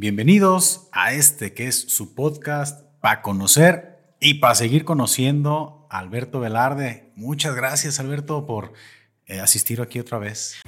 Bienvenidos 0.00 0.88
a 0.92 1.12
este 1.12 1.54
que 1.54 1.66
es 1.66 1.74
su 1.74 2.14
podcast 2.14 2.84
para 3.00 3.20
conocer 3.20 3.98
y 4.20 4.34
para 4.34 4.54
seguir 4.54 4.84
conociendo 4.84 5.88
a 5.90 5.98
Alberto 5.98 6.38
Velarde. 6.38 7.10
Muchas 7.16 7.56
gracias 7.56 7.98
Alberto 7.98 8.46
por 8.46 8.74
eh, 9.26 9.40
asistir 9.40 9.80
aquí 9.80 9.98
otra 9.98 10.18
vez. 10.18 10.62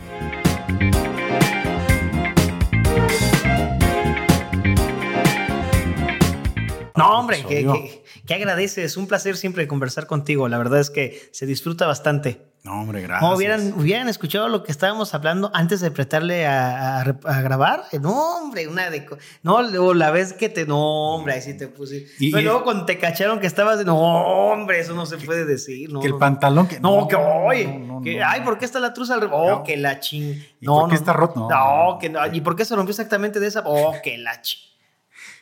No, 6.97 7.17
hombre, 7.17 7.45
que, 7.47 8.03
que, 8.27 8.35
agradece. 8.35 8.83
Es 8.83 8.97
un 8.97 9.07
placer 9.07 9.37
siempre 9.37 9.69
conversar 9.69 10.09
contigo. 10.09 10.49
La 10.49 10.59
verdad 10.59 10.81
es 10.81 10.91
que 10.91 11.31
se 11.31 11.47
disfruta 11.47 11.87
bastante. 11.87 12.50
No, 12.63 12.83
hombre, 12.83 13.01
gracias. 13.01 13.35
hubieran, 13.35 13.73
hubieran 13.79 14.09
escuchado 14.09 14.49
lo 14.49 14.63
que 14.63 14.71
estábamos 14.71 15.15
hablando 15.15 15.51
antes 15.55 15.81
de 15.81 15.87
apretarle 15.87 16.47
a, 16.47 17.03
grabar. 17.43 17.85
No, 18.01 18.37
hombre, 18.37 18.69
una 18.69 18.91
de. 18.91 19.07
No, 19.43 19.63
luego 19.63 19.95
la 19.95 20.11
vez 20.11 20.35
que 20.35 20.51
te. 20.51 20.67
No, 20.67 21.15
hombre, 21.15 21.35
ahí 21.35 21.41
sí 21.41 21.57
te 21.57 21.69
puse. 21.69 22.07
Y, 22.19 22.31
luego 22.31 22.63
cuando 22.63 22.85
te 22.85 22.99
cacharon 22.99 23.41
que 23.41 23.47
estabas. 23.47 23.83
No, 23.87 23.99
hombre, 23.99 24.79
eso 24.79 24.95
no 24.95 25.07
se 25.07 25.17
puede 25.17 25.47
decir. 25.47 25.91
No, 25.91 26.01
que 26.01 26.09
el 26.09 26.19
pantalón 26.19 26.69
que. 26.69 26.81
No, 26.81 27.09
que 27.09 27.17
oye. 27.17 27.89
que, 28.05 28.23
ay, 28.23 28.43
¿por 28.43 28.59
qué 28.59 28.67
está 28.67 28.79
la 28.79 28.93
truza 28.93 29.15
al 29.15 29.23
revés? 29.23 29.37
Oh, 29.39 29.63
que 29.63 29.79
la 29.79 29.99
ching. 29.99 30.45
No, 30.61 30.81
¿Por 30.81 30.91
qué 30.91 30.97
está 30.97 31.15
roto? 31.15 31.49
No, 31.49 31.99
que 31.99 32.11
no. 32.11 32.21
¿Y 32.31 32.43
por 32.43 32.57
qué 32.57 32.67
se 32.67 32.77
rompió 32.77 32.91
exactamente 32.91 33.41
de 33.41 33.47
esa? 33.47 33.63
Oh, 33.65 33.95
que 34.03 34.19
la 34.19 34.39
ching. 34.43 34.61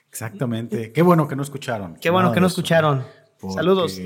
Exactamente. 0.09 0.93
Qué 0.93 1.03
bueno 1.03 1.27
que 1.27 1.35
no 1.35 1.43
escucharon. 1.43 1.97
Qué 1.97 2.11
bueno 2.11 2.31
que 2.31 2.41
no 2.41 2.47
escucharon. 2.47 3.05
Saludos. 3.55 3.99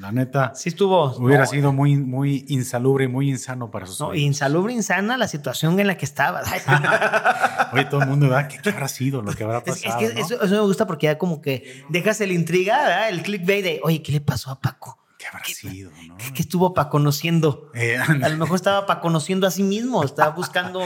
La 0.00 0.12
neta. 0.12 0.52
Sí 0.54 0.70
estuvo. 0.70 1.14
Hubiera 1.18 1.44
sido 1.44 1.74
muy, 1.74 1.96
muy 1.96 2.46
insalubre, 2.48 3.06
muy 3.06 3.28
insano 3.28 3.70
para 3.70 3.84
sus 3.84 4.00
No, 4.00 4.14
insalubre, 4.14 4.72
insana 4.72 5.18
la 5.18 5.28
situación 5.28 5.78
en 5.78 5.88
la 5.88 5.98
que 5.98 6.06
estaba. 6.06 6.40
Oye, 7.72 7.84
todo 7.84 8.00
el 8.00 8.08
mundo, 8.08 8.30
¿verdad? 8.30 8.48
¿Qué, 8.48 8.70
habrá 8.70 8.88
sido 8.88 9.20
lo 9.20 9.34
que 9.34 9.44
habrá 9.44 9.62
pasado? 9.62 10.00
Es, 10.00 10.14
que 10.14 10.20
eso, 10.20 10.38
me 10.46 10.60
gusta 10.60 10.86
porque 10.86 11.04
ya 11.04 11.18
como 11.18 11.42
que 11.42 11.84
dejas 11.90 12.18
el 12.22 12.32
intriga, 12.32 12.78
¿verdad? 12.78 13.08
el 13.10 13.22
clickbait 13.22 13.62
de, 13.62 13.80
oye, 13.84 14.02
¿qué 14.02 14.12
le 14.12 14.20
pasó 14.22 14.50
a 14.50 14.58
Paco? 14.58 14.99
¿Qué 15.20 15.26
habrá 15.26 15.44
sido? 15.44 15.90
¿no? 16.08 16.16
¿Qué, 16.16 16.40
estuvo 16.40 16.72
para 16.72 16.88
conociendo? 16.88 17.70
Eh, 17.74 17.98
a 17.98 18.28
lo 18.30 18.38
mejor 18.38 18.56
estaba 18.56 18.86
para 18.86 19.00
conociendo 19.00 19.46
a 19.46 19.50
sí 19.50 19.62
mismo, 19.62 20.02
estaba 20.02 20.30
buscando. 20.34 20.80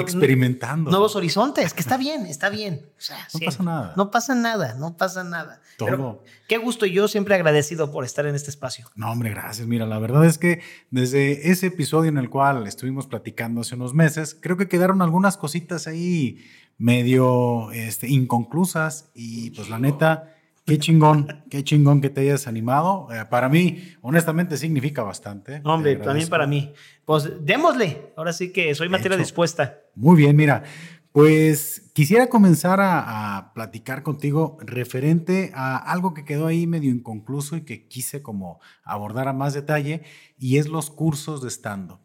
experimentando. 0.00 0.90
Nuevos 0.90 1.14
horizontes, 1.14 1.72
que 1.72 1.80
está 1.80 1.96
bien, 1.96 2.26
está 2.26 2.48
bien. 2.48 2.90
no 3.32 3.40
pasa 3.44 3.62
nada. 3.62 3.94
No 3.96 4.10
pasa 4.10 4.34
nada, 4.34 4.74
no 4.74 4.96
pasa 4.96 5.22
nada. 5.22 5.62
Todo. 5.78 6.24
qué 6.48 6.58
gusto, 6.58 6.86
yo 6.86 7.06
siempre 7.06 7.36
agradecido 7.36 7.92
por 7.92 8.04
estar 8.04 8.26
en 8.26 8.34
este 8.34 8.50
espacio. 8.50 8.90
No, 8.96 9.12
hombre, 9.12 9.30
gracias. 9.30 9.68
Mira, 9.68 9.86
la 9.86 10.00
verdad 10.00 10.24
es 10.24 10.38
que 10.38 10.62
desde 10.90 11.52
ese 11.52 11.66
episodio 11.66 12.08
en 12.08 12.18
el 12.18 12.28
cual 12.28 12.66
estuvimos 12.66 13.06
platicando 13.06 13.60
hace 13.60 13.76
unos 13.76 13.94
meses, 13.94 14.36
creo 14.40 14.56
que 14.56 14.66
quedaron 14.66 15.02
algunas 15.02 15.36
cositas 15.36 15.86
ahí 15.86 16.44
medio 16.78 17.70
este, 17.70 18.08
inconclusas 18.08 19.10
y 19.14 19.50
pues 19.50 19.68
la 19.68 19.78
neta 19.78 20.35
Qué 20.66 20.78
chingón, 20.78 21.44
qué 21.48 21.62
chingón 21.62 22.00
que 22.00 22.10
te 22.10 22.22
hayas 22.22 22.48
animado. 22.48 23.06
Eh, 23.12 23.24
para 23.30 23.48
mí, 23.48 23.94
honestamente, 24.02 24.56
significa 24.56 25.04
bastante. 25.04 25.60
Hombre, 25.64 25.94
también 25.94 26.28
para 26.28 26.48
mí. 26.48 26.72
Pues 27.04 27.30
démosle. 27.40 28.12
Ahora 28.16 28.32
sí 28.32 28.52
que 28.52 28.74
soy 28.74 28.88
materia 28.88 29.16
dispuesta. 29.16 29.78
Muy 29.94 30.16
bien, 30.16 30.34
mira. 30.34 30.64
Pues 31.12 31.92
quisiera 31.94 32.26
comenzar 32.26 32.80
a, 32.82 33.52
platicar 33.54 34.02
contigo 34.02 34.58
referente 34.60 35.52
a 35.54 35.78
algo 35.78 36.14
que 36.14 36.24
quedó 36.24 36.48
ahí 36.48 36.66
medio 36.66 36.90
inconcluso 36.90 37.56
y 37.56 37.60
que 37.60 37.86
quise 37.86 38.20
como 38.20 38.60
abordar 38.82 39.28
a 39.28 39.32
más 39.32 39.54
detalle, 39.54 40.02
y 40.36 40.58
es 40.58 40.68
los 40.68 40.90
cursos 40.90 41.42
de 41.42 41.48
stand-up. 41.48 42.00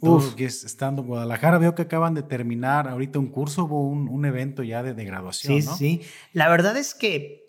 Uf. 0.00 0.34
que 0.34 0.44
es 0.44 0.64
stand-up 0.64 1.06
Guadalajara, 1.06 1.58
veo 1.58 1.74
que 1.74 1.82
acaban 1.82 2.14
de 2.14 2.22
terminar 2.22 2.88
ahorita 2.88 3.18
un 3.18 3.28
curso, 3.28 3.64
hubo 3.64 3.88
un, 3.88 4.24
evento 4.26 4.62
ya 4.62 4.82
de, 4.82 4.94
de 4.94 5.04
graduación. 5.04 5.62
Sí, 5.62 5.68
sí. 5.76 6.00
La 6.32 6.48
verdad 6.48 6.76
es 6.76 6.94
que 6.94 7.41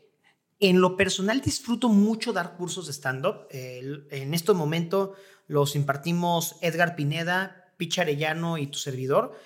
en 0.63 0.79
lo 0.79 0.95
personal 0.95 1.41
disfruto 1.41 1.89
mucho 1.89 2.31
dar 2.31 2.55
cursos 2.55 2.87
de 2.87 2.93
stand-up. 2.93 3.47
en 3.51 4.33
este 4.33 4.53
momento 4.53 5.13
los 5.45 5.75
impartimos 5.75 6.55
Edgar 6.61 6.95
Pineda, 6.95 7.73
Picharellano 7.75 8.57
y 8.57 8.67
tu 8.67 8.79
servidor. 8.79 9.37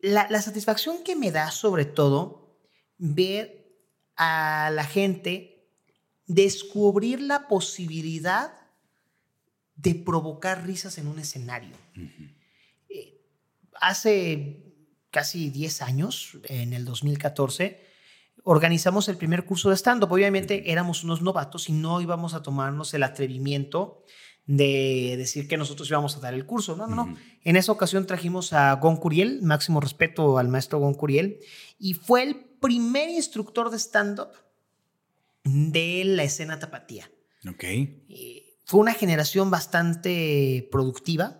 La, 0.00 0.28
la, 0.28 0.42
satisfacción 0.42 1.02
que 1.02 1.16
me 1.16 1.30
da 1.30 1.50
sobre 1.50 1.86
todo 1.86 2.58
ver 2.98 3.74
a 4.16 4.70
la 4.70 4.84
gente 4.84 5.66
descubrir 6.26 7.22
la 7.22 7.48
posibilidad 7.48 8.52
de 9.76 9.94
provocar 9.94 10.66
risas 10.66 10.98
en 10.98 11.06
un 11.06 11.18
escenario. 11.18 11.74
Eh, 12.90 13.18
hace 13.80 14.74
casi 15.10 15.48
10 15.48 15.82
años, 15.82 16.38
en 16.44 16.74
el 16.74 16.84
2014, 16.84 17.89
organizamos 18.44 19.08
el 19.08 19.16
primer 19.16 19.44
curso 19.44 19.70
de 19.70 19.76
stand-up. 19.76 20.12
Obviamente 20.12 20.70
éramos 20.70 21.04
unos 21.04 21.22
novatos 21.22 21.68
y 21.68 21.72
no 21.72 22.00
íbamos 22.00 22.34
a 22.34 22.42
tomarnos 22.42 22.94
el 22.94 23.02
atrevimiento 23.02 24.04
de 24.46 25.14
decir 25.16 25.46
que 25.46 25.56
nosotros 25.56 25.88
íbamos 25.88 26.16
a 26.16 26.20
dar 26.20 26.34
el 26.34 26.46
curso. 26.46 26.76
No, 26.76 26.86
no, 26.86 27.06
no. 27.06 27.16
En 27.44 27.56
esa 27.56 27.72
ocasión 27.72 28.06
trajimos 28.06 28.52
a 28.52 28.72
Gon 28.74 28.96
Curiel, 28.96 29.42
máximo 29.42 29.80
respeto 29.80 30.38
al 30.38 30.48
maestro 30.48 30.78
Gon 30.78 30.94
Curiel, 30.94 31.38
y 31.78 31.94
fue 31.94 32.22
el 32.22 32.36
primer 32.60 33.08
instructor 33.10 33.70
de 33.70 33.78
stand-up 33.78 34.30
de 35.44 36.02
la 36.04 36.24
escena 36.24 36.58
tapatía. 36.58 37.10
Ok. 37.48 37.64
fue 38.64 38.80
una 38.80 38.92
generación 38.92 39.50
bastante 39.50 40.68
productiva 40.70 41.39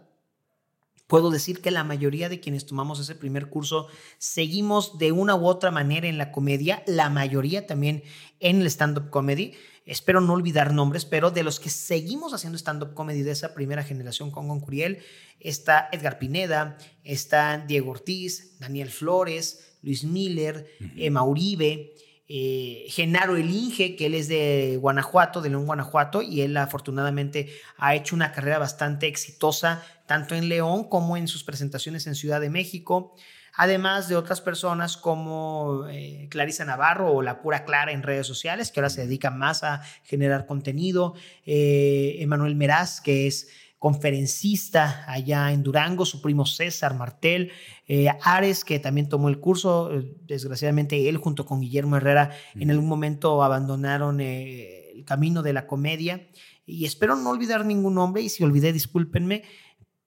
puedo 1.11 1.31
decir 1.31 1.61
que 1.61 1.73
la 1.73 1.83
mayoría 1.83 2.29
de 2.29 2.39
quienes 2.39 2.65
tomamos 2.67 3.01
ese 3.01 3.17
primer 3.17 3.49
curso 3.49 3.89
seguimos 4.19 4.97
de 4.97 5.11
una 5.11 5.35
u 5.35 5.45
otra 5.47 5.73
manera 5.73 6.07
en 6.07 6.19
la 6.19 6.31
comedia, 6.31 6.85
la 6.87 7.11
mayoría 7.11 7.67
también 7.67 8.05
en 8.39 8.61
el 8.61 8.69
stand-up 8.69 9.11
comedy. 9.11 9.55
Espero 9.85 10.21
no 10.21 10.35
olvidar 10.35 10.73
nombres, 10.73 11.05
pero 11.05 11.33
de 11.33 11.43
los 11.43 11.59
que 11.59 11.69
seguimos 11.69 12.33
haciendo 12.33 12.57
stand-up 12.57 12.95
comedy 12.95 13.23
de 13.23 13.33
esa 13.33 13.55
primera 13.55 13.83
generación 13.83 14.31
con 14.31 14.47
Goncuriel, 14.47 14.99
está 15.41 15.89
Edgar 15.91 16.21
Pineda, 16.21 16.79
está 17.03 17.59
Diego 17.59 17.91
Ortiz, 17.91 18.57
Daniel 18.61 18.89
Flores, 18.89 19.79
Luis 19.83 20.05
Miller, 20.05 20.71
Emma 20.97 21.25
Uribe, 21.25 21.93
eh, 22.33 22.85
Genaro 22.89 23.35
Elinge, 23.35 23.97
que 23.97 24.07
él 24.07 24.15
es 24.15 24.29
de 24.29 24.79
Guanajuato, 24.81 25.43
de 25.43 25.51
León, 25.51 25.67
Guanajuato, 25.67 26.23
y 26.23 26.43
él 26.43 26.57
afortunadamente 26.57 27.49
ha 27.77 27.97
hecho 27.97 28.15
una 28.15 28.31
carrera 28.31 28.61
bastante 28.61 29.09
exitosa, 29.09 29.83
tanto 30.07 30.37
en 30.37 30.49
León 30.49 30.85
como 30.85 31.17
en 31.17 31.27
sus 31.27 31.43
presentaciones 31.43 32.07
en 32.07 32.15
Ciudad 32.15 32.41
de 32.41 32.49
México, 32.49 33.17
además 33.57 34.09
de 34.09 34.15
otras 34.15 34.41
personas 34.41 34.97
como 34.97 35.89
eh, 35.91 36.29
Clarisa 36.31 36.65
Navarro 36.65 37.13
o 37.13 37.21
La 37.21 37.43
Pura 37.43 37.65
Clara 37.65 37.91
en 37.91 38.05
redes 38.05 38.29
sociales, 38.29 38.71
que 38.71 38.79
ahora 38.79 38.91
se 38.91 39.01
dedica 39.01 39.33
más 39.33 39.65
a 39.65 39.83
generar 40.05 40.47
contenido, 40.47 41.15
eh, 41.47 42.15
Emanuel 42.21 42.55
Meraz, 42.55 43.01
que 43.01 43.27
es 43.27 43.49
conferencista 43.81 45.11
allá 45.11 45.51
en 45.53 45.63
Durango, 45.63 46.05
su 46.05 46.21
primo 46.21 46.45
César 46.45 46.95
Martel, 46.95 47.51
eh, 47.89 48.09
Ares, 48.23 48.63
que 48.63 48.79
también 48.79 49.09
tomó 49.09 49.31
el 49.31 49.41
curso, 49.41 49.91
eh, 49.91 50.17
desgraciadamente 50.27 51.09
él 51.09 51.17
junto 51.17 51.47
con 51.47 51.63
Guillermo 51.63 51.97
Herrera 51.97 52.31
en 52.55 52.71
algún 52.71 52.87
momento 52.87 53.43
abandonaron 53.43 54.21
eh, 54.21 54.91
el 54.93 55.07
camino 55.07 55.43
de 55.43 55.55
la 55.55 55.67
comedia. 55.67 56.29
Y 56.67 56.85
espero 56.85 57.17
no 57.17 57.31
olvidar 57.31 57.65
ningún 57.65 57.95
nombre 57.95 58.21
y 58.21 58.29
si 58.29 58.45
olvidé 58.45 58.75
discúlpenme, 58.75 59.45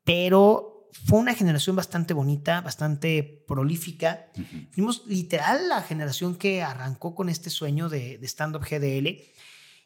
pero 0.04 0.92
fue 1.08 1.18
una 1.18 1.34
generación 1.34 1.76
bastante 1.76 2.14
bonita, 2.14 2.62
bastante 2.62 3.44
prolífica. 3.48 4.28
Fuimos 4.70 5.04
literal 5.08 5.68
la 5.68 5.82
generación 5.82 6.36
que 6.36 6.62
arrancó 6.62 7.16
con 7.16 7.28
este 7.28 7.50
sueño 7.50 7.90
de, 7.90 8.20
de 8.20 8.28
stand-up 8.28 8.62
GDL 8.70 9.20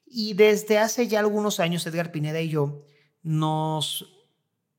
y 0.05 0.33
desde 0.33 0.77
hace 0.77 1.07
ya 1.07 1.19
algunos 1.19 1.61
años 1.61 1.87
Edgar 1.87 2.11
Pineda 2.11 2.41
y 2.41 2.49
yo 2.49 2.83
nos, 3.27 4.07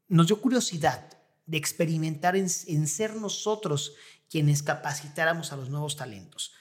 dio 0.08 0.40
curiosidad 0.40 1.06
de 1.44 1.58
experimentar 1.58 2.34
en, 2.34 2.48
ser 2.48 3.14
nosotros 3.16 3.94
quienes 4.30 4.62
capacitáramos 4.62 5.52
a 5.52 5.56
los 5.56 5.68
nuevos 5.68 5.96
talentos. 5.96 6.54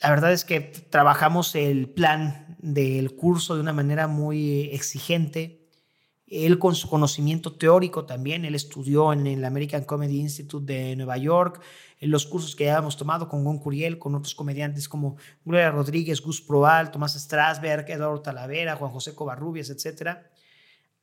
La 0.00 0.08
verdad 0.08 0.32
es 0.32 0.44
que 0.44 0.60
trabajamos 0.60 1.54
el 1.54 1.90
plan 1.90 2.56
del 2.58 3.14
curso 3.16 3.54
de 3.54 3.60
una 3.60 3.74
manera 3.74 4.06
muy 4.06 4.70
exigente. 4.72 5.68
Él 6.26 6.58
con 6.58 6.74
su 6.74 6.88
conocimiento 6.88 7.52
teórico 7.52 8.06
también, 8.06 8.46
él 8.46 8.54
estudió 8.54 9.12
en 9.12 9.26
el 9.26 9.44
American 9.44 9.84
Comedy 9.84 10.20
Institute 10.20 10.72
de 10.72 10.96
Nueva 10.96 11.18
York, 11.18 11.60
en 12.00 12.10
los 12.10 12.24
cursos 12.24 12.56
que 12.56 12.70
habíamos 12.70 12.96
tomado 12.96 13.28
con 13.28 13.44
Gon 13.44 13.58
Curiel, 13.58 13.98
con 13.98 14.14
otros 14.14 14.34
comediantes 14.34 14.88
como 14.88 15.16
Gloria 15.44 15.70
Rodríguez, 15.70 16.22
Gus 16.22 16.40
Proal, 16.40 16.90
Tomás 16.90 17.14
Strasberg, 17.14 17.90
Eduardo 17.90 18.22
Talavera, 18.22 18.76
Juan 18.76 18.92
José 18.92 19.14
Covarrubias, 19.14 19.68
etcétera 19.68 20.30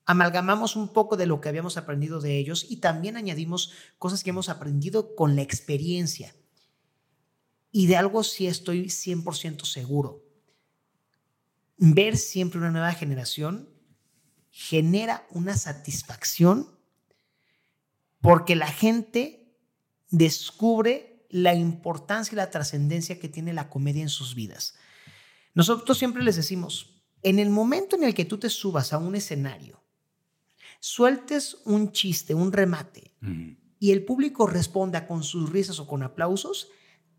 amalgamamos 0.06 0.76
un 0.76 0.94
poco 0.94 1.18
de 1.18 1.26
lo 1.26 1.42
que 1.42 1.50
habíamos 1.50 1.78
aprendido 1.78 2.22
de 2.22 2.38
ellos 2.38 2.66
y 2.70 2.78
también 2.78 3.18
añadimos 3.18 3.72
cosas 3.98 4.24
que 4.24 4.30
hemos 4.30 4.50
aprendido 4.50 5.16
con 5.16 5.36
la 5.36 5.42
experiencia. 5.42 6.36
Y 7.72 7.88
de 7.88 7.98
algo 7.98 8.24
sí 8.24 8.48
estoy 8.48 8.86
100% 8.86 9.66
seguro. 9.66 10.24
Ver 11.78 12.18
siempre 12.18 12.60
una 12.60 12.72
nueva 12.72 12.94
generación 12.94 13.70
genera 14.50 15.28
una 15.32 15.58
satisfacción 15.58 16.80
porque 18.22 18.56
la 18.56 18.68
gente 18.68 19.60
descubre 20.10 21.28
la 21.30 21.54
importancia 21.54 22.34
y 22.34 22.38
la 22.38 22.50
trascendencia 22.50 23.20
que 23.20 23.28
tiene 23.28 23.54
la 23.54 23.70
comedia 23.70 24.04
en 24.04 24.10
sus 24.10 24.36
vidas. 24.36 24.76
Nosotros 25.54 25.98
siempre 25.98 26.24
les 26.24 26.36
decimos, 26.36 27.04
en 27.24 27.40
el 27.40 27.50
momento 27.50 27.96
en 27.96 28.04
el 28.04 28.14
que 28.14 28.26
tú 28.26 28.38
te 28.38 28.50
subas 28.50 28.94
a 28.94 28.98
un 28.98 29.16
escenario, 29.16 29.85
sueltes 30.80 31.58
un 31.66 31.92
chiste, 31.92 32.34
un 32.34 32.52
remate, 32.52 33.14
y 33.80 33.92
el 33.92 34.04
público 34.04 34.48
responda 34.48 35.08
con 35.08 35.24
sus 35.24 35.50
risas 35.50 35.80
o 35.80 35.88
con 35.88 36.04
aplausos, 36.04 36.70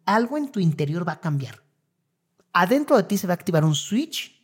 algo 0.05 0.39
en 0.39 0.51
tu 0.51 0.61
interior 0.61 1.07
va 1.07 1.13
a 1.13 1.21
cambiar. 1.21 1.63
Adentro 2.53 2.97
de 2.97 3.03
ti 3.03 3.19
se 3.19 3.27
va 3.27 3.35
a 3.35 3.37
activar 3.37 3.65
un 3.65 3.75
switch 3.75 4.43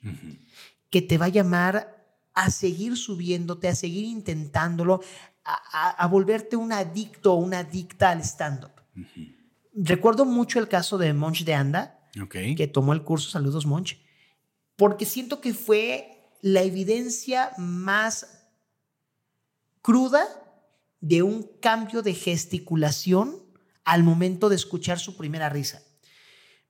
que 0.90 1.00
te 1.00 1.16
va 1.16 1.26
a 1.26 1.30
llamar 1.30 2.18
a 2.34 2.50
seguir 2.50 2.96
subiéndote, 2.96 3.68
a 3.68 3.74
seguir 3.74 4.04
intentándolo, 4.04 5.00
a, 5.44 6.06
volverte 6.06 6.56
un 6.56 6.72
adicto 6.72 7.32
o 7.32 7.36
una 7.36 7.60
adicta 7.60 8.10
al 8.10 8.20
stand-up. 8.20 8.72
Recuerdo 9.74 10.24
mucho 10.24 10.58
el 10.58 10.68
caso 10.68 10.98
de 10.98 11.12
Monch 11.14 11.44
de 11.44 11.54
Anda, 11.54 12.08
que 12.56 12.68
tomó 12.68 12.92
el 12.92 13.02
curso, 13.02 13.30
saludos 13.30 13.66
Monch, 13.66 13.98
porque 14.76 15.06
siento 15.06 15.40
que 15.40 15.54
fue 15.54 16.36
la 16.42 16.62
evidencia 16.62 17.52
más 17.56 18.41
cruda 19.82 20.24
de 21.00 21.22
un 21.22 21.42
cambio 21.60 22.02
de 22.02 22.14
gesticulación 22.14 23.36
al 23.84 24.04
momento 24.04 24.48
de 24.48 24.56
escuchar 24.56 24.98
su 24.98 25.16
primera 25.16 25.48
risa. 25.48 25.82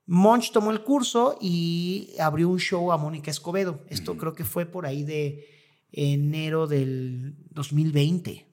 Monch 0.05 0.51
tomó 0.51 0.71
el 0.71 0.83
curso 0.83 1.37
y 1.39 2.13
abrió 2.19 2.49
un 2.49 2.59
show 2.59 2.91
a 2.91 2.97
Mónica 2.97 3.31
Escobedo. 3.31 3.85
Esto 3.87 4.17
creo 4.17 4.33
que 4.33 4.43
fue 4.43 4.65
por 4.65 4.85
ahí 4.85 5.03
de 5.03 5.47
enero 5.91 6.67
del 6.67 7.35
2020, 7.51 8.47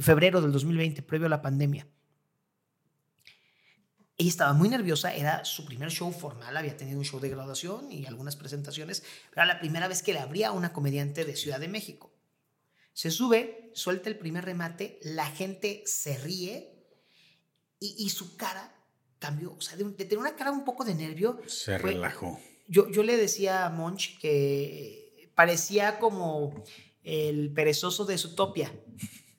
febrero 0.00 0.40
del 0.40 0.52
2020, 0.52 1.02
previo 1.02 1.26
a 1.26 1.30
la 1.30 1.42
pandemia. 1.42 1.86
Ella 4.18 4.30
estaba 4.30 4.52
muy 4.54 4.70
nerviosa, 4.70 5.14
era 5.14 5.44
su 5.44 5.66
primer 5.66 5.90
show 5.90 6.10
formal, 6.10 6.56
había 6.56 6.74
tenido 6.74 6.98
un 6.98 7.04
show 7.04 7.20
de 7.20 7.28
graduación 7.28 7.92
y 7.92 8.06
algunas 8.06 8.34
presentaciones, 8.34 9.02
pero 9.28 9.42
era 9.42 9.54
la 9.54 9.60
primera 9.60 9.88
vez 9.88 10.02
que 10.02 10.14
le 10.14 10.20
abría 10.20 10.48
a 10.48 10.52
una 10.52 10.72
comediante 10.72 11.26
de 11.26 11.36
Ciudad 11.36 11.60
de 11.60 11.68
México. 11.68 12.15
Se 12.96 13.10
sube, 13.10 13.70
suelta 13.74 14.08
el 14.08 14.16
primer 14.16 14.46
remate, 14.46 14.98
la 15.02 15.26
gente 15.26 15.82
se 15.84 16.16
ríe 16.16 16.82
y, 17.78 18.08
su 18.08 18.38
cara 18.38 18.74
cambió, 19.18 19.52
o 19.52 19.60
sea, 19.60 19.76
de, 19.76 19.84
tener 19.84 20.16
una 20.16 20.34
cara 20.34 20.50
un 20.50 20.64
poco 20.64 20.82
de 20.82 20.94
nervio. 20.94 21.38
Se 21.46 21.76
relajó. 21.76 22.40
Yo, 22.66 22.90
yo 22.90 23.02
le 23.02 23.18
decía 23.18 23.66
a 23.66 23.68
Monch 23.68 24.18
que 24.18 25.30
parecía 25.34 25.98
como 25.98 26.64
el 27.02 27.52
perezoso 27.52 28.06
de 28.06 28.16
Zootopia, 28.16 28.72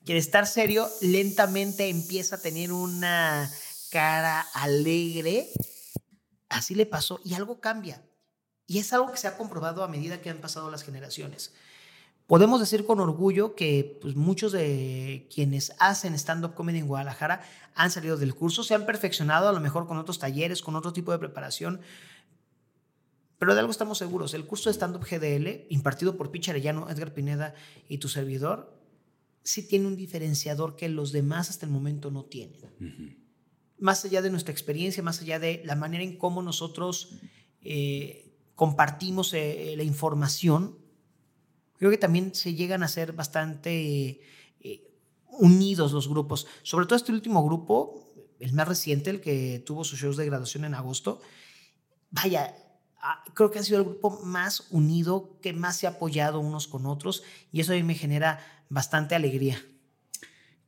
que 0.06 0.13
de 0.13 0.19
estar 0.19 0.45
serio 0.45 0.88
lentamente 1.01 1.89
empieza 1.89 2.36
a 2.36 2.42
tener 2.42 2.71
una 2.71 3.51
cara 3.89 4.42
alegre. 4.54 5.50
Así 6.48 6.75
le 6.75 6.86
pasó 6.86 7.19
y 7.25 7.33
algo 7.33 7.59
cambia. 7.59 8.06
Y 8.68 8.77
es 8.77 8.94
algo 8.94 9.12
que 9.12 9.18
se 9.18 9.27
ha 9.27 9.36
comprobado 9.36 9.83
a 9.83 9.88
medida 9.88 10.21
que 10.21 10.30
han 10.30 10.42
pasado 10.42 10.69
las 10.69 10.83
generaciones. 10.83 11.56
Podemos 12.27 12.59
decir 12.59 12.85
con 12.85 13.00
orgullo 13.00 13.56
que 13.56 13.97
pues, 14.01 14.15
muchos 14.15 14.51
de 14.51 15.27
quienes 15.33 15.74
hacen 15.79 16.13
stand-up 16.13 16.53
comedy 16.56 16.79
en 16.79 16.88
Guadalajara 16.88 17.41
han 17.74 17.89
salido 17.89 18.18
del 18.18 18.35
curso, 18.35 18.63
se 18.63 18.75
han 18.75 18.85
perfeccionado 18.85 19.47
a 19.47 19.53
lo 19.53 19.62
mejor 19.62 19.88
con 19.88 19.97
otros 19.97 20.19
talleres, 20.19 20.62
con 20.62 20.75
otro 20.75 20.91
tipo 20.91 21.13
de 21.13 21.19
preparación, 21.19 21.79
pero 23.39 23.53
de 23.53 23.62
algo 23.62 23.71
estamos 23.71 23.97
seguros, 23.97 24.33
el 24.33 24.45
curso 24.45 24.69
de 24.69 24.74
stand-up 24.74 25.06
GDL, 25.06 25.68
impartido 25.69 26.18
por 26.18 26.31
Picha 26.31 26.51
Arellano, 26.51 26.89
Edgar 26.89 27.13
Pineda 27.13 27.56
y 27.88 28.00
tu 28.00 28.09
servidor, 28.09 28.77
sí 29.44 29.65
tiene 29.65 29.88
un 29.88 29.95
diferenciador 29.95 30.75
que 30.75 30.89
los 30.89 31.13
demás 31.13 31.50
hasta 31.50 31.65
el 31.65 31.71
momento 31.71 32.12
no 32.12 32.25
tienen. 32.25 33.23
Más 33.80 34.03
allá 34.03 34.21
de 34.21 34.31
nuestra 34.31 34.51
experiencia, 34.51 35.01
más 35.01 35.21
allá 35.21 35.39
de 35.39 35.62
la 35.63 35.75
manera 35.75 36.03
en 36.03 36.18
cómo 36.18 36.41
nosotros 36.41 37.19
eh, 37.62 38.33
compartimos 38.56 39.33
eh, 39.33 39.75
la 39.77 39.83
información, 39.83 40.77
creo 41.77 41.91
que 41.91 41.97
también 41.97 42.33
se 42.35 42.53
llegan 42.53 42.83
a 42.83 42.88
ser 42.88 43.13
bastante 43.13 44.21
eh, 44.59 44.91
unidos 45.39 45.91
los 45.91 46.07
grupos. 46.07 46.47
Sobre 46.63 46.85
todo 46.85 46.95
este 46.95 47.12
último 47.12 47.44
grupo, 47.45 48.07
el 48.39 48.53
más 48.53 48.68
reciente, 48.68 49.09
el 49.09 49.21
que 49.21 49.63
tuvo 49.65 49.83
sus 49.83 50.00
shows 50.00 50.18
de 50.18 50.25
graduación 50.25 50.65
en 50.65 50.75
agosto, 50.75 51.21
vaya, 52.12 52.56
ah, 53.01 53.24
creo 53.33 53.51
que 53.51 53.59
ha 53.59 53.63
sido 53.63 53.79
el 53.79 53.85
grupo 53.85 54.21
más 54.24 54.68
unido, 54.71 55.38
que 55.41 55.53
más 55.53 55.77
se 55.77 55.88
ha 55.88 55.91
apoyado 55.91 56.39
unos 56.39 56.68
con 56.68 56.85
otros, 56.85 57.24
y 57.51 57.62
eso 57.62 57.74
a 57.74 57.75
mí 57.75 57.83
me 57.83 57.95
genera 57.95 58.39
bastante 58.69 59.15
alegría. 59.15 59.62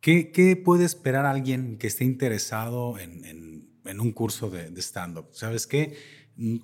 ¿Qué, 0.01 0.62
puede 0.63 0.85
esperar 0.85 1.25
alguien 1.25 1.77
que 1.77 1.88
esté 1.88 2.05
interesado 2.05 2.97
en, 2.97 4.00
un 4.00 4.12
curso 4.13 4.50
de, 4.50 4.81
stand-up? 4.81 5.27
¿Sabes 5.33 5.67
qué? 5.67 5.97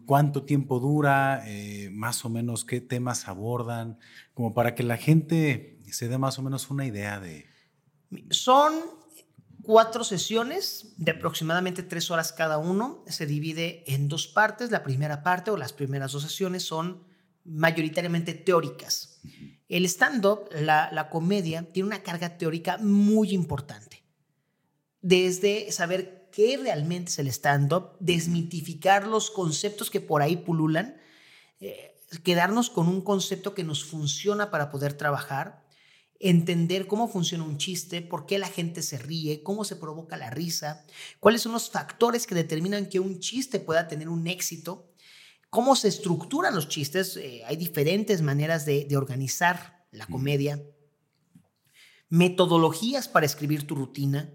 ¿Cuánto 0.05 0.43
tiempo 0.43 0.79
dura? 0.79 1.43
Eh, 1.47 1.89
más 1.91 2.23
o 2.25 2.29
menos, 2.29 2.63
¿qué 2.63 2.81
temas 2.81 3.27
abordan? 3.27 3.99
Como 4.33 4.53
para 4.53 4.73
que 4.73 4.83
la 4.83 4.97
gente 4.97 5.79
se 5.91 6.07
dé 6.07 6.17
más 6.17 6.39
o 6.39 6.41
menos 6.41 6.69
una 6.69 6.85
idea 6.85 7.19
de... 7.19 7.45
Son 8.29 8.73
cuatro 9.65 10.03
sesiones 10.03 10.93
de 10.97 11.11
aproximadamente 11.11 11.83
tres 11.83 12.09
horas 12.11 12.31
cada 12.31 12.57
uno. 12.57 13.03
Se 13.07 13.25
divide 13.25 13.83
en 13.87 14.07
dos 14.07 14.27
partes. 14.27 14.71
La 14.71 14.83
primera 14.83 15.23
parte 15.23 15.51
o 15.51 15.57
las 15.57 15.73
primeras 15.73 16.11
dos 16.11 16.23
sesiones 16.23 16.63
son 16.63 17.03
mayoritariamente 17.43 18.33
teóricas. 18.33 19.19
El 19.67 19.85
stand-up, 19.85 20.49
la, 20.53 21.09
comedia, 21.11 21.71
tiene 21.71 21.87
una 21.87 22.03
carga 22.03 22.37
teórica 22.37 22.77
muy 22.77 23.31
importante. 23.31 24.03
Desde 25.01 25.71
saber 25.71 26.14
qué 26.35 26.57
realmente 26.57 27.11
es 27.11 27.19
el 27.19 27.27
stand-up, 27.29 27.95
desmitificar 28.01 29.07
los 29.07 29.31
conceptos 29.31 29.89
que 29.89 30.01
por 30.01 30.21
ahí 30.21 30.35
pululan, 30.35 30.97
eh, 31.61 31.95
quedarnos 32.23 32.69
con 32.69 32.89
un 32.89 33.01
concepto 33.01 33.53
que 33.53 33.63
nos 33.63 33.85
funciona 33.85 34.51
para 34.51 34.69
poder 34.69 34.93
trabajar, 34.93 35.63
entender 36.19 36.87
cómo 36.87 37.07
funciona 37.07 37.45
un 37.45 37.57
chiste, 37.57 38.01
por 38.01 38.25
qué 38.25 38.37
la 38.37 38.49
gente 38.49 38.81
se 38.81 38.97
ríe, 38.97 39.43
cómo 39.43 39.63
se 39.63 39.77
provoca 39.77 40.17
la 40.17 40.29
risa, 40.29 40.85
cuáles 41.21 41.41
son 41.41 41.53
los 41.53 41.69
factores 41.69 42.27
que 42.27 42.35
determinan 42.35 42.89
que 42.89 42.99
un 42.99 43.19
chiste 43.19 43.59
pueda 43.59 43.87
tener 43.87 44.09
un 44.09 44.27
éxito 44.27 44.91
cómo 45.55 45.77
se 45.77 45.87
estructuran 45.87 46.53
los 46.53 46.67
chistes. 46.67 47.15
Eh, 47.15 47.41
hay 47.45 47.55
diferentes 47.55 48.21
maneras 48.21 48.65
de, 48.65 48.89
organizar 48.97 49.85
la 49.91 50.05
comedia, 50.05 50.61
metodologías 52.09 53.07
para 53.07 53.25
escribir 53.25 53.65
tu 53.65 53.73
rutina, 53.75 54.33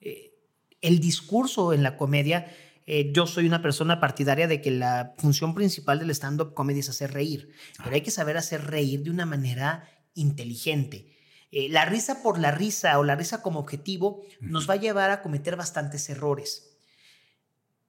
eh, 0.00 0.35
el 0.80 1.00
discurso 1.00 1.72
en 1.72 1.82
la 1.82 1.96
comedia. 1.96 2.52
Eh, 2.86 3.12
yo 3.12 3.26
soy 3.26 3.46
una 3.46 3.62
persona 3.62 4.00
partidaria 4.00 4.46
de 4.46 4.60
que 4.60 4.70
la 4.70 5.14
función 5.18 5.54
principal 5.54 5.98
del 5.98 6.10
stand-up 6.10 6.54
comedy 6.54 6.80
es 6.80 6.88
hacer 6.88 7.12
reír, 7.12 7.50
pero 7.82 7.94
hay 7.94 8.02
que 8.02 8.10
saber 8.10 8.36
hacer 8.36 8.64
reír 8.64 9.02
de 9.02 9.10
una 9.10 9.26
manera 9.26 9.88
inteligente. 10.14 11.12
la 11.50 11.84
risa 11.84 12.22
por 12.22 12.38
la 12.38 12.50
risa 12.50 12.98
o 12.98 13.04
la 13.04 13.16
risa 13.16 13.42
como 13.42 13.60
objetivo 13.60 14.22
nos 14.40 14.68
va 14.68 14.74
a 14.74 14.80
llevar 14.84 15.10
a 15.10 15.22
cometer 15.22 15.56
bastantes 15.56 16.08
errores 16.10 16.76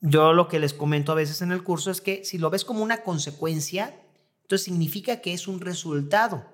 yo 0.01 0.33
lo 0.33 0.47
que 0.47 0.59
les 0.59 0.73
comento 0.73 1.11
a 1.11 1.15
veces 1.15 1.41
en 1.41 1.51
el 1.51 1.63
curso 1.63 1.89
es 1.89 2.01
que 2.01 2.23
si 2.23 2.37
lo 2.37 2.49
ves 2.49 2.65
como 2.65 2.83
una 2.83 3.03
consecuencia, 3.03 3.99
entonces 4.43 4.65
significa 4.65 5.21
que 5.21 5.33
es 5.33 5.47
un 5.47 5.59
resultado. 5.59 6.45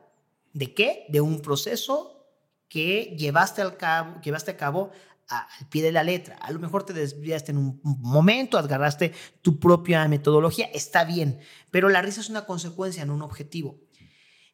¿De 0.53 0.73
qué? 0.73 1.05
De 1.09 1.21
un 1.21 1.41
proceso 1.41 2.25
que 2.69 3.15
llevaste, 3.17 3.61
al 3.61 3.77
cabo, 3.77 4.19
llevaste 4.21 4.51
a 4.51 4.57
cabo 4.57 4.91
al 5.27 5.67
pie 5.69 5.83
de 5.83 5.91
la 5.91 6.03
letra. 6.03 6.35
A 6.37 6.51
lo 6.51 6.59
mejor 6.59 6.85
te 6.85 6.93
desviaste 6.93 7.51
en 7.51 7.57
un 7.57 7.79
momento, 7.83 8.57
agarraste 8.57 9.13
tu 9.41 9.59
propia 9.59 10.07
metodología, 10.07 10.65
está 10.73 11.05
bien, 11.05 11.39
pero 11.71 11.89
la 11.89 12.01
risa 12.01 12.21
es 12.21 12.29
una 12.29 12.45
consecuencia, 12.45 13.05
no 13.05 13.15
un 13.15 13.21
objetivo. 13.21 13.79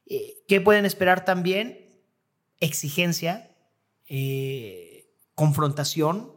Eh, 0.06 0.44
¿Qué 0.48 0.62
pueden 0.62 0.86
esperar 0.86 1.26
también? 1.26 2.02
Exigencia, 2.60 3.56
eh, 4.08 5.14
confrontación, 5.36 6.34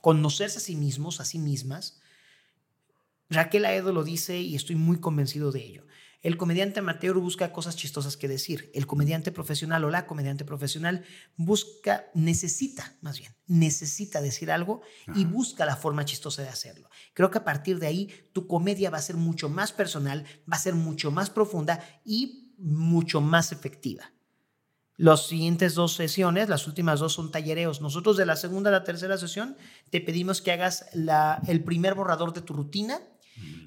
conocerse 0.00 0.58
a 0.58 0.60
sí 0.60 0.76
mismos, 0.76 1.20
a 1.20 1.24
sí 1.24 1.38
mismas. 1.38 2.00
Raquel 3.28 3.64
Aedo 3.64 3.92
lo 3.92 4.04
dice 4.04 4.38
y 4.38 4.54
estoy 4.54 4.76
muy 4.76 5.00
convencido 5.00 5.50
de 5.50 5.64
ello. 5.64 5.85
El 6.26 6.36
comediante 6.36 6.80
amateur 6.80 7.16
busca 7.18 7.52
cosas 7.52 7.76
chistosas 7.76 8.16
que 8.16 8.26
decir. 8.26 8.68
El 8.74 8.88
comediante 8.88 9.30
profesional 9.30 9.84
o 9.84 9.90
la 9.90 10.08
comediante 10.08 10.44
profesional 10.44 11.04
busca, 11.36 12.06
necesita, 12.14 12.96
más 13.00 13.20
bien, 13.20 13.36
necesita 13.46 14.20
decir 14.20 14.50
algo 14.50 14.80
y 15.14 15.24
busca 15.24 15.64
la 15.64 15.76
forma 15.76 16.04
chistosa 16.04 16.42
de 16.42 16.48
hacerlo. 16.48 16.90
Creo 17.14 17.30
que 17.30 17.38
a 17.38 17.44
partir 17.44 17.78
de 17.78 17.86
ahí 17.86 18.10
tu 18.32 18.48
comedia 18.48 18.90
va 18.90 18.98
a 18.98 19.02
ser 19.02 19.14
mucho 19.14 19.48
más 19.48 19.70
personal, 19.70 20.24
va 20.52 20.56
a 20.56 20.58
ser 20.58 20.74
mucho 20.74 21.12
más 21.12 21.30
profunda 21.30 21.78
y 22.04 22.56
mucho 22.58 23.20
más 23.20 23.52
efectiva. 23.52 24.10
Las 24.96 25.28
siguientes 25.28 25.74
dos 25.74 25.94
sesiones, 25.94 26.48
las 26.48 26.66
últimas 26.66 26.98
dos 26.98 27.12
son 27.12 27.30
tallereos. 27.30 27.80
Nosotros 27.80 28.16
de 28.16 28.26
la 28.26 28.34
segunda 28.34 28.70
a 28.70 28.72
la 28.72 28.82
tercera 28.82 29.16
sesión 29.16 29.56
te 29.90 30.00
pedimos 30.00 30.42
que 30.42 30.50
hagas 30.50 30.86
la, 30.92 31.40
el 31.46 31.62
primer 31.62 31.94
borrador 31.94 32.32
de 32.32 32.42
tu 32.42 32.52
rutina 32.52 32.98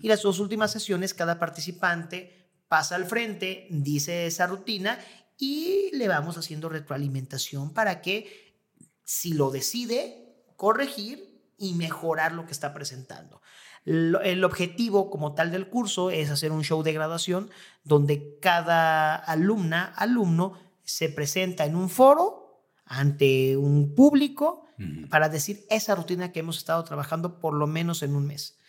y 0.01 0.09
las 0.09 0.23
dos 0.23 0.39
últimas 0.39 0.71
sesiones 0.71 1.13
cada 1.13 1.39
participante 1.39 2.38
pasa 2.69 2.95
al 2.95 3.05
frente, 3.05 3.67
dice 3.69 4.27
esa 4.27 4.47
rutina 4.47 4.97
y 5.37 5.89
le 5.93 6.07
vamos 6.07 6.37
haciendo 6.37 6.69
retroalimentación 6.69 7.73
para 7.73 8.01
que 8.01 8.55
si 9.03 9.33
lo 9.33 9.49
decide 9.49 10.45
corregir 10.55 11.53
y 11.57 11.73
mejorar 11.73 12.31
lo 12.31 12.45
que 12.45 12.51
está 12.51 12.73
presentando. 12.73 13.41
El 13.85 14.43
objetivo 14.43 15.09
como 15.09 15.33
tal 15.33 15.51
del 15.51 15.69
curso 15.69 16.11
es 16.11 16.29
hacer 16.29 16.51
un 16.51 16.63
show 16.63 16.83
de 16.83 16.93
graduación 16.93 17.49
donde 17.83 18.37
cada 18.39 19.15
alumna, 19.15 19.85
alumno, 19.95 20.59
se 20.83 21.09
presenta 21.09 21.65
en 21.65 21.75
un 21.75 21.89
foro 21.89 22.65
ante 22.85 23.57
un 23.57 23.95
público 23.95 24.65
para 25.09 25.27
decir 25.27 25.65
esa 25.69 25.95
rutina 25.95 26.31
que 26.31 26.39
hemos 26.39 26.57
estado 26.57 26.83
trabajando 26.83 27.39
por 27.39 27.53
lo 27.53 27.67
menos 27.67 28.03
en 28.03 28.15
un 28.15 28.27
mes. 28.27 28.59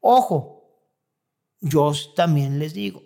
Ojo, 0.00 0.58
yo 1.60 1.92
también 2.14 2.58
les 2.58 2.74
digo, 2.74 3.02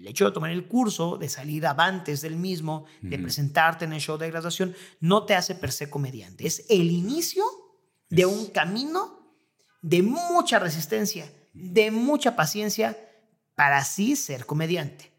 el 0.00 0.08
hecho 0.08 0.24
de 0.24 0.32
tomar 0.32 0.50
el 0.50 0.66
curso, 0.66 1.18
de 1.18 1.28
salir 1.28 1.66
avantes 1.66 2.22
del 2.22 2.36
mismo, 2.36 2.86
de 3.02 3.18
presentarte 3.18 3.84
en 3.84 3.92
el 3.92 4.00
show 4.00 4.16
de 4.16 4.30
graduación, 4.30 4.74
no 4.98 5.26
te 5.26 5.34
hace 5.34 5.54
per 5.54 5.72
se 5.72 5.90
comediante. 5.90 6.46
Es 6.46 6.64
el 6.70 6.90
inicio 6.90 7.44
de 8.08 8.24
un 8.24 8.46
camino 8.46 9.36
de 9.82 10.02
mucha 10.02 10.58
resistencia, 10.58 11.30
de 11.52 11.90
mucha 11.90 12.34
paciencia 12.34 12.96
para 13.54 13.78
así 13.78 14.16
ser 14.16 14.46
comediante. 14.46 15.12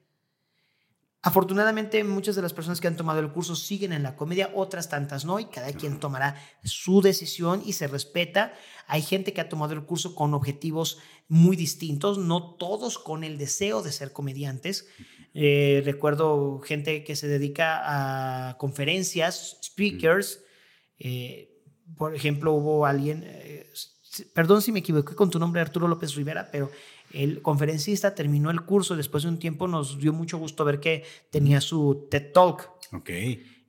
Afortunadamente, 1.23 2.03
muchas 2.03 2.35
de 2.35 2.41
las 2.41 2.53
personas 2.53 2.81
que 2.81 2.87
han 2.87 2.95
tomado 2.95 3.19
el 3.19 3.31
curso 3.31 3.55
siguen 3.55 3.93
en 3.93 4.01
la 4.01 4.15
comedia, 4.15 4.49
otras 4.55 4.89
tantas 4.89 5.23
no, 5.23 5.39
y 5.39 5.45
cada 5.45 5.71
quien 5.71 5.99
tomará 5.99 6.35
su 6.63 7.01
decisión 7.01 7.61
y 7.63 7.73
se 7.73 7.87
respeta. 7.87 8.53
Hay 8.87 9.03
gente 9.03 9.31
que 9.31 9.41
ha 9.41 9.47
tomado 9.47 9.73
el 9.73 9.83
curso 9.83 10.15
con 10.15 10.33
objetivos 10.33 10.97
muy 11.27 11.55
distintos, 11.55 12.17
no 12.17 12.55
todos 12.55 12.97
con 12.97 13.23
el 13.23 13.37
deseo 13.37 13.83
de 13.83 13.91
ser 13.91 14.13
comediantes. 14.13 14.87
Eh, 15.35 15.83
recuerdo 15.85 16.59
gente 16.59 17.03
que 17.03 17.15
se 17.15 17.27
dedica 17.27 18.49
a 18.49 18.57
conferencias, 18.57 19.59
speakers. 19.63 20.43
Eh, 20.97 21.61
por 21.97 22.15
ejemplo, 22.15 22.53
hubo 22.53 22.87
alguien, 22.87 23.23
eh, 23.25 23.71
perdón 24.33 24.63
si 24.63 24.71
me 24.71 24.79
equivoqué 24.79 25.13
con 25.13 25.29
tu 25.29 25.37
nombre, 25.37 25.61
Arturo 25.61 25.87
López 25.87 26.15
Rivera, 26.15 26.49
pero 26.51 26.71
el 27.13 27.41
conferencista 27.41 28.15
terminó 28.15 28.51
el 28.51 28.61
curso, 28.61 28.95
después 28.95 29.23
de 29.23 29.29
un 29.29 29.39
tiempo 29.39 29.67
nos 29.67 29.99
dio 29.99 30.13
mucho 30.13 30.37
gusto 30.37 30.65
ver 30.65 30.79
que 30.79 31.03
tenía 31.29 31.61
su 31.61 32.07
TED 32.09 32.31
Talk. 32.31 32.71
Ok. 32.93 33.09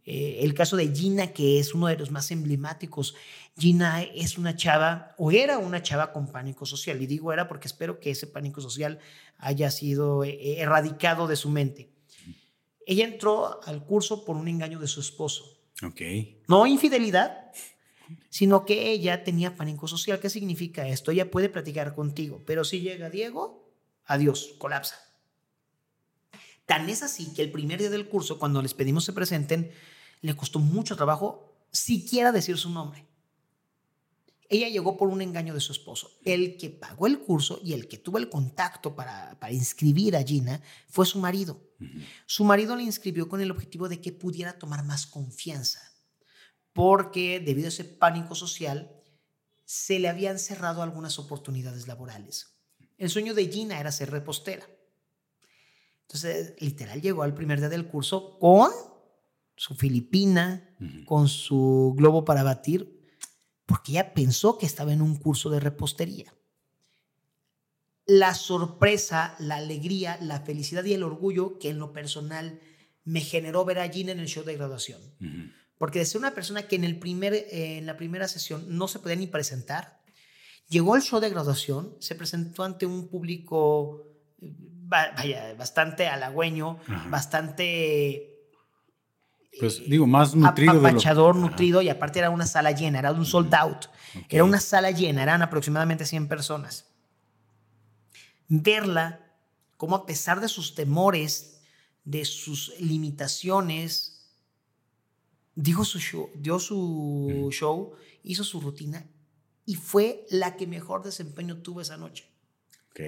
Eh, 0.04 0.40
el 0.40 0.54
caso 0.54 0.76
de 0.76 0.88
Gina, 0.94 1.28
que 1.28 1.60
es 1.60 1.74
uno 1.74 1.86
de 1.86 1.96
los 1.96 2.10
más 2.10 2.30
emblemáticos. 2.30 3.14
Gina 3.56 4.02
es 4.02 4.36
una 4.36 4.56
chava, 4.56 5.14
o 5.16 5.30
era 5.30 5.58
una 5.58 5.82
chava 5.82 6.12
con 6.12 6.30
pánico 6.32 6.66
social, 6.66 7.00
y 7.00 7.06
digo 7.06 7.32
era 7.32 7.46
porque 7.46 7.68
espero 7.68 8.00
que 8.00 8.10
ese 8.10 8.26
pánico 8.26 8.60
social 8.60 8.98
haya 9.38 9.70
sido 9.70 10.24
eh, 10.24 10.60
erradicado 10.60 11.28
de 11.28 11.36
su 11.36 11.50
mente. 11.50 11.90
Ella 12.84 13.04
entró 13.04 13.60
al 13.64 13.84
curso 13.84 14.24
por 14.24 14.36
un 14.36 14.48
engaño 14.48 14.80
de 14.80 14.88
su 14.88 15.00
esposo. 15.00 15.60
Ok. 15.84 16.00
No 16.48 16.66
infidelidad, 16.66 17.52
sino 18.30 18.64
que 18.64 18.90
ella 18.90 19.24
tenía 19.24 19.56
pánico 19.56 19.88
social. 19.88 20.20
¿Qué 20.20 20.30
significa 20.30 20.88
esto? 20.88 21.10
Ella 21.10 21.30
puede 21.30 21.48
platicar 21.48 21.94
contigo, 21.94 22.42
pero 22.46 22.64
si 22.64 22.80
llega 22.80 23.10
Diego, 23.10 23.72
adiós, 24.04 24.54
colapsa. 24.58 24.96
Tan 26.66 26.88
es 26.88 27.02
así 27.02 27.32
que 27.34 27.42
el 27.42 27.52
primer 27.52 27.78
día 27.78 27.90
del 27.90 28.08
curso, 28.08 28.38
cuando 28.38 28.62
les 28.62 28.74
pedimos 28.74 29.04
se 29.04 29.12
presenten, 29.12 29.70
le 30.20 30.36
costó 30.36 30.58
mucho 30.58 30.96
trabajo 30.96 31.66
siquiera 31.70 32.32
decir 32.32 32.56
su 32.56 32.70
nombre. 32.70 33.06
Ella 34.48 34.68
llegó 34.68 34.96
por 34.96 35.08
un 35.08 35.22
engaño 35.22 35.54
de 35.54 35.60
su 35.60 35.72
esposo. 35.72 36.10
El 36.24 36.58
que 36.58 36.68
pagó 36.68 37.06
el 37.06 37.20
curso 37.20 37.60
y 37.64 37.72
el 37.72 37.88
que 37.88 37.96
tuvo 37.96 38.18
el 38.18 38.28
contacto 38.28 38.94
para, 38.94 39.38
para 39.40 39.52
inscribir 39.52 40.14
a 40.14 40.22
Gina 40.22 40.60
fue 40.88 41.06
su 41.06 41.18
marido. 41.18 41.58
Su 42.26 42.44
marido 42.44 42.76
la 42.76 42.82
inscribió 42.82 43.28
con 43.28 43.40
el 43.40 43.50
objetivo 43.50 43.88
de 43.88 44.00
que 44.00 44.12
pudiera 44.12 44.58
tomar 44.58 44.84
más 44.84 45.06
confianza 45.06 45.91
porque 46.72 47.40
debido 47.40 47.66
a 47.66 47.68
ese 47.68 47.84
pánico 47.84 48.34
social 48.34 48.90
se 49.64 49.98
le 49.98 50.08
habían 50.08 50.38
cerrado 50.38 50.82
algunas 50.82 51.18
oportunidades 51.18 51.86
laborales. 51.86 52.58
El 52.98 53.10
sueño 53.10 53.34
de 53.34 53.46
Gina 53.46 53.80
era 53.80 53.92
ser 53.92 54.10
repostera. 54.10 54.66
Entonces, 56.02 56.54
literal, 56.58 57.00
llegó 57.00 57.22
al 57.22 57.34
primer 57.34 57.58
día 57.58 57.68
del 57.68 57.88
curso 57.88 58.38
con 58.38 58.70
su 59.56 59.74
filipina, 59.74 60.76
con 61.06 61.28
su 61.28 61.94
globo 61.96 62.24
para 62.24 62.42
batir, 62.42 63.00
porque 63.66 63.92
ella 63.92 64.12
pensó 64.12 64.58
que 64.58 64.66
estaba 64.66 64.92
en 64.92 65.00
un 65.00 65.16
curso 65.16 65.48
de 65.50 65.60
repostería. 65.60 66.34
La 68.04 68.34
sorpresa, 68.34 69.36
la 69.38 69.56
alegría, 69.56 70.18
la 70.20 70.40
felicidad 70.40 70.84
y 70.84 70.92
el 70.92 71.02
orgullo 71.02 71.58
que 71.58 71.70
en 71.70 71.78
lo 71.78 71.92
personal 71.92 72.60
me 73.04 73.20
generó 73.20 73.64
ver 73.64 73.78
a 73.78 73.88
Gina 73.88 74.12
en 74.12 74.20
el 74.20 74.26
show 74.26 74.44
de 74.44 74.56
graduación. 74.56 75.00
Porque 75.82 75.98
de 75.98 76.04
ser 76.04 76.20
una 76.20 76.30
persona 76.30 76.68
que 76.68 76.76
en, 76.76 76.84
el 76.84 76.96
primer, 76.96 77.34
eh, 77.34 77.78
en 77.78 77.86
la 77.86 77.96
primera 77.96 78.28
sesión 78.28 78.64
no 78.68 78.86
se 78.86 79.00
podía 79.00 79.16
ni 79.16 79.26
presentar, 79.26 80.00
llegó 80.68 80.94
al 80.94 81.02
show 81.02 81.18
de 81.18 81.28
graduación, 81.28 81.96
se 81.98 82.14
presentó 82.14 82.62
ante 82.62 82.86
un 82.86 83.08
público 83.08 84.06
vaya, 84.38 85.54
bastante 85.58 86.06
halagüeño, 86.06 86.78
bastante 87.10 88.46
pues 89.58 89.82
digo, 89.84 90.06
más 90.06 90.36
nutrido. 90.36 90.70
Apapachador, 90.70 91.34
nutrido, 91.34 91.82
y 91.82 91.88
aparte 91.88 92.20
era 92.20 92.30
una 92.30 92.46
sala 92.46 92.70
llena, 92.70 93.00
era 93.00 93.10
un 93.10 93.26
sold 93.26 93.52
out. 93.52 93.86
Era 94.28 94.44
una 94.44 94.60
sala 94.60 94.92
llena, 94.92 95.24
eran 95.24 95.42
aproximadamente 95.42 96.06
100 96.06 96.28
personas. 96.28 96.86
Verla, 98.46 99.32
como 99.76 99.96
a 99.96 100.06
pesar 100.06 100.40
de 100.40 100.46
sus 100.46 100.76
temores, 100.76 101.60
de 102.04 102.24
sus 102.24 102.72
limitaciones, 102.78 104.11
dijo 105.54 105.84
su 105.84 105.98
show, 105.98 106.30
dio 106.34 106.58
su 106.58 107.48
show, 107.52 107.92
hizo 108.22 108.44
su 108.44 108.60
rutina 108.60 109.06
y 109.66 109.74
fue 109.74 110.26
la 110.30 110.56
que 110.56 110.66
mejor 110.66 111.02
desempeño 111.02 111.58
tuvo 111.58 111.80
esa 111.80 111.96
noche. 111.96 112.30
Ok. 112.90 113.00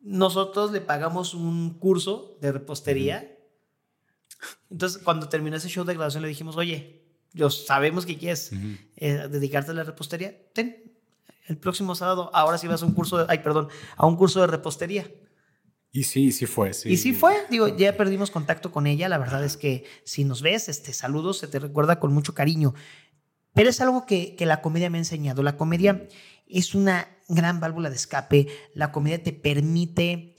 Nosotros 0.00 0.72
le 0.72 0.80
pagamos 0.80 1.34
un 1.34 1.78
curso 1.78 2.36
de 2.40 2.52
repostería. 2.52 3.38
Entonces, 4.70 5.00
cuando 5.02 5.28
terminó 5.28 5.56
ese 5.56 5.68
show 5.68 5.84
de 5.84 5.94
graduación, 5.94 6.22
le 6.22 6.28
dijimos, 6.28 6.56
oye, 6.56 7.02
yo 7.32 7.50
sabemos 7.50 8.04
que 8.04 8.18
quieres 8.18 8.50
eh, 8.96 9.28
dedicarte 9.30 9.70
a 9.70 9.74
la 9.74 9.84
repostería. 9.84 10.36
Ten, 10.52 10.92
el 11.46 11.56
próximo 11.56 11.94
sábado, 11.94 12.30
ahora 12.34 12.58
sí 12.58 12.66
vas 12.66 12.82
a 12.82 12.86
un 12.86 12.94
curso 12.94 13.18
de, 13.18 13.26
ay, 13.28 13.38
perdón, 13.38 13.68
a 13.96 14.06
un 14.06 14.16
curso 14.16 14.40
de 14.40 14.48
repostería. 14.48 15.08
Y 15.94 16.04
sí, 16.04 16.32
sí 16.32 16.46
fue. 16.46 16.70
Y 16.86 16.96
sí 16.96 17.12
fue, 17.12 17.46
digo, 17.50 17.68
ya 17.68 17.94
perdimos 17.98 18.30
contacto 18.30 18.72
con 18.72 18.86
ella, 18.86 19.10
la 19.10 19.18
verdad 19.18 19.44
es 19.44 19.58
que 19.58 19.84
si 20.04 20.24
nos 20.24 20.40
ves, 20.40 20.70
este, 20.70 20.94
saludos, 20.94 21.38
se 21.38 21.48
te 21.48 21.58
recuerda 21.58 22.00
con 22.00 22.14
mucho 22.14 22.34
cariño. 22.34 22.74
Pero 23.52 23.68
es 23.68 23.78
algo 23.82 24.06
que, 24.06 24.34
que 24.34 24.46
la 24.46 24.62
comedia 24.62 24.88
me 24.88 24.96
ha 24.96 25.02
enseñado. 25.02 25.42
La 25.42 25.58
comedia 25.58 26.08
es 26.46 26.74
una 26.74 27.08
gran 27.28 27.60
válvula 27.60 27.90
de 27.90 27.96
escape, 27.96 28.48
la 28.74 28.90
comedia 28.90 29.22
te 29.22 29.34
permite 29.34 30.38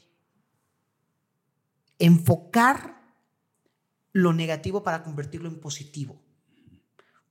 enfocar 1.99 3.03
lo 4.11 4.33
negativo 4.33 4.83
para 4.83 5.03
convertirlo 5.03 5.49
en 5.49 5.59
positivo. 5.59 6.19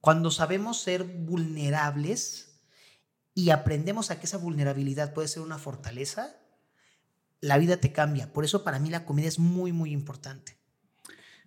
Cuando 0.00 0.30
sabemos 0.30 0.80
ser 0.80 1.04
vulnerables 1.04 2.60
y 3.34 3.50
aprendemos 3.50 4.10
a 4.10 4.20
que 4.20 4.26
esa 4.26 4.38
vulnerabilidad 4.38 5.12
puede 5.12 5.28
ser 5.28 5.42
una 5.42 5.58
fortaleza, 5.58 6.36
la 7.42 7.58
vida 7.58 7.76
te 7.76 7.92
cambia. 7.92 8.32
Por 8.32 8.46
eso 8.46 8.64
para 8.64 8.78
mí 8.78 8.88
la 8.88 9.04
comedia 9.04 9.28
es 9.28 9.38
muy, 9.38 9.72
muy 9.72 9.92
importante. 9.92 10.56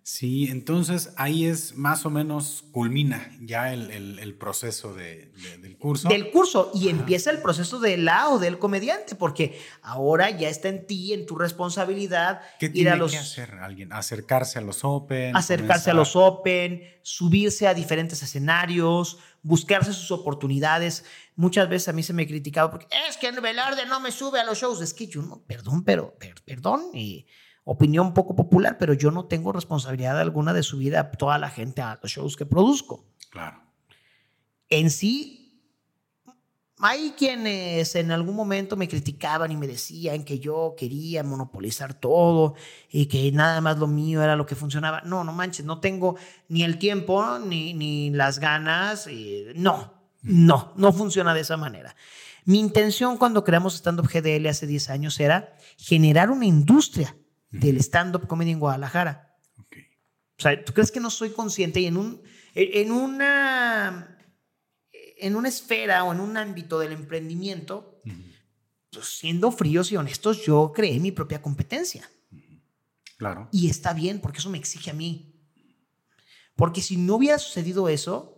Sí, 0.07 0.49
entonces 0.51 1.13
ahí 1.17 1.47
es 1.47 1.73
más 1.73 2.05
o 2.05 2.11
menos 2.11 2.63
culmina 2.71 3.31
ya 3.41 3.73
el, 3.73 4.35
proceso 4.37 4.93
del 4.93 5.77
curso. 5.79 6.09
Del 6.09 6.29
curso 6.29 6.69
y 6.75 6.89
empieza 6.89 7.31
el 7.31 7.39
proceso 7.39 7.79
del 7.79 8.05
la 8.05 8.29
o 8.29 8.37
del 8.37 8.59
comediante, 8.59 9.15
porque 9.15 9.59
ahora 9.81 10.29
ya 10.29 10.47
está 10.47 10.69
en 10.69 10.85
ti, 10.85 11.11
en 11.11 11.25
tu 11.25 11.35
responsabilidad. 11.35 12.41
¿Qué 12.59 12.69
tiene 12.69 12.95
que 13.07 13.17
hacer 13.17 13.55
alguien? 13.55 13.91
Acercarse 13.91 14.59
a 14.59 14.61
los 14.61 14.83
Open. 14.83 15.35
Acercarse 15.35 15.89
a 15.89 15.95
los 15.95 16.15
Open, 16.15 16.83
subirse 17.01 17.67
a 17.67 17.73
diferentes 17.73 18.21
escenarios, 18.21 19.17
buscarse 19.45 19.93
sus 19.93 20.11
oportunidades. 20.11 21.05
Muchas 21.35 21.69
veces 21.69 21.87
a 21.89 21.93
mí 21.93 22.03
se 22.03 22.13
me 22.13 22.27
criticaba 22.27 22.71
porque 22.71 22.87
es 23.07 23.15
que 23.17 23.31
Velarde 23.31 23.85
no 23.85 23.99
me 23.99 24.11
sube 24.11 24.39
a 24.39 24.43
los 24.43 24.57
shows. 24.57 24.81
Es 24.81 24.93
que 24.93 25.07
yo 25.07 25.21
no, 25.21 25.43
perdón, 25.43 25.83
pero, 25.83 26.15
perdón. 26.45 26.89
Y, 26.93 27.27
opinión 27.65 28.13
poco 28.13 28.35
popular, 28.35 28.77
pero 28.77 28.93
yo 28.93 29.11
no 29.11 29.25
tengo 29.25 29.51
responsabilidad 29.51 30.19
alguna 30.19 30.53
de 30.53 30.63
subir 30.63 30.95
a 30.95 31.11
toda 31.11 31.37
la 31.37 31.49
gente 31.49 31.81
a 31.81 31.99
los 32.01 32.11
shows 32.11 32.37
que 32.37 32.45
produzco. 32.45 33.05
Claro. 33.31 33.61
En 34.69 34.89
sí, 34.89 35.44
hay 36.79 37.13
quienes 37.17 37.95
en 37.95 38.11
algún 38.11 38.35
momento 38.35 38.75
me 38.75 38.87
criticaban 38.87 39.51
y 39.51 39.57
me 39.57 39.67
decían 39.67 40.25
que 40.25 40.39
yo 40.39 40.75
quería 40.77 41.23
monopolizar 41.23 41.93
todo 41.93 42.55
y 42.91 43.05
que 43.05 43.31
nada 43.31 43.61
más 43.61 43.77
lo 43.77 43.87
mío 43.87 44.21
era 44.21 44.35
lo 44.35 44.45
que 44.45 44.55
funcionaba. 44.55 45.01
No, 45.01 45.23
no 45.23 45.31
manches, 45.31 45.65
no 45.65 45.79
tengo 45.79 46.17
ni 46.49 46.63
el 46.63 46.77
tiempo 46.77 47.39
ni, 47.39 47.73
ni 47.73 48.09
las 48.09 48.39
ganas. 48.39 49.07
no, 49.55 49.93
no, 50.21 50.73
no 50.75 50.93
funciona 50.93 51.33
de 51.33 51.41
esa 51.41 51.55
manera. 51.55 51.95
Mi 52.43 52.59
intención 52.59 53.17
cuando 53.17 53.43
creamos 53.43 53.75
Stand 53.75 54.01
Up 54.01 54.09
GDL 54.11 54.45
hace 54.47 54.67
10 54.67 54.89
años 54.89 55.19
era 55.19 55.55
generar 55.77 56.29
una 56.29 56.45
industria 56.45 57.15
del 57.49 57.77
stand-up 57.77 58.27
comedy 58.27 58.51
en 58.51 58.59
Guadalajara. 58.59 59.35
O 60.37 60.41
sea, 60.41 60.63
¿tú 60.63 60.73
crees 60.73 60.91
que 60.91 60.99
no 60.99 61.09
soy 61.09 61.31
consciente? 61.31 61.79
Y 61.79 61.85
en, 61.85 61.97
un, 61.97 62.21
en 62.53 62.91
una... 62.91 64.14
en 65.17 65.35
una 65.35 65.49
esfera 65.49 66.03
o 66.03 66.13
en 66.13 66.19
un 66.19 66.37
ámbito 66.37 66.79
del 66.79 66.91
emprendimiento, 66.91 68.01
pues, 68.91 69.07
siendo 69.07 69.51
fríos 69.51 69.91
y 69.91 69.97
honestos, 69.97 70.45
yo 70.45 70.71
creé 70.73 70.99
mi 70.99 71.11
propia 71.11 71.41
competencia. 71.41 72.09
Claro. 73.17 73.49
Y 73.51 73.69
está 73.69 73.93
bien, 73.93 74.19
porque 74.19 74.39
eso 74.39 74.49
me 74.49 74.57
exige 74.57 74.91
a 74.91 74.93
mí. 74.93 75.33
Porque 76.55 76.81
si 76.81 76.97
no 76.97 77.15
hubiera 77.15 77.37
sucedido 77.37 77.89
eso, 77.89 78.35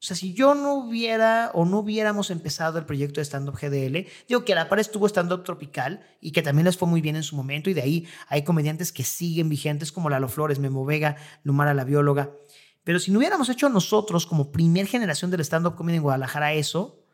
o 0.00 0.02
sea, 0.02 0.16
si 0.16 0.32
yo 0.32 0.54
no 0.54 0.74
hubiera 0.74 1.50
o 1.52 1.66
no 1.66 1.80
hubiéramos 1.80 2.30
empezado 2.30 2.78
el 2.78 2.86
proyecto 2.86 3.20
de 3.20 3.24
Stand 3.26 3.50
Up 3.50 3.58
GDL, 3.60 4.06
digo 4.26 4.46
que 4.46 4.54
a 4.54 4.56
la 4.56 4.68
par 4.68 4.78
estuvo 4.78 5.06
Stand 5.06 5.30
Up 5.30 5.44
Tropical 5.44 6.00
y 6.22 6.32
que 6.32 6.40
también 6.40 6.64
les 6.64 6.78
fue 6.78 6.88
muy 6.88 7.02
bien 7.02 7.16
en 7.16 7.22
su 7.22 7.36
momento 7.36 7.68
y 7.68 7.74
de 7.74 7.82
ahí 7.82 8.08
hay 8.28 8.42
comediantes 8.42 8.92
que 8.92 9.04
siguen 9.04 9.50
vigentes 9.50 9.92
como 9.92 10.08
Lalo 10.08 10.28
Flores, 10.28 10.58
Memo 10.58 10.86
Vega, 10.86 11.16
Lumara 11.44 11.74
la 11.74 11.84
bióloga. 11.84 12.30
Pero 12.84 12.98
si 12.98 13.10
no 13.10 13.18
hubiéramos 13.18 13.48
hecho 13.48 13.68
nosotros 13.68 14.26
como 14.26 14.52
primer 14.52 14.86
generación 14.86 15.30
del 15.30 15.40
Stand 15.40 15.66
Up 15.66 15.76
Comedy 15.76 15.96
en 15.96 16.02
Guadalajara 16.02 16.54
eso, 16.54 17.04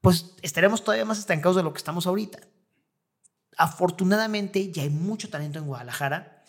pues 0.00 0.34
estaremos 0.42 0.84
todavía 0.84 1.04
más 1.04 1.18
estancados 1.18 1.56
de 1.56 1.62
lo 1.62 1.72
que 1.72 1.78
estamos 1.78 2.06
ahorita. 2.06 2.40
Afortunadamente 3.56 4.70
ya 4.70 4.82
hay 4.82 4.90
mucho 4.90 5.28
talento 5.28 5.58
en 5.58 5.66
Guadalajara. 5.66 6.44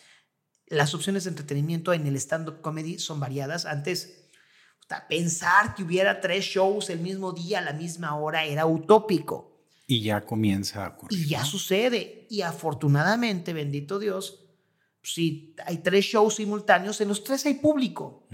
Las 0.68 0.94
opciones 0.94 1.24
de 1.24 1.32
entretenimiento 1.32 1.94
en 1.94 2.06
el 2.06 2.16
stand-up 2.16 2.62
comedy 2.62 3.00
son 3.00 3.20
variadas. 3.20 3.66
Antes 3.66 4.30
pensar 5.08 5.76
que 5.76 5.84
hubiera 5.84 6.20
tres 6.20 6.46
shows 6.46 6.90
el 6.90 7.00
mismo 7.00 7.32
día 7.32 7.60
a 7.60 7.62
la 7.62 7.74
misma 7.74 8.16
hora 8.16 8.46
era 8.46 8.66
utópico. 8.66 9.68
Y 9.86 10.02
ya 10.04 10.26
comienza 10.26 10.86
a 10.86 10.90
ocurrir. 10.90 11.20
Y 11.20 11.30
ya 11.30 11.44
sucede. 11.44 12.28
Y 12.30 12.42
afortunadamente, 12.42 13.54
bendito 13.54 13.98
Dios, 13.98 14.49
si 15.14 15.56
hay 15.66 15.78
tres 15.80 16.06
shows 16.06 16.36
simultáneos, 16.36 17.00
en 17.02 17.08
los 17.08 17.24
tres 17.24 17.46
hay 17.46 17.56
público. 17.56 18.28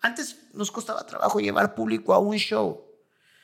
Antes 0.00 0.50
nos 0.54 0.70
costaba 0.70 1.04
trabajo 1.06 1.40
llevar 1.40 1.74
público 1.74 2.14
a 2.14 2.18
un 2.18 2.36
show. 2.36 2.84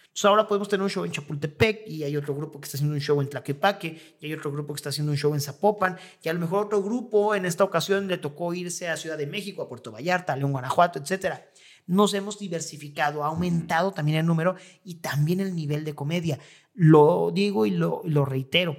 Entonces 0.03 0.25
ahora 0.27 0.47
podemos 0.47 0.69
tener 0.69 0.83
un 0.83 0.91
show 0.91 1.05
en 1.05 1.11
Chapultepec 1.11 1.89
y 1.89 2.05
hay 2.05 2.17
otro 2.17 2.37
grupo 2.37 2.61
que 2.61 2.67
está 2.67 2.77
haciendo 2.77 2.95
un 2.95 3.01
show 3.01 3.21
en 3.21 3.29
Tlaquepaque 3.29 4.17
y 4.21 4.27
hay 4.27 4.33
otro 4.33 4.53
grupo 4.53 4.73
que 4.73 4.79
está 4.79 4.91
haciendo 4.91 5.11
un 5.11 5.19
show 5.19 5.35
en 5.35 5.41
Zapopan 5.41 5.99
y 6.23 6.29
a 6.29 6.33
lo 6.33 6.39
mejor 6.39 6.67
otro 6.67 6.83
grupo 6.83 7.35
en 7.35 7.47
esta 7.47 7.65
ocasión 7.65 8.07
le 8.07 8.19
tocó 8.19 8.55
irse 8.55 8.89
a 8.89 8.97
Ciudad 8.97 9.19
de 9.19 9.27
México, 9.27 9.63
a 9.63 9.69
Puerto 9.69 9.91
Vallarta, 9.91 10.33
a 10.33 10.37
León, 10.37 10.53
Guanajuato, 10.53 11.01
etcétera 11.01 11.45
nos 11.87 12.15
hemos 12.15 12.39
diversificado, 12.39 13.25
ha 13.25 13.29
aumentado 13.29 13.93
también 13.93 14.19
el 14.19 14.27
número 14.27 14.57
y 14.85 14.97
también 14.97 15.41
el 15.41 15.55
nivel 15.55 15.85
de 15.85 15.95
comedia. 15.95 16.39
Lo 16.73 17.31
digo 17.33 17.67
y 17.67 17.71
lo, 17.71 18.03
reitero. 18.25 18.77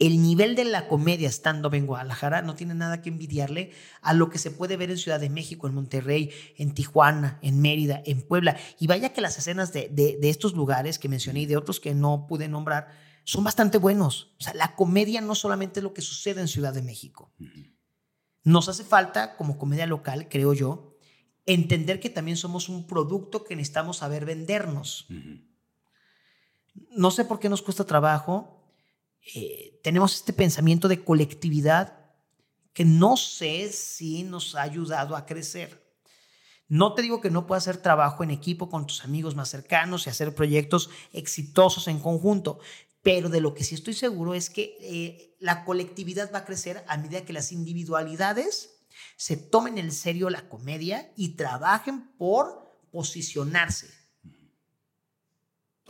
El 0.00 0.20
nivel 0.20 0.56
de 0.56 0.64
la 0.64 0.88
comedia 0.88 1.28
estando 1.28 1.72
en 1.72 1.86
Guadalajara 1.86 2.42
no 2.42 2.56
tiene 2.56 2.74
nada 2.74 3.02
que 3.02 3.10
envidiarle 3.10 3.70
a 4.02 4.12
lo 4.12 4.30
que 4.30 4.38
se 4.38 4.50
puede 4.50 4.76
ver 4.76 4.90
en 4.90 4.98
Ciudad 4.98 5.20
de 5.20 5.30
México, 5.30 5.68
en 5.68 5.74
Monterrey, 5.74 6.32
en 6.56 6.74
Tijuana, 6.74 7.38
en 7.42 7.60
Mérida, 7.60 8.02
en 8.04 8.22
Puebla. 8.22 8.56
Y 8.80 8.88
vaya 8.88 9.12
que 9.12 9.20
las 9.20 9.38
escenas 9.38 9.72
de, 9.72 9.88
de 9.88 10.28
estos 10.28 10.54
lugares 10.54 10.98
que 10.98 11.08
mencioné 11.08 11.42
y 11.42 11.46
de 11.46 11.56
otros 11.56 11.78
que 11.78 11.94
no 11.94 12.26
pude 12.26 12.48
nombrar 12.48 12.88
son 13.24 13.44
bastante 13.44 13.78
buenos. 13.78 14.34
O 14.38 14.42
sea, 14.42 14.54
la 14.54 14.74
comedia 14.74 15.20
no 15.20 15.34
solamente 15.34 15.80
es 15.80 15.84
lo 15.84 15.94
que 15.94 16.02
sucede 16.02 16.40
en 16.40 16.48
Ciudad 16.48 16.74
de 16.74 16.82
México. 16.82 17.32
Nos 18.42 18.68
hace 18.68 18.84
falta, 18.84 19.36
como 19.36 19.58
comedia 19.58 19.86
local, 19.86 20.28
creo 20.28 20.54
yo, 20.54 20.96
entender 21.46 22.00
que 22.00 22.10
también 22.10 22.36
somos 22.36 22.68
un 22.68 22.86
producto 22.86 23.44
que 23.44 23.56
necesitamos 23.56 23.98
saber 23.98 24.24
vendernos. 24.24 25.06
No 26.90 27.10
sé 27.10 27.24
por 27.24 27.38
qué 27.38 27.48
nos 27.48 27.62
cuesta 27.62 27.84
trabajo. 27.84 28.59
Eh, 29.34 29.80
tenemos 29.82 30.14
este 30.14 30.32
pensamiento 30.32 30.88
de 30.88 31.04
colectividad 31.04 32.00
que 32.72 32.84
no 32.84 33.16
sé 33.16 33.70
si 33.72 34.22
nos 34.22 34.54
ha 34.54 34.62
ayudado 34.62 35.16
a 35.16 35.26
crecer. 35.26 35.80
No 36.68 36.94
te 36.94 37.02
digo 37.02 37.20
que 37.20 37.30
no 37.30 37.46
puedas 37.46 37.66
hacer 37.66 37.82
trabajo 37.82 38.22
en 38.22 38.30
equipo 38.30 38.70
con 38.70 38.86
tus 38.86 39.04
amigos 39.04 39.34
más 39.34 39.48
cercanos 39.48 40.06
y 40.06 40.10
hacer 40.10 40.34
proyectos 40.34 40.88
exitosos 41.12 41.88
en 41.88 41.98
conjunto, 41.98 42.60
pero 43.02 43.28
de 43.28 43.40
lo 43.40 43.54
que 43.54 43.64
sí 43.64 43.74
estoy 43.74 43.94
seguro 43.94 44.34
es 44.34 44.50
que 44.50 44.76
eh, 44.80 45.36
la 45.40 45.64
colectividad 45.64 46.32
va 46.32 46.38
a 46.38 46.44
crecer 46.44 46.84
a 46.86 46.96
medida 46.96 47.24
que 47.24 47.32
las 47.32 47.50
individualidades 47.50 48.84
se 49.16 49.36
tomen 49.36 49.78
en 49.78 49.92
serio 49.92 50.30
la 50.30 50.48
comedia 50.48 51.12
y 51.16 51.30
trabajen 51.30 52.12
por 52.16 52.78
posicionarse. 52.92 53.99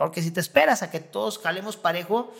Porque 0.01 0.23
si 0.23 0.31
te 0.31 0.39
esperas 0.39 0.81
a 0.81 0.89
que 0.89 0.99
todos 0.99 1.37
calemos 1.37 1.77
parejo, 1.77 2.33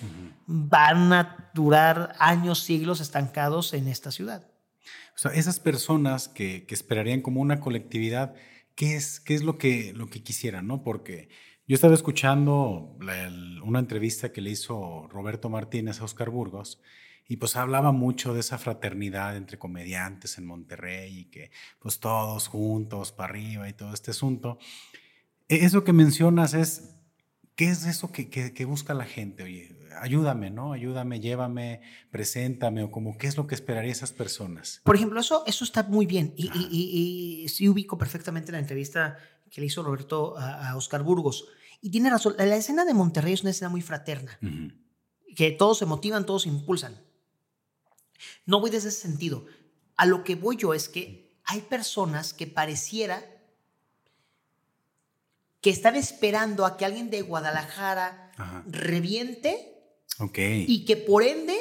van 0.48 1.14
a 1.14 1.52
durar 1.54 2.16
años, 2.18 2.64
siglos 2.64 3.00
estancados 3.02 3.74
en 3.74 3.88
esta 3.88 4.10
ciudad. 4.10 4.48
O 5.16 5.20
sea, 5.20 5.32
esas 5.34 5.60
personas 5.60 6.28
que, 6.28 6.66
esperarían 6.68 7.22
como 7.22 7.40
una 7.40 7.60
colectividad, 7.60 8.34
¿qué 8.74 8.96
es, 8.96 9.20
qué 9.20 9.36
es 9.36 9.44
lo, 9.44 9.60
que, 9.60 9.94
lo 9.94 10.10
que 10.10 10.24
quisieran? 10.24 10.66
¿no? 10.66 10.82
Porque 10.82 11.30
yo 11.68 11.76
estaba 11.76 11.94
escuchando 11.94 12.98
una 13.64 13.78
entrevista 13.78 14.32
que 14.32 14.42
le 14.42 14.50
hizo 14.50 15.08
Roberto 15.10 15.48
Martínez 15.48 16.02
a 16.02 16.06
Oscar 16.06 16.32
Burgos 16.32 16.82
y 17.28 17.38
pues 17.38 17.56
hablaba 17.56 17.92
mucho 17.92 18.34
de 18.34 18.40
esa 18.40 18.58
fraternidad 18.58 19.38
entre 19.38 19.60
comediantes 19.60 20.40
en 20.40 20.48
Monterrey 20.48 21.16
y 21.16 21.26
que 21.26 21.52
pues 21.78 22.00
todos 22.00 22.48
juntos 22.48 23.12
para 23.12 23.30
arriba 23.30 23.70
y 23.70 23.74
todo 23.74 23.94
este 23.94 24.10
asunto. 24.10 24.58
E, 25.48 25.64
eso 25.64 25.84
que 25.84 25.94
mencionas 25.94 26.56
es, 26.56 26.96
¿qué 27.62 27.70
es 27.70 27.86
eso 27.86 28.12
que, 28.12 28.28
que, 28.28 28.66
busca 28.66 28.96
la 28.96 29.06
gente? 29.06 29.44
Oye, 29.44 29.78
ayúdame, 30.00 30.50
¿no? 30.50 30.74
Ayúdame, 30.74 31.20
llévame, 31.20 31.82
preséntame 32.10 32.82
o 32.82 32.90
como 32.90 33.20
qué 33.20 33.28
es 33.28 33.38
lo 33.38 33.46
que 33.46 33.54
esperaría 33.54 33.92
esas 33.92 34.14
personas. 34.14 34.82
Por 34.84 34.96
ejemplo, 34.96 35.20
eso, 35.20 35.44
eso 35.46 35.64
está 35.64 35.84
muy 35.84 36.08
bien 36.08 36.34
y, 36.36 36.50
y, 36.72 37.48
sí 37.50 37.70
ubico 37.70 38.00
perfectamente 38.00 38.52
la 38.52 38.58
entrevista 38.58 39.20
que 39.52 39.62
le 39.62 39.68
hizo 39.68 39.84
Roberto 39.84 40.36
a, 40.40 40.76
Oscar 40.76 41.04
Burgos. 41.04 41.50
Y 41.82 41.92
tiene 41.92 42.10
razón, 42.10 42.34
la 42.36 42.56
escena 42.56 42.84
de 42.84 42.96
Monterrey 42.96 43.34
es 43.34 43.42
una 43.42 43.52
escena 43.52 43.70
muy 43.70 43.84
fraterna, 43.84 44.40
que 45.36 45.52
todos 45.52 45.78
se 45.78 45.86
motivan, 45.86 46.26
todos 46.26 46.42
se 46.42 46.50
impulsan. 46.50 47.00
No 48.48 48.60
voy 48.60 48.72
desde 48.72 48.90
ese 48.90 49.02
sentido. 49.02 49.46
A 49.98 50.08
lo 50.08 50.24
que 50.24 50.34
voy 50.34 50.58
yo 50.58 50.74
es 50.74 50.90
que 50.90 51.38
hay 51.44 51.62
personas 51.62 52.34
que 52.34 52.48
pareciera 52.48 53.24
que 55.62 55.70
están 55.70 55.96
esperando 55.96 56.66
a 56.66 56.76
que 56.76 56.86
alguien 56.86 57.10
de 57.10 57.22
Guadalajara 57.22 58.32
reviente 58.68 59.68
y 60.44 60.86
que 60.86 60.98
por 60.98 61.24
ende 61.24 61.56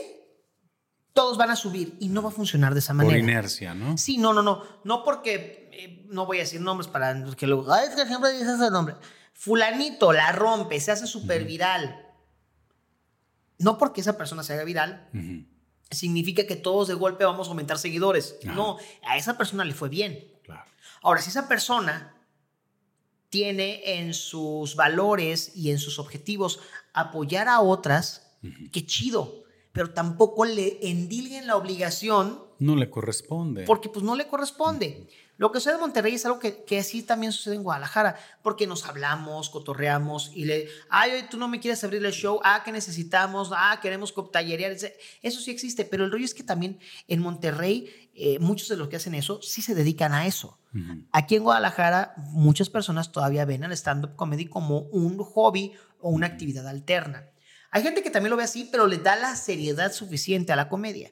todos 1.12 1.36
van 1.36 1.50
a 1.50 1.56
subir 1.56 1.96
y 2.00 2.08
no 2.08 2.22
va 2.22 2.30
a 2.30 2.32
funcionar 2.32 2.72
de 2.72 2.80
esa 2.80 2.94
manera. 2.94 3.14
Por 3.14 3.22
inercia, 3.22 3.74
¿no? 3.74 3.98
Sí, 3.98 4.16
no, 4.16 4.32
no, 4.32 4.42
no. 4.42 4.62
No 4.84 5.02
porque, 5.04 5.68
eh, 5.72 6.06
no 6.08 6.24
voy 6.24 6.38
a 6.38 6.40
decir 6.40 6.60
nombres 6.60 6.88
para 6.88 7.14
que 7.36 7.46
luego, 7.46 7.70
ay, 7.72 7.88
es 7.88 7.94
que 7.94 8.06
siempre 8.06 8.32
dices 8.32 8.48
ese 8.48 8.70
nombre. 8.70 8.96
Fulanito 9.34 10.12
la 10.12 10.32
rompe, 10.32 10.80
se 10.80 10.92
hace 10.92 11.06
súper 11.06 11.44
viral. 11.44 12.06
No 13.58 13.76
porque 13.76 14.00
esa 14.00 14.16
persona 14.16 14.42
se 14.42 14.54
haga 14.54 14.64
viral, 14.64 15.08
significa 15.90 16.46
que 16.46 16.56
todos 16.56 16.88
de 16.88 16.94
golpe 16.94 17.24
vamos 17.24 17.48
a 17.48 17.50
aumentar 17.50 17.78
seguidores. 17.78 18.38
No, 18.44 18.78
a 19.04 19.18
esa 19.18 19.36
persona 19.36 19.64
le 19.64 19.74
fue 19.74 19.88
bien. 19.88 20.26
Ahora, 21.02 21.20
si 21.20 21.30
esa 21.30 21.48
persona 21.48 22.14
tiene 23.31 23.99
en 23.99 24.12
sus 24.12 24.77
valores 24.77 25.53
y 25.57 25.71
en 25.71 25.79
sus 25.79 25.99
objetivos 25.99 26.61
apoyar 26.93 27.49
a 27.49 27.61
otras, 27.61 28.37
qué 28.73 28.85
chido, 28.85 29.45
pero 29.73 29.90
tampoco 29.90 30.45
le 30.45 30.79
endilguen 30.83 31.47
la 31.47 31.57
obligación. 31.57 32.43
No 32.59 32.77
le 32.77 32.90
corresponde. 32.90 33.64
Porque 33.64 33.88
pues 33.88 34.05
no 34.05 34.16
le 34.16 34.27
corresponde. 34.27 35.09
Lo 35.37 35.51
que 35.51 35.59
sucede 35.59 35.77
en 35.77 35.81
Monterrey 35.81 36.16
es 36.16 36.27
algo 36.27 36.38
que, 36.38 36.64
que 36.64 36.81
así 36.81 37.03
también 37.03 37.33
sucede 37.33 37.55
en 37.55 37.62
Guadalajara, 37.62 38.19
porque 38.43 38.66
nos 38.66 38.85
hablamos, 38.85 39.49
cotorreamos 39.49 40.33
y 40.35 40.45
le, 40.45 40.69
ay, 40.90 41.29
tú 41.31 41.38
no 41.38 41.49
me 41.49 41.61
quieres 41.61 41.83
abrir 41.83 42.05
el 42.05 42.12
show, 42.12 42.40
ah, 42.45 42.62
que 42.62 42.73
necesitamos, 42.73 43.51
ah, 43.55 43.79
queremos 43.81 44.12
tallerear, 44.31 44.77
eso 45.23 45.40
sí 45.40 45.51
existe, 45.51 45.87
pero 45.87 46.05
el 46.05 46.12
rollo 46.12 46.27
es 46.27 46.35
que 46.35 46.43
también 46.43 46.79
en 47.09 47.23
Monterrey 47.23 48.11
eh, 48.14 48.38
muchos 48.38 48.69
de 48.69 48.77
los 48.77 48.88
que 48.88 48.97
hacen 48.97 49.14
eso 49.14 49.40
sí 49.40 49.62
se 49.62 49.75
dedican 49.75 50.12
a 50.12 50.27
eso. 50.27 50.60
Aquí 51.12 51.37
en 51.37 51.42
Guadalajara 51.42 52.14
muchas 52.16 52.70
personas 52.70 53.11
todavía 53.11 53.44
ven 53.44 53.64
al 53.64 53.72
stand-up 53.72 54.14
comedy 54.16 54.46
como 54.46 54.80
un 54.80 55.18
hobby 55.18 55.72
o 55.98 56.11
una 56.11 56.26
actividad 56.26 56.66
alterna. 56.68 57.26
Hay 57.72 57.83
gente 57.83 58.02
que 58.02 58.11
también 58.11 58.30
lo 58.30 58.37
ve 58.37 58.44
así, 58.44 58.68
pero 58.70 58.87
le 58.87 58.98
da 58.98 59.16
la 59.16 59.37
seriedad 59.37 59.92
suficiente 59.92 60.52
a 60.52 60.56
la 60.56 60.68
comedia. 60.68 61.11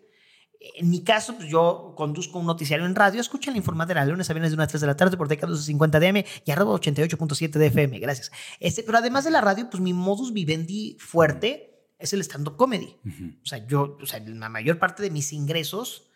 En 0.61 0.91
mi 0.91 1.05
caso, 1.05 1.37
pues 1.37 1.49
yo 1.49 1.95
conduzco 1.97 2.41
un 2.41 2.47
noticiario 2.47 2.85
en 2.85 2.97
radio. 2.97 3.21
Escuchen 3.21 3.53
la 3.55 3.59
información 3.59 3.89
de 3.89 3.95
la 3.95 4.05
lunes 4.07 4.29
a 4.29 4.33
viernes 4.33 4.51
de 4.51 4.57
1 4.57 4.63
a 4.65 4.67
3 4.67 4.81
de 4.81 4.87
la 4.89 4.97
tarde 4.97 5.17
por 5.17 5.29
décadas 5.29 5.51
250 5.51 6.01
DM 6.01 6.25
y 6.45 6.51
arroba 6.51 6.75
88.7 6.75 7.51
de 7.51 7.67
FM. 7.67 7.99
Gracias. 8.01 8.33
Este, 8.59 8.83
pero 8.83 8.99
además 8.99 9.25
de 9.25 9.31
la 9.31 9.41
radio, 9.41 9.71
pues 9.71 9.81
mi 9.81 9.93
modus 9.93 10.33
vivendi 10.33 10.97
fuerte 10.99 11.93
es 11.99 12.13
el 12.13 12.21
stand-up 12.23 12.57
comedy. 12.57 12.97
O 13.43 13.47
sea, 13.47 13.65
yo, 13.67 13.99
o 14.03 14.07
sea, 14.07 14.19
la 14.21 14.49
mayor 14.49 14.81
parte 14.81 15.03
de 15.03 15.11
mis 15.11 15.33
ingresos 15.33 16.08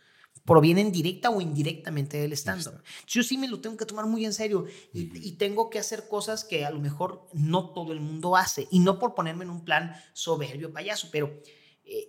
provienen 0.45 0.91
directa 0.91 1.31
o 1.31 1.41
indirectamente 1.41 2.19
del 2.19 2.33
stand-up. 2.33 2.83
Yo 3.07 3.23
sí 3.23 3.39
me 3.39 3.49
lo 3.49 3.61
tengo 3.61 3.77
que 3.77 3.87
tomar 3.87 4.07
muy 4.07 4.25
en 4.25 4.33
serio 4.33 4.67
y, 4.93 5.33
tengo 5.33 5.71
que 5.71 5.79
hacer 5.79 6.09
cosas 6.09 6.45
que 6.45 6.65
a 6.65 6.71
lo 6.71 6.81
mejor 6.81 7.29
no 7.33 7.71
todo 7.71 7.93
el 7.93 8.01
mundo 8.01 8.37
hace. 8.37 8.69
Y 8.71 8.81
no 8.81 8.99
por 8.99 9.15
ponerme 9.15 9.45
en 9.45 9.51
un 9.51 9.65
plan 9.65 9.95
soberbio, 10.13 10.73
payaso, 10.73 11.09
pero 11.11 11.41
eh, 11.85 12.09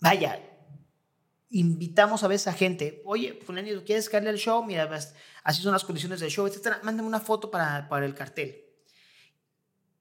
vaya, 0.00 0.40
invitamos 1.50 2.22
a 2.22 2.28
veces 2.28 2.48
a 2.48 2.52
gente, 2.52 3.02
oye, 3.04 3.38
fulanito, 3.44 3.84
¿quieres 3.84 4.08
caerle 4.08 4.30
al 4.30 4.38
show? 4.38 4.64
Mira, 4.64 4.88
así 5.44 5.62
son 5.62 5.72
las 5.72 5.84
condiciones 5.84 6.20
del 6.20 6.30
show, 6.30 6.46
etcétera. 6.46 6.80
Mándame 6.82 7.08
una 7.08 7.20
foto 7.20 7.50
para, 7.50 7.88
para 7.88 8.06
el 8.06 8.14
cartel. 8.14 8.64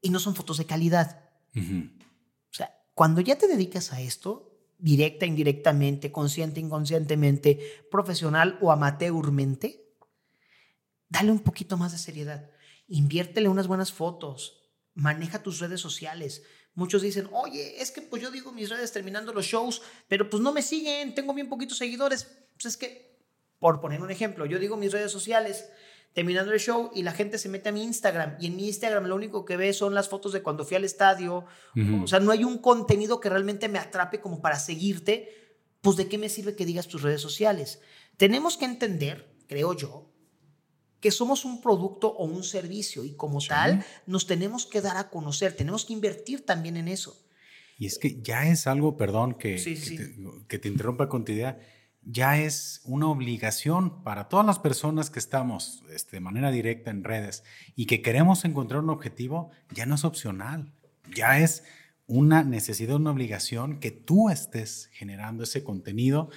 y 0.01 0.09
no 0.09 0.19
son 0.19 0.35
fotos 0.35 0.57
de 0.57 0.65
calidad. 0.65 1.23
O 1.55 2.53
sea, 2.53 2.71
cuando 2.93 3.21
ya 3.21 3.37
te 3.37 3.47
dedicas 3.47 3.93
a 3.93 4.01
esto, 4.01 4.46
directa, 4.77 5.25
indirectamente, 5.25 6.11
consciente, 6.11 6.59
inconscientemente, 6.59 7.85
profesional 7.89 8.57
o 8.61 8.71
amateurmente, 8.71 9.95
dale 11.09 11.31
un 11.31 11.39
poquito 11.39 11.77
más 11.77 11.91
de 11.91 11.97
seriedad. 11.97 12.49
Inviértele 12.87 13.49
unas 13.49 13.67
buenas 13.67 13.91
fotos, 13.91 14.71
maneja 14.93 15.43
tus 15.43 15.59
redes 15.59 15.81
sociales. 15.81 16.43
Muchos 16.73 17.01
dicen, 17.01 17.27
oye, 17.31 17.81
es 17.81 17.91
que 17.91 18.01
pues 18.01 18.21
yo 18.21 18.29
digo 18.29 18.51
mis 18.51 18.69
redes 18.69 18.91
terminando 18.91 19.33
los 19.33 19.45
shows, 19.45 19.81
pero 20.07 20.29
pues 20.29 20.41
no 20.43 20.53
me 20.53 20.61
siguen, 20.61 21.15
tengo 21.15 21.33
bien 21.33 21.49
poquitos 21.49 21.77
seguidores. 21.77 22.25
Pues 22.53 22.65
es 22.65 22.77
que, 22.77 23.19
por 23.59 23.81
poner 23.81 24.01
un 24.01 24.11
ejemplo, 24.11 24.45
yo 24.45 24.59
digo 24.59 24.77
mis 24.77 24.91
redes 24.91 25.11
sociales, 25.11 25.69
terminando 26.17 26.51
el 26.51 26.59
show 26.59 26.89
y 26.95 27.03
la 27.03 27.11
gente 27.11 27.37
se 27.37 27.47
mete 27.47 27.69
a 27.69 27.71
mi 27.71 27.83
Instagram 27.83 28.37
y 28.39 28.47
en 28.47 28.55
mi 28.55 28.65
Instagram 28.65 29.05
lo 29.05 29.15
único 29.15 29.45
que 29.45 29.55
ve 29.55 29.71
son 29.71 29.93
las 29.93 30.09
fotos 30.09 30.33
de 30.33 30.41
cuando 30.41 30.65
fui 30.65 30.75
al 30.75 30.83
estadio. 30.83 31.45
O 32.01 32.07
sea, 32.07 32.19
no 32.19 32.31
hay 32.31 32.43
un 32.43 32.57
contenido 32.57 33.19
que 33.19 33.29
realmente 33.29 33.69
me 33.69 33.77
atrape 33.77 34.19
como 34.19 34.41
para 34.41 34.57
seguirte. 34.57 35.29
Pues 35.79 35.95
de 35.95 36.07
qué 36.07 36.17
me 36.17 36.29
sirve 36.29 36.55
que 36.55 36.65
digas 36.65 36.87
tus 36.87 37.03
redes 37.03 37.21
sociales. 37.21 37.81
Tenemos 38.17 38.57
que 38.57 38.65
entender, 38.65 39.31
creo 39.45 39.75
yo, 39.75 40.11
que 41.01 41.11
somos 41.11 41.45
un 41.45 41.61
producto 41.61 42.07
o 42.07 42.25
un 42.25 42.43
servicio 42.43 43.05
y 43.05 43.13
como 43.13 43.39
tal 43.39 43.85
nos 44.07 44.25
tenemos 44.25 44.65
que 44.65 44.81
dar 44.81 44.97
a 44.97 45.11
conocer, 45.11 45.55
tenemos 45.55 45.85
que 45.85 45.93
invertir 45.93 46.43
también 46.47 46.77
en 46.77 46.87
eso. 46.87 47.27
Y 47.77 47.85
es 47.85 47.99
que 47.99 48.23
ya 48.23 48.47
es 48.47 48.65
algo, 48.65 48.97
perdón 48.97 49.35
que, 49.35 49.59
Te, 49.59 50.15
que 50.47 50.57
te 50.57 50.67
interrumpa 50.67 51.09
con 51.09 51.25
tu 51.25 51.33
idea, 51.33 51.59
ya 52.09 52.39
es 52.39 52.81
una 52.85 53.07
obligación 53.07 54.01
para 54.03 54.29
todas 54.29 54.45
las 54.45 54.59
personas 54.59 55.09
que 55.09 55.19
estamos 55.19 55.83
este, 55.91 56.15
de 56.15 56.19
manera 56.21 56.51
directa 56.51 56.89
en 56.89 57.03
redes 57.03 57.43
y 57.75 57.85
que 57.85 58.01
queremos 58.01 58.45
encontrar 58.45 58.81
un 58.81 58.89
objetivo, 58.89 59.51
ya 59.71 59.85
no 59.85 59.95
es 59.95 60.05
opcional, 60.05 60.71
ya 61.13 61.39
es 61.39 61.63
una 62.05 62.43
necesidad, 62.43 62.95
una 62.95 63.11
obligación 63.11 63.81
que 63.81 63.91
tú 63.91 64.29
estés 64.29 64.89
generando 64.93 65.43
ese 65.43 65.65
contenido 65.65 66.29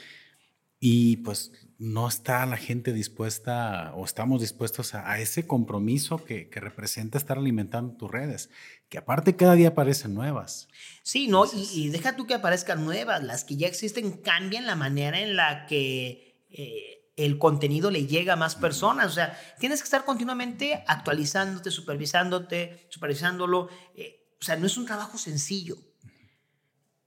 y 0.80 1.18
pues 1.18 1.52
no 1.80 2.08
está 2.08 2.44
la 2.44 2.58
gente 2.58 2.92
dispuesta 2.92 3.94
o 3.96 4.04
estamos 4.04 4.42
dispuestos 4.42 4.94
a, 4.94 5.18
ese 5.18 5.46
compromiso 5.46 6.22
que, 6.22 6.46
representa 6.52 7.16
estar 7.16 7.38
alimentando 7.38 7.96
tus 7.96 8.10
redes, 8.10 8.50
que 8.90 8.98
aparte 8.98 9.34
cada 9.34 9.54
día 9.54 9.68
aparecen 9.68 10.12
nuevas. 10.12 10.68
Sí, 11.02 11.26
¿no? 11.26 11.44
y, 11.50 11.88
deja 11.88 12.16
tú 12.16 12.26
que 12.26 12.34
aparezcan 12.34 12.84
nuevas, 12.84 13.24
las 13.24 13.44
que 13.44 13.56
ya 13.56 13.66
existen 13.66 14.18
cambian 14.18 14.66
la 14.66 14.76
manera 14.76 15.20
en 15.20 15.36
la 15.36 15.64
que 15.64 16.44
eh, 16.50 17.10
el 17.16 17.38
contenido 17.38 17.90
le 17.90 18.06
llega 18.06 18.34
a 18.34 18.36
más 18.36 18.56
personas, 18.56 19.06
o 19.06 19.14
sea, 19.14 19.40
tienes 19.58 19.80
que 19.80 19.84
estar 19.84 20.04
continuamente 20.04 20.84
actualizándote, 20.86 21.70
supervisándote, 21.70 22.88
supervisándolo, 22.90 23.70
eh, 23.94 24.36
o 24.38 24.44
sea, 24.44 24.56
no 24.56 24.66
es 24.66 24.76
un 24.76 24.84
trabajo 24.84 25.16
sencillo. 25.16 25.78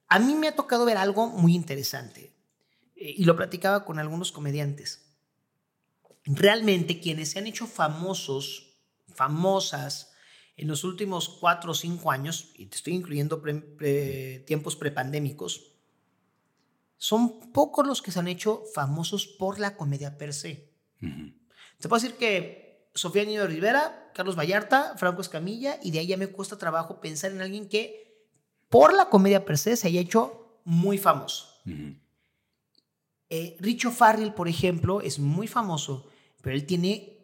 A 0.08 0.18
mí 0.18 0.34
me 0.34 0.48
ha 0.48 0.56
tocado 0.56 0.84
ver 0.86 0.98
algo 0.98 1.28
muy 1.28 1.54
interesante. 1.54 2.33
Eh, 3.04 3.16
y 3.18 3.26
lo 3.26 3.36
platicaba 3.36 3.84
con 3.84 4.00
algunos 4.00 4.32
comediantes. 4.32 5.14
Realmente 6.24 7.02
quienes 7.02 7.32
se 7.32 7.40
han 7.40 7.48
hecho 7.48 7.68
famosos, 7.68 8.80
famosas 9.14 10.14
en 10.56 10.70
los 10.70 10.86
últimos 10.86 11.28
cuatro 11.28 11.72
o 11.72 11.76
cinco 11.76 12.12
años, 12.12 12.54
y 12.56 12.68
te 12.68 12.78
estoy 12.78 12.94
incluyendo 12.94 13.42
tiempos 14.46 14.78
prepandémicos, 14.78 15.74
son 16.98 17.52
pocos 17.52 17.86
los 17.86 18.02
que 18.02 18.12
se 18.12 18.20
han 18.20 18.30
hecho 18.30 18.64
famosos 18.74 19.28
por 19.28 19.60
la 19.60 19.76
comedia 19.76 20.18
per 20.18 20.34
se. 20.34 20.72
Te 21.80 21.90
puedo 21.90 22.02
decir 22.02 22.18
que 22.18 22.90
Sofía 22.94 23.26
Niño 23.26 23.46
Rivera, 23.48 24.12
Carlos 24.14 24.38
Vallarta, 24.38 24.96
Franco 24.96 25.22
Escamilla, 25.22 25.78
y 25.84 25.92
de 25.92 26.00
ahí 26.00 26.08
ya 26.08 26.18
me 26.18 26.28
cuesta 26.28 26.58
trabajo 26.58 27.02
pensar 27.02 27.32
en 27.32 27.42
alguien 27.42 27.68
que 27.68 28.30
por 28.70 28.94
la 28.94 29.10
comedia 29.10 29.44
per 29.44 29.58
se 29.58 29.76
se 29.76 29.88
haya 29.88 30.00
hecho 30.00 30.62
muy 30.64 30.98
famoso. 30.98 31.50
Eh, 33.36 33.58
Richo 33.60 33.90
Farrell, 33.90 34.36
por 34.36 34.48
ejemplo, 34.48 35.02
es 35.02 35.18
muy 35.18 35.48
famoso, 35.48 36.08
pero 36.44 36.56
él 36.56 36.68
tiene 36.68 37.18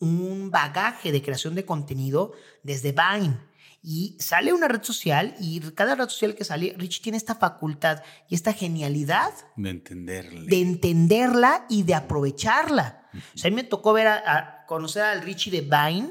un 0.00 0.50
bagaje 0.50 1.12
de 1.12 1.22
creación 1.22 1.54
de 1.54 1.64
contenido 1.64 2.32
desde 2.64 2.90
Vine. 2.90 3.38
Y 3.80 4.16
sale 4.18 4.52
una 4.52 4.66
red 4.66 4.82
social 4.82 5.36
y 5.38 5.60
cada 5.60 5.94
red 5.94 6.08
social 6.08 6.34
que 6.34 6.42
sale, 6.42 6.74
Rich 6.76 7.00
tiene 7.00 7.16
esta 7.16 7.36
facultad 7.36 8.02
y 8.28 8.34
esta 8.34 8.52
genialidad 8.52 9.32
de 9.54 9.70
entenderla. 9.70 10.40
De 10.48 10.60
entenderla 10.60 11.64
y 11.68 11.84
de 11.84 11.94
aprovecharla. 11.94 13.08
O 13.14 13.38
sea, 13.38 13.46
a 13.46 13.50
mí 13.50 13.54
me 13.54 13.62
tocó 13.62 13.92
ver 13.92 14.08
a, 14.08 14.64
conocer 14.66 15.04
al 15.04 15.22
Richie 15.22 15.52
de 15.52 15.60
Vine, 15.60 16.10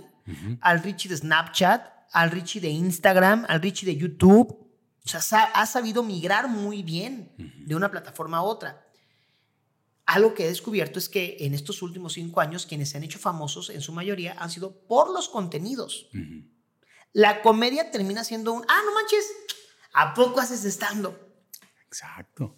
al 0.61 0.81
Richie 0.81 1.09
de 1.09 1.17
Snapchat, 1.17 1.85
al 2.13 2.31
Richie 2.31 2.61
de 2.61 2.69
Instagram, 2.69 3.45
al 3.49 3.61
Richie 3.61 3.85
de 3.85 3.97
YouTube. 3.97 4.57
O 5.03 5.09
sea, 5.09 5.43
ha 5.43 5.65
sabido 5.65 6.03
migrar 6.03 6.47
muy 6.47 6.83
bien 6.83 7.33
de 7.37 7.75
una 7.75 7.91
plataforma 7.91 8.37
a 8.37 8.43
otra 8.43 8.84
algo 10.05 10.33
que 10.33 10.45
he 10.45 10.47
descubierto 10.47 10.99
es 10.99 11.09
que 11.09 11.37
en 11.39 11.53
estos 11.53 11.81
últimos 11.81 12.13
cinco 12.13 12.41
años 12.41 12.65
quienes 12.65 12.89
se 12.89 12.97
han 12.97 13.03
hecho 13.03 13.19
famosos 13.19 13.69
en 13.69 13.81
su 13.81 13.91
mayoría 13.91 14.35
han 14.37 14.51
sido 14.51 14.85
por 14.87 15.11
los 15.11 15.29
contenidos. 15.29 16.09
La 17.11 17.41
comedia 17.41 17.91
termina 17.91 18.23
siendo 18.23 18.53
un, 18.53 18.63
ah, 18.67 18.81
no 18.85 18.93
manches, 18.93 19.25
¿a 19.93 20.13
poco 20.13 20.39
haces 20.39 20.65
estando? 20.65 21.17
Exacto. 21.87 22.55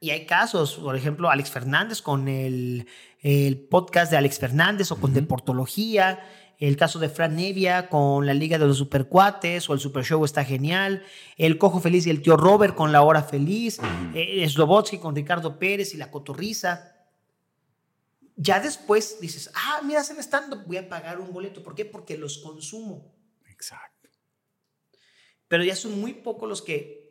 Y 0.00 0.10
hay 0.10 0.26
casos, 0.26 0.74
por 0.74 0.94
ejemplo, 0.94 1.30
Alex 1.30 1.50
Fernández 1.50 2.02
con 2.02 2.28
el, 2.28 2.86
podcast 3.70 4.10
de 4.10 4.16
Alex 4.16 4.38
Fernández 4.38 4.92
o 4.92 5.00
con 5.00 5.12
Deportología 5.12 6.20
el 6.58 6.76
caso 6.76 6.98
de 6.98 7.08
Fran 7.08 7.36
Nevia 7.36 7.88
con 7.88 8.26
la 8.26 8.34
Liga 8.34 8.58
de 8.58 8.66
los 8.66 8.78
Supercuates 8.78 9.70
o 9.70 9.74
el 9.74 9.80
Super 9.80 10.04
Show 10.04 10.24
está 10.24 10.44
genial, 10.44 11.04
el 11.36 11.56
Cojo 11.56 11.80
Feliz 11.80 12.06
y 12.06 12.10
el 12.10 12.20
Tío 12.20 12.36
Robert 12.36 12.74
con 12.74 12.90
la 12.90 13.02
Hora 13.02 13.22
Feliz, 13.22 13.78
uh 13.78 14.48
Slobotsky 14.48 14.98
con 14.98 15.14
Ricardo 15.14 15.58
Pérez 15.58 15.94
y 15.94 15.96
la 15.96 16.10
Cotorriza. 16.10 16.94
Ya 18.34 18.60
después 18.60 19.20
dices, 19.20 19.50
ah, 19.54 19.80
mira, 19.84 20.00
hacen 20.00 20.18
stand 20.18 20.66
voy 20.66 20.76
a 20.76 20.88
pagar 20.88 21.20
un 21.20 21.32
boleto. 21.32 21.62
¿Por 21.62 21.74
qué? 21.74 21.84
Porque 21.84 22.16
los 22.16 22.38
consumo. 22.38 23.14
Exacto. 23.48 24.08
Pero 25.48 25.64
ya 25.64 25.74
son 25.74 26.00
muy 26.00 26.12
pocos 26.12 26.48
los 26.48 26.62
que 26.62 27.08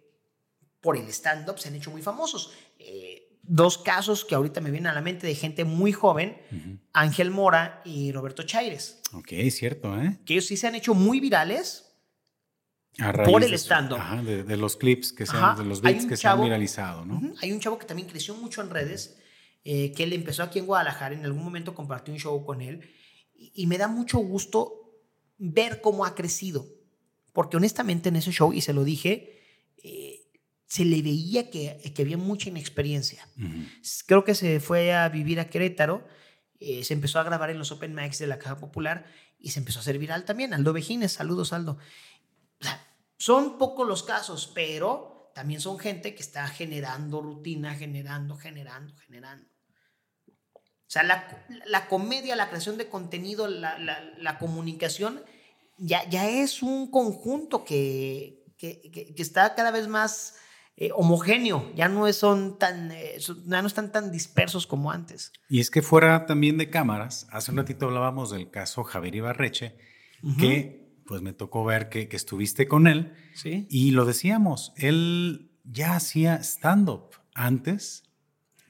por 0.80 0.96
el 0.96 1.08
stand-up 1.10 1.60
se 1.60 1.70
han 1.70 1.76
hecho 1.76 1.92
muy 1.92 2.02
famosos. 2.02 2.54
Eh, 2.80 3.17
dos 3.48 3.78
casos 3.78 4.26
que 4.26 4.36
ahorita 4.36 4.62
me 4.62 4.72
vienen 4.72 4.88
a 4.88 4.94
la 4.94 5.02
mente 5.02 5.26
de 5.26 5.36
gente 5.36 5.64
muy 5.64 5.92
joven, 5.92 6.38
Ángel 6.94 7.32
Mora 7.32 7.82
y 7.86 8.12
Roberto 8.12 8.44
Chaires. 8.44 9.02
Ok, 9.14 9.30
cierto, 9.50 10.00
¿eh? 10.00 10.20
Que 10.26 10.34
ellos 10.34 10.46
sí 10.46 10.58
se 10.58 10.68
han 10.68 10.76
hecho 10.76 10.94
muy 10.94 11.20
virales 11.20 11.88
por 13.26 13.44
el 13.44 13.54
stand-up. 13.54 14.00
De, 14.24 14.58
los 14.58 14.76
clips 14.76 15.14
que 15.14 15.26
se 15.26 15.38
han, 15.38 15.58
de 15.58 15.64
los 15.64 15.82
beats 15.82 16.06
que 16.06 16.18
se 16.18 16.28
han 16.28 16.42
viralizado, 16.42 17.06
¿no? 17.06 17.22
Hay 17.42 17.52
un 17.52 17.60
chavo 17.60 17.78
que 17.78 17.86
también 17.86 18.08
creció 18.08 18.36
mucho 18.36 18.62
en 18.62 18.70
redes, 18.70 19.18
eh, 19.64 19.92
que 19.94 20.04
él 20.04 20.14
empezó 20.14 20.44
aquí 20.44 20.60
en 20.60 20.66
Guadalajara, 20.66 21.16
en 21.16 21.26
algún 21.26 21.44
momento 21.44 21.74
compartí 21.74 22.12
un 22.12 22.20
show 22.20 22.44
con 22.46 22.62
él, 22.62 22.90
y, 23.34 23.68
me 23.68 23.78
da 23.78 23.88
mucho 23.88 24.18
gusto 24.18 25.00
ver 25.38 25.80
cómo 25.82 26.06
ha 26.06 26.16
crecido, 26.16 26.66
porque 27.34 27.56
honestamente 27.56 28.10
en 28.10 28.16
ese 28.16 28.32
show, 28.32 28.52
y 28.52 28.62
se 28.62 28.74
lo 28.74 28.84
dije, 28.84 29.44
eh, 29.84 30.27
se 30.68 30.84
le 30.84 31.02
veía 31.02 31.50
que, 31.50 31.92
que 31.96 32.02
había 32.02 32.18
mucha 32.18 32.50
inexperiencia. 32.50 33.28
Creo 34.06 34.24
que 34.26 34.36
se 34.36 34.60
fue 34.60 34.94
a 34.94 35.08
vivir 35.08 35.40
a 35.40 35.50
Querétaro, 35.50 36.06
eh, 36.60 36.84
se 36.84 36.94
empezó 36.94 37.20
a 37.20 37.24
grabar 37.24 37.50
en 37.50 37.58
los 37.58 37.72
Open 37.72 37.96
Mics 37.96 38.20
de 38.20 38.28
la 38.28 38.38
Caja 38.38 38.58
Popular 38.58 39.06
y 39.40 39.52
se 39.52 39.60
empezó 39.60 39.80
a 39.80 39.82
hacer 39.82 39.98
viral 39.98 40.26
también. 40.26 40.54
Aldo 40.54 40.74
Vejines, 40.74 41.14
saludos 41.14 41.54
Aldo. 41.54 41.78
son 43.18 43.58
pocos 43.58 43.88
los 43.88 44.04
casos, 44.04 44.52
pero 44.54 45.32
también 45.34 45.62
son 45.62 45.80
gente 45.80 46.14
que 46.14 46.22
está 46.22 46.46
generando 46.48 47.22
rutina, 47.22 47.74
generando, 47.76 48.36
generando, 48.36 48.94
generando. 48.98 49.48
O 50.28 50.90
sea, 50.90 51.04
la, 51.04 51.46
la 51.66 51.88
comedia, 51.88 52.36
la 52.36 52.50
creación 52.50 52.78
de 52.78 52.90
contenido, 52.90 53.48
la, 53.48 53.78
la, 53.80 54.02
la 54.18 54.38
comunicación, 54.38 55.22
ya, 55.78 56.08
ya 56.10 56.30
es 56.30 56.62
un 56.62 56.92
conjunto 56.92 57.64
que, 57.64 58.44
que, 58.58 58.82
que 58.92 59.22
está 59.22 59.54
cada 59.56 59.72
vez 59.72 59.88
más 59.88 60.36
eh, 60.80 60.92
homogéneo, 60.94 61.72
ya 61.76 61.90
no, 61.90 62.12
son 62.14 62.60
tan, 62.60 62.92
eh, 62.92 63.18
ya 63.48 63.62
no 63.64 63.68
están 63.68 63.92
tan 63.92 64.12
dispersos 64.12 64.68
como 64.68 64.92
antes. 64.92 65.32
Y 65.50 65.60
es 65.60 65.72
que 65.72 65.82
fuera 65.82 66.28
también 66.28 66.60
de 66.60 66.70
cámaras, 66.70 67.28
hace 67.32 67.50
un 67.50 67.58
ratito 67.58 67.88
hablábamos 67.88 68.30
del 68.30 68.52
caso 68.52 68.84
Javier 68.84 69.16
Ibarreche, 69.16 69.76
que 70.38 71.02
pues 71.08 71.24
me 71.24 71.34
tocó 71.34 71.66
ver 71.66 71.90
que, 71.90 72.08
estuviste 72.12 72.68
con 72.68 72.86
él, 72.86 73.14
¿Sí? 73.34 73.66
y 73.72 73.90
lo 73.90 74.06
decíamos, 74.06 74.74
él 74.76 75.52
ya 75.64 75.96
hacía 75.96 76.36
stand-up 76.44 77.10
antes, 77.34 78.04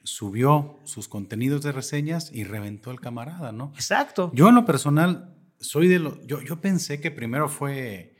subió 0.03 0.79
sus 0.85 1.09
contenidos 1.09 1.61
de 1.61 1.73
reseñas 1.73 2.31
y 2.31 2.45
reventó 2.45 2.91
el 2.91 3.01
camarada, 3.01 3.51
¿no? 3.51 3.73
Exacto. 3.75 4.31
Yo 4.33 4.47
en 4.47 4.55
lo 4.55 4.65
personal 4.65 5.35
soy 5.59 5.89
de 5.89 5.99
lo, 5.99 6.25
yo, 6.25 6.41
yo 6.41 6.61
pensé 6.61 7.01
que 7.01 7.11
primero 7.11 7.49
fue 7.49 8.16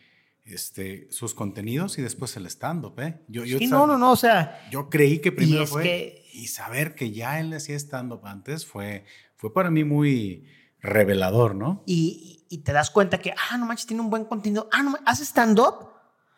este, 0.48 1.08
sus 1.12 1.34
contenidos 1.34 1.98
y 1.98 2.02
después 2.02 2.36
el 2.38 2.46
stand-up, 2.48 3.00
¿eh? 3.00 3.20
Yo, 3.28 3.44
yo 3.44 3.58
sí, 3.58 3.68
no, 3.68 3.86
no, 3.86 3.98
no, 3.98 4.12
o 4.12 4.16
sea... 4.16 4.68
Yo 4.72 4.90
creí 4.90 5.20
que 5.20 5.32
primero 5.32 5.68
fue... 5.68 6.24
Y 6.34 6.48
saber 6.48 6.94
que 6.96 7.12
ya 7.12 7.40
él 7.40 7.54
hacía 7.54 7.76
stand-up 7.76 8.26
antes 8.26 8.66
fue, 8.66 9.06
fue 9.36 9.54
para 9.54 9.72
mí 9.72 9.84
muy 9.84 10.46
revelador, 10.80 11.56
¿no? 11.56 11.84
Y, 11.86 12.46
y, 12.50 12.60
te 12.60 12.74
das 12.74 12.92
cuenta 12.92 13.18
que, 13.18 13.32
ah, 13.32 13.58
no 13.58 13.66
manches, 13.66 13.88
tiene 13.88 14.02
un 14.02 14.10
buen 14.10 14.26
contenido. 14.26 14.70
Ah, 14.72 14.84
no 14.84 14.96
¿hace 15.06 15.26
stand-up? 15.26 15.90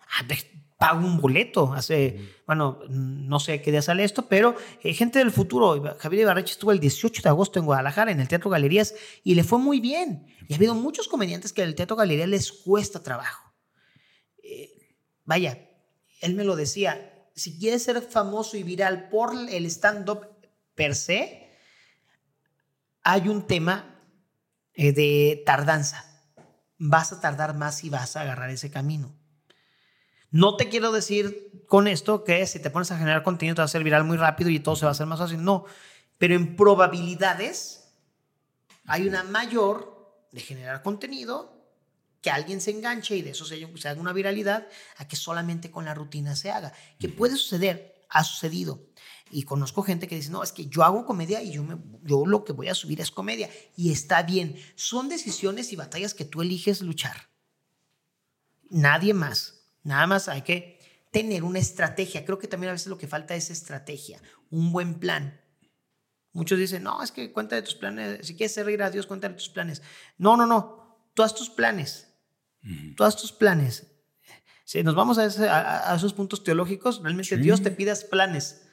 Ah, 0.08 0.26
pago 0.80 1.06
un 1.06 1.20
boleto. 1.20 1.74
Hace, 1.74 2.20
bueno, 2.48 2.80
no 2.90 3.40
sé 3.40 3.62
qué 3.62 3.72
día 3.72 3.82
sale 3.82 4.04
esto, 4.04 4.28
pero 4.28 4.56
eh, 4.82 4.94
gente 4.94 5.20
del 5.20 5.32
futuro, 5.32 5.98
Javier 6.00 6.24
Ibarreche 6.24 6.54
estuvo 6.54 6.72
el 6.72 6.80
18 6.80 7.22
de 7.22 7.30
agosto 7.30 7.60
en 7.60 7.66
Guadalajara, 7.66 8.12
en 8.12 8.22
el 8.22 8.28
Teatro 8.28 8.50
Galerías, 8.50 8.96
y 9.24 9.36
le 9.36 9.44
fue 9.44 9.60
muy 9.60 9.80
bien. 9.82 10.26
Y 10.48 10.54
ha 10.54 10.56
habido 10.56 10.74
muchos 10.74 11.08
comediantes 11.08 11.54
que 11.54 11.62
el 11.62 11.76
Teatro 11.76 11.98
Galerías 11.98 12.30
les 12.30 12.52
cuesta 12.52 13.04
trabajo. 13.04 13.49
Vaya, 15.30 15.70
él 16.22 16.34
me 16.34 16.44
lo 16.44 16.56
decía, 16.56 17.28
si 17.36 17.60
quieres 17.60 17.84
ser 17.84 18.02
famoso 18.02 18.58
y 18.58 18.64
viral 18.64 19.10
por 19.10 19.32
el 19.36 19.68
stand-up 19.68 20.26
per 20.74 20.96
se, 20.96 21.56
hay 23.04 23.30
un 23.30 23.46
tema 23.46 24.02
eh, 24.74 24.92
de 24.92 25.44
tardanza. 25.46 26.04
Vas 26.80 27.12
a 27.12 27.22
tardar 27.22 27.54
más 27.54 27.84
y 27.84 27.92
vas 27.92 28.16
a 28.16 28.22
agarrar 28.22 28.50
ese 28.50 28.72
camino. 28.72 29.16
No 30.32 30.58
te 30.58 30.68
quiero 30.68 30.92
decir 30.92 31.64
con 31.68 31.88
esto 31.88 32.24
que 32.24 32.48
si 32.48 32.60
te 32.60 32.72
pones 32.72 32.90
a 32.90 32.98
generar 32.98 33.22
contenido 33.22 33.54
te 33.54 33.62
va 33.62 33.66
a 33.66 33.68
ser 33.68 33.84
viral 33.84 34.06
muy 34.06 34.18
rápido 34.18 34.50
y 34.50 34.60
todo 34.60 34.76
se 34.76 34.86
va 34.86 34.90
a 34.90 34.94
hacer 34.94 35.06
más 35.06 35.20
fácil. 35.20 35.44
No, 35.44 35.66
pero 36.18 36.34
en 36.34 36.56
probabilidades 36.56 37.94
hay 38.88 39.08
una 39.08 39.22
mayor 39.22 40.26
de 40.32 40.42
generar 40.42 40.82
contenido, 40.82 41.59
que 42.22 42.30
alguien 42.30 42.62
se 42.62 42.72
enganche 42.72 43.16
y 43.16 43.22
de 43.22 43.32
eso 43.32 43.46
se, 43.46 43.56
haga 43.88 44.02
una 44.02 44.14
viralidad, 44.14 44.68
a 44.98 45.08
que 45.08 45.16
solamente 45.16 45.72
con 45.72 45.86
la 45.86 45.94
rutina 45.94 46.36
se 46.36 46.52
haga. 46.52 46.74
Que 47.00 47.10
puede 47.10 47.36
suceder, 47.36 48.06
ha 48.10 48.24
sucedido. 48.24 48.88
Y 49.32 49.44
conozco 49.44 49.84
gente 49.84 50.08
que 50.08 50.16
dice, 50.16 50.32
no, 50.32 50.44
es 50.44 50.52
que 50.52 50.66
yo 50.66 50.84
hago 50.84 51.06
comedia 51.06 51.42
y 51.42 51.52
yo, 51.52 51.64
me, 51.64 51.78
yo 52.04 52.26
lo 52.26 52.44
que 52.44 52.54
voy 52.54 52.68
a 52.68 52.76
subir 52.76 53.00
es 53.00 53.12
comedia. 53.12 53.50
Y 53.76 53.92
está 53.92 54.24
bien. 54.24 54.56
Son 54.76 55.08
decisiones 55.08 55.72
y 55.72 55.76
batallas 55.76 56.14
que 56.14 56.26
tú 56.26 56.42
eliges 56.42 56.82
luchar. 56.82 57.30
Nadie 58.70 59.14
más. 59.14 59.62
Nada 59.84 60.08
más 60.08 60.28
hay 60.28 60.42
que 60.42 60.80
tener 61.12 61.44
una 61.44 61.60
estrategia. 61.60 62.26
Creo 62.26 62.40
que 62.40 62.48
también 62.48 62.70
a 62.70 62.74
veces 62.74 62.88
lo 62.88 62.98
que 62.98 63.08
falta 63.08 63.36
es 63.36 63.50
estrategia, 63.50 64.22
un 64.50 64.72
buen 64.72 65.00
plan. 65.00 65.40
Muchos 66.32 66.60
dicen, 66.60 66.84
no, 66.84 67.02
es 67.02 67.12
que 67.12 67.32
cuenta 67.32 67.56
de 67.56 67.64
tus 67.64 67.76
planes. 67.76 68.26
Si 68.26 68.36
quieres 68.36 68.54
servir 68.54 68.84
a 68.84 68.92
Dios, 68.92 69.08
cuenta 69.08 69.30
de 69.30 69.36
tus 69.36 69.50
planes. 69.50 69.82
No, 70.18 70.38
no, 70.38 70.46
no. 70.46 71.10
Tú 71.14 71.24
haz 71.24 71.34
tus 71.34 71.50
planes. 71.50 72.09
Haz 73.00 73.18
tus 73.18 73.32
planes. 73.32 73.88
Si 74.66 74.84
nos 74.84 74.94
vamos 74.94 75.18
a, 75.18 75.96
esos 75.96 76.14
puntos 76.14 76.44
teológicos, 76.44 77.02
realmente 77.02 77.38
Dios 77.38 77.64
te 77.64 77.72
pidas 77.72 78.04
planes, 78.04 78.68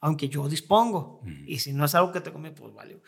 aunque 0.00 0.28
yo 0.28 0.48
dispongo. 0.48 1.22
Y 1.46 1.60
si 1.60 1.72
no 1.72 1.84
es 1.84 1.94
algo 1.94 2.12
que 2.12 2.20
te 2.20 2.32
come, 2.32 2.50
pues 2.50 2.74
vale. 2.74 3.00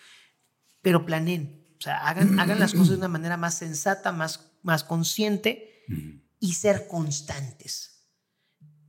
Pero 0.80 1.04
planen. 1.04 1.66
O 1.78 1.80
sea, 1.80 2.06
hagan, 2.08 2.38
hagan 2.38 2.58
las 2.58 2.72
cosas 2.72 2.90
de 2.90 2.96
una 2.96 3.08
manera 3.08 3.36
más 3.36 3.54
sensata, 3.58 4.12
más, 4.12 4.52
más 4.62 4.84
consciente 4.84 5.84
y 6.38 6.54
ser 6.54 6.86
constantes. 6.86 8.08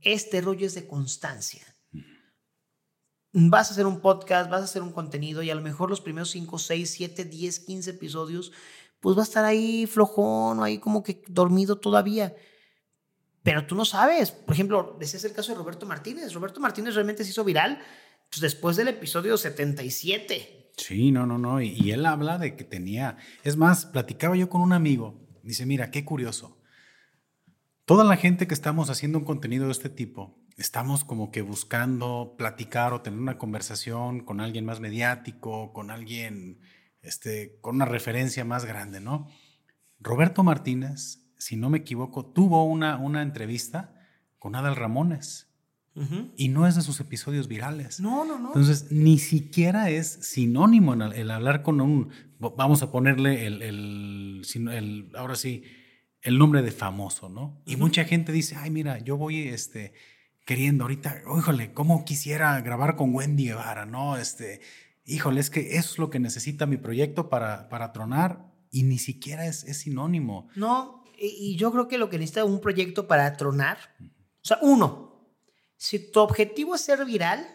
Este 0.00 0.40
rollo 0.40 0.66
es 0.66 0.74
de 0.74 0.86
constancia. 0.86 1.62
Vas 3.32 3.68
a 3.68 3.72
hacer 3.72 3.86
un 3.86 4.00
podcast, 4.00 4.50
vas 4.50 4.62
a 4.62 4.64
hacer 4.64 4.82
un 4.82 4.92
contenido 4.92 5.42
y 5.42 5.50
a 5.50 5.54
lo 5.54 5.60
mejor 5.60 5.88
los 5.88 6.00
primeros 6.00 6.30
5, 6.30 6.58
6, 6.58 6.90
7, 6.90 7.24
10, 7.24 7.60
15 7.60 7.90
episodios, 7.90 8.52
pues 9.00 9.16
va 9.16 9.22
a 9.22 9.24
estar 9.24 9.44
ahí 9.44 9.86
flojón 9.86 10.58
o 10.58 10.62
ahí 10.62 10.78
como 10.78 11.02
que 11.02 11.22
dormido 11.28 11.78
todavía. 11.78 12.34
Pero 13.42 13.66
tú 13.66 13.74
no 13.74 13.84
sabes. 13.84 14.30
Por 14.30 14.54
ejemplo, 14.54 14.98
ese 15.00 15.16
es 15.16 15.24
el 15.24 15.32
caso 15.32 15.52
de 15.52 15.58
Roberto 15.58 15.86
Martínez. 15.86 16.32
Roberto 16.32 16.60
Martínez 16.60 16.94
realmente 16.94 17.24
se 17.24 17.30
hizo 17.30 17.44
viral 17.44 17.80
pues, 18.30 18.40
después 18.40 18.76
del 18.76 18.88
episodio 18.88 19.36
77. 19.36 20.72
Sí, 20.76 21.10
no, 21.10 21.26
no, 21.26 21.38
no. 21.38 21.60
Y, 21.60 21.70
y 21.70 21.92
él 21.92 22.04
habla 22.06 22.38
de 22.38 22.56
que 22.56 22.64
tenía. 22.64 23.16
Es 23.42 23.56
más, 23.56 23.86
platicaba 23.86 24.36
yo 24.36 24.48
con 24.48 24.60
un 24.60 24.72
amigo. 24.72 25.26
Dice, 25.42 25.64
mira, 25.64 25.90
qué 25.90 26.04
curioso. 26.04 26.58
Toda 27.86 28.04
la 28.04 28.16
gente 28.16 28.46
que 28.46 28.54
estamos 28.54 28.88
haciendo 28.88 29.18
un 29.18 29.24
contenido 29.24 29.66
de 29.66 29.72
este 29.72 29.88
tipo, 29.88 30.38
estamos 30.56 31.02
como 31.02 31.32
que 31.32 31.42
buscando 31.42 32.36
platicar 32.38 32.92
o 32.92 33.00
tener 33.00 33.18
una 33.18 33.36
conversación 33.36 34.20
con 34.20 34.40
alguien 34.40 34.64
más 34.64 34.78
mediático, 34.78 35.72
con 35.72 35.90
alguien 35.90 36.60
este, 37.02 37.58
con 37.60 37.76
una 37.76 37.84
referencia 37.84 38.44
más 38.44 38.64
grande, 38.64 39.00
¿no? 39.00 39.28
Roberto 40.00 40.42
Martínez, 40.42 41.20
si 41.38 41.56
no 41.56 41.70
me 41.70 41.78
equivoco, 41.78 42.26
tuvo 42.26 42.64
una, 42.64 42.96
una 42.96 43.22
entrevista 43.22 43.94
con 44.38 44.54
Adal 44.54 44.76
Ramones. 44.76 45.46
Y 46.36 46.48
no 46.48 46.66
es 46.66 46.76
de 46.76 46.82
sus 46.82 46.98
episodios 47.00 47.46
virales. 47.46 48.00
No, 48.00 48.24
no, 48.24 48.38
no. 48.38 48.48
Entonces, 48.48 48.90
ni 48.90 49.18
siquiera 49.18 49.90
es 49.90 50.06
sinónimo 50.06 50.94
el, 50.94 51.30
hablar 51.30 51.62
con 51.62 51.80
un. 51.82 52.10
Vamos 52.38 52.82
a 52.82 52.90
ponerle 52.90 53.46
el, 53.46 53.60
el, 53.60 55.10
ahora 55.14 55.34
sí, 55.34 55.64
el 56.22 56.38
nombre 56.38 56.62
de 56.62 56.70
famoso, 56.70 57.28
¿no? 57.28 57.60
Y 57.66 57.76
mucha 57.76 58.04
gente 58.04 58.32
dice, 58.32 58.56
ay, 58.56 58.70
mira, 58.70 58.98
yo 59.00 59.18
voy 59.18 59.48
este, 59.48 59.92
queriendo 60.46 60.84
ahorita, 60.84 61.22
híjole, 61.36 61.74
¿cómo 61.74 62.04
quisiera 62.04 62.58
grabar 62.62 62.96
con 62.96 63.14
Wendy 63.14 63.46
Guevara, 63.46 63.84
¿no? 63.84 64.16
Este, 64.16 64.60
híjole, 65.04 65.40
es 65.40 65.50
que 65.50 65.76
eso 65.76 65.92
es 65.92 65.98
lo 65.98 66.10
que 66.10 66.20
necesita 66.20 66.66
mi 66.66 66.76
proyecto 66.76 67.28
para, 67.28 67.68
para 67.68 67.92
tronar 67.92 68.52
y 68.70 68.84
ni 68.84 68.98
siquiera 68.98 69.46
es, 69.46 69.64
es 69.64 69.78
sinónimo. 69.78 70.48
No, 70.54 71.04
y, 71.18 71.56
yo 71.56 71.70
creo 71.70 71.88
que 71.88 71.98
lo 71.98 72.08
que 72.08 72.18
necesita 72.18 72.44
un 72.44 72.60
proyecto 72.60 73.06
para 73.06 73.36
tronar, 73.36 73.78
o 74.00 74.46
sea, 74.46 74.58
uno, 74.62 75.28
si 75.76 76.10
tu 76.10 76.20
objetivo 76.20 76.74
es 76.74 76.80
ser 76.80 77.04
viral, 77.04 77.46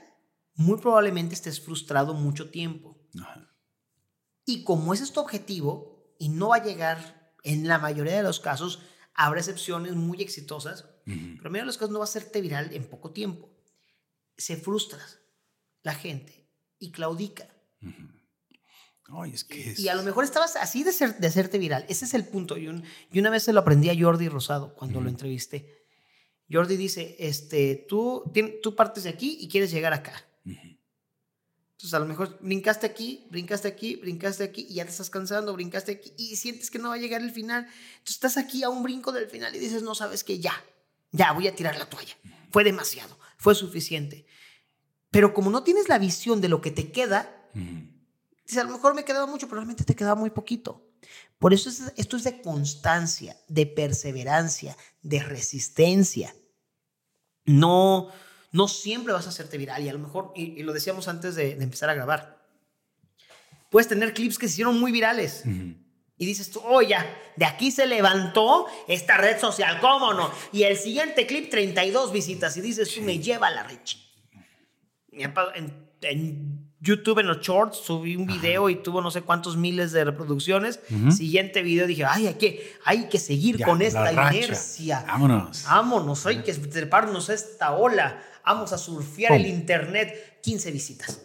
muy 0.54 0.78
probablemente 0.80 1.36
estés 1.36 1.60
frustrado 1.60 2.14
mucho 2.14 2.50
tiempo. 2.50 2.98
Y 4.46 4.64
como 4.64 4.94
ese 4.94 5.04
es 5.04 5.12
tu 5.12 5.20
objetivo 5.20 6.16
y 6.20 6.30
no 6.30 6.50
va 6.50 6.58
a 6.58 6.64
llegar 6.64 7.34
en 7.44 7.68
la 7.68 7.80
mayoría 7.80 8.18
de 8.18 8.24
los 8.24 8.40
casos 8.40 8.82
habrá 9.14 9.40
excepciones 9.40 9.96
muy 9.96 10.22
exitosas, 10.22 10.86
pero 11.06 11.18
en 11.18 11.38
la 11.38 11.50
mayoría 11.50 11.62
de 11.62 11.68
los 11.68 11.78
casos 11.78 11.92
no 11.92 12.00
va 12.00 12.06
a 12.06 12.10
hacerte 12.10 12.42
viral 12.42 12.74
en 12.74 12.88
poco 12.88 13.12
tiempo. 13.12 13.50
Se 14.38 14.58
frustra 14.58 15.00
la 15.82 15.96
gente 15.96 16.45
y 16.86 16.91
claudica. 16.91 17.48
y, 19.78 19.88
a 19.88 19.95
lo 19.95 20.04
mejor 20.04 20.24
estabas 20.24 20.56
así 20.56 20.84
de, 20.84 20.91
ser, 20.91 21.17
de 21.17 21.28
hacerte 21.28 21.58
viral. 21.58 21.86
Ese 21.89 22.06
es 22.06 22.13
el 22.13 22.26
punto. 22.26 22.58
Y, 22.58 22.67
una 22.67 23.30
vez 23.30 23.43
se 23.43 23.54
lo 23.54 23.60
aprendí 23.60 23.89
a 23.89 24.00
Jordi 24.00 24.30
Rosado 24.30 24.74
cuando 24.76 25.02
lo 25.02 25.10
entrevisté. 25.10 25.86
Jordi 26.50 26.76
dice, 26.78 27.15
este, 27.19 27.86
tú, 27.88 28.32
tú 28.62 28.76
partes 28.76 29.04
de 29.04 29.10
aquí 29.10 29.38
y 29.39 29.48
quieres 29.48 29.71
llegar 29.71 29.93
acá. 29.93 30.13
Entonces 31.86 31.93
a 31.93 32.00
lo 32.00 32.06
mejor 32.06 32.39
brincaste 32.41 32.88
aquí, 32.88 33.28
brincaste 33.30 33.67
aquí, 33.67 33.95
brincaste 33.98 34.43
aquí 34.43 34.65
y 34.69 34.76
ya 34.76 34.86
te 34.86 34.91
estás 34.91 35.10
cansando, 35.10 35.54
brincaste 35.54 35.91
aquí 35.91 36.13
y 36.17 36.36
sientes 36.38 36.71
que 36.71 36.80
no 36.80 36.89
va 36.89 36.95
a 36.95 36.98
llegar 36.98 37.21
el 37.21 37.32
final. 37.32 37.65
Entonces 37.65 38.15
estás 38.15 38.38
aquí 38.38 38.63
a 38.63 38.69
un 38.69 38.82
brinco 38.82 39.12
del 39.12 39.28
final 39.28 39.56
y 39.56 39.60
dices, 39.60 39.84
no 39.84 39.93
sabes 39.93 40.24
que 40.24 40.39
ya, 40.39 40.54
ya 41.12 41.34
voy 41.34 41.48
a 41.48 41.56
tirar 41.56 41.78
la 41.78 41.89
toalla. 41.89 42.15
Fue 42.50 42.63
demasiado, 42.63 43.19
fue 43.38 43.56
suficiente. 43.56 44.26
Pero 45.15 45.34
como 45.34 45.49
no 45.49 45.63
tienes 45.63 45.88
la 45.88 45.97
visión 45.97 46.41
de 46.41 46.49
lo 46.49 46.60
que 46.60 46.71
te 46.71 46.91
queda, 46.91 47.34
dices, 47.54 48.58
a 48.58 48.65
lo 48.65 48.71
mejor 48.71 48.93
me 48.95 49.06
quedaba 49.06 49.25
mucho, 49.25 49.47
pero 49.47 49.62
realmente 49.62 49.86
te 49.86 49.95
quedaba 49.95 50.19
muy 50.19 50.30
poquito. 50.30 50.89
Por 51.39 51.54
eso 51.54 51.69
esto 51.95 52.17
es 52.17 52.23
de 52.25 52.41
constancia, 52.41 53.38
de 53.47 53.65
perseverancia, 53.65 54.75
de 55.01 55.23
resistencia. 55.23 56.36
No, 57.45 58.12
no 58.51 58.67
siempre 58.67 59.13
vas 59.13 59.25
a 59.25 59.30
hacerte 59.30 59.58
viral 59.58 59.86
y 59.86 59.88
a 59.88 59.93
lo 59.93 59.99
mejor, 59.99 60.34
y, 60.36 60.62
lo 60.63 60.73
decíamos 60.73 61.08
antes 61.08 61.36
de, 61.36 61.51
empezar 61.51 61.89
a 61.89 61.93
grabar, 61.93 62.45
puedes 63.71 63.88
tener 63.88 64.13
clips 64.13 64.38
que 64.38 64.49
se 64.49 64.56
hicieron 64.56 64.78
muy 64.78 64.91
virales. 64.91 65.43
Y 66.17 66.25
dices 66.25 66.51
tú, 66.51 66.62
oh 66.62 66.82
ya, 66.82 67.10
de 67.38 67.45
aquí 67.45 67.71
se 67.71 67.88
levantó 67.88 68.67
esta 68.86 69.15
red 69.15 69.39
social, 69.39 69.80
¿cómo 69.80 70.13
no? 70.13 70.30
Y 70.51 70.63
el 70.63 70.75
siguiente 70.75 71.25
clip, 71.25 71.49
32 71.49 72.12
visitas. 72.12 72.58
Y 72.58 72.60
dices 72.62 72.93
tú, 72.93 73.01
me 73.01 73.19
lleva 73.19 73.49
la 73.49 73.63
red. 73.63 73.80
En, 75.15 75.73
en, 76.01 76.65
YouTube, 76.82 77.17
en 77.17 77.25
los 77.25 77.39
shorts, 77.39 77.78
subí 77.78 78.15
un 78.15 78.28
video 78.28 78.69
y 78.69 78.75
tuvo 78.75 79.01
no 79.01 79.10
sé 79.10 79.23
cuántos 79.23 79.58
miles 79.58 79.91
de 79.91 80.04
reproducciones. 80.04 80.80
Siguiente 81.10 81.63
video 81.63 81.88
dije, 81.88 82.06
ay, 82.06 82.28
hay 82.28 82.34
que, 82.36 82.73
hay 82.84 83.10
que 83.10 83.17
seguir 83.17 83.63
con 83.63 83.82
esta 83.82 84.12
inercia. 84.12 85.04
Vámonos. 85.08 85.63
Vámonos, 85.63 86.25
hay 86.28 86.43
que 86.43 86.54
treparnos 86.54 87.30
esta 87.30 87.71
ola 87.71 88.21
vamos 88.45 88.71
a 88.71 88.78
surfear 88.78 89.34
el 89.34 89.47
internet, 89.47 90.39
15 90.41 90.71
visitas. 90.71 91.21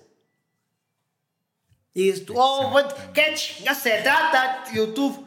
Y 1.92 2.05
dices 2.05 2.26
oh, 2.35 2.81
¿qué 3.12 3.35
ya 3.64 3.74
se 3.74 4.00
trata 4.03 4.64
YouTube? 4.72 5.26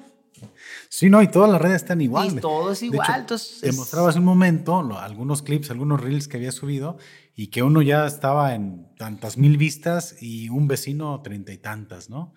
Sí, 0.89 1.10
no, 1.10 1.21
y 1.21 1.28
todas 1.28 1.49
las 1.49 1.62
redes 1.62 1.78
están 1.78 2.02
igual. 2.02 2.38
Y 2.38 2.39
todo 2.39 2.71
es 2.71 2.82
igual. 2.84 3.21
entonces 3.21 3.62
te 3.62 3.71
mostraba 3.71 4.10
hace 4.10 4.19
un 4.19 4.26
momento 4.26 4.76
algunos 4.97 5.41
clips, 5.41 5.71
algunos 5.71 6.02
reels 6.02 6.28
que 6.28 6.38
había 6.38 6.52
subido 6.52 6.97
y 7.36 7.48
que 7.48 7.63
uno 7.63 7.82
ya 7.82 8.06
estaba 8.06 8.54
en 8.54 8.96
tantas 8.96 9.38
mil 9.38 9.58
vistas 9.58 10.15
y 10.22 10.50
un 10.50 10.67
vecino 10.67 11.22
treinta 11.22 11.52
y 11.52 11.58
tantas, 11.58 12.10
¿no? 12.10 12.34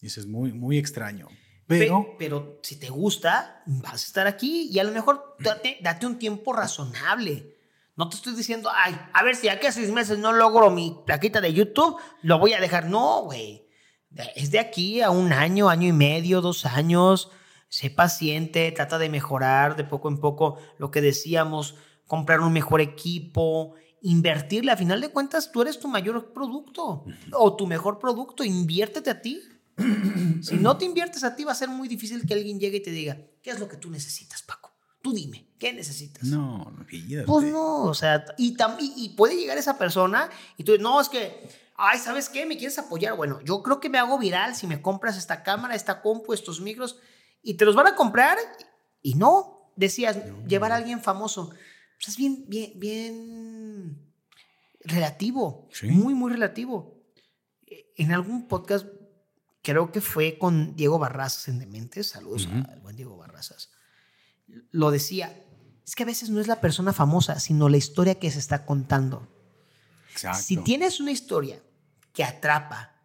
Y 0.00 0.08
eso 0.08 0.20
es 0.20 0.26
muy, 0.26 0.52
muy 0.52 0.78
extraño. 0.78 1.28
Pero, 1.66 2.16
pero 2.18 2.60
si 2.62 2.76
te 2.76 2.90
gusta, 2.90 3.62
vas 3.66 3.92
a 3.92 4.06
estar 4.06 4.26
aquí 4.26 4.68
y 4.70 4.78
a 4.78 4.84
lo 4.84 4.92
mejor 4.92 5.36
date, 5.40 5.78
date 5.80 6.06
un 6.06 6.18
tiempo 6.18 6.52
razonable. 6.52 7.56
No 7.96 8.08
te 8.08 8.16
estoy 8.16 8.34
diciendo, 8.34 8.70
ay, 8.74 8.94
a 9.14 9.22
ver 9.22 9.34
si 9.34 9.48
aquí 9.48 9.66
a 9.66 9.72
seis 9.72 9.90
meses 9.90 10.18
no 10.18 10.32
logro 10.32 10.70
mi 10.70 11.00
plaquita 11.06 11.40
de 11.40 11.54
YouTube, 11.54 11.96
lo 12.22 12.38
voy 12.38 12.52
a 12.52 12.60
dejar. 12.60 12.86
No, 12.86 13.22
güey. 13.22 13.66
Es 14.36 14.50
de 14.50 14.58
aquí 14.58 15.00
a 15.00 15.10
un 15.10 15.32
año, 15.32 15.70
año 15.70 15.88
y 15.88 15.92
medio, 15.92 16.42
dos 16.42 16.66
años. 16.66 17.30
Sé 17.68 17.90
paciente, 17.90 18.70
trata 18.72 18.98
de 18.98 19.08
mejorar 19.08 19.74
de 19.74 19.84
poco 19.84 20.08
en 20.08 20.18
poco 20.18 20.58
lo 20.78 20.90
que 20.90 21.00
decíamos, 21.00 21.76
comprar 22.06 22.40
un 22.40 22.52
mejor 22.52 22.80
equipo, 22.80 23.74
invertirle. 24.04 24.70
A 24.70 24.76
final 24.76 25.00
de 25.00 25.08
cuentas, 25.08 25.50
tú 25.50 25.62
eres 25.62 25.80
tu 25.80 25.88
mayor 25.88 26.32
producto 26.32 27.04
o 27.32 27.56
tu 27.56 27.66
mejor 27.66 27.98
producto. 27.98 28.44
Inviértete 28.44 29.10
a 29.10 29.20
ti. 29.20 29.40
si 30.42 30.56
no 30.56 30.76
te 30.76 30.84
inviertes 30.84 31.24
a 31.24 31.34
ti, 31.34 31.44
va 31.44 31.52
a 31.52 31.56
ser 31.56 31.68
muy 31.68 31.88
difícil 31.88 32.24
que 32.26 32.34
alguien 32.34 32.60
llegue 32.60 32.76
y 32.76 32.82
te 32.82 32.90
diga, 32.90 33.18
¿qué 33.42 33.50
es 33.50 33.58
lo 33.58 33.68
que 33.68 33.78
tú 33.78 33.90
necesitas, 33.90 34.42
Paco? 34.42 34.72
Tú 35.00 35.12
dime, 35.12 35.48
¿qué 35.58 35.72
necesitas? 35.72 36.22
No, 36.24 36.70
no, 36.70 36.86
Pues 37.26 37.46
no, 37.46 37.84
o 37.84 37.94
sea, 37.94 38.24
y, 38.38 38.56
y, 38.78 39.08
puede 39.10 39.36
llegar 39.36 39.58
esa 39.58 39.76
persona 39.76 40.30
y 40.56 40.64
tú, 40.64 40.78
no, 40.78 41.00
es 41.00 41.08
que, 41.08 41.48
ay, 41.76 41.98
¿sabes 41.98 42.28
qué? 42.28 42.46
¿Me 42.46 42.56
quieres 42.56 42.78
apoyar? 42.78 43.16
Bueno, 43.16 43.40
yo 43.42 43.62
creo 43.62 43.80
que 43.80 43.90
me 43.90 43.98
hago 43.98 44.18
viral 44.18 44.54
si 44.54 44.66
me 44.66 44.80
compras 44.80 45.18
esta 45.18 45.42
cámara, 45.42 45.74
esta 45.74 46.00
compu, 46.00 46.32
estos 46.32 46.60
micros, 46.60 46.98
y 47.42 47.54
te 47.54 47.64
los 47.64 47.74
van 47.74 47.86
a 47.86 47.96
comprar 47.96 48.38
y 49.02 49.14
no, 49.14 49.70
decías, 49.76 50.18
llevar 50.46 50.72
a 50.72 50.76
alguien 50.76 51.02
famoso. 51.02 51.52
Pues 51.96 52.08
es 52.08 52.16
bien, 52.16 52.44
bien, 52.48 52.72
bien 52.78 54.12
relativo, 54.80 55.68
muy, 55.82 56.14
muy 56.14 56.30
relativo. 56.30 57.02
En 57.96 58.12
algún 58.12 58.48
podcast, 58.48 58.86
creo 59.62 59.90
que 59.92 60.00
fue 60.00 60.38
con 60.38 60.76
Diego 60.76 60.98
Barrazas 60.98 61.48
en 61.48 61.58
Dementes, 61.58 62.08
saludos 62.08 62.48
al 62.68 62.80
buen 62.80 62.96
Diego 62.96 63.16
Barrazas, 63.16 63.70
lo 64.70 64.90
decía, 64.90 65.34
es 65.86 65.94
que 65.94 66.02
a 66.02 66.06
veces 66.06 66.30
no 66.30 66.40
es 66.40 66.46
la 66.46 66.60
persona 66.60 66.92
famosa, 66.92 67.40
sino 67.40 67.68
la 67.68 67.76
historia 67.76 68.18
que 68.18 68.30
se 68.30 68.38
está 68.38 68.66
contando. 68.66 69.28
Si 70.34 70.56
tienes 70.58 71.00
una 71.00 71.10
historia 71.10 71.62
que 72.12 72.24
atrapa, 72.24 73.02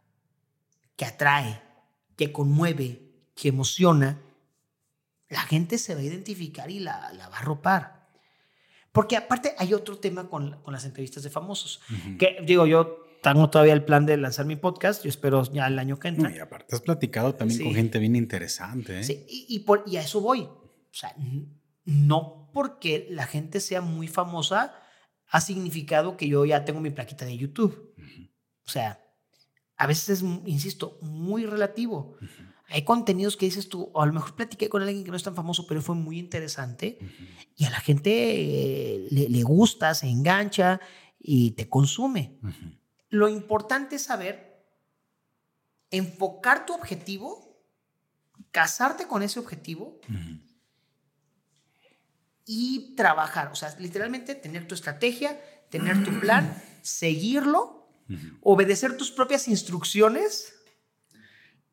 que 0.96 1.06
atrae, 1.06 1.62
que 2.16 2.32
conmueve, 2.32 3.10
que 3.36 3.50
emociona, 3.50 4.22
la 5.30 5.42
gente 5.42 5.78
se 5.78 5.96
va 5.96 6.02
a 6.02 6.04
identificar 6.04 6.70
y 6.70 6.80
la, 6.80 7.12
la 7.14 7.30
va 7.30 7.38
a 7.38 7.42
ropar. 7.42 7.99
Porque 8.92 9.18
aparte 9.18 9.54
hay 9.58 9.74
otro 9.74 9.98
tema 9.98 10.28
con, 10.30 10.62
con 10.64 10.74
las 10.74 10.86
entrevistas 10.86 11.24
de 11.24 11.30
famosos, 11.30 11.82
que 12.18 12.38
digo, 12.46 12.66
yo 12.66 13.06
tengo 13.22 13.50
todavía 13.50 13.74
el 13.74 13.84
plan 13.84 14.06
de 14.06 14.18
lanzar 14.18 14.46
mi 14.46 14.56
podcast, 14.56 15.04
yo 15.04 15.10
espero 15.10 15.44
ya 15.52 15.68
el 15.68 15.78
año 15.78 16.00
que 16.00 16.08
entra. 16.08 16.36
y 16.36 16.40
aparte 16.40 16.76
has 16.76 16.82
platicado 16.82 17.36
también 17.36 17.64
con 17.64 17.74
gente 17.74 18.00
bien 18.00 18.16
interesante. 18.16 19.00
¿eh? 19.00 19.04
Sí, 19.04 19.26
y, 19.28 19.46
y, 19.50 19.60
por, 19.60 19.84
y 19.86 19.98
a 19.98 20.02
eso 20.02 20.22
voy. 20.22 20.42
O 20.42 20.94
sea, 20.94 21.16
no 21.86 22.50
porque 22.54 23.08
la 23.10 23.26
gente 23.28 23.60
sea 23.60 23.82
muy 23.82 24.08
famosa 24.08 24.76
ha 25.28 25.42
significado 25.42 26.18
que 26.18 26.28
yo 26.28 26.46
ya 26.46 26.66
tengo 26.66 26.80
mi 26.80 26.90
plaquita 26.90 27.26
de 27.26 27.38
YouTube. 27.38 27.94
O 28.66 28.70
sea, 28.70 29.00
a 29.78 29.88
veces 29.88 30.10
es, 30.10 30.24
insisto, 30.46 30.98
muy 31.02 31.46
relativo. 31.46 32.18
Hay 32.70 32.84
contenidos 32.84 33.36
que 33.36 33.46
dices 33.46 33.68
tú, 33.68 33.90
o 33.94 34.02
a 34.02 34.06
lo 34.06 34.14
mejor 34.14 34.36
platiqué 34.36 34.70
con 34.70 34.82
alguien 34.82 35.04
que 35.04 35.12
no 35.12 35.18
es 35.18 35.24
tan 35.24 35.36
famoso, 35.36 35.66
pero 35.68 35.82
fue 35.82 35.96
muy 35.96 36.20
interesante 36.20 37.00
y 37.56 37.66
a 37.66 37.72
la 37.72 37.80
gente 37.80 38.12
eh, 38.12 39.08
le, 39.10 39.44
gusta, 39.44 39.94
se 39.96 40.08
engancha 40.08 40.80
y 41.20 41.52
te 41.52 41.68
consume. 41.68 42.38
Lo 43.10 43.28
importante 43.28 43.96
es 43.96 44.04
saber 44.04 44.64
enfocar 45.90 46.66
tu 46.68 46.74
objetivo, 46.74 47.64
casarte 48.52 49.08
con 49.08 49.24
ese 49.24 49.40
objetivo 49.40 50.00
y 52.46 52.94
trabajar. 52.96 53.52
O 53.52 53.56
sea, 53.56 53.76
literalmente 53.80 54.36
tener 54.36 54.68
tu 54.68 54.76
estrategia, 54.76 55.40
tener 55.70 56.04
tu 56.04 56.20
plan, 56.20 56.56
seguirlo, 56.84 57.90
obedecer 58.42 58.96
tus 58.96 59.12
propias 59.12 59.48
instrucciones 59.48 60.54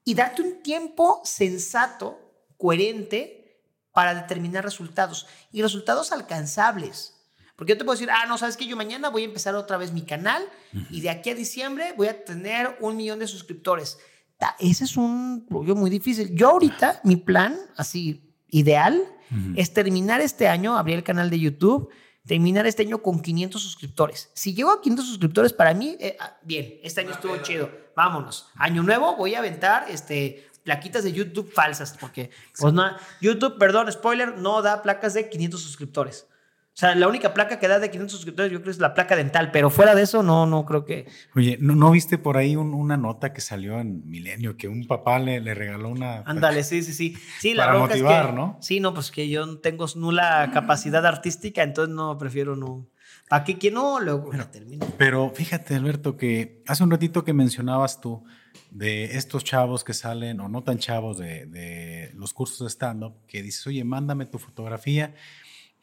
y 0.06 0.14
darte 0.14 0.40
un 0.40 0.62
tiempo 0.62 1.20
sensato, 1.24 2.18
coherente, 2.56 3.60
para 3.92 4.14
determinar 4.14 4.62
resultados 4.64 5.26
y 5.50 5.62
resultados 5.62 6.12
alcanzables. 6.12 7.14
Porque 7.56 7.72
yo 7.72 7.78
te 7.78 7.84
puedo 7.84 7.98
decir, 7.98 8.10
ah, 8.10 8.24
no, 8.26 8.38
sabes 8.38 8.56
que 8.56 8.66
yo 8.66 8.76
mañana 8.76 9.08
voy 9.08 9.22
a 9.22 9.24
empezar 9.24 9.56
otra 9.56 9.78
vez 9.78 9.92
mi 9.92 10.02
canal 10.02 10.44
y 10.90 11.00
de 11.00 11.10
aquí 11.10 11.30
a 11.30 11.34
diciembre 11.34 11.92
voy 11.96 12.06
a 12.06 12.24
tener 12.24 12.76
un 12.80 12.96
millón 12.96 13.18
de 13.18 13.26
suscriptores. 13.26 13.98
Ese 14.60 14.84
es 14.84 14.96
un 14.96 15.44
rollo 15.50 15.74
muy 15.74 15.90
difícil. 15.90 16.32
Yo 16.36 16.50
ahorita, 16.50 17.00
mi 17.02 17.16
plan, 17.16 17.58
así, 17.76 18.32
ideal, 18.48 19.02
es 19.56 19.72
terminar 19.72 20.20
este 20.20 20.46
año, 20.46 20.76
abrir 20.76 20.98
el 20.98 21.02
canal 21.02 21.30
de 21.30 21.40
YouTube, 21.40 21.90
terminar 22.26 22.66
este 22.66 22.82
año 22.82 23.02
con 23.02 23.20
500 23.20 23.62
suscriptores. 23.62 24.30
Si 24.34 24.54
llego 24.54 24.70
a 24.70 24.82
500 24.82 25.06
suscriptores, 25.06 25.52
para 25.52 25.74
mí, 25.74 25.96
eh, 26.00 26.16
ah, 26.20 26.36
bien, 26.42 26.78
este 26.82 27.00
año 27.00 27.12
estuvo 27.12 27.36
chido. 27.38 27.70
Vámonos. 27.94 28.48
Año 28.56 28.82
nuevo, 28.82 29.16
voy 29.16 29.34
a 29.34 29.38
aventar 29.38 29.86
este, 29.88 30.48
plaquitas 30.64 31.04
de 31.04 31.12
YouTube 31.12 31.50
falsas, 31.50 31.96
porque 31.98 32.30
pues 32.58 32.74
no, 32.74 32.84
YouTube, 33.20 33.58
perdón, 33.58 33.90
spoiler, 33.90 34.36
no 34.36 34.60
da 34.60 34.82
placas 34.82 35.14
de 35.14 35.30
500 35.30 35.62
suscriptores. 35.62 36.26
O 36.76 36.78
sea, 36.78 36.94
la 36.94 37.08
única 37.08 37.32
placa 37.32 37.58
que 37.58 37.68
da 37.68 37.78
de 37.78 37.90
500 37.90 38.12
suscriptores 38.12 38.52
yo 38.52 38.60
creo 38.60 38.70
es 38.70 38.78
la 38.78 38.92
placa 38.92 39.16
dental, 39.16 39.50
pero 39.50 39.70
fuera 39.70 39.94
de 39.94 40.02
eso 40.02 40.22
no, 40.22 40.44
no 40.44 40.66
creo 40.66 40.84
que... 40.84 41.06
Oye, 41.34 41.56
¿no, 41.58 41.90
viste 41.90 42.18
por 42.18 42.36
ahí 42.36 42.54
una 42.54 42.98
nota 42.98 43.32
que 43.32 43.40
salió 43.40 43.80
en 43.80 44.06
Milenio 44.06 44.58
que 44.58 44.68
un 44.68 44.86
papá 44.86 45.18
le, 45.18 45.40
le 45.40 45.54
regaló 45.54 45.88
una... 45.88 46.18
Ándale, 46.26 46.62
sí, 46.64 46.82
sí, 46.82 46.92
sí. 46.92 47.16
sí 47.40 47.54
la 47.54 47.64
para 47.64 47.78
motivar, 47.78 48.34
¿no? 48.34 48.58
Sí, 48.60 48.80
no, 48.80 48.92
pues 48.92 49.10
que 49.10 49.26
yo 49.30 49.58
tengo 49.60 49.86
nula 49.94 50.50
capacidad 50.52 51.06
artística, 51.06 51.62
entonces 51.62 51.94
no, 51.94 52.18
prefiero 52.18 52.56
no... 52.56 52.86
¿Para 53.30 53.42
qué 53.42 53.58
que 53.58 53.70
no? 53.70 53.98
Luego 53.98 54.26
bueno, 54.26 54.46
termino. 54.50 54.86
Pero 54.98 55.32
fíjate, 55.34 55.76
Alberto, 55.76 56.18
que 56.18 56.62
hace 56.66 56.84
un 56.84 56.90
ratito 56.90 57.24
que 57.24 57.32
mencionabas 57.32 58.02
tú 58.02 58.22
de 58.70 59.16
estos 59.16 59.44
chavos 59.44 59.82
que 59.82 59.94
salen, 59.94 60.40
o 60.40 60.50
no 60.50 60.62
tan 60.62 60.78
chavos, 60.78 61.16
de, 61.16 61.46
de 61.46 62.12
los 62.14 62.34
cursos 62.34 62.66
de 62.66 62.70
stand-up, 62.70 63.14
que 63.26 63.42
dices, 63.42 63.66
oye, 63.66 63.82
mándame 63.82 64.26
tu 64.26 64.38
fotografía 64.38 65.14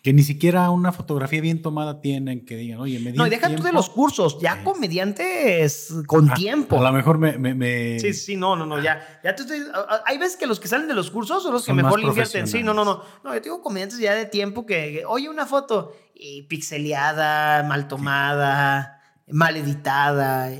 que 0.03 0.11
ni 0.11 0.21
siquiera 0.21 0.69
una 0.69 0.91
fotografía 0.91 1.39
bien 1.39 1.61
tomada 1.61 2.01
tienen, 2.01 2.45
que 2.45 2.57
digan, 2.57 2.77
oye, 2.81 2.99
me 2.99 3.13
No, 3.13 3.25
y 3.25 3.29
deja 3.29 3.55
tú 3.55 3.63
de 3.63 3.71
los 3.71 3.89
cursos, 3.89 4.37
ya 4.41 4.61
comediantes 4.61 5.93
con 6.07 6.29
ah, 6.29 6.33
tiempo. 6.33 6.77
A 6.77 6.83
lo 6.83 6.91
mejor 6.91 7.17
me, 7.17 7.99
Sí, 7.99 8.13
sí, 8.13 8.35
no, 8.35 8.57
no, 8.57 8.65
no, 8.65 8.83
ya. 8.83 9.21
ya 9.23 9.33
te 9.33 9.43
estoy, 9.43 9.59
hay 10.05 10.17
veces 10.17 10.35
que 10.35 10.45
los 10.45 10.59
que 10.59 10.67
salen 10.67 10.89
de 10.89 10.93
los 10.93 11.09
cursos 11.09 11.41
son 11.41 11.53
los 11.53 11.65
que 11.65 11.71
mejor 11.71 12.01
le 12.01 12.07
invierten. 12.07 12.47
Sí, 12.47 12.63
no, 12.63 12.73
no, 12.73 12.83
no. 12.83 13.01
No, 13.23 13.33
yo 13.33 13.41
tengo 13.41 13.61
comediantes 13.61 13.97
ya 13.97 14.13
de 14.13 14.25
tiempo 14.25 14.65
que, 14.65 15.03
oye, 15.07 15.29
una 15.29 15.45
foto 15.45 15.93
y 16.13 16.43
pixeleada, 16.43 17.63
mal 17.63 17.87
tomada, 17.87 19.01
mal 19.29 19.55
editada. 19.55 20.51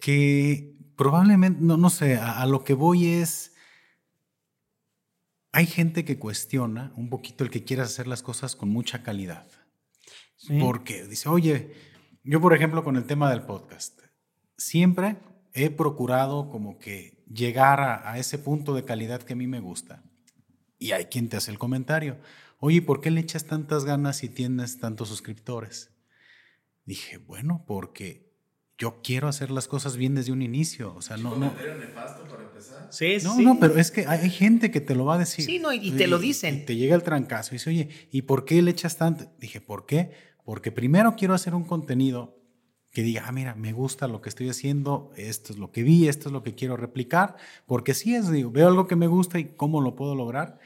Que 0.00 0.76
probablemente, 0.94 1.58
no, 1.60 1.76
no 1.76 1.90
sé, 1.90 2.18
a 2.18 2.46
lo 2.46 2.62
que 2.62 2.74
voy 2.74 3.08
es 3.08 3.51
hay 5.52 5.66
gente 5.66 6.04
que 6.04 6.18
cuestiona 6.18 6.92
un 6.96 7.10
poquito 7.10 7.44
el 7.44 7.50
que 7.50 7.62
quieras 7.62 7.88
hacer 7.88 8.06
las 8.06 8.22
cosas 8.22 8.56
con 8.56 8.70
mucha 8.70 9.02
calidad. 9.02 9.46
Porque 10.58 11.06
dice, 11.06 11.28
oye, 11.28 11.74
yo 12.24 12.40
por 12.40 12.54
ejemplo 12.54 12.82
con 12.82 12.96
el 12.96 13.04
tema 13.04 13.30
del 13.30 13.42
podcast, 13.42 14.00
siempre 14.56 15.18
he 15.52 15.70
procurado 15.70 16.48
como 16.48 16.78
que 16.78 17.22
llegar 17.32 17.80
a, 17.80 18.18
ese 18.18 18.38
punto 18.38 18.74
de 18.74 18.84
calidad 18.84 19.22
que 19.22 19.34
a 19.34 19.36
mí 19.36 19.46
me 19.46 19.60
gusta. 19.60 20.02
Y 20.78 20.92
hay 20.92 21.04
quien 21.04 21.28
te 21.28 21.36
hace 21.36 21.52
el 21.52 21.58
comentario, 21.58 22.18
oye, 22.58 22.82
¿por 22.82 23.00
qué 23.00 23.10
le 23.10 23.20
echas 23.20 23.44
tantas 23.44 23.84
ganas 23.84 24.16
si 24.16 24.28
tienes 24.28 24.78
tantos 24.80 25.10
suscriptores? 25.10 25.90
Dije, 26.84 27.18
bueno, 27.18 27.64
porque 27.66 28.31
yo 28.82 28.98
quiero 29.00 29.28
hacer 29.28 29.52
las 29.52 29.68
cosas 29.68 29.96
bien 29.96 30.16
desde 30.16 30.32
un 30.32 30.42
inicio. 30.42 30.92
O 30.96 31.02
sea, 31.02 31.16
no. 31.16 31.36
no 31.36 31.54
nefasto 31.78 32.24
para 32.24 32.42
empezar? 32.42 32.88
Sí, 32.90 33.18
no, 33.22 33.40
no, 33.40 33.60
pero 33.60 33.78
es 33.78 33.92
que 33.92 34.06
hay 34.08 34.28
gente 34.28 34.72
que 34.72 34.80
te 34.80 34.96
lo 34.96 35.04
va 35.04 35.14
a 35.14 35.18
decir. 35.18 35.44
Sí, 35.44 35.60
no, 35.60 35.72
y, 35.72 35.92
te 35.92 36.08
lo 36.08 36.18
dicen. 36.18 36.66
te 36.66 36.74
llega 36.74 36.96
el 36.96 37.04
trancazo 37.04 37.54
y 37.54 37.58
dice, 37.58 37.70
oye, 37.70 37.88
¿y 38.10 38.22
por 38.22 38.44
qué 38.44 38.60
le 38.60 38.72
echas 38.72 38.96
tanto? 38.96 39.30
Dije, 39.38 39.60
¿por 39.60 39.86
qué? 39.86 40.10
Porque 40.44 40.72
primero 40.72 41.14
quiero 41.14 41.32
hacer 41.32 41.54
un 41.54 41.62
contenido 41.62 42.36
que 42.90 43.04
diga, 43.04 43.22
ah, 43.24 43.30
mira, 43.30 43.54
me 43.54 43.72
gusta 43.72 44.08
lo 44.08 44.20
que 44.20 44.28
estoy 44.28 44.48
haciendo, 44.48 45.12
esto 45.16 45.52
es 45.52 45.60
lo 45.60 45.70
que 45.70 45.84
vi, 45.84 46.08
esto 46.08 46.28
es 46.28 46.32
lo 46.32 46.42
que 46.42 46.56
quiero 46.56 46.76
replicar, 46.76 47.36
porque 47.66 47.94
sí 47.94 48.16
es, 48.16 48.32
digo, 48.32 48.50
veo 48.50 48.66
algo 48.66 48.88
que 48.88 48.96
me 48.96 49.06
gusta 49.06 49.38
y 49.38 49.54
cómo 49.54 49.80
lo 49.80 49.94
puedo 49.94 50.16
lograr, 50.16 50.58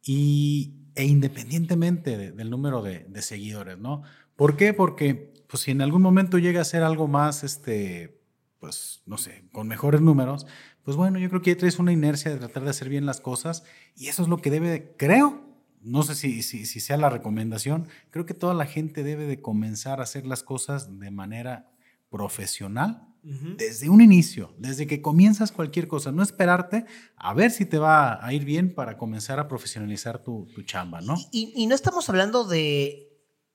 y, 0.00 0.76
e 0.94 1.04
independientemente 1.06 2.30
del 2.30 2.50
número 2.50 2.82
de, 2.82 3.00
de 3.08 3.20
seguidores, 3.20 3.78
¿no? 3.78 4.02
¿Por 4.36 4.56
qué? 4.56 4.72
Porque 4.72 5.33
pues 5.46 5.62
si 5.62 5.70
en 5.70 5.82
algún 5.82 6.02
momento 6.02 6.38
llega 6.38 6.60
a 6.60 6.64
ser 6.64 6.82
algo 6.82 7.08
más, 7.08 7.44
este, 7.44 8.20
pues, 8.60 9.02
no 9.06 9.18
sé, 9.18 9.44
con 9.52 9.68
mejores 9.68 10.00
números, 10.00 10.46
pues 10.84 10.96
bueno, 10.96 11.18
yo 11.18 11.28
creo 11.28 11.42
que 11.42 11.52
ya 11.52 11.58
traes 11.58 11.78
una 11.78 11.92
inercia 11.92 12.30
de 12.30 12.38
tratar 12.38 12.64
de 12.64 12.70
hacer 12.70 12.88
bien 12.88 13.06
las 13.06 13.20
cosas 13.20 13.64
y 13.96 14.08
eso 14.08 14.22
es 14.22 14.28
lo 14.28 14.38
que 14.38 14.50
debe, 14.50 14.94
creo, 14.98 15.42
no 15.80 16.02
sé 16.02 16.14
si, 16.14 16.42
si, 16.42 16.66
si 16.66 16.80
sea 16.80 16.96
la 16.96 17.10
recomendación, 17.10 17.88
creo 18.10 18.26
que 18.26 18.34
toda 18.34 18.54
la 18.54 18.66
gente 18.66 19.02
debe 19.02 19.26
de 19.26 19.40
comenzar 19.40 20.00
a 20.00 20.04
hacer 20.04 20.26
las 20.26 20.42
cosas 20.42 20.98
de 20.98 21.10
manera 21.10 21.70
profesional 22.10 23.08
desde 23.22 23.88
un 23.88 24.02
inicio, 24.02 24.54
desde 24.58 24.86
que 24.86 25.00
comienzas 25.00 25.50
cualquier 25.50 25.88
cosa, 25.88 26.12
no 26.12 26.22
esperarte 26.22 26.84
a 27.16 27.32
ver 27.32 27.50
si 27.50 27.64
te 27.64 27.78
va 27.78 28.22
a 28.22 28.32
ir 28.34 28.44
bien 28.44 28.74
para 28.74 28.98
comenzar 28.98 29.40
a 29.40 29.48
profesionalizar 29.48 30.22
tu, 30.22 30.46
tu 30.54 30.62
chamba, 30.62 31.00
¿no? 31.00 31.16
y 31.32 31.66
no 31.66 31.74
estamos 31.74 32.06
hablando 32.10 32.44
de 32.44 33.13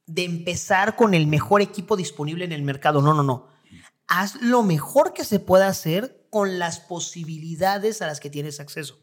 de 0.09 0.25
empezar 0.25 0.95
con 0.95 1.13
el 1.13 1.27
mejor 1.27 1.61
equipo 1.61 1.95
disponible 1.95 2.45
en 2.45 2.51
el 2.51 2.63
mercado. 2.63 3.01
No, 3.01 3.13
no, 3.13 3.23
no. 3.23 3.47
Haz 4.07 4.41
lo 4.41 4.63
mejor 4.63 5.13
que 5.13 5.23
se 5.23 5.39
pueda 5.39 5.67
hacer 5.67 6.27
con 6.31 6.57
las 6.57 6.79
posibilidades 6.79 8.01
a 8.01 8.07
las 8.07 8.19
que 8.19 8.29
tienes 8.29 8.59
acceso. 8.59 8.97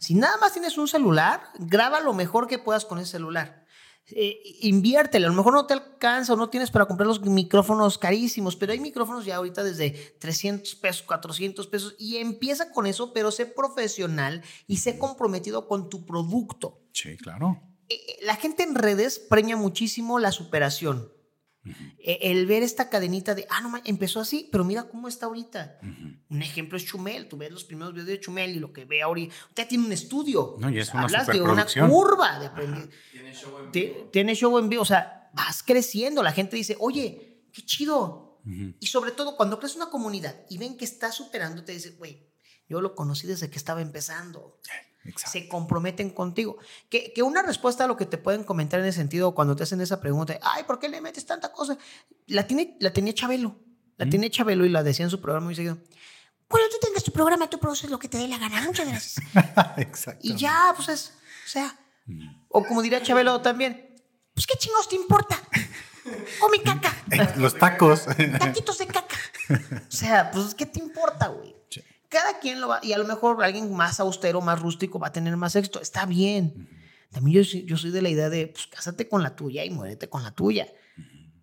Si 0.00 0.14
nada 0.14 0.36
más 0.38 0.52
tienes 0.52 0.76
un 0.76 0.86
celular, 0.86 1.40
graba 1.58 2.00
lo 2.00 2.12
mejor 2.12 2.46
que 2.46 2.58
puedas 2.58 2.84
con 2.84 2.98
ese 2.98 3.12
celular. 3.12 3.64
Eh, 4.08 4.38
inviértele, 4.60 5.24
a 5.24 5.30
lo 5.30 5.34
mejor 5.34 5.54
no 5.54 5.66
te 5.66 5.72
alcanza 5.72 6.34
o 6.34 6.36
no 6.36 6.50
tienes 6.50 6.70
para 6.70 6.84
comprar 6.84 7.06
los 7.06 7.22
micrófonos 7.22 7.96
carísimos, 7.96 8.54
pero 8.54 8.72
hay 8.72 8.80
micrófonos 8.80 9.24
ya 9.24 9.36
ahorita 9.36 9.64
desde 9.64 9.92
300 10.20 10.74
pesos, 10.74 11.02
400 11.04 11.66
pesos 11.68 11.96
y 11.98 12.18
empieza 12.18 12.70
con 12.70 12.86
eso, 12.86 13.14
pero 13.14 13.30
sé 13.30 13.46
profesional 13.46 14.42
y 14.66 14.76
sé 14.76 14.98
comprometido 14.98 15.66
con 15.66 15.88
tu 15.88 16.04
producto. 16.04 16.82
Sí, 16.92 17.16
claro. 17.16 17.62
Eh, 17.88 18.18
la 18.22 18.36
gente 18.36 18.62
en 18.62 18.74
redes 18.74 19.18
premia 19.18 19.56
muchísimo 19.56 20.18
la 20.18 20.32
superación. 20.32 21.12
E, 21.98 22.30
el 22.30 22.46
ver 22.46 22.62
esta 22.62 22.90
cadenita 22.90 23.34
de, 23.34 23.46
ah, 23.48 23.60
no, 23.62 23.72
empezó 23.84 24.20
así, 24.20 24.48
pero 24.52 24.64
mira 24.64 24.84
cómo 24.84 25.08
está 25.08 25.26
ahorita. 25.26 25.78
Un 26.28 26.42
ejemplo 26.42 26.76
es 26.76 26.84
Chumel. 26.84 27.28
Tú 27.28 27.36
ves 27.36 27.50
los 27.50 27.64
primeros 27.64 27.94
videos 27.94 28.08
de 28.08 28.20
Chumel 28.20 28.56
y 28.56 28.58
lo 28.58 28.72
que 28.72 28.84
ve 28.84 29.02
ahorita. 29.02 29.34
Usted 29.48 29.68
tiene 29.68 29.86
un 29.86 29.92
estudio. 29.92 30.56
No, 30.58 30.70
y 30.70 30.78
es 30.78 30.92
una 30.92 31.04
Hablas 31.04 31.26
de 31.26 31.40
una 31.40 31.66
curva 31.66 32.38
de 32.38 32.50
Tiene 33.10 33.34
show 33.34 33.58
en 33.58 33.72
vivo. 33.72 34.08
Tiene 34.12 34.34
show 34.34 34.58
en 34.58 34.68
vivo. 34.68 34.82
O 34.82 34.86
sea, 34.86 35.30
vas 35.32 35.62
creciendo. 35.62 36.22
La 36.22 36.32
gente 36.32 36.56
dice, 36.56 36.76
oye, 36.78 37.48
qué 37.52 37.62
chido. 37.62 38.40
Y 38.78 38.86
sobre 38.88 39.12
todo, 39.12 39.38
cuando 39.38 39.58
crees 39.58 39.74
una 39.74 39.88
comunidad 39.88 40.36
y 40.50 40.58
ven 40.58 40.76
que 40.76 40.84
está 40.84 41.10
superando, 41.10 41.64
te 41.64 41.72
dice, 41.72 41.92
güey, 41.92 42.28
yo 42.68 42.82
lo 42.82 42.94
conocí 42.94 43.26
desde 43.26 43.48
que 43.48 43.56
estaba 43.56 43.80
empezando 43.80 44.60
se 45.16 45.48
comprometen 45.48 46.10
contigo. 46.10 46.58
Que, 46.88 47.12
que, 47.12 47.22
una 47.22 47.42
respuesta 47.42 47.84
a 47.84 47.86
lo 47.86 47.96
que 47.96 48.06
te 48.06 48.18
pueden 48.18 48.44
comentar 48.44 48.80
en 48.80 48.86
ese 48.86 48.98
sentido 48.98 49.34
cuando 49.34 49.56
te 49.56 49.62
hacen 49.62 49.80
esa 49.80 50.00
pregunta, 50.00 50.38
ay, 50.42 50.64
¿por 50.64 50.78
qué 50.78 50.88
le 50.88 51.00
metes 51.00 51.26
tanta 51.26 51.52
cosa? 51.52 51.76
La, 52.26 52.46
tiene, 52.46 52.76
la 52.80 52.92
tenía 52.92 53.12
Chabelo, 53.12 53.56
la 53.96 54.08
tiene 54.08 54.30
Chabelo 54.30 54.64
y 54.64 54.68
la 54.68 54.82
decía 54.82 55.04
en 55.04 55.10
su 55.10 55.20
programa 55.20 55.46
muy 55.46 55.54
seguido. 55.54 55.78
Bueno, 56.48 56.66
tú 56.70 56.76
tengas 56.80 57.02
tu 57.02 57.12
programa, 57.12 57.48
tú 57.48 57.58
produces 57.58 57.90
lo 57.90 57.98
que 57.98 58.08
te 58.08 58.18
dé 58.18 58.28
la 58.28 58.38
gana, 58.38 58.62
muchas 58.62 58.86
gracias. 58.86 59.26
Exacto. 59.78 60.20
Y 60.22 60.36
ya, 60.36 60.72
pues 60.76 60.88
es, 60.88 61.12
o 61.46 61.48
sea, 61.48 61.78
o 62.48 62.64
como 62.64 62.82
diría 62.82 63.02
Chabelo 63.02 63.40
también, 63.40 63.94
pues 64.34 64.46
qué 64.46 64.58
chingos 64.58 64.88
te 64.88 64.96
importa. 64.96 65.40
O 66.42 66.48
mi 66.50 66.58
caca. 66.60 66.94
Los 67.36 67.56
tacos. 67.56 68.04
Taquitos 68.38 68.78
de 68.78 68.86
caca. 68.86 69.16
O 69.88 69.90
sea, 69.90 70.30
pues 70.30 70.54
¿qué 70.54 70.66
te 70.66 70.78
importa, 70.78 71.28
güey? 71.28 71.53
Cada 72.14 72.38
quien 72.38 72.60
lo 72.60 72.68
va, 72.68 72.78
y 72.80 72.92
a 72.92 72.98
lo 72.98 73.04
mejor 73.04 73.42
alguien 73.42 73.74
más 73.74 73.98
austero, 73.98 74.40
más 74.40 74.62
rústico 74.62 75.00
va 75.00 75.08
a 75.08 75.12
tener 75.12 75.36
más 75.36 75.56
éxito. 75.56 75.80
Está 75.80 76.06
bien. 76.06 76.68
También 77.10 77.42
yo, 77.42 77.58
yo 77.58 77.76
soy 77.76 77.90
de 77.90 78.02
la 78.02 78.08
idea 78.08 78.30
de, 78.30 78.46
pues 78.46 78.68
cásate 78.68 79.08
con 79.08 79.24
la 79.24 79.34
tuya 79.34 79.64
y 79.64 79.70
muérete 79.70 80.08
con 80.08 80.22
la 80.22 80.30
tuya. 80.30 80.72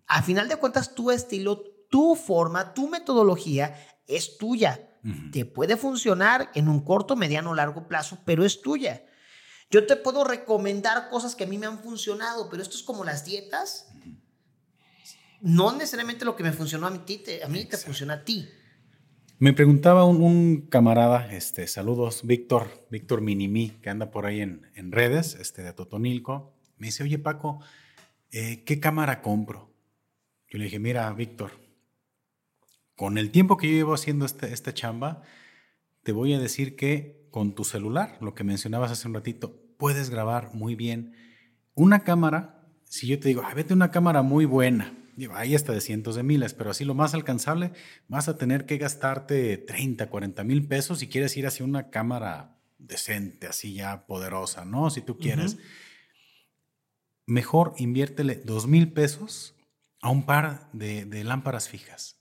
A 0.06 0.22
final 0.22 0.48
de 0.48 0.56
cuentas, 0.56 0.94
tu 0.94 1.10
estilo, 1.10 1.62
tu 1.90 2.16
forma, 2.16 2.72
tu 2.72 2.88
metodología 2.88 3.76
es 4.06 4.38
tuya. 4.38 4.88
Te 5.30 5.44
puede 5.44 5.76
funcionar 5.76 6.50
en 6.54 6.70
un 6.70 6.80
corto, 6.80 7.16
mediano, 7.16 7.54
largo 7.54 7.86
plazo, 7.86 8.20
pero 8.24 8.42
es 8.42 8.62
tuya. 8.62 9.04
Yo 9.70 9.86
te 9.86 9.96
puedo 9.96 10.24
recomendar 10.24 11.10
cosas 11.10 11.36
que 11.36 11.44
a 11.44 11.46
mí 11.46 11.58
me 11.58 11.66
han 11.66 11.82
funcionado, 11.82 12.48
pero 12.48 12.62
esto 12.62 12.76
es 12.76 12.82
como 12.82 13.04
las 13.04 13.26
dietas. 13.26 13.88
No 15.42 15.72
necesariamente 15.72 16.24
lo 16.24 16.34
que 16.34 16.44
me 16.44 16.52
funcionó 16.52 16.86
a 16.86 16.90
mí, 16.90 17.00
te, 17.00 17.44
a 17.44 17.48
mí 17.48 17.66
te 17.66 17.76
funciona 17.76 18.14
a 18.14 18.24
ti. 18.24 18.48
Me 19.42 19.52
preguntaba 19.52 20.04
un, 20.04 20.68
camarada, 20.68 21.34
este, 21.34 21.66
saludos, 21.66 22.24
Víctor, 22.24 22.86
Víctor 22.92 23.22
Minimi, 23.22 23.70
que 23.82 23.90
anda 23.90 24.12
por 24.12 24.24
ahí 24.24 24.40
en, 24.40 24.92
redes, 24.92 25.34
este, 25.34 25.64
de 25.64 25.72
Totonilco. 25.72 26.54
Me 26.76 26.86
dice, 26.86 27.02
oye 27.02 27.18
Paco, 27.18 27.58
eh, 28.30 28.62
¿qué 28.64 28.78
cámara 28.78 29.20
compro? 29.20 29.74
Yo 30.48 30.58
le 30.58 30.66
dije, 30.66 30.78
mira, 30.78 31.12
Víctor, 31.12 31.50
con 32.94 33.18
el 33.18 33.32
tiempo 33.32 33.56
que 33.56 33.66
yo 33.66 33.74
llevo 33.74 33.94
haciendo 33.94 34.26
este, 34.26 34.52
esta 34.52 34.72
chamba, 34.74 35.22
te 36.04 36.12
voy 36.12 36.34
a 36.34 36.38
decir 36.38 36.76
que 36.76 37.26
con 37.32 37.56
tu 37.56 37.64
celular, 37.64 38.18
lo 38.20 38.36
que 38.36 38.44
mencionabas 38.44 38.92
hace 38.92 39.08
un 39.08 39.14
ratito, 39.14 39.60
puedes 39.76 40.08
grabar 40.08 40.54
muy 40.54 40.76
bien. 40.76 41.16
Una 41.74 42.04
cámara, 42.04 42.68
si 42.84 43.08
yo 43.08 43.18
te 43.18 43.26
digo, 43.26 43.42
ah, 43.44 43.54
vete 43.54 43.74
una 43.74 43.90
cámara 43.90 44.22
muy 44.22 44.44
buena, 44.44 45.01
Digo, 45.16 45.34
ahí 45.34 45.54
hasta 45.54 45.72
de 45.72 45.80
cientos 45.80 46.16
de 46.16 46.22
miles, 46.22 46.54
pero 46.54 46.70
así 46.70 46.84
lo 46.84 46.94
más 46.94 47.14
alcanzable, 47.14 47.72
vas 48.08 48.28
a 48.28 48.36
tener 48.36 48.64
que 48.66 48.78
gastarte 48.78 49.58
30, 49.58 50.08
40 50.08 50.44
mil 50.44 50.66
pesos 50.66 51.00
si 51.00 51.08
quieres 51.08 51.36
ir 51.36 51.46
hacia 51.46 51.64
una 51.64 51.90
cámara 51.90 52.56
decente, 52.78 53.46
así 53.46 53.74
ya 53.74 54.06
poderosa, 54.06 54.64
¿no? 54.64 54.90
Si 54.90 55.02
tú 55.02 55.18
quieres. 55.18 55.58
Mejor 57.26 57.74
inviértele 57.78 58.36
dos 58.36 58.66
mil 58.66 58.92
pesos 58.92 59.54
a 60.00 60.10
un 60.10 60.26
par 60.26 60.68
de, 60.72 61.04
de 61.04 61.24
lámparas 61.24 61.68
fijas. 61.68 62.20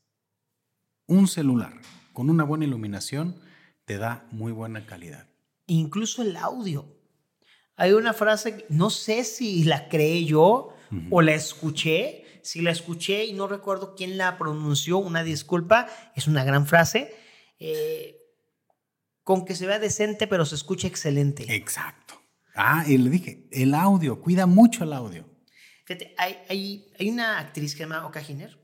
Un 1.08 1.28
celular 1.28 1.74
con 2.14 2.30
una 2.30 2.44
buena 2.44 2.66
iluminación 2.66 3.42
te 3.86 3.98
da 3.98 4.28
muy 4.32 4.52
buena 4.52 4.86
calidad. 4.86 5.28
Incluso 5.68 6.22
el 6.22 6.36
audio. 6.36 6.86
Hay 7.76 7.94
una 7.94 8.14
frase, 8.14 8.66
no 8.70 8.90
sé 8.90 9.24
si 9.24 9.64
la 9.64 9.90
creé 9.90 10.26
yo 10.26 10.76
o 11.10 11.22
la 11.22 11.34
escuché, 11.34 12.21
si 12.44 12.62
la 12.62 12.72
escuché 12.72 13.26
y 13.26 13.34
no 13.34 13.48
recuerdo 13.48 13.96
quién 13.96 14.18
la 14.18 14.38
pronunció, 14.38 14.98
una 14.98 15.24
disculpa, 15.24 15.88
es 16.16 16.28
una 16.28 16.44
gran 16.44 16.68
frase. 16.68 17.16
Eh, 17.60 18.18
con 19.24 19.46
que 19.46 19.56
se 19.56 19.68
vea 19.68 19.80
decente, 19.80 20.28
pero 20.28 20.46
se 20.46 20.56
escuche 20.56 20.88
excelente. 20.88 21.46
Exacto. 21.56 22.16
Ah, 22.56 22.84
y 22.88 22.98
le 22.98 23.10
dije, 23.10 23.48
el 23.52 23.74
audio, 23.74 24.20
cuida 24.20 24.46
mucho 24.46 24.84
el 24.84 24.94
audio. 24.94 25.30
Fíjate, 25.86 26.14
hay, 26.18 26.38
hay, 26.50 26.92
hay 27.00 27.10
una 27.10 27.40
actriz 27.40 27.74
que 27.74 27.78
se 27.78 27.84
llama 27.84 28.06
Oka 28.06 28.22
Giner, 28.22 28.60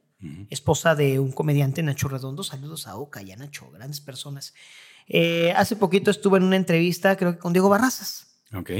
esposa 0.50 0.96
de 0.96 1.20
un 1.20 1.32
comediante, 1.32 1.84
Nacho 1.84 2.08
Redondo. 2.08 2.44
Saludos 2.44 2.88
a 2.88 2.98
Oka 2.98 3.22
y 3.22 3.32
a 3.32 3.36
Nacho, 3.36 3.70
grandes 3.72 4.02
personas. 4.02 4.54
Eh, 5.08 5.54
hace 5.56 5.76
poquito 5.76 6.12
estuve 6.12 6.38
en 6.38 6.44
una 6.44 6.58
entrevista, 6.58 7.16
creo 7.16 7.34
que 7.34 7.40
con 7.40 7.54
Diego 7.54 7.70
Barrazas. 7.70 8.42
Ok. 8.54 8.72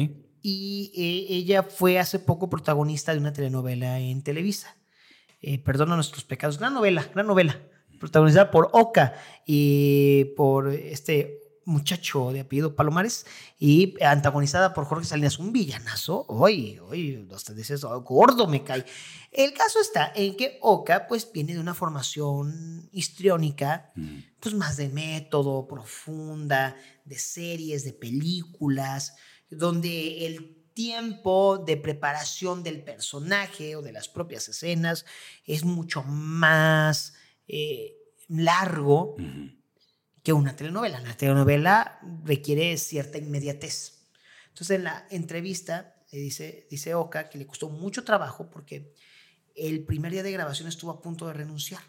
Y 0.41 0.91
eh, 0.95 1.36
ella 1.36 1.64
fue 1.64 2.00
hace 2.00 2.20
poco 2.20 2.50
protagonista 2.50 3.14
de 3.14 3.20
una 3.20 3.34
telenovela 3.34 4.00
en 4.00 4.24
Televisa 4.24 4.76
eh, 5.41 5.59
Perdona 5.59 5.95
nuestros 5.95 6.23
pecados. 6.23 6.57
Gran 6.57 6.73
novela, 6.73 7.07
gran 7.13 7.27
novela. 7.27 7.59
Protagonizada 7.99 8.51
por 8.51 8.69
Oka 8.73 9.15
y 9.45 10.25
por 10.35 10.69
este 10.69 11.47
muchacho 11.67 12.31
de 12.31 12.39
apellido 12.39 12.75
Palomares 12.75 13.25
y 13.59 14.01
antagonizada 14.01 14.73
por 14.73 14.85
Jorge 14.85 15.05
Salinas, 15.05 15.38
un 15.38 15.51
villanazo. 15.51 16.25
Oye, 16.29 16.79
oye, 16.79 17.27
hasta 17.35 17.53
dices, 17.53 17.83
oh, 17.83 18.01
gordo 18.01 18.47
me 18.47 18.63
cae. 18.63 18.85
El 19.31 19.53
caso 19.53 19.81
está 19.81 20.13
en 20.15 20.38
que 20.38 20.59
Oka 20.61 21.07
pues 21.07 21.29
viene 21.31 21.53
de 21.53 21.59
una 21.59 21.73
formación 21.73 22.88
histriónica, 22.93 23.91
mm. 23.95 24.17
pues 24.39 24.55
más 24.55 24.77
de 24.77 24.88
método, 24.88 25.67
profunda, 25.67 26.77
de 27.03 27.19
series, 27.19 27.83
de 27.83 27.91
películas, 27.91 29.15
donde 29.49 30.25
el 30.25 30.57
tiempo 30.78 31.57
de 31.57 31.75
preparación 31.75 32.61
del 32.61 32.84
personaje 32.84 33.75
o 33.75 33.82
de 33.82 33.91
las 33.91 34.07
propias 34.07 34.47
escenas 34.47 35.07
es 35.43 35.65
mucho 35.65 36.03
más 36.03 37.15
eh, 37.47 37.95
largo 38.28 39.15
que 40.21 40.34
una 40.34 40.55
telenovela. 40.55 41.01
Una 41.01 41.17
telenovela 41.17 41.99
requiere 42.23 42.78
cierta 42.78 43.17
inmediatez. 43.17 44.03
Entonces 44.49 44.78
en 44.78 44.84
la 44.84 45.07
entrevista 45.09 45.95
dice, 46.11 46.67
dice 46.69 46.93
Oka 46.93 47.28
que 47.28 47.39
le 47.39 47.47
costó 47.47 47.69
mucho 47.69 48.03
trabajo 48.03 48.51
porque 48.51 48.93
el 49.55 49.84
primer 49.84 50.11
día 50.11 50.21
de 50.21 50.32
grabación 50.32 50.67
estuvo 50.67 50.91
a 50.91 51.01
punto 51.01 51.25
de 51.25 51.34
renunciar. 51.34 51.82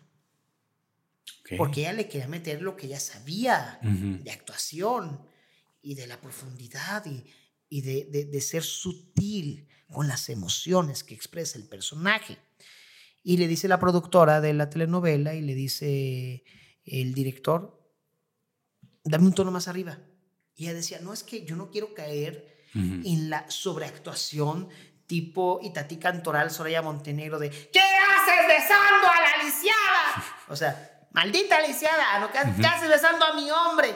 Porque 1.58 1.82
ella 1.82 1.92
le 1.92 2.08
quería 2.08 2.26
meter 2.26 2.62
lo 2.62 2.74
que 2.74 2.86
ella 2.86 3.00
sabía 3.00 3.80
de 3.82 4.30
actuación 4.30 5.26
y 5.82 5.94
de 5.94 6.06
la 6.06 6.18
profundidad 6.18 7.04
y, 7.04 7.26
y 7.68 7.82
de, 7.82 8.40
ser 8.40 8.62
sutil 8.62 9.68
con 9.90 10.08
las 10.08 10.28
emociones 10.28 11.04
que 11.04 11.14
expresa 11.14 11.58
el 11.58 11.68
personaje. 11.68 12.38
Y 13.22 13.36
le 13.36 13.46
dice 13.46 13.68
la 13.68 13.80
productora 13.80 14.40
de 14.40 14.54
la 14.54 14.70
telenovela 14.70 15.34
y 15.34 15.42
le 15.42 15.54
dice 15.54 16.44
el 16.84 17.14
director, 17.14 17.78
dame 19.04 19.26
un 19.26 19.34
tono 19.34 19.50
más 19.50 19.68
arriba. 19.68 19.98
Y 20.54 20.64
ella 20.64 20.74
decía, 20.74 20.98
no 21.00 21.12
es 21.12 21.22
que 21.22 21.44
yo 21.44 21.56
no 21.56 21.70
quiero 21.70 21.94
caer 21.94 22.56
en 22.74 23.30
la 23.30 23.50
sobreactuación 23.50 24.68
tipo 25.06 25.58
Itatí 25.62 25.96
Cantoral, 25.96 26.50
Soraya 26.50 26.82
Montenegro 26.82 27.38
de, 27.38 27.50
¿qué 27.50 27.80
haces 27.80 28.46
besando 28.46 29.08
a 29.08 29.20
la 29.20 29.44
lisiada? 29.44 30.24
O 30.48 30.56
sea, 30.56 31.08
maldita 31.12 31.66
lisiada, 31.66 32.30
¿qué, 32.30 32.38
haces 32.38 32.88
besando 32.88 33.24
a 33.24 33.34
mi 33.34 33.50
hombre? 33.50 33.94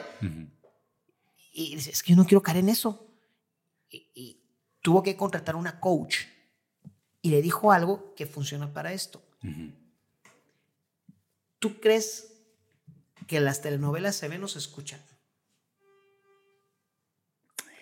Y 1.53 1.77
dice, 1.77 1.91
es 1.91 2.03
que 2.03 2.13
yo 2.13 2.17
no 2.17 2.25
quiero 2.25 2.43
caer 2.43 2.59
en 2.59 2.71
eso 2.71 3.12
tuvo 4.83 5.03
que 5.03 5.17
contratar 5.17 5.57
una 5.57 5.81
coach 5.81 6.17
y 7.23 7.31
le 7.31 7.41
dijo 7.41 7.73
algo 7.73 8.15
que 8.15 8.27
funciona 8.27 8.73
para 8.73 8.93
esto. 8.93 9.23
¿Tú 11.59 11.81
crees 11.81 12.33
que 13.27 13.41
las 13.41 13.63
telenovelas 13.63 14.17
se 14.17 14.29
ven 14.29 14.43
o 14.43 14.49
se 14.49 14.59
escuchan? 14.59 15.01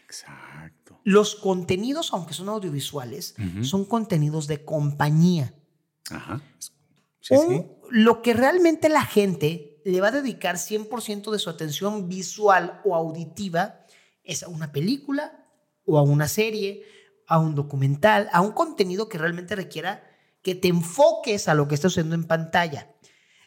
Exacto. 0.05 1.01
Los 1.05 1.35
contenidos, 1.37 2.13
aunque 2.13 2.35
son 2.35 2.51
audiovisuales, 2.51 3.35
son 3.63 3.87
contenidos 3.87 4.47
de 4.47 4.65
compañía. 4.65 5.55
Ajá. 6.11 6.43
Lo 7.91 8.23
que 8.23 8.35
realmente 8.35 8.89
la 8.89 9.05
gente 9.05 9.81
le 9.85 10.01
va 10.01 10.09
a 10.09 10.13
dedicar 10.13 10.57
100% 10.57 11.31
de 11.31 11.39
su 11.39 11.49
atención 11.49 12.09
visual 12.09 12.81
o 12.85 12.95
auditiva 12.95 13.87
es 14.23 14.43
a 14.43 14.49
una 14.49 14.73
película 14.73 15.47
o 15.85 15.99
a 15.99 16.03
una 16.03 16.29
serie, 16.29 16.85
a 17.27 17.39
un 17.39 17.55
documental, 17.55 18.29
a 18.33 18.41
un 18.41 18.53
contenido 18.53 19.09
que 19.09 19.19
realmente 19.19 19.57
requiera 19.57 20.05
que 20.43 20.55
te 20.55 20.69
enfoques 20.69 21.49
a 21.49 21.55
lo 21.55 21.69
que 21.69 21.75
está 21.75 21.89
sucediendo 21.89 22.15
en 22.15 22.25
pantalla. 22.25 22.95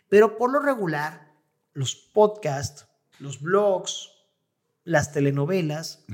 Pero 0.09 0.37
por 0.37 0.51
lo 0.51 0.59
regular, 0.59 1.33
los 1.73 1.95
podcasts, 1.95 2.87
los 3.19 3.41
blogs, 3.41 4.11
las 4.83 5.11
telenovelas, 5.11 6.05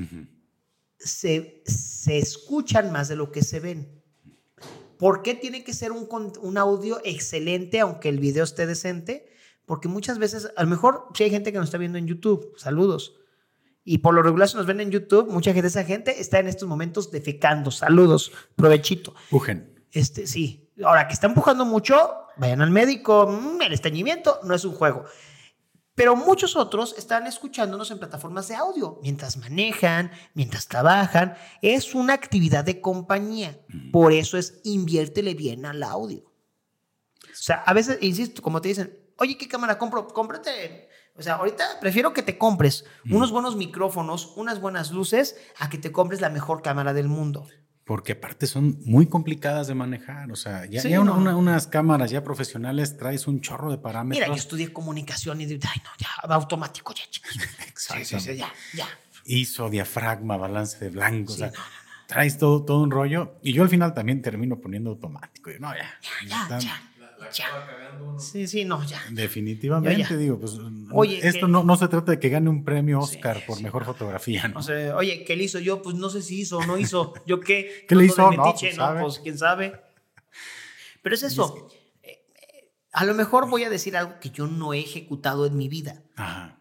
se, 0.97 1.63
se, 1.65 2.17
escuchan 2.17 2.91
más 2.91 3.07
de 3.07 3.15
lo 3.15 3.31
que 3.31 3.43
se 3.43 3.59
ven. 3.59 4.01
¿Por 4.97 5.21
qué 5.21 5.33
tiene 5.33 5.63
que 5.63 5.73
ser 5.73 5.91
un, 5.91 6.07
un, 6.41 6.57
audio 6.57 6.99
excelente 7.03 7.79
aunque 7.79 8.09
el 8.09 8.19
video 8.19 8.43
esté 8.43 8.67
decente? 8.67 9.29
Porque 9.65 9.87
muchas 9.87 10.17
veces, 10.17 10.49
a 10.55 10.63
lo 10.63 10.69
mejor 10.69 11.07
si 11.13 11.23
hay 11.23 11.29
gente 11.29 11.51
que 11.51 11.57
nos 11.57 11.67
está 11.67 11.77
viendo 11.77 11.97
en 11.97 12.07
YouTube, 12.07 12.53
saludos. 12.57 13.18
Y 13.91 13.97
por 13.97 14.13
lo 14.13 14.21
regular, 14.21 14.47
si 14.47 14.55
nos 14.55 14.67
ven 14.67 14.81
en 14.81 14.91
YouTube, 14.91 15.31
mucha 15.31 15.51
gente, 15.51 15.67
esa 15.67 15.83
gente 15.83 16.21
está 16.21 16.37
en 16.37 16.47
estos 16.47 16.69
momentos 16.69 17.09
defecando. 17.09 17.71
Saludos, 17.71 18.31
provechito. 18.55 19.15
Pujen. 19.31 19.83
Este, 19.91 20.27
sí. 20.27 20.69
Ahora 20.83 21.07
que 21.07 21.13
está 21.15 21.25
empujando 21.25 21.65
mucho, 21.65 22.27
vayan 22.37 22.61
al 22.61 22.69
médico. 22.69 23.25
Mm, 23.25 23.63
el 23.63 23.73
estañimiento 23.73 24.41
no 24.43 24.53
es 24.53 24.63
un 24.63 24.75
juego. 24.75 25.05
Pero 25.95 26.15
muchos 26.15 26.55
otros 26.55 26.93
están 26.99 27.25
escuchándonos 27.25 27.89
en 27.89 27.97
plataformas 27.97 28.47
de 28.47 28.57
audio 28.57 28.99
mientras 29.01 29.37
manejan, 29.37 30.11
mientras 30.35 30.67
trabajan. 30.67 31.35
Es 31.63 31.95
una 31.95 32.13
actividad 32.13 32.63
de 32.63 32.81
compañía. 32.81 33.59
Por 33.91 34.13
eso 34.13 34.37
es 34.37 34.61
inviértele 34.65 35.33
bien 35.33 35.65
al 35.65 35.81
audio. 35.81 36.31
O 37.23 37.33
sea, 37.33 37.63
a 37.65 37.73
veces, 37.73 37.97
insisto, 38.01 38.43
como 38.43 38.61
te 38.61 38.67
dicen, 38.67 38.99
oye, 39.17 39.35
¿qué 39.35 39.47
cámara 39.47 39.79
compro? 39.79 40.07
Cómprate. 40.07 40.88
O 41.19 41.21
sea, 41.21 41.35
ahorita 41.35 41.79
prefiero 41.81 42.13
que 42.13 42.23
te 42.23 42.37
compres 42.37 42.85
unos 43.09 43.31
buenos 43.31 43.55
micrófonos, 43.55 44.33
unas 44.37 44.61
buenas 44.61 44.91
luces, 44.91 45.35
a 45.59 45.69
que 45.69 45.77
te 45.77 45.91
compres 45.91 46.21
la 46.21 46.29
mejor 46.29 46.61
cámara 46.61 46.93
del 46.93 47.09
mundo 47.09 47.45
porque 47.89 48.11
aparte 48.11 48.45
son 48.45 48.77
muy 48.85 49.07
complicadas 49.07 49.65
de 49.65 49.73
manejar. 49.73 50.31
O 50.31 50.35
sea, 50.35 50.67
ya, 50.67 51.01
unas 51.01 51.65
cámaras 51.65 52.11
ya 52.11 52.23
profesionales 52.23 52.95
traes 52.97 53.25
un 53.25 53.41
chorro 53.41 53.71
de 53.71 53.79
parámetros. 53.79 54.27
Mira, 54.27 54.27
yo 54.27 54.39
estudié 54.39 54.71
comunicación 54.71 55.41
y 55.41 55.47
digo, 55.47 55.61
ay, 55.67 55.81
no, 55.83 55.89
ya, 55.97 56.35
automático, 56.35 56.93
ya, 56.93 57.03
Exacto. 57.67 58.03
Sí, 58.05 58.19
sí, 58.19 58.35
ya, 58.37 58.53
ya. 58.75 58.87
ISO, 59.25 59.71
diafragma, 59.71 60.37
balance 60.37 60.77
de 60.77 60.91
blanco. 60.91 61.33
o 61.33 61.35
sea, 61.35 61.51
traes 62.05 62.37
todo, 62.37 62.63
todo 62.63 62.83
un 62.83 62.91
rollo. 62.91 63.39
Y 63.41 63.53
yo 63.53 63.63
al 63.63 63.69
final 63.69 63.95
también 63.95 64.21
termino 64.21 64.59
poniendo 64.59 64.91
automático. 64.91 65.49
no, 65.59 65.73
ya. 65.73 65.99
Ya, 66.27 66.59
ya, 66.59 66.81
Sí, 68.17 68.47
sí, 68.47 68.65
no, 68.65 68.83
ya. 68.83 69.01
Definitivamente, 69.11 70.17
digo, 70.17 70.39
pues 70.39 70.59
oye, 70.91 71.19
esto 71.25 71.47
no, 71.47 71.63
no, 71.63 71.75
se 71.77 71.87
trata 71.87 72.11
de 72.11 72.19
que 72.19 72.29
gane 72.29 72.49
un 72.49 72.63
premio 72.63 72.99
Oscar 72.99 73.43
por 73.45 73.61
mejor 73.61 73.85
fotografía, 73.85 74.47
¿no? 74.47 74.59
oye, 74.95 75.23
¿qué 75.23 75.35
le 75.35 75.45
hizo 75.45 75.59
yo? 75.59 75.81
Pues 75.81 75.95
no 75.95 76.09
sé 76.09 76.21
si 76.21 76.41
hizo 76.41 76.57
o 76.57 76.65
no 76.65 76.77
hizo. 76.77 77.13
¿Yo 77.25 77.39
qué? 77.39 77.85
¿Qué 77.87 77.95
le 77.95 78.05
hizo? 78.05 78.31
No, 78.31 78.53
pues, 78.53 78.75
pues, 78.99 79.19
quién 79.19 79.37
sabe. 79.37 79.79
Pero 81.01 81.15
es 81.15 81.23
eso. 81.23 81.69
Eh, 82.03 82.25
a 82.91 83.05
lo 83.05 83.13
mejor 83.13 83.49
voy 83.49 83.63
a 83.63 83.69
decir 83.69 83.95
algo 83.95 84.19
que 84.19 84.29
yo 84.29 84.47
no 84.47 84.73
he 84.73 84.79
ejecutado 84.79 85.45
en 85.45 85.57
mi 85.57 85.69
vida. 85.69 86.03
Ajá. 86.15 86.59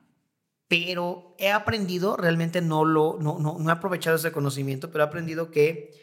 Pero 0.69 1.35
he 1.39 1.51
aprendido, 1.51 2.17
realmente 2.17 2.61
no 2.61 2.85
lo, 2.85 3.17
no, 3.19 3.39
no, 3.39 3.57
no 3.59 3.71
he 3.71 3.73
aprovechado 3.73 4.17
ese 4.17 4.33
conocimiento, 4.33 4.91
pero 4.91 5.03
he 5.03 5.07
aprendido 5.07 5.51
que 5.51 5.95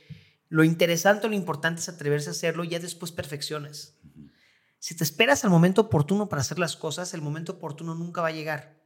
lo 0.50 0.64
interesante 0.64 1.28
o 1.28 1.30
lo 1.30 1.36
importante 1.36 1.82
es 1.82 1.90
atreverse 1.90 2.30
a 2.30 2.32
hacerlo 2.32 2.64
y 2.64 2.70
ya 2.70 2.80
después 2.80 3.12
perfecciones. 3.12 3.95
Si 4.86 4.94
te 4.94 5.04
esperas 5.04 5.44
al 5.44 5.50
momento 5.50 5.82
oportuno 5.82 6.30
para 6.30 6.44
hacer 6.44 6.60
las 6.60 6.76
cosas, 6.76 7.16
el 7.16 7.22
momento 7.24 7.54
oportuno 7.54 7.96
nunca 7.96 8.22
va 8.22 8.28
a 8.28 8.32
llegar. 8.32 8.78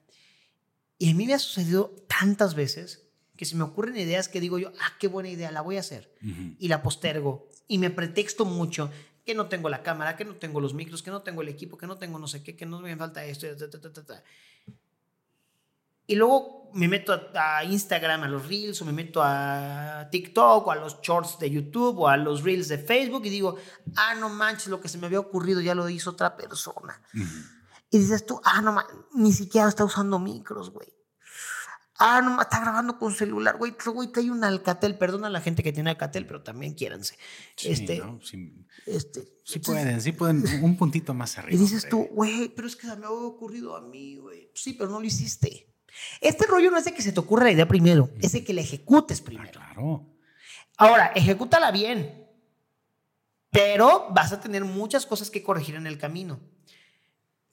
Y 0.98 1.12
a 1.12 1.14
mí 1.14 1.28
me 1.28 1.34
ha 1.34 1.40
sucedido 1.40 1.94
tantas 2.08 2.56
veces 2.56 3.10
que 3.36 3.44
se 3.44 3.58
me 3.58 3.64
ocurren 3.64 3.98
ideas 3.98 4.30
que 4.30 4.40
digo 4.40 4.58
yo, 4.58 4.72
ah, 4.80 4.94
qué 4.98 5.10
buena 5.10 5.28
idea, 5.28 5.52
la 5.52 5.60
voy 5.60 5.76
a 5.76 5.82
hacer. 5.82 6.16
Y 6.58 6.70
la 6.70 6.82
postergo. 6.84 7.50
Y 7.68 7.80
me 7.80 7.90
pretexto 7.90 8.46
mucho 8.46 8.90
que 9.26 9.36
no 9.36 9.48
tengo 9.48 9.68
la 9.68 9.84
cámara, 9.84 10.16
que 10.16 10.24
no 10.24 10.38
tengo 10.38 10.62
los 10.62 10.74
micros, 10.74 11.04
que 11.04 11.12
no 11.12 11.22
tengo 11.22 11.42
el 11.42 11.50
equipo, 11.50 11.78
que 11.78 11.86
no 11.86 11.98
tengo 11.98 12.18
no 12.18 12.30
sé 12.30 12.44
qué, 12.44 12.56
que 12.56 12.66
no 12.66 12.80
me 12.80 12.96
falta 12.96 13.26
esto. 13.26 13.48
Y 16.10 16.16
luego 16.16 16.72
me 16.74 16.88
meto 16.88 17.14
a, 17.36 17.64
Instagram, 17.64 18.24
a 18.24 18.28
los 18.28 18.48
Reels, 18.48 18.82
o 18.82 18.86
me 18.86 18.92
meto 18.92 19.22
a 19.24 20.08
TikTok, 20.10 20.66
o 20.66 20.72
a 20.72 20.76
los 20.76 21.00
Shorts 21.02 21.38
de 21.38 21.52
YouTube, 21.52 22.00
o 22.00 22.08
a 22.08 22.18
los 22.18 22.42
Reels 22.42 22.68
de 22.68 22.80
Facebook, 22.80 23.28
y 23.28 23.30
digo, 23.30 23.58
ah, 23.96 24.16
no 24.16 24.28
manches, 24.28 24.70
lo 24.70 24.82
que 24.82 24.90
se 24.90 24.98
me 24.98 25.06
había 25.06 25.20
ocurrido 25.20 25.62
ya 25.62 25.76
lo 25.76 25.88
hizo 25.88 26.10
otra 26.10 26.36
persona. 26.36 27.00
Y 27.92 28.00
dices 28.00 28.26
tú, 28.26 28.42
ah, 28.44 28.60
no 28.60 28.74
manches, 28.74 28.96
ni 29.14 29.32
siquiera 29.32 29.70
está 29.70 29.86
usando 29.86 30.18
micros, 30.18 30.72
güey. 30.72 30.92
Ah, 32.00 32.22
no, 32.22 32.42
está 32.42 32.60
grabando 32.60 32.98
con 32.98 33.14
celular, 33.14 33.58
güey. 33.58 33.76
Güey, 33.86 34.10
hay 34.16 34.30
un 34.32 34.44
Alcatel. 34.44 34.98
Perdona 34.98 35.28
a 35.28 35.30
la 35.30 35.42
gente 35.42 35.62
que 35.62 35.74
tiene 35.74 35.92
Alcatel, 35.92 36.26
pero 36.26 36.42
también 36.42 36.74
quiéranse. 36.74 37.18
Sí, 37.56 37.70
este, 37.70 38.02
sí, 38.24 38.66
este, 38.88 39.28
sí 39.44 39.60
pueden, 39.60 40.02
sí 40.02 40.14
pueden, 40.14 40.44
un 40.64 40.76
puntito 40.76 41.14
más 41.14 41.38
arriba. 41.38 41.56
Y 41.56 41.58
dices 41.60 41.88
tú, 41.88 42.08
güey, 42.14 42.50
pero 42.56 42.68
es 42.68 42.78
que 42.78 42.88
se 42.88 42.96
me 42.96 43.06
había 43.06 43.10
ocurrido 43.10 43.76
a 43.76 43.82
mí, 43.82 44.16
güey. 44.16 44.50
Sí, 44.56 44.74
pero 44.74 44.90
no 44.90 45.02
lo 45.02 45.06
hiciste. 45.06 45.69
Este 46.22 46.46
rollo 46.46 46.72
no 46.72 46.78
es 46.78 46.86
de 46.86 46.94
que 46.94 47.02
se 47.02 47.12
te 47.12 47.20
ocurra 47.20 47.46
la 47.46 47.52
idea 47.52 47.68
primero, 47.68 48.10
es 48.22 48.34
de 48.34 48.44
que 48.44 48.54
la 48.54 48.62
ejecutes 48.62 49.22
primero. 49.22 49.60
Ah, 49.62 49.72
claro. 49.74 50.06
Ahora, 50.78 51.12
ejecútala 51.16 51.72
bien, 51.72 52.28
pero 53.52 54.08
vas 54.12 54.32
a 54.32 54.40
tener 54.40 54.64
muchas 54.64 55.06
cosas 55.06 55.30
que 55.30 55.44
corregir 55.44 55.76
en 55.76 55.88
el 55.88 55.98
camino. 55.98 56.40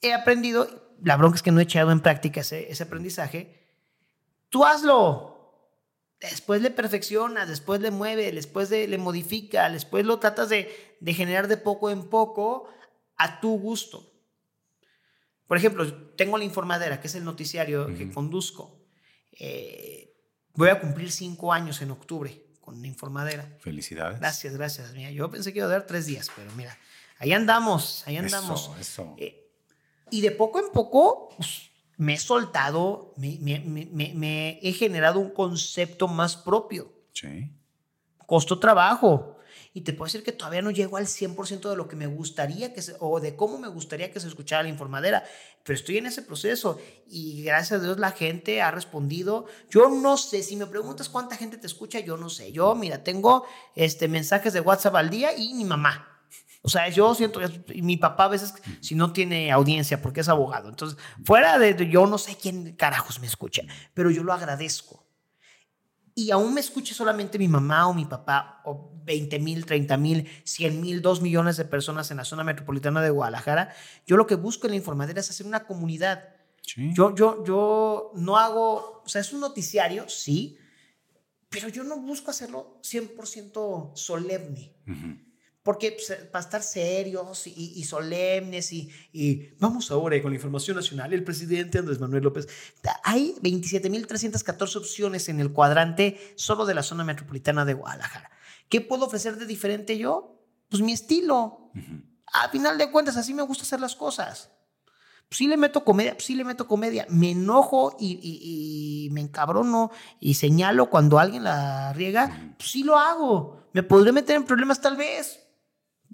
He 0.01 0.13
aprendido, 0.13 0.95
la 1.03 1.17
bronca 1.17 1.35
es 1.35 1.43
que 1.43 1.51
no 1.51 1.59
he 1.59 1.63
echado 1.63 1.91
en 1.91 2.01
práctica 2.01 2.41
ese, 2.41 2.71
aprendizaje. 2.81 3.67
Tú 4.49 4.65
hazlo. 4.65 5.35
Después 6.19 6.61
le 6.63 6.71
perfecciona, 6.71 7.45
después 7.45 7.79
le 7.79 7.91
mueve, 7.91 8.31
después 8.31 8.71
le 8.71 8.97
modifica, 8.97 9.69
después 9.69 10.03
lo 10.03 10.17
tratas 10.17 10.49
de, 10.49 10.97
de 10.99 11.13
generar 11.13 11.47
de 11.47 11.57
poco 11.57 11.91
en 11.91 12.09
poco 12.09 12.67
a 13.17 13.39
tu 13.39 13.59
gusto. 13.59 14.16
Por 15.47 15.57
ejemplo, 15.57 15.91
tengo 16.15 16.37
la 16.37 16.43
informadera, 16.43 16.99
que 16.99 17.07
es 17.07 17.15
el 17.15 17.23
noticiario 17.23 17.87
que 17.95 18.11
conduzco. 18.11 18.77
Eh, 19.31 20.13
voy 20.53 20.69
a 20.69 20.79
cumplir 20.79 21.11
cinco 21.11 21.53
años 21.53 21.81
en 21.81 21.91
octubre 21.91 22.43
con 22.59 22.81
la 22.81 22.87
informadera. 22.87 23.57
Felicidades. 23.59 24.19
Gracias, 24.19 24.53
gracias. 24.55 24.93
Mira, 24.93 25.09
yo 25.11 25.31
pensé 25.31 25.53
que 25.53 25.59
iba 25.59 25.67
a 25.67 25.71
dar 25.71 25.87
tres 25.87 26.05
días, 26.05 26.29
pero 26.35 26.51
mira, 26.57 26.77
ahí 27.19 27.31
andamos, 27.31 28.03
ahí 28.05 28.17
andamos. 28.17 28.63
Eso, 28.63 28.77
eso. 28.77 29.15
Eh, 29.17 29.49
y 30.09 30.21
de 30.21 30.31
poco 30.31 30.59
en 30.59 30.69
poco 30.71 31.29
pues, 31.37 31.69
me 31.97 32.15
he 32.15 32.17
soltado, 32.17 33.13
me, 33.17 33.39
me, 33.39 34.59
he 34.61 34.73
generado 34.73 35.19
un 35.19 35.31
concepto 35.31 36.07
más 36.07 36.35
propio. 36.35 36.91
Sí. 37.13 37.51
Costo 38.25 38.59
trabajo. 38.59 39.36
Y 39.77 39.81
te 39.81 39.93
puedo 39.93 40.07
decir 40.07 40.23
que 40.23 40.31
todavía 40.31 40.63
no 40.63 40.71
llego 40.71 40.97
al 40.97 41.05
100% 41.05 41.69
de 41.69 41.75
lo 41.75 41.87
que 41.87 41.95
me 41.95 42.07
gustaría 42.07 42.73
que 42.73 42.81
se, 42.81 42.95
o 42.99 43.19
de 43.19 43.35
cómo 43.35 43.59
me 43.59 43.67
gustaría 43.67 44.09
que 44.11 44.19
se 44.19 44.27
escuchara 44.27 44.63
la 44.63 44.69
informadera, 44.69 45.23
pero 45.63 45.77
estoy 45.77 45.99
en 45.99 46.07
ese 46.07 46.23
proceso 46.23 46.79
y 47.07 47.43
gracias 47.43 47.79
a 47.79 47.83
Dios 47.83 47.99
la 47.99 48.09
gente 48.09 48.59
ha 48.63 48.71
respondido. 48.71 49.45
Yo 49.69 49.87
no 49.89 50.17
sé, 50.17 50.41
si 50.41 50.55
me 50.55 50.65
preguntas 50.65 51.09
cuánta 51.09 51.35
gente 51.35 51.57
te 51.57 51.67
escucha, 51.67 51.99
yo 51.99 52.17
no 52.17 52.27
sé. 52.31 52.51
Yo, 52.51 52.73
mira, 52.73 53.03
tengo 53.03 53.45
este, 53.75 54.07
mensajes 54.07 54.51
de 54.51 54.61
WhatsApp 54.61 54.95
al 54.95 55.11
día 55.11 55.37
y 55.37 55.53
mi 55.53 55.63
mamá. 55.63 56.25
O 56.63 56.69
sea, 56.69 56.89
yo 56.89 57.13
siento 57.13 57.39
que 57.39 57.79
mi 57.83 57.97
papá 57.97 58.23
a 58.23 58.29
veces, 58.29 58.55
si 58.81 58.95
no 58.95 59.13
tiene 59.13 59.51
audiencia 59.51 60.01
porque 60.01 60.21
es 60.21 60.27
abogado, 60.27 60.69
entonces, 60.69 60.97
fuera 61.23 61.59
de 61.59 61.87
yo 61.87 62.07
no 62.07 62.17
sé 62.17 62.35
quién 62.35 62.75
carajos 62.75 63.19
me 63.19 63.27
escucha, 63.27 63.61
pero 63.93 64.09
yo 64.09 64.23
lo 64.23 64.33
agradezco 64.33 65.06
y 66.17 66.31
aún 66.31 66.51
me 66.55 66.61
escuche 66.61 66.95
solamente 66.95 67.37
mi 67.37 67.47
mamá 67.47 67.87
o 67.87 67.93
mi 67.93 68.05
papá, 68.05 68.63
o 68.65 68.91
20 69.03 69.37
mil, 69.37 69.67
30 69.67 69.97
mil, 69.97 70.27
100 70.45 70.81
mil, 70.81 70.99
2 70.99 71.21
millones 71.21 71.57
de 71.57 71.65
personas 71.65 72.09
en 72.09 72.17
la 72.17 72.25
zona 72.25 72.43
metropolitana 72.43 73.03
de 73.03 73.11
Guadalajara, 73.11 73.71
yo 74.07 74.17
lo 74.17 74.25
que 74.25 74.33
busco 74.33 74.65
en 74.65 74.71
la 74.71 74.77
informadera 74.77 75.19
es 75.19 75.29
hacer 75.29 75.45
una 75.45 75.65
comunidad. 75.65 76.27
Yo, 76.75 77.13
yo, 77.13 77.45
yo 77.45 78.13
no 78.15 78.37
hago, 78.37 79.03
o 79.05 79.07
sea, 79.07 79.21
es 79.21 79.31
un 79.31 79.41
noticiario, 79.41 80.09
sí, 80.09 80.57
pero 81.49 81.69
yo 81.69 81.83
no 81.83 81.99
busco 81.99 82.31
hacerlo 82.31 82.81
100% 82.81 83.95
solemne. 83.95 84.73
Porque 85.67 85.91
pues, 85.91 86.17
para 86.31 86.45
estar 86.45 86.63
serios 86.63 87.45
y, 87.45 87.83
solemnes 87.83 88.71
y, 88.71 88.89
y, 89.11 89.49
vamos 89.59 89.91
ahora 89.91 90.21
con 90.21 90.31
la 90.31 90.37
información 90.37 90.77
nacional, 90.77 91.11
el 91.11 91.25
presidente 91.25 91.77
Andrés 91.77 91.99
Manuel 91.99 92.23
López, 92.23 92.47
hay 93.03 93.35
27.314 93.41 94.77
opciones 94.77 95.27
en 95.27 95.41
el 95.41 95.51
cuadrante 95.51 96.33
solo 96.37 96.65
de 96.65 96.73
la 96.73 96.83
zona 96.83 97.03
metropolitana 97.03 97.65
de 97.65 97.73
Guadalajara. 97.73 98.31
¿Qué 98.69 98.79
puedo 98.79 99.07
ofrecer 99.07 99.35
de 99.35 99.45
diferente 99.45 99.97
yo? 99.97 100.41
Pues 100.69 100.81
mi 100.81 100.93
estilo. 100.93 101.69
A 102.31 102.47
final 102.47 102.77
de 102.77 102.89
cuentas, 102.89 103.17
así 103.17 103.33
me 103.33 103.43
gusta 103.43 103.63
hacer 103.63 103.81
las 103.81 103.97
cosas. 103.97 104.49
Pues 105.27 105.37
sí 105.37 105.47
le 105.47 105.57
meto 105.57 105.83
comedia, 105.83 106.13
pues 106.13 106.23
sí 106.23 106.35
le 106.35 106.45
meto 106.45 106.65
comedia. 106.65 107.05
Me 107.09 107.31
enojo 107.31 107.97
y, 107.99 108.21
y, 108.23 109.09
me 109.09 109.19
encabrono 109.19 109.91
y 110.21 110.35
señalo 110.35 110.89
cuando 110.89 111.19
alguien 111.19 111.43
la 111.43 111.91
riega, 111.91 112.53
pues 112.57 112.71
sí 112.71 112.83
lo 112.83 112.97
hago. 112.97 113.67
Me 113.73 113.83
podré 113.83 114.13
meter 114.13 114.37
en 114.37 114.45
problemas 114.45 114.79
tal 114.79 114.95
vez, 114.95 115.46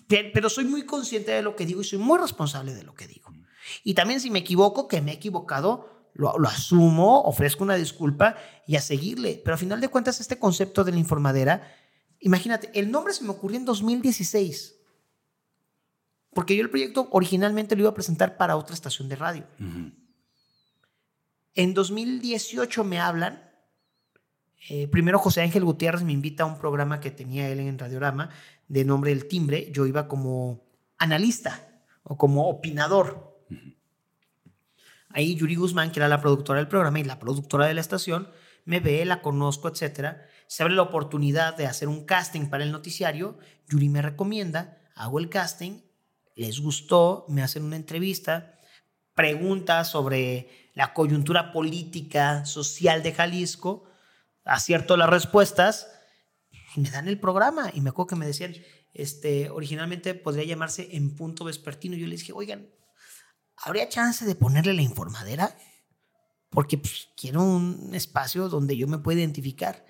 pero 0.08 0.50
soy 0.50 0.66
muy 0.66 0.86
consciente 0.86 1.32
de 1.32 1.42
lo 1.42 1.56
que 1.56 1.66
digo 1.66 1.82
y 1.82 1.86
soy 1.86 2.00
muy 2.00 2.20
responsable 2.20 2.74
de 2.74 2.84
lo 2.84 2.94
que 2.94 3.08
digo. 3.08 3.32
Y 3.84 3.94
también 3.94 4.20
si 4.20 4.30
me 4.30 4.40
equivoco, 4.40 4.88
que 4.88 5.02
me 5.02 5.12
he 5.12 5.16
equivocado, 5.16 6.10
lo, 6.14 6.38
lo, 6.38 6.48
asumo, 6.48 7.22
ofrezco 7.22 7.64
una 7.64 7.76
disculpa 7.76 8.36
y 8.68 8.76
a 8.76 8.82
seguirle. 8.82 9.42
Pero 9.44 9.54
al 9.54 9.60
final 9.60 9.82
de 9.82 9.88
cuentas, 9.88 10.20
este 10.20 10.38
concepto 10.38 10.84
de 10.84 10.92
la 10.92 11.00
informadera, 11.00 11.74
imagínate, 12.20 12.70
el 12.78 12.92
nombre 12.92 13.14
se 13.14 13.24
me 13.24 13.32
ocurrió 13.32 13.58
en 13.58 13.66
2016. 13.66 14.76
Porque 16.34 16.56
yo 16.56 16.64
el 16.64 16.70
proyecto 16.70 17.08
originalmente 17.12 17.76
lo 17.76 17.84
iba 17.84 17.92
a 17.92 17.96
presentar 17.96 18.38
para 18.38 18.58
otra 18.58 18.74
estación 18.74 19.08
de 19.08 19.16
radio. 19.16 19.48
En 21.56 21.74
2018 21.74 22.84
me 22.84 23.00
hablan. 23.00 23.50
Eh, 24.70 24.88
primero 24.88 25.20
José 25.20 25.42
Ángel 25.42 25.66
Gutiérrez 25.66 26.04
me 26.04 26.14
invita 26.14 26.44
a 26.44 26.46
un 26.48 26.58
programa 26.58 27.00
que 27.00 27.12
tenía 27.12 27.50
él 27.50 27.60
en 27.60 27.78
Radiorama 27.78 28.30
de 28.68 28.86
nombre 28.86 29.12
El 29.12 29.28
Timbre. 29.28 29.70
Yo 29.72 29.86
iba 29.86 30.08
como 30.08 30.64
analista 30.98 31.84
o 32.04 32.18
como 32.18 32.48
opinador. 32.48 33.34
Ahí 35.10 35.36
Yuri 35.36 35.56
Guzmán, 35.56 35.92
que 35.92 36.00
era 36.00 36.08
la 36.08 36.22
productora 36.22 36.60
del 36.60 36.68
programa 36.68 37.00
y 37.00 37.04
la 37.04 37.20
productora 37.20 37.68
de 37.68 37.74
la 37.74 37.82
estación, 37.82 38.30
me 38.66 38.80
ve, 38.80 39.06
la 39.06 39.22
conozco, 39.22 39.68
etcétera. 39.68 40.26
Se 40.48 40.64
abre 40.64 40.76
la 40.76 40.82
oportunidad 40.82 41.56
de 41.56 41.68
hacer 41.68 41.88
un 41.88 42.06
casting 42.06 42.48
para 42.48 42.64
el 42.64 42.72
noticiario. 42.72 43.38
Yuri 43.70 43.90
me 43.90 44.02
recomienda, 44.02 44.80
hago 44.96 45.20
el 45.20 45.30
casting, 45.30 45.82
les 46.36 46.60
gustó, 46.60 47.26
me 47.30 47.44
hacen 47.44 47.64
una 47.64 47.76
entrevista, 47.76 48.60
preguntas 49.14 49.90
sobre 49.90 50.50
la 50.74 50.94
coyuntura 50.94 51.52
política, 51.52 52.46
social 52.46 53.04
de 53.04 53.14
Jalisco, 53.14 53.84
acierto 54.44 54.98
las 54.98 55.10
respuestas 55.10 55.88
y 56.76 56.82
me 56.82 56.90
dan 56.90 57.08
el 57.08 57.20
programa. 57.20 57.72
Y 57.74 57.82
me 57.82 57.90
acuerdo 57.90 58.08
que 58.08 58.16
me 58.16 58.26
decían, 58.26 58.54
este, 58.94 59.50
originalmente 59.50 60.14
podría 60.14 60.46
llamarse 60.46 60.96
En 60.96 61.16
Punto 61.16 61.46
Vespertino. 61.46 61.96
Yo 61.96 62.08
les 62.08 62.22
dije, 62.22 62.34
oigan, 62.34 62.70
¿habría 63.58 63.90
chance 63.90 64.26
de 64.26 64.36
ponerle 64.36 64.74
la 64.74 64.82
informadera? 64.82 65.58
Porque 66.50 66.78
pues, 66.78 67.10
quiero 67.18 67.44
un 67.44 67.92
espacio 67.94 68.50
donde 68.50 68.78
yo 68.78 68.88
me 68.88 69.00
pueda 69.00 69.20
identificar. 69.20 69.86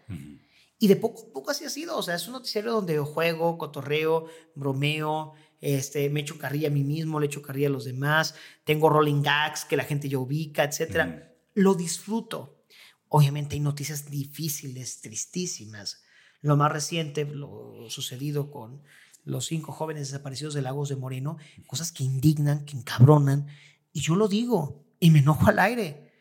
Y 0.79 0.87
de 0.87 0.95
poco 0.95 1.27
a 1.29 1.33
poco 1.33 1.51
así 1.51 1.65
ha 1.65 1.69
sido. 1.69 1.97
O 1.97 2.03
sea, 2.03 2.15
es 2.15 2.27
un 2.27 2.33
noticiario 2.33 2.71
donde 2.71 2.95
yo 2.95 3.05
juego, 3.05 3.57
cotorreo, 3.57 4.27
bromeo, 4.55 5.33
este, 5.61 6.09
me 6.09 6.19
echo 6.19 6.37
carrilla 6.37 6.67
a 6.67 6.71
mí 6.71 6.83
mismo, 6.83 7.19
le 7.19 7.27
echo 7.27 7.41
carrilla 7.41 7.67
a 7.67 7.71
los 7.71 7.85
demás, 7.85 8.35
tengo 8.65 8.89
rolling 8.89 9.21
gags 9.21 9.63
que 9.63 9.77
la 9.77 9.85
gente 9.85 10.09
ya 10.09 10.17
ubica, 10.17 10.65
etc. 10.65 11.23
Lo 11.53 11.75
disfruto. 11.75 12.65
Obviamente 13.07 13.55
hay 13.55 13.61
noticias 13.61 14.09
difíciles, 14.09 14.99
tristísimas. 14.99 16.02
Lo 16.43 16.55
más 16.55 16.71
reciente, 16.71 17.25
lo 17.25 17.89
sucedido 17.89 18.51
con 18.51 18.83
los 19.25 19.45
cinco 19.45 19.71
jóvenes 19.71 20.09
desaparecidos 20.09 20.53
de 20.53 20.61
Lagos 20.61 20.89
de 20.89 20.95
Moreno, 20.95 21.37
cosas 21.65 21.91
que 21.91 22.03
indignan, 22.03 22.65
que 22.65 22.77
encabronan, 22.77 23.47
y 23.91 24.01
yo 24.01 24.15
lo 24.15 24.27
digo 24.27 24.85
y 24.99 25.11
me 25.11 25.19
enojo 25.19 25.47
al 25.47 25.59
aire. 25.59 26.11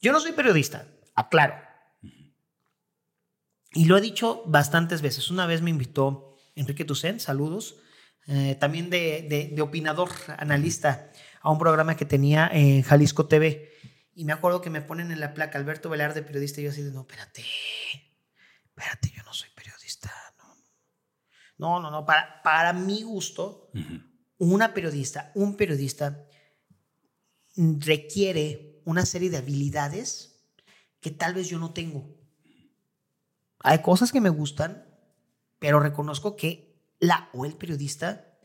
Yo 0.00 0.12
no 0.12 0.20
soy 0.20 0.32
periodista, 0.32 0.88
aclaro. 1.14 1.54
Y 3.74 3.86
lo 3.86 3.96
he 3.96 4.00
dicho 4.00 4.42
bastantes 4.46 5.02
veces. 5.02 5.30
Una 5.30 5.46
vez 5.46 5.62
me 5.62 5.70
invitó 5.70 6.36
Enrique 6.54 6.84
Tucen, 6.84 7.20
saludos, 7.20 7.76
eh, 8.26 8.56
también 8.60 8.90
de, 8.90 9.50
de, 9.52 9.62
opinador, 9.62 10.10
analista, 10.38 11.10
a 11.40 11.50
un 11.50 11.58
programa 11.58 11.96
que 11.96 12.04
tenía 12.04 12.48
en 12.52 12.82
Jalisco 12.82 13.26
TV. 13.26 13.72
Y 14.14 14.24
me 14.24 14.32
acuerdo 14.32 14.60
que 14.60 14.70
me 14.70 14.82
ponen 14.82 15.10
en 15.10 15.20
la 15.20 15.34
placa 15.34 15.58
Alberto 15.58 15.88
Velarde, 15.88 16.22
periodista, 16.22 16.60
y 16.60 16.64
yo 16.64 16.70
así 16.70 16.82
de, 16.82 16.92
no, 16.92 17.00
espérate, 17.00 17.42
espérate, 18.82 19.12
yo 19.16 19.22
no 19.22 19.32
soy 19.32 19.48
no, 21.62 21.78
no, 21.78 21.92
no. 21.92 22.04
Para, 22.04 22.42
para 22.42 22.72
mi 22.72 23.02
gusto, 23.02 23.70
una 24.38 24.74
periodista, 24.74 25.30
un 25.36 25.56
periodista 25.56 26.26
requiere 27.54 28.82
una 28.84 29.06
serie 29.06 29.30
de 29.30 29.36
habilidades 29.36 30.44
que 31.00 31.12
tal 31.12 31.34
vez 31.34 31.48
yo 31.48 31.60
no 31.60 31.72
tengo. 31.72 32.16
Hay 33.60 33.80
cosas 33.80 34.10
que 34.10 34.20
me 34.20 34.28
gustan, 34.28 34.84
pero 35.60 35.78
reconozco 35.78 36.34
que 36.34 36.82
la 36.98 37.30
o 37.32 37.46
el 37.46 37.54
periodista 37.54 38.36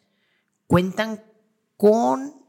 cuentan 0.68 1.24
con 1.76 2.47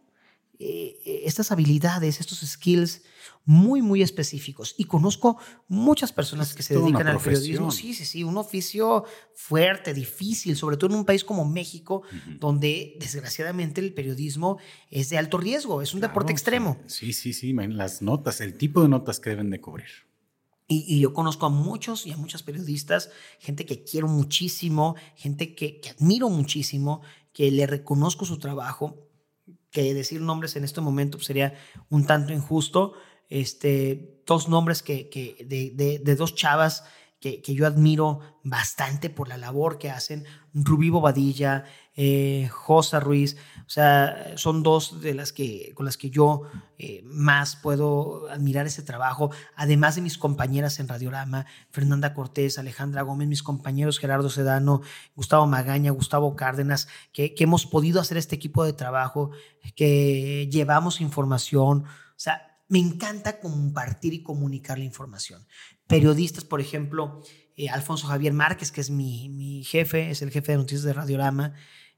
eh, 0.61 1.23
estas 1.25 1.53
habilidades, 1.53 2.21
estos 2.21 2.41
skills 2.41 3.03
muy, 3.45 3.81
muy 3.81 4.03
específicos. 4.03 4.75
Y 4.77 4.85
conozco 4.85 5.39
muchas 5.69 6.13
personas 6.13 6.53
que 6.53 6.63
se 6.63 6.77
dedican 6.77 7.09
al 7.09 7.19
periodismo. 7.19 7.71
Sí, 7.71 7.95
sí, 7.95 8.05
sí, 8.05 8.25
un 8.25 8.37
oficio 8.37 9.05
fuerte, 9.35 9.95
difícil, 9.95 10.57
sobre 10.57 10.77
todo 10.77 10.91
en 10.91 10.99
un 10.99 11.05
país 11.05 11.25
como 11.25 11.45
México, 11.45 12.03
donde 12.41 12.97
desgraciadamente 13.01 13.81
el 13.81 13.95
periodismo 13.95 14.59
es 14.91 15.09
de 15.09 15.17
alto 15.17 15.39
riesgo, 15.39 15.81
es 15.81 15.95
un 15.95 16.01
deporte 16.01 16.33
extremo. 16.33 16.77
Sí, 16.87 17.13
sí, 17.13 17.33
sí, 17.33 17.55
las 17.55 18.03
notas, 18.03 18.41
el 18.41 18.55
tipo 18.55 18.83
de 18.83 18.89
notas 18.89 19.21
que 19.21 19.31
deben 19.31 19.51
de 19.51 19.61
cubrir. 19.61 19.89
Y, 20.71 21.01
yo 21.01 21.15
conozco 21.15 21.47
a 21.47 21.49
muchos 21.49 22.07
y 22.07 22.13
a 22.13 22.19
muchas 22.19 22.43
periodistas, 22.43 23.11
gente 23.39 23.65
que 23.65 23.85
quiero 23.85 24.09
muchísimo, 24.09 24.97
gente 25.17 25.55
que, 25.55 25.81
que 25.81 25.89
admiro 25.89 26.29
muchísimo, 26.29 27.01
que 27.33 27.51
le 27.51 27.67
reconozco 27.67 28.27
su 28.27 28.39
trabajo 28.39 29.08
que 29.71 29.95
decir 29.95 30.21
nombres 30.21 30.57
en 30.57 30.65
este 30.65 30.81
momento 30.81 31.21
sería 31.21 31.55
un 31.89 32.07
tanto 32.07 32.33
injusto. 32.33 32.95
Este, 33.29 34.23
dos 34.27 34.49
nombres 34.49 34.83
que, 34.83 35.11
que 35.11 35.45
de, 35.47 35.99
de, 36.03 36.17
dos 36.17 36.35
chavas 36.35 36.85
que, 37.21 37.43
que, 37.43 37.55
yo 37.55 37.67
admiro 37.67 38.21
bastante 38.45 39.11
por 39.11 39.29
la 39.29 39.37
labor 39.37 39.79
que 39.79 39.91
hacen, 39.91 40.25
Rubí 40.55 40.91
Bobadilla, 40.91 41.65
eh, 42.01 42.49
Josa 42.53 43.01
Ruiz, 43.01 43.37
o 43.67 43.71
sea, 43.71 44.35
son 44.37 44.63
dos 44.63 45.01
de 45.01 45.15
las 45.15 45.33
que, 45.33 45.73
con 45.75 45.85
las 45.85 45.97
que 45.97 46.11
yo 46.11 46.43
eh, 46.79 47.03
más 47.05 47.57
puedo 47.57 48.31
admirar 48.31 48.67
ese 48.67 48.83
trabajo, 48.83 49.31
además 49.57 49.97
de 49.97 50.03
mis 50.03 50.17
compañeras 50.17 50.79
en 50.79 50.87
Radiorama, 50.87 51.47
Fernanda 51.71 52.15
Cortés, 52.15 52.57
Alejandra 52.59 53.03
Gómez, 53.03 53.27
mis 53.27 53.43
compañeros 53.43 53.99
Gerardo 53.99 54.31
Sedano, 54.31 54.81
Gustavo 55.17 55.47
Magaña, 55.47 55.91
Gustavo 55.91 56.37
Cárdenas, 56.37 56.87
que, 57.13 57.35
que 57.35 57.45
hemos 57.45 57.67
podido 57.67 58.01
hacer 58.01 58.17
este 58.17 58.37
equipo 58.37 58.65
de 58.65 58.75
trabajo, 58.75 59.31
que 59.75 60.49
llevamos 60.53 61.01
información, 61.01 61.85
o 61.85 62.21
sea, 62.21 62.49
me 62.69 62.79
encanta 62.79 63.41
compartir 63.41 64.15
y 64.15 64.23
comunicar 64.23 64.79
la 64.79 64.85
información. 64.85 65.47
Periodistas, 65.89 66.45
por 66.45 66.61
ejemplo, 66.61 67.23
eh, 67.57 67.69
Alfonso 67.71 68.07
Javier 68.07 68.33
Márquez, 68.33 68.71
que 68.71 68.81
es 68.81 68.91
mi, 68.91 69.29
mi, 69.31 69.65
jefe, 69.65 70.11
es 70.11 70.23
el 70.23 70.31
jefe 70.31 70.53
de 70.53 70.59
noticias 70.59 70.85
de 70.85 70.93
Radiorama, 70.93 71.55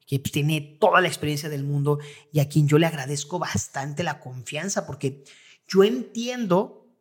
que 0.07 0.19
pues, 0.19 0.33
tiene 0.33 0.79
toda 0.81 1.01
la 1.01 1.09
experiencia 1.09 1.49
del 1.49 1.65
mundo 1.65 1.99
y 2.33 2.41
a 2.41 2.49
quien 2.49 2.67
yo 2.67 2.79
le 2.79 2.87
agradezco 2.87 3.39
bastante 3.39 4.03
la 4.03 4.21
confianza, 4.21 4.87
porque 4.87 5.25
yo 5.69 5.85
entiendo 5.85 6.97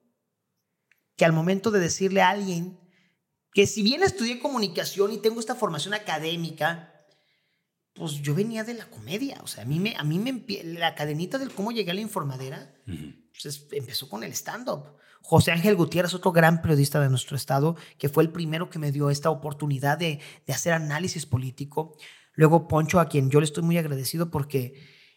que 1.15 1.25
al 1.25 1.31
momento 1.33 1.71
de 1.71 1.79
decirle 1.79 2.21
a 2.21 2.29
alguien 2.29 2.79
que 3.53 3.67
si 3.67 3.81
bien 3.81 4.03
estudié 4.03 4.39
comunicación 4.39 5.11
y 5.11 5.17
tengo 5.19 5.39
esta 5.39 5.55
formación 5.55 5.93
académica, 5.93 6.93
pues 7.93 8.21
yo 8.21 8.33
venía 8.33 8.63
de 8.63 8.73
la 8.73 8.89
comedia, 8.89 9.39
o 9.43 9.47
sea, 9.47 9.63
a 9.63 9.65
mí 9.65 9.79
me, 9.79 9.95
a 9.95 10.03
mí 10.03 10.19
me 10.19 10.43
la 10.63 10.95
cadenita 10.95 11.37
del 11.37 11.53
cómo 11.53 11.71
llegué 11.71 11.91
a 11.91 11.95
la 11.95 12.01
informadera, 12.01 12.73
pues 12.85 13.67
empezó 13.71 14.09
con 14.09 14.23
el 14.23 14.31
stand-up. 14.33 14.97
José 15.21 15.51
Ángel 15.51 15.75
Gutiérrez, 15.75 16.13
otro 16.13 16.31
gran 16.31 16.61
periodista 16.61 16.99
de 16.99 17.09
nuestro 17.09 17.35
estado, 17.35 17.75
que 17.97 18.09
fue 18.09 18.23
el 18.23 18.31
primero 18.31 18.69
que 18.69 18.79
me 18.79 18.91
dio 18.91 19.09
esta 19.09 19.29
oportunidad 19.29 19.97
de, 19.97 20.19
de 20.47 20.53
hacer 20.53 20.73
análisis 20.73 21.25
político. 21.25 21.95
Luego 22.33 22.67
Poncho, 22.67 22.99
a 22.99 23.09
quien 23.09 23.29
yo 23.29 23.39
le 23.39 23.45
estoy 23.45 23.63
muy 23.63 23.77
agradecido 23.77 24.31
porque 24.31 24.73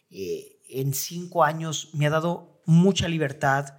eh, 0.09 0.59
en 0.69 0.93
cinco 0.93 1.43
años 1.43 1.89
me 1.93 2.05
ha 2.05 2.09
dado 2.09 2.61
mucha 2.65 3.07
libertad, 3.07 3.77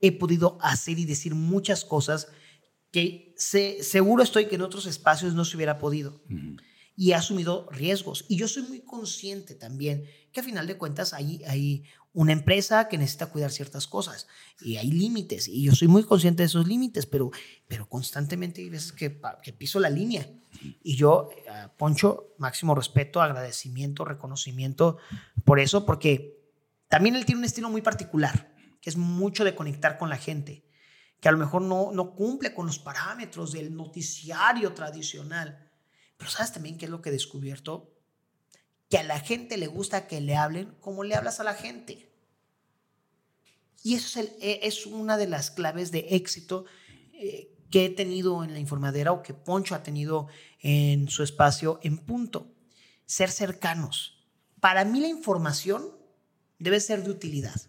he 0.00 0.12
podido 0.12 0.58
hacer 0.60 0.98
y 0.98 1.04
decir 1.04 1.34
muchas 1.34 1.84
cosas 1.84 2.28
que 2.90 3.34
seguro 3.36 4.22
estoy 4.22 4.46
que 4.46 4.54
en 4.54 4.62
otros 4.62 4.86
espacios 4.86 5.34
no 5.34 5.44
se 5.44 5.56
hubiera 5.56 5.78
podido. 5.78 6.20
Y 7.00 7.12
he 7.12 7.14
asumido 7.14 7.68
riesgos. 7.70 8.24
Y 8.28 8.36
yo 8.36 8.48
soy 8.48 8.64
muy 8.64 8.80
consciente 8.80 9.54
también 9.54 10.04
que 10.32 10.40
a 10.40 10.42
final 10.42 10.66
de 10.66 10.76
cuentas 10.76 11.14
hay, 11.14 11.44
hay 11.44 11.84
una 12.18 12.32
empresa 12.32 12.88
que 12.88 12.98
necesita 12.98 13.26
cuidar 13.26 13.52
ciertas 13.52 13.86
cosas 13.86 14.26
y 14.60 14.76
hay 14.76 14.90
límites 14.90 15.46
y 15.46 15.62
yo 15.62 15.72
soy 15.72 15.86
muy 15.86 16.02
consciente 16.02 16.42
de 16.42 16.48
esos 16.48 16.66
límites, 16.66 17.06
pero, 17.06 17.30
pero 17.68 17.88
constantemente 17.88 18.60
hay 18.60 18.70
veces 18.70 18.90
que, 18.90 19.10
piso 19.56 19.78
la 19.78 19.88
línea. 19.88 20.28
Y 20.82 20.96
yo, 20.96 21.30
eh, 21.46 21.68
Poncho, 21.76 22.34
máximo 22.38 22.74
respeto, 22.74 23.22
agradecimiento, 23.22 24.04
reconocimiento 24.04 24.98
por 25.44 25.60
eso, 25.60 25.86
porque 25.86 26.42
también 26.88 27.14
él 27.14 27.24
tiene 27.24 27.38
un 27.38 27.44
estilo 27.44 27.70
muy 27.70 27.82
particular, 27.82 28.52
que 28.80 28.90
es 28.90 28.96
mucho 28.96 29.44
de 29.44 29.54
conectar 29.54 29.96
con 29.96 30.08
la 30.08 30.16
gente, 30.16 30.64
que 31.20 31.28
a 31.28 31.32
lo 31.32 31.38
mejor 31.38 31.62
no, 31.62 31.92
no 31.92 32.16
cumple 32.16 32.52
con 32.52 32.66
los 32.66 32.80
parámetros 32.80 33.52
del 33.52 33.76
noticiario 33.76 34.72
tradicional. 34.72 35.67
Pero 36.18 36.30
sabes 36.30 36.52
también 36.52 36.76
qué 36.76 36.84
es 36.84 36.90
lo 36.90 37.00
que 37.00 37.08
he 37.08 37.12
descubierto? 37.12 37.94
Que 38.90 38.98
a 38.98 39.02
la 39.02 39.20
gente 39.20 39.56
le 39.56 39.68
gusta 39.68 40.06
que 40.06 40.20
le 40.20 40.36
hablen 40.36 40.74
como 40.80 41.04
le 41.04 41.14
hablas 41.14 41.40
a 41.40 41.44
la 41.44 41.54
gente. 41.54 42.12
Y 43.82 43.94
eso 43.94 44.20
es, 44.20 44.32
e, 44.40 44.88
una 44.88 45.16
de 45.16 45.28
las 45.28 45.50
claves 45.50 45.90
de 45.90 46.08
éxito 46.10 46.66
eh, 47.14 47.54
que 47.70 47.86
he 47.86 47.90
tenido 47.90 48.44
en 48.44 48.52
la 48.52 48.58
informadera 48.58 49.12
o 49.12 49.22
que 49.22 49.34
Poncho 49.34 49.74
ha 49.74 49.82
tenido 49.82 50.26
en 50.60 51.08
su 51.08 51.22
espacio 51.22 51.78
en 51.82 51.98
punto. 51.98 52.52
Ser 53.06 53.30
cercanos. 53.30 54.26
Para 54.60 54.84
mí 54.84 55.00
la 55.00 55.08
información 55.08 55.96
debe 56.58 56.80
ser 56.80 57.04
de 57.04 57.10
utilidad. 57.10 57.60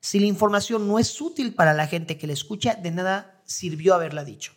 Si 0.00 0.20
la 0.20 0.26
información 0.26 0.86
no 0.86 1.00
es 1.00 1.20
útil 1.20 1.54
para 1.54 1.74
la 1.74 1.88
gente 1.88 2.16
que 2.16 2.28
la 2.28 2.32
escucha, 2.32 2.74
de 2.74 2.92
nada 2.92 3.42
sirvió 3.44 3.94
haberla 3.94 4.24
dicho. 4.24 4.55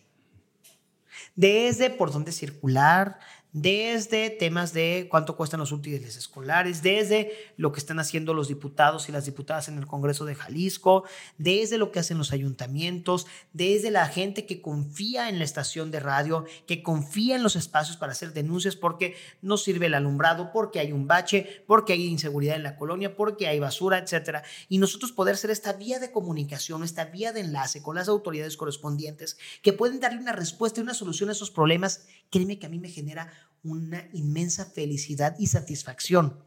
Desde 1.40 1.88
por 1.88 2.12
dónde 2.12 2.32
circular, 2.32 3.18
desde 3.52 4.30
temas 4.30 4.72
de 4.72 5.08
cuánto 5.10 5.36
cuestan 5.36 5.60
los 5.60 5.72
útiles 5.72 6.16
escolares, 6.16 6.82
desde 6.82 7.32
lo 7.56 7.72
que 7.72 7.80
están 7.80 7.98
haciendo 7.98 8.32
los 8.32 8.48
diputados 8.48 9.08
y 9.08 9.12
las 9.12 9.24
diputadas 9.24 9.68
en 9.68 9.78
el 9.78 9.86
Congreso 9.86 10.24
de 10.24 10.34
Jalisco, 10.34 11.04
desde 11.38 11.78
lo 11.78 11.90
que 11.90 11.98
hacen 11.98 12.18
los 12.18 12.32
ayuntamientos, 12.32 13.26
desde 13.52 13.90
la 13.90 14.06
gente 14.06 14.46
que 14.46 14.62
confía 14.62 15.28
en 15.28 15.38
la 15.38 15.44
estación 15.44 15.90
de 15.90 16.00
radio, 16.00 16.44
que 16.66 16.82
confía 16.82 17.36
en 17.36 17.42
los 17.42 17.56
espacios 17.56 17.96
para 17.96 18.12
hacer 18.12 18.32
denuncias 18.32 18.76
porque 18.76 19.16
no 19.42 19.56
sirve 19.56 19.86
el 19.86 19.94
alumbrado, 19.94 20.52
porque 20.52 20.78
hay 20.78 20.92
un 20.92 21.06
bache, 21.06 21.64
porque 21.66 21.92
hay 21.94 22.06
inseguridad 22.06 22.56
en 22.56 22.62
la 22.62 22.76
colonia, 22.76 23.16
porque 23.16 23.48
hay 23.48 23.58
basura, 23.58 23.98
etcétera. 23.98 24.44
Y 24.68 24.78
nosotros 24.78 25.12
poder 25.12 25.36
ser 25.36 25.50
esta 25.50 25.72
vía 25.72 25.98
de 25.98 26.12
comunicación, 26.12 26.84
esta 26.84 27.06
vía 27.06 27.32
de 27.32 27.40
enlace 27.40 27.82
con 27.82 27.96
las 27.96 28.08
autoridades 28.08 28.56
correspondientes 28.56 29.38
que 29.62 29.72
pueden 29.72 30.00
darle 30.00 30.20
una 30.20 30.32
respuesta 30.32 30.80
y 30.80 30.82
una 30.82 30.94
solución 30.94 31.28
a 31.28 31.32
esos 31.32 31.50
problemas, 31.50 32.06
créeme 32.30 32.58
que 32.58 32.66
a 32.66 32.68
mí 32.68 32.78
me 32.78 32.88
genera 32.88 33.30
una 33.62 34.08
inmensa 34.12 34.64
felicidad 34.64 35.36
y 35.38 35.46
satisfacción, 35.46 36.42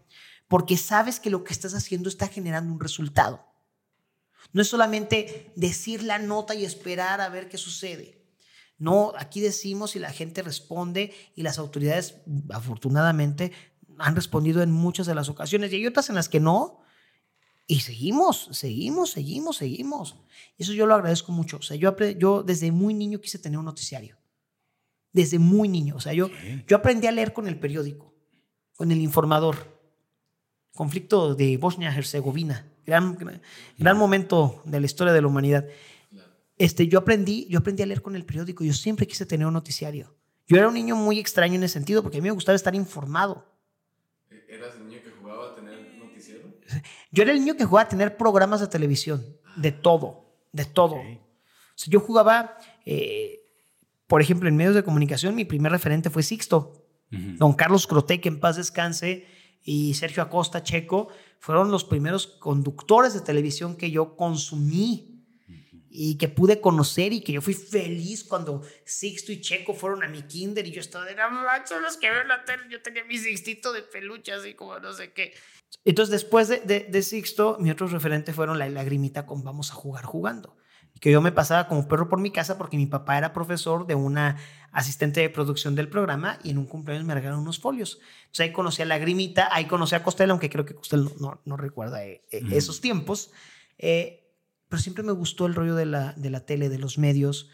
porque 0.48 0.78
sabes 0.78 1.20
que 1.20 1.30
lo 1.30 1.44
que 1.44 1.54
estás 1.54 1.74
haciendo 1.74 2.10
está 2.10 2.28
generando 2.28 2.74
un 2.74 2.80
resultado. 2.80 3.46
No 4.52 4.62
es 4.62 4.68
solamente 4.68 5.52
decir 5.56 6.04
la 6.04 6.20
nota 6.20 6.54
y 6.56 6.66
esperar 6.66 7.22
a 7.22 7.30
ver 7.30 7.50
qué 7.50 7.58
sucede. 7.58 8.22
No, 8.78 9.14
aquí 9.18 9.40
decimos 9.40 9.96
y 9.96 10.00
la 10.00 10.12
gente 10.12 10.42
responde 10.42 11.14
y 11.36 11.44
las 11.44 11.58
autoridades 11.58 12.16
afortunadamente 12.50 13.52
han 13.98 14.16
respondido 14.16 14.62
en 14.62 14.72
muchas 14.72 15.08
de 15.08 15.16
las 15.16 15.30
ocasiones 15.30 15.72
y 15.72 15.78
hay 15.78 15.88
otras 15.88 16.10
en 16.10 16.16
las 16.16 16.30
que 16.30 16.40
no. 16.40 16.82
Y 17.66 17.80
seguimos, 17.80 18.50
seguimos, 18.52 19.12
seguimos, 19.12 19.58
seguimos. 19.58 20.18
Eso 20.58 20.74
yo 20.74 20.86
lo 20.86 20.96
agradezco 20.96 21.32
mucho. 21.32 21.58
O 21.58 21.62
sea, 21.62 21.78
yo, 21.78 21.96
yo 22.18 22.44
desde 22.44 22.72
muy 22.72 22.94
niño 22.94 23.22
quise 23.22 23.40
tener 23.40 23.58
un 23.58 23.66
noticiario 23.66 24.18
desde 25.14 25.40
muy 25.40 25.70
niño. 25.70 25.96
O 25.96 26.00
sea, 26.00 26.14
yo, 26.14 26.30
yo 26.68 26.78
aprendí 26.78 27.08
a 27.08 27.12
leer 27.12 27.32
con 27.32 27.48
el 27.48 27.58
periódico, 27.58 28.14
con 28.76 28.92
el 28.92 29.00
informador. 29.00 29.72
Conflicto 30.74 31.36
de 31.36 31.58
Bosnia-Herzegovina, 31.58 32.68
gran, 32.86 33.16
gran 33.78 33.98
momento 33.98 34.64
de 34.66 34.80
la 34.80 34.86
historia 34.88 35.14
de 35.14 35.22
la 35.22 35.28
humanidad. 35.28 35.66
Este, 36.58 36.88
yo, 36.88 37.00
aprendí, 37.00 37.48
yo 37.48 37.60
aprendí 37.60 37.84
a 37.84 37.86
leer 37.86 38.02
con 38.02 38.16
el 38.16 38.26
periódico. 38.26 38.64
Yo 38.64 38.74
siempre 38.74 39.06
quise 39.06 39.26
tener 39.26 39.46
un 39.46 39.54
noticiario. 39.54 40.16
Yo 40.48 40.58
era 40.58 40.68
un 40.68 40.74
niño 40.74 40.96
muy 40.96 41.20
extraño 41.20 41.56
en 41.56 41.64
ese 41.64 41.74
sentido 41.74 42.02
porque 42.02 42.18
a 42.18 42.22
mí 42.22 42.28
me 42.28 42.34
gustaba 42.34 42.56
estar 42.56 42.76
informado. 42.76 43.46
¿Eras 44.48 44.76
el 44.76 44.88
niño 44.88 45.00
que 45.04 45.12
jugaba 45.12 45.52
a 45.52 45.56
tener 45.56 45.96
noticiero? 45.98 46.54
Yo 47.12 47.24
era 47.24 47.32
el 47.32 47.40
niño 47.40 47.56
que 47.56 47.66
jugaba 47.66 47.86
a 47.86 47.90
tener 47.90 48.18
programas 48.18 48.60
de 48.60 48.68
televisión, 48.68 49.26
de 49.56 49.72
todo, 49.72 50.26
de 50.52 50.66
todo. 50.66 51.02
yo 51.88 52.00
jugaba, 52.00 52.58
eh, 52.86 53.43
por 54.08 54.22
ejemplo, 54.22 54.50
en 54.50 54.56
medios 54.56 54.76
de 54.76 54.84
comunicación, 54.84 55.36
mi 55.36 55.46
primer 55.46 55.72
referente 55.72 56.10
fue 56.10 56.24
Sixto. 56.24 56.80
Don 57.10 57.54
Carlos 57.54 57.86
Crote, 57.86 58.20
que 58.20 58.30
en 58.30 58.40
paz 58.40 58.58
descanse, 58.58 59.28
y 59.62 59.94
Sergio 59.94 60.24
Acosta 60.24 60.64
Checo, 60.64 61.10
fueron 61.40 61.72
los 61.72 61.84
primeros 61.84 62.26
conductores 62.26 63.14
de 63.14 63.22
televisión 63.22 63.78
que 63.78 63.92
yo 63.92 64.16
consumí 64.16 65.14
y 65.90 66.18
que 66.18 66.28
pude 66.28 66.60
conocer 66.60 67.14
y 67.14 67.22
que 67.22 67.34
yo 67.34 67.42
fui 67.42 67.54
feliz 67.54 68.24
cuando 68.24 68.64
Sixto 68.84 69.32
y 69.32 69.42
Checo 69.42 69.76
fueron 69.76 70.04
a 70.04 70.08
mi 70.08 70.24
kinder 70.24 70.66
y 70.66 70.72
yo 70.72 70.82
estaba 70.82 71.06
de, 71.06 71.16
son 71.66 71.84
los 71.84 71.98
que 71.98 72.10
ven 72.10 72.28
la 72.28 72.44
tele, 72.46 72.64
yo 72.72 72.82
tenía 72.82 73.04
mi 73.06 73.18
Sixtito 73.18 73.72
de 73.72 73.84
peluche 73.84 74.32
así 74.32 74.56
como 74.56 74.80
no 74.80 74.92
sé 74.92 75.14
qué. 75.14 75.34
Entonces 75.86 76.12
después 76.12 76.48
de, 76.48 76.62
de, 76.62 76.80
de 76.90 77.02
Sixto, 77.04 77.58
mi 77.60 77.70
otro 77.70 77.88
referente 77.88 78.34
fueron 78.34 78.58
la 78.58 78.68
lagrimita 78.70 79.28
con 79.28 79.44
Vamos 79.44 79.70
a 79.70 79.76
jugar 79.76 80.04
jugando 80.04 80.58
que 81.04 81.12
yo 81.12 81.20
me 81.20 81.34
pasaba 81.34 81.68
como 81.68 81.86
perro 81.90 82.08
por 82.08 82.22
mi 82.22 82.32
casa 82.32 82.58
porque 82.58 82.78
mi 82.78 82.86
papá 82.86 83.18
era 83.18 83.34
profesor 83.34 83.86
de 83.86 83.94
una 83.94 84.38
asistente 84.72 85.20
de 85.20 85.30
producción 85.30 85.76
del 85.76 85.90
programa 85.90 86.40
y 86.46 86.52
en 86.52 86.58
un 86.58 86.66
cumpleaños 86.66 87.06
me 87.06 87.14
regalaron 87.14 87.42
unos 87.42 87.60
folios. 87.60 88.00
Entonces 88.22 88.40
ahí 88.40 88.54
conocí 88.54 88.84
a 88.84 88.86
Lagrimita, 88.86 89.50
ahí 89.52 89.66
conocí 89.66 89.96
a 89.96 90.02
Costel, 90.02 90.32
aunque 90.32 90.50
creo 90.50 90.64
que 90.64 90.76
Costel 90.76 91.10
no, 91.20 91.42
no, 91.44 91.58
recuerda 91.58 92.06
eh, 92.06 92.24
eh, 92.32 92.44
esos 92.52 92.80
tiempos. 92.80 93.32
Eh, 93.78 94.34
pero 94.70 94.82
siempre 94.82 95.04
me 95.04 95.12
gustó 95.12 95.46
el 95.46 95.56
rollo 95.56 95.76
de 95.76 95.88
la, 95.88 96.14
de 96.14 96.30
la 96.30 96.46
tele, 96.46 96.70
de 96.70 96.80
los 96.80 96.98
medios. 96.98 97.50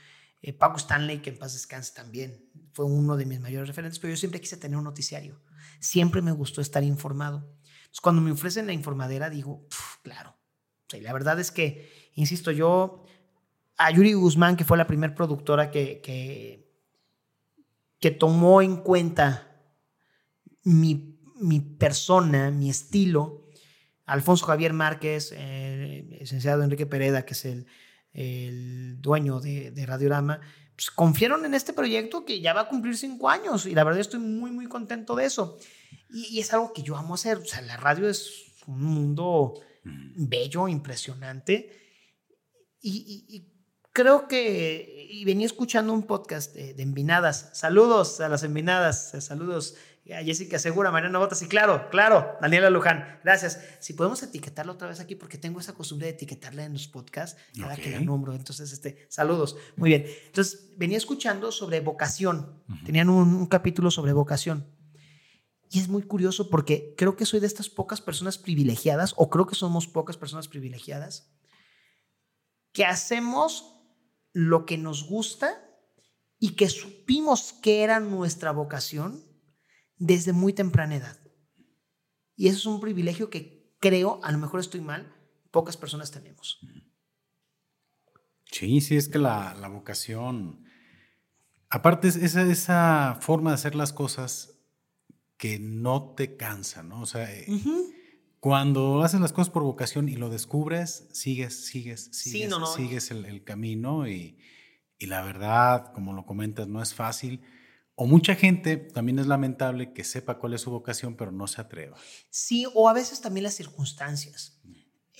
Paco 0.60 0.78
Stanley, 0.78 1.18
que 1.24 1.32
en 1.32 1.40
paz 1.40 1.54
descanse 1.54 1.96
también, 1.96 2.52
fue 2.74 2.86
uno 2.86 3.18
de 3.18 3.26
mis 3.26 3.40
mayores 3.40 3.68
referentes, 3.68 3.98
pero 3.98 4.14
yo 4.14 4.18
siempre 4.18 4.40
quise 4.40 4.58
tener 4.58 4.78
un 4.78 4.84
noticiario. 4.84 5.42
Siempre 5.80 6.22
me 6.22 6.34
gustó 6.34 6.62
estar 6.62 6.84
informado. 6.84 7.38
Entonces 7.38 8.02
cuando 8.04 8.22
me 8.22 8.32
ofrecen 8.32 8.68
la 8.68 8.74
informadera, 8.74 9.32
digo, 9.32 9.68
claro. 10.04 10.38
la 10.92 11.14
verdad 11.14 11.40
es 11.40 11.50
que, 11.50 12.12
insisto, 12.14 12.52
yo 12.52 13.06
a 13.80 13.92
Yuri 13.92 14.14
Guzmán, 14.14 14.58
que 14.58 14.66
fue 14.66 14.78
la 14.78 14.86
primera 14.86 15.16
productora 15.16 15.72
que, 15.72 16.02
que, 18.02 18.12
tomó 18.12 18.62
en 18.62 18.76
cuenta 18.76 19.48
mi, 20.66 21.16
persona, 21.80 22.52
mi 22.52 22.70
estilo. 22.70 23.48
Alfonso 24.06 24.46
Javier 24.46 24.74
Márquez, 24.74 25.34
eh, 25.34 26.06
licenciado 26.20 26.62
Enrique 26.62 26.86
Pereda, 26.86 27.24
que 27.24 27.34
es 27.34 27.46
el, 27.46 27.66
dueño 29.02 29.40
de, 29.40 29.86
Radiorama, 29.88 30.42
pues 30.76 30.92
confiaron 30.92 31.46
en 31.46 31.54
este 31.54 31.72
proyecto 31.72 32.26
que 32.26 32.42
ya 32.42 32.54
va 32.54 32.62
a 32.62 32.68
cumplir 32.68 32.98
cinco 32.98 33.30
años 33.30 33.66
y 33.66 33.74
la 33.74 33.86
verdad 33.86 34.02
estoy 34.02 34.20
muy, 34.20 34.52
muy 34.52 34.68
contento 34.68 35.16
de 35.16 35.24
eso. 35.26 35.58
Y, 36.10 36.40
es 36.40 36.54
algo 36.54 36.74
que 36.74 36.84
yo 36.84 36.98
amo 36.98 37.14
hacer. 37.14 37.38
O 37.38 37.46
sea, 37.46 37.62
la 37.62 37.78
radio 37.78 38.10
es 38.10 38.44
un 38.68 38.84
mundo 38.84 39.54
bello, 39.86 40.68
impresionante. 40.68 41.80
y 42.82 43.49
creo 43.92 44.28
que, 44.28 45.08
y 45.10 45.26
venía 45.26 45.46
escuchando 45.46 45.94
un 45.94 46.04
podcast 46.04 46.54
de, 46.54 46.82
Envinadas. 46.82 47.50
Saludos 47.54 48.20
a 48.22 48.30
las 48.30 48.44
Envinadas, 48.44 49.12
saludos 49.20 49.76
a 50.14 50.24
Jessica 50.24 50.58
Segura, 50.58 50.92
Mariana 50.92 51.20
Botas 51.20 51.42
y 51.42 51.48
claro, 51.48 51.90
claro, 51.92 52.38
Daniela 52.42 52.70
Luján. 52.70 53.20
Gracias. 53.24 53.60
Si 53.80 53.94
podemos 53.94 54.24
etiquetarlo 54.24 54.74
otra 54.74 54.88
vez 54.88 55.00
aquí, 55.00 55.16
porque 55.16 55.38
tengo 55.38 55.60
esa 55.60 55.74
costumbre 55.74 56.08
de 56.08 56.14
etiquetarla 56.14 56.66
en 56.66 56.74
los 56.74 56.88
podcasts, 56.88 57.40
cada 57.60 57.76
que 57.76 57.92
la 57.92 58.00
nombro. 58.00 58.34
Entonces, 58.34 58.72
este, 58.72 59.06
saludos. 59.10 59.56
Muy 59.76 59.90
bien. 59.90 60.06
Entonces, 60.26 60.72
venía 60.78 60.98
escuchando 60.98 61.52
sobre 61.52 61.80
vocación. 61.82 62.64
Tenían 62.86 63.10
un, 63.10 63.36
un 63.36 63.46
capítulo 63.46 63.92
sobre 63.92 64.14
vocación. 64.14 64.66
Y 65.72 65.80
es 65.80 65.88
muy 65.88 66.02
curioso 66.02 66.50
porque 66.50 66.96
creo 66.98 67.16
que 67.16 67.28
soy 67.28 67.40
de 67.40 67.48
estas 67.48 67.70
pocas 67.70 68.02
personas 68.02 68.40
privilegiadas, 68.40 69.14
o 69.18 69.30
creo 69.30 69.46
que 69.46 69.54
somos 69.54 69.88
pocas 69.88 70.18
personas 70.18 70.48
privilegiadas, 70.48 71.32
que 72.72 72.86
hacemos 72.86 73.79
lo 74.34 74.66
que 74.66 74.78
nos 74.78 75.08
gusta 75.08 75.66
y 76.40 76.56
que 76.56 76.70
supimos 76.70 77.54
que 77.54 77.84
era 77.84 78.00
nuestra 78.00 78.52
vocación 78.52 79.24
desde 79.98 80.34
muy 80.34 80.54
temprana 80.54 80.96
edad. 80.96 81.20
Y 82.36 82.48
eso 82.48 82.58
es 82.58 82.66
un 82.66 82.80
privilegio 82.80 83.30
que 83.30 83.76
creo, 83.80 84.20
a 84.24 84.32
lo 84.32 84.38
mejor 84.38 84.60
estoy 84.60 84.82
mal, 84.82 85.14
pocas 85.52 85.78
personas 85.78 86.12
tenemos. 86.12 86.60
Sí, 88.46 88.82
sí, 88.82 88.96
es 88.96 89.10
que 89.10 89.20
la, 89.20 89.54
vocación, 89.70 90.66
aparte 91.70 92.08
es 92.08 92.16
esa, 92.16 92.44
esa, 92.44 93.18
forma 93.22 93.52
de 93.52 93.56
hacer 93.56 93.76
las 93.76 93.94
cosas 93.94 94.60
que 95.38 95.60
no 95.60 96.14
te 96.16 96.36
cansa, 96.36 96.84
¿no? 96.84 97.02
O 97.02 97.06
sea, 97.06 97.32
eh, 97.34 97.46
cuando 98.40 99.04
haces 99.04 99.20
las 99.20 99.34
cosas 99.34 99.52
por 99.52 99.64
vocación 99.64 100.08
y 100.08 100.16
lo 100.16 100.30
descubres, 100.30 101.08
sigues, 101.12 101.66
sigues, 101.66 102.10
sigues, 102.12 102.54
sigues 102.76 103.12
el, 103.12 103.44
camino 103.44 104.08
y, 104.08 104.38
la 105.00 105.22
verdad, 105.24 105.92
como 105.94 106.14
lo 106.14 106.26
comentas, 106.26 106.68
no 106.68 106.82
es 106.82 106.94
fácil. 106.94 107.42
O 107.96 108.08
mucha 108.08 108.36
gente 108.36 108.78
también 108.78 109.20
es 109.20 109.28
lamentable 109.28 109.92
que 109.92 110.06
sepa 110.06 110.38
cuál 110.38 110.54
es 110.54 110.62
su 110.62 110.72
vocación, 110.72 111.18
pero 111.18 111.34
no 111.34 111.48
se 111.48 111.60
atreva. 111.60 111.98
Sí, 112.30 112.66
o 112.74 112.88
a 112.88 112.94
veces 112.94 113.20
también 113.20 113.44
las 113.44 113.56
circunstancias. 113.56 114.62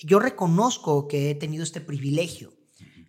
Yo 0.02 0.18
reconozco 0.18 1.06
que 1.06 1.30
he 1.30 1.34
tenido 1.34 1.62
este 1.62 1.82
privilegio. 1.82 2.54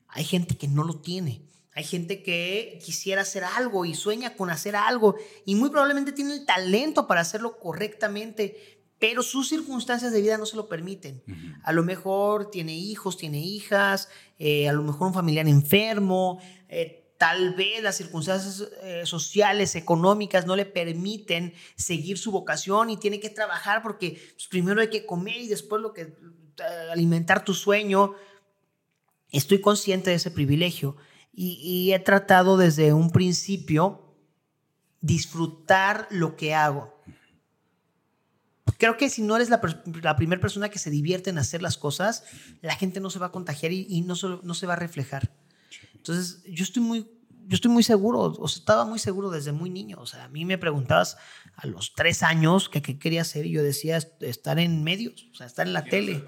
Hay 0.09 0.25
gente 0.25 0.57
que 0.57 0.67
no 0.67 0.83
lo 0.83 0.99
tiene. 0.99 1.47
Hay 1.73 1.85
gente 1.85 2.21
que 2.21 2.79
quisiera 2.83 3.21
hacer 3.21 3.45
algo 3.45 3.85
y 3.85 3.95
sueña 3.95 4.35
con 4.35 4.49
hacer 4.49 4.75
algo 4.75 5.15
y 5.45 5.55
muy 5.55 5.69
probablemente 5.69 6.11
tiene 6.11 6.33
el 6.33 6.45
talento 6.45 7.07
para 7.07 7.21
hacerlo 7.21 7.57
correctamente, 7.59 8.80
pero 9.01 9.23
sus 9.23 9.49
circunstancias 9.49 10.13
de 10.13 10.21
vida 10.21 10.37
no 10.37 10.45
se 10.45 10.55
lo 10.55 10.69
permiten. 10.69 11.23
A 11.63 11.73
lo 11.73 11.81
mejor 11.81 12.51
tiene 12.51 12.77
hijos, 12.77 13.17
tiene 13.17 13.39
hijas, 13.39 14.09
eh, 14.37 14.69
a 14.69 14.73
lo 14.73 14.83
mejor 14.83 15.07
un 15.07 15.15
familiar 15.15 15.47
enfermo, 15.47 16.39
eh, 16.69 17.15
tal 17.17 17.55
vez 17.55 17.81
las 17.81 17.97
circunstancias 17.97 18.69
eh, 18.83 19.01
sociales, 19.05 19.75
económicas 19.75 20.45
no 20.45 20.55
le 20.55 20.67
permiten 20.67 21.55
seguir 21.75 22.19
su 22.19 22.31
vocación 22.31 22.91
y 22.91 22.97
tiene 22.97 23.19
que 23.19 23.31
trabajar 23.31 23.81
porque 23.81 24.21
pues, 24.35 24.47
primero 24.47 24.81
hay 24.81 24.91
que 24.91 25.07
comer 25.07 25.37
y 25.37 25.47
después 25.47 25.81
lo 25.81 25.93
que 25.93 26.15
alimentar 26.91 27.43
tu 27.43 27.55
sueño. 27.55 28.13
Estoy 29.31 29.61
consciente 29.61 30.11
de 30.11 30.17
ese 30.17 30.29
privilegio 30.29 30.95
y 31.33 31.91
he 31.91 31.97
tratado 31.97 32.55
desde 32.55 32.93
un 32.93 33.09
principio 33.09 34.13
disfrutar 34.99 36.07
lo 36.11 36.35
que 36.35 36.53
hago 36.53 37.00
creo 38.81 38.97
que 38.97 39.11
si 39.11 39.21
no 39.21 39.35
eres 39.35 39.51
la, 39.51 39.61
la 40.01 40.15
primera 40.15 40.41
persona 40.41 40.69
que 40.69 40.79
se 40.79 40.89
divierte 40.89 41.29
en 41.29 41.37
hacer 41.37 41.61
las 41.61 41.77
cosas, 41.77 42.23
la 42.63 42.75
gente 42.75 42.99
no 42.99 43.11
se 43.11 43.19
va 43.19 43.27
a 43.27 43.31
contagiar 43.31 43.71
y, 43.71 44.01
no, 44.01 44.15
se, 44.15 44.27
no 44.41 44.55
se 44.55 44.65
va 44.65 44.73
a 44.73 44.75
reflejar. 44.75 45.31
Entonces, 45.93 46.41
yo 46.47 46.63
estoy 46.63 46.81
muy 46.81 47.07
yo 47.51 47.55
estoy 47.55 47.69
muy 47.69 47.83
seguro, 47.83 48.33
o 48.39 48.47
sea, 48.47 48.59
estaba 48.59 48.85
muy 48.85 48.97
seguro 48.97 49.29
desde 49.29 49.51
muy 49.51 49.69
niño. 49.69 49.97
O 49.99 50.05
sea, 50.05 50.23
a 50.23 50.29
mí 50.29 50.45
me 50.45 50.57
preguntabas 50.57 51.17
a 51.57 51.67
los 51.67 51.93
tres 51.93 52.23
años 52.23 52.69
que 52.69 52.81
qué 52.81 52.97
quería 52.97 53.23
hacer 53.23 53.45
y 53.45 53.51
yo 53.51 53.61
decía 53.61 53.99
estar 54.21 54.57
en 54.57 54.85
medios, 54.85 55.27
o 55.33 55.35
sea, 55.35 55.47
estar 55.47 55.67
en 55.67 55.73
la 55.73 55.83
tele. 55.83 56.23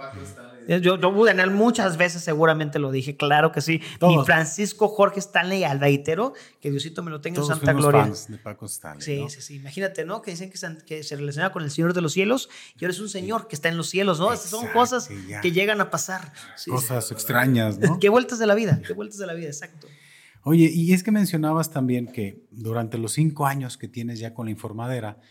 Yo, 0.67 0.97
yo 0.97 1.23
ganar 1.23 1.49
muchas 1.49 1.95
veces 1.95 2.25
seguramente 2.25 2.77
lo 2.77 2.91
dije, 2.91 3.15
claro 3.15 3.53
que 3.53 3.61
sí. 3.61 3.81
Todos. 3.99 4.17
Mi 4.17 4.25
Francisco 4.25 4.89
Jorge 4.89 5.21
Stanley 5.21 5.63
Albaitero, 5.63 6.33
que 6.59 6.71
Diosito 6.71 7.03
me 7.03 7.09
lo 7.09 7.21
tenga 7.21 7.39
en 7.39 7.47
Santa 7.47 7.71
Gloria. 7.71 8.03
Fans 8.03 8.29
de 8.29 8.37
Paco 8.37 8.65
Stanley, 8.65 9.01
sí, 9.01 9.21
¿no? 9.21 9.29
sí, 9.29 9.41
sí. 9.41 9.55
Imagínate, 9.55 10.03
¿no? 10.03 10.21
Que 10.21 10.31
dicen 10.31 10.51
que, 10.51 10.59
que, 10.85 11.03
se 11.03 11.15
relaciona 11.15 11.53
con 11.53 11.63
el 11.63 11.71
Señor 11.71 11.93
de 11.93 12.01
los 12.01 12.11
cielos 12.11 12.49
y 12.77 12.83
ahora 12.83 12.91
es 12.91 12.99
un 12.99 13.07
señor 13.07 13.47
que 13.47 13.55
está 13.55 13.69
en 13.69 13.77
los 13.77 13.87
cielos, 13.89 14.19
¿no? 14.19 14.33
Exacto, 14.33 14.59
son 14.59 14.67
cosas 14.73 15.07
ya. 15.25 15.39
que 15.39 15.53
llegan 15.53 15.79
a 15.79 15.89
pasar. 15.89 16.33
Sí, 16.57 16.69
cosas 16.69 17.07
sí. 17.07 17.13
extrañas, 17.13 17.79
¿no? 17.79 17.97
qué 17.97 18.09
vueltas 18.09 18.39
de 18.39 18.45
la 18.45 18.55
vida, 18.55 18.81
qué 18.85 18.91
vueltas 18.91 19.19
de 19.19 19.25
la 19.25 19.33
vida, 19.35 19.47
exacto. 19.47 19.87
Oye, 20.43 20.69
y 20.73 20.93
es 20.93 21.03
que 21.03 21.11
mencionabas 21.11 21.71
también 21.71 22.07
que 22.07 22.45
durante 22.51 22.97
los 22.97 23.13
cinco 23.13 23.45
años 23.45 23.77
que 23.77 23.87
tienes 23.87 24.19
ya 24.19 24.33
con 24.33 24.45
la 24.45 24.51
informadera, 24.51 25.21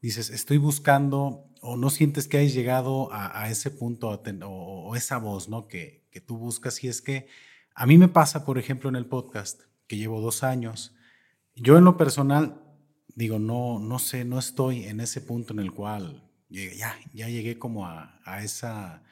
dices, 0.00 0.30
estoy 0.30 0.58
buscando 0.58 1.50
o 1.60 1.76
no 1.76 1.90
sientes 1.90 2.28
que 2.28 2.38
hayas 2.38 2.54
llegado 2.54 3.12
a, 3.12 3.42
a 3.42 3.50
ese 3.50 3.70
punto 3.70 4.10
a 4.10 4.22
ten, 4.22 4.42
o, 4.42 4.50
o, 4.50 4.96
esa 4.96 5.18
voz, 5.18 5.48
¿no? 5.48 5.66
Que, 5.66 6.06
que 6.10 6.20
tú 6.20 6.38
buscas. 6.38 6.82
Y 6.84 6.88
es 6.88 7.02
que 7.02 7.26
a 7.74 7.86
mí 7.86 7.98
me 7.98 8.08
pasa, 8.08 8.44
por 8.44 8.58
ejemplo, 8.58 8.88
en 8.88 8.96
el 8.96 9.06
podcast, 9.06 9.62
que 9.86 9.96
llevo 9.96 10.20
dos 10.20 10.44
años, 10.44 10.94
yo 11.56 11.76
en 11.76 11.84
lo 11.84 11.96
personal, 11.96 12.62
digo, 13.14 13.38
no, 13.38 13.80
no 13.80 13.98
sé, 13.98 14.24
no 14.24 14.38
estoy 14.38 14.84
en 14.84 15.00
ese 15.00 15.20
punto 15.20 15.52
en 15.52 15.58
el 15.58 15.72
cual 15.72 16.30
ya, 16.48 16.96
ya 17.12 17.28
llegué 17.28 17.58
como 17.58 17.86
a, 17.86 18.20
a 18.24 18.42
esa, 18.42 19.02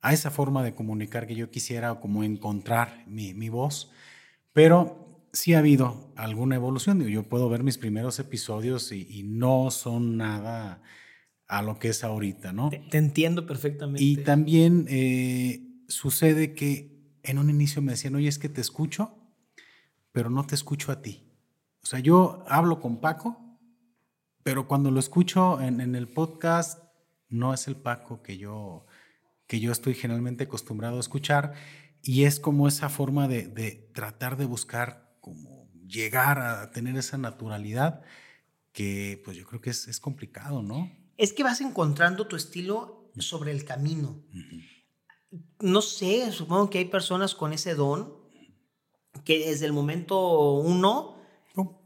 a 0.00 0.12
esa 0.12 0.30
forma 0.30 0.62
de 0.62 0.74
comunicar 0.74 1.26
que 1.26 1.34
yo 1.34 1.50
quisiera, 1.50 1.90
o 1.92 2.00
como 2.00 2.22
encontrar 2.22 3.04
mi, 3.06 3.32
mi 3.34 3.48
voz. 3.48 3.90
Pero 4.52 5.28
sí 5.32 5.54
ha 5.54 5.58
habido 5.58 6.12
alguna 6.16 6.56
evolución. 6.56 7.00
Yo 7.06 7.22
puedo 7.28 7.48
ver 7.48 7.62
mis 7.62 7.78
primeros 7.78 8.18
episodios 8.18 8.92
y, 8.92 9.06
y, 9.08 9.22
no 9.22 9.70
son 9.70 10.16
nada 10.16 10.82
a 11.46 11.62
lo 11.62 11.78
que 11.78 11.88
es 11.88 12.04
ahorita, 12.04 12.52
¿no? 12.52 12.70
Te, 12.70 12.78
te 12.78 12.98
entiendo 12.98 13.46
perfectamente. 13.46 14.02
Y 14.02 14.18
también 14.18 14.86
eh, 14.88 15.62
sucede 15.88 16.54
que 16.54 17.18
en 17.22 17.38
un 17.38 17.50
inicio 17.50 17.82
me 17.82 17.92
decían, 17.92 18.14
oye, 18.14 18.28
es 18.28 18.38
que 18.38 18.48
te 18.48 18.60
escucho, 18.60 19.16
pero 20.12 20.30
no 20.30 20.46
te 20.46 20.54
escucho 20.54 20.92
a 20.92 21.02
ti. 21.02 21.26
O 21.82 21.86
sea, 21.86 22.00
yo 22.00 22.44
hablo 22.48 22.80
con 22.80 23.00
Paco, 23.00 23.58
pero 24.42 24.66
cuando 24.66 24.90
lo 24.90 25.00
escucho 25.00 25.60
en, 25.60 25.80
en 25.80 25.94
el 25.94 26.08
podcast, 26.08 26.82
no 27.28 27.54
es 27.54 27.68
el 27.68 27.76
Paco 27.76 28.22
que 28.22 28.38
yo, 28.38 28.86
que 29.46 29.60
yo 29.60 29.72
estoy 29.72 29.94
generalmente 29.94 30.44
acostumbrado 30.44 30.96
a 30.96 31.00
escuchar. 31.00 31.54
Y 32.02 32.24
es 32.24 32.40
como 32.40 32.68
esa 32.68 32.88
forma 32.88 33.28
de, 33.28 33.48
de, 33.48 33.90
tratar 33.94 34.36
de 34.36 34.46
buscar, 34.46 35.16
como 35.20 35.70
llegar 35.86 36.38
a 36.38 36.70
tener 36.70 36.96
esa 36.96 37.18
naturalidad 37.18 38.02
que 38.72 39.20
pues 39.24 39.36
yo 39.36 39.44
creo 39.46 39.60
que 39.60 39.70
es, 39.70 39.88
es 39.88 40.00
complicado, 40.00 40.62
¿no? 40.62 40.90
Es 41.16 41.32
que 41.32 41.42
vas 41.42 41.60
encontrando 41.60 42.26
tu 42.26 42.36
estilo 42.36 43.10
sobre 43.18 43.50
el 43.50 43.64
camino. 43.64 44.24
Uh 44.32 44.36
-huh. 44.36 44.68
No 45.60 45.82
sé, 45.82 46.32
supongo 46.32 46.70
que 46.70 46.78
hay 46.78 46.86
personas 46.86 47.34
con 47.34 47.52
ese 47.52 47.74
don 47.74 48.18
que 49.24 49.46
desde 49.46 49.66
el 49.66 49.72
momento 49.72 50.54
uno 50.54 51.20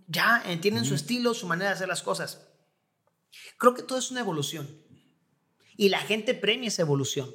ya 0.07 0.43
tienen 0.61 0.83
uh 0.83 0.87
-huh. 0.87 0.89
su 0.89 0.95
estilo, 0.95 1.35
su 1.35 1.47
manera 1.47 1.71
de 1.71 1.77
hacer 1.77 1.89
las 1.89 2.03
cosas. 2.03 2.47
Creo 3.59 3.75
que 3.75 3.83
todo 3.83 3.99
es 3.99 4.11
una 4.11 4.21
evolución. 4.21 4.69
Y 5.77 5.89
la 5.89 5.99
gente 5.99 6.35
premia 6.35 6.69
esa 6.69 6.83
evolución 6.83 7.31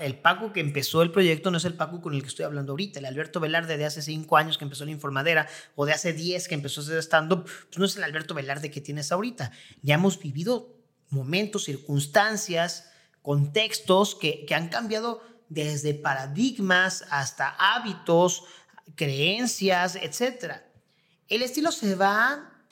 el 0.00 0.18
Paco 0.18 0.52
que 0.52 0.60
empezó 0.60 1.02
el 1.02 1.12
proyecto 1.12 1.50
no 1.50 1.58
es 1.58 1.64
el 1.66 1.74
Paco 1.74 2.00
con 2.00 2.14
el 2.14 2.22
que 2.22 2.28
estoy 2.28 2.44
hablando 2.44 2.72
ahorita. 2.72 2.98
El 2.98 3.04
Alberto 3.04 3.40
Velarde 3.40 3.76
de 3.76 3.84
hace 3.84 4.00
cinco 4.00 4.36
años 4.36 4.56
que 4.56 4.64
empezó 4.64 4.84
la 4.84 4.90
informadera 4.90 5.48
o 5.74 5.84
de 5.84 5.92
hace 5.92 6.12
diez 6.12 6.48
que 6.48 6.54
empezó 6.54 6.80
a 6.80 6.98
stand-up, 7.02 7.44
pues 7.44 7.78
no 7.78 7.84
es 7.84 7.96
el 7.96 8.04
Alberto 8.04 8.34
Velarde 8.34 8.70
que 8.70 8.80
tienes 8.80 9.12
ahorita. 9.12 9.52
Ya 9.82 9.96
hemos 9.96 10.18
vivido 10.18 10.74
momentos, 11.10 11.64
circunstancias, 11.64 12.90
contextos 13.20 14.14
que, 14.14 14.46
que 14.46 14.54
han 14.54 14.68
cambiado 14.68 15.22
desde 15.48 15.94
paradigmas 15.94 17.04
hasta 17.10 17.50
hábitos, 17.50 18.44
creencias, 18.94 19.96
etc. 19.96 20.62
El 21.28 21.42
estilo 21.42 21.70
se 21.70 21.94
va 21.94 22.64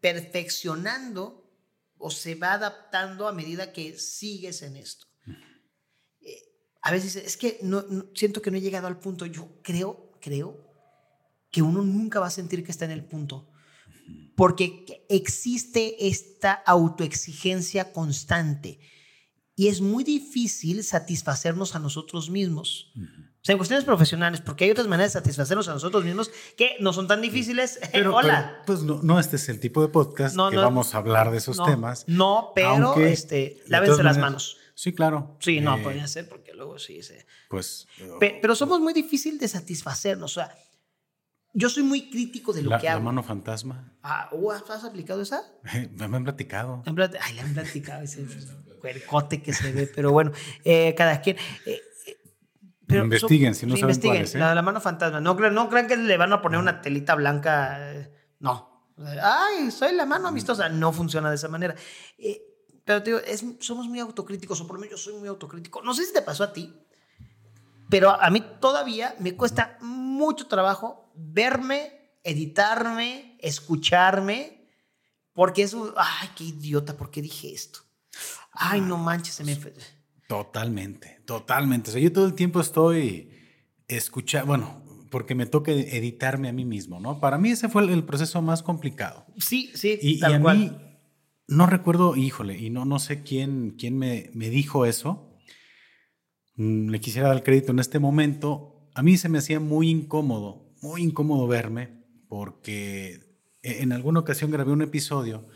perfeccionando 0.00 1.50
o 1.96 2.10
se 2.10 2.34
va 2.34 2.54
adaptando 2.54 3.26
a 3.26 3.32
medida 3.32 3.72
que 3.72 3.98
sigues 3.98 4.62
en 4.62 4.76
esto 4.76 5.11
a 6.82 6.90
veces 6.90 7.16
es 7.16 7.36
que 7.36 7.58
no, 7.62 7.84
no, 7.88 8.06
siento 8.14 8.42
que 8.42 8.50
no 8.50 8.56
he 8.56 8.60
llegado 8.60 8.88
al 8.88 8.98
punto. 8.98 9.24
Yo 9.26 9.60
creo, 9.62 10.12
creo 10.20 10.72
que 11.50 11.62
uno 11.62 11.82
nunca 11.82 12.18
va 12.20 12.26
a 12.26 12.30
sentir 12.30 12.64
que 12.64 12.72
está 12.72 12.84
en 12.84 12.90
el 12.90 13.04
punto. 13.04 13.48
Porque 14.36 15.06
existe 15.08 16.08
esta 16.08 16.52
autoexigencia 16.52 17.92
constante. 17.92 18.80
Y 19.54 19.68
es 19.68 19.80
muy 19.80 20.02
difícil 20.02 20.82
satisfacernos 20.82 21.76
a 21.76 21.78
nosotros 21.78 22.30
mismos. 22.30 22.90
Uh 22.96 23.00
-huh. 23.00 23.32
O 23.42 23.44
sea, 23.44 23.54
en 23.54 23.58
cuestiones 23.58 23.84
profesionales, 23.84 24.40
porque 24.40 24.64
hay 24.64 24.70
otras 24.70 24.86
maneras 24.86 25.12
de 25.12 25.18
satisfacernos 25.18 25.66
a 25.66 25.72
nosotros 25.72 26.04
mismos 26.04 26.30
que 26.56 26.76
no 26.78 26.92
son 26.92 27.08
tan 27.08 27.20
difíciles. 27.20 27.80
Pero, 27.92 28.14
Hola. 28.14 28.52
Pero, 28.52 28.66
pues 28.66 28.82
no, 28.82 29.02
no, 29.02 29.18
este 29.18 29.34
es 29.34 29.48
el 29.48 29.58
tipo 29.58 29.82
de 29.82 29.88
podcast 29.88 30.36
no, 30.36 30.48
que 30.48 30.56
no, 30.56 30.62
vamos 30.62 30.94
a 30.94 30.98
hablar 30.98 31.32
de 31.32 31.38
esos 31.38 31.62
temas. 31.64 32.04
No, 32.06 32.52
pero 32.54 32.96
este, 32.96 33.60
lávense 33.66 34.04
las 34.04 34.16
manos. 34.18 34.58
Sí, 34.74 34.92
claro. 34.92 35.36
Sí, 35.40 35.60
no, 35.60 35.76
eh, 35.76 35.82
podría 35.82 36.06
ser 36.06 36.28
porque 36.28 36.54
luego 36.54 36.78
sí 36.78 37.02
se. 37.02 37.26
Pues. 37.48 37.86
Pe 38.18 38.38
pero 38.40 38.54
somos 38.54 38.80
muy 38.80 38.92
difícil 38.92 39.38
de 39.38 39.48
satisfacernos. 39.48 40.36
O 40.36 40.40
sea, 40.40 40.54
yo 41.54 41.68
soy 41.68 41.82
muy 41.82 42.10
crítico 42.10 42.52
de 42.52 42.62
lo 42.62 42.70
la, 42.70 42.78
que 42.78 42.88
hago. 42.88 43.00
La 43.00 43.04
mano 43.04 43.22
fantasma. 43.22 43.92
Ah, 44.02 44.30
¿Has 44.68 44.84
aplicado 44.84 45.20
esa? 45.20 45.42
me 45.92 46.16
han 46.16 46.24
platicado. 46.24 46.82
Ay, 46.86 47.34
le 47.34 47.40
han 47.42 47.52
platicado 47.54 48.02
ese 48.02 48.26
cuercote 48.80 49.42
que 49.42 49.52
se 49.52 49.72
ve, 49.72 49.86
pero 49.86 50.12
bueno, 50.12 50.32
eh, 50.64 50.94
cada 50.96 51.20
quien. 51.20 51.36
Eh, 51.66 51.80
pero 52.86 53.04
investiguen, 53.04 53.54
so, 53.54 53.60
si 53.60 53.66
no 53.66 53.76
saben 53.76 53.90
investiguen. 53.90 54.16
cuál 54.16 54.24
es, 54.24 54.34
¿eh? 54.34 54.38
la, 54.38 54.54
la, 54.54 54.62
mano 54.62 54.80
fantasma. 54.80 55.20
No, 55.20 55.34
no 55.34 55.68
crean 55.68 55.86
que 55.86 55.96
le 55.96 56.16
van 56.16 56.32
a 56.32 56.42
poner 56.42 56.58
una 56.58 56.80
telita 56.80 57.14
blanca. 57.14 58.10
No. 58.40 58.72
Ay, 59.22 59.70
soy 59.70 59.94
la 59.94 60.04
mano 60.04 60.28
amistosa. 60.28 60.68
No 60.68 60.92
funciona 60.92 61.30
de 61.30 61.36
esa 61.36 61.48
manera. 61.48 61.74
Eh, 62.18 62.51
pero 62.84 63.02
te 63.02 63.10
digo, 63.10 63.22
es, 63.24 63.44
somos 63.60 63.86
muy 63.86 64.00
autocríticos, 64.00 64.60
o 64.60 64.66
por 64.66 64.76
lo 64.76 64.80
menos 64.80 64.98
yo 64.98 65.10
soy 65.10 65.18
muy 65.18 65.28
autocrítico. 65.28 65.82
No 65.82 65.94
sé 65.94 66.04
si 66.04 66.12
te 66.12 66.22
pasó 66.22 66.44
a 66.44 66.52
ti, 66.52 66.72
pero 67.88 68.10
a 68.10 68.30
mí 68.30 68.42
todavía 68.60 69.14
me 69.18 69.36
cuesta 69.36 69.78
mucho 69.80 70.46
trabajo 70.46 71.12
verme, 71.14 72.16
editarme, 72.24 73.36
escucharme, 73.40 74.68
porque 75.32 75.62
es 75.62 75.74
un, 75.74 75.92
ay, 75.96 76.28
qué 76.36 76.44
idiota, 76.44 76.96
¿por 76.96 77.10
qué 77.10 77.22
dije 77.22 77.52
esto? 77.52 77.80
Ay, 78.52 78.80
no 78.80 78.98
manches, 78.98 79.34
se 79.34 79.44
me... 79.44 79.56
Totalmente, 80.26 81.22
totalmente. 81.26 81.90
O 81.90 81.92
sea, 81.92 82.02
yo 82.02 82.12
todo 82.12 82.26
el 82.26 82.34
tiempo 82.34 82.60
estoy 82.60 83.30
escuchando, 83.86 84.46
bueno, 84.46 84.82
porque 85.10 85.34
me 85.34 85.46
toca 85.46 85.70
editarme 85.70 86.48
a 86.48 86.52
mí 86.52 86.64
mismo, 86.64 86.98
¿no? 86.98 87.20
Para 87.20 87.38
mí 87.38 87.50
ese 87.50 87.68
fue 87.68 87.82
el, 87.84 88.04
proceso 88.04 88.40
más 88.40 88.62
complicado. 88.62 89.26
Sí, 89.38 89.70
sí, 89.74 89.98
y, 90.00 90.18
tal 90.18 90.32
y 90.32 90.34
a 90.34 90.40
cual. 90.40 90.58
mí 90.58 90.91
no 91.48 91.66
recuerdo, 91.66 92.16
híjole, 92.16 92.58
y 92.58 92.70
no, 92.70 92.84
no 92.84 92.98
sé 92.98 93.22
quién, 93.22 93.74
quién 93.78 93.98
me, 93.98 94.30
me 94.34 94.48
dijo 94.50 94.86
eso. 94.86 95.38
Mm, 96.56 96.88
le 96.88 97.00
quisiera 97.00 97.28
dar 97.28 97.42
crédito 97.42 97.72
en 97.72 97.78
este 97.78 97.98
momento. 97.98 98.88
A 98.94 99.02
mí 99.02 99.16
se 99.16 99.28
me 99.28 99.38
hacía 99.38 99.60
muy 99.60 99.90
incómodo, 99.90 100.74
muy 100.80 101.02
incómodo 101.02 101.46
verme, 101.46 102.04
porque 102.28 103.38
e, 103.62 103.82
en 103.82 103.92
alguna 103.92 104.20
ocasión 104.20 104.50
grabé 104.50 104.72
un 104.72 104.82
episodio 104.82 105.48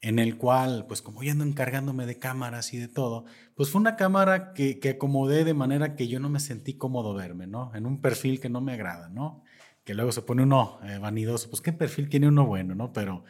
en 0.00 0.18
el 0.18 0.36
cual, 0.36 0.86
pues 0.88 1.00
como 1.00 1.22
yo 1.22 1.30
ando 1.30 1.44
encargándome 1.44 2.06
de 2.06 2.18
cámaras 2.18 2.74
y 2.74 2.78
de 2.78 2.88
todo, 2.88 3.24
pues 3.54 3.70
fue 3.70 3.80
una 3.80 3.96
cámara 3.96 4.52
que, 4.52 4.80
que 4.80 4.90
acomodé 4.90 5.44
de 5.44 5.54
manera 5.54 5.94
que 5.94 6.08
yo 6.08 6.18
no 6.18 6.28
me 6.28 6.40
sentí 6.40 6.74
cómodo 6.74 7.14
verme, 7.14 7.46
¿no? 7.46 7.72
En 7.74 7.86
un 7.86 8.00
perfil 8.00 8.40
que 8.40 8.48
no 8.48 8.60
me 8.60 8.72
agrada, 8.72 9.08
¿no? 9.10 9.44
Que 9.84 9.94
luego 9.94 10.10
se 10.10 10.22
pone 10.22 10.42
uno 10.42 10.80
eh, 10.84 10.98
vanidoso, 10.98 11.48
pues 11.50 11.62
qué 11.62 11.72
perfil 11.72 12.08
tiene 12.08 12.28
uno 12.28 12.46
bueno, 12.46 12.74
¿no? 12.74 12.92
Pero 12.92 13.24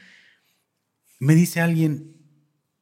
me 1.23 1.37
dice 1.37 1.61
alguien, 1.61 2.17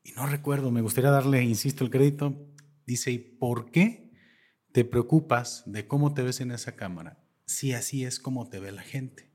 y 0.02 0.12
no 0.12 0.26
recuerdo, 0.26 0.70
me 0.70 0.80
gustaría 0.80 1.10
darle, 1.10 1.42
insisto, 1.42 1.84
el 1.84 1.90
crédito, 1.90 2.48
dice, 2.86 3.10
¿y 3.10 3.18
por 3.18 3.70
qué 3.70 4.10
te 4.72 4.86
preocupas 4.86 5.62
de 5.66 5.86
cómo 5.86 6.14
te 6.14 6.22
ves 6.22 6.40
en 6.40 6.50
esa 6.50 6.74
cámara 6.74 7.22
si 7.44 7.74
así 7.74 8.02
es 8.02 8.18
como 8.18 8.48
te 8.48 8.58
ve 8.58 8.72
la 8.72 8.80
gente? 8.80 9.30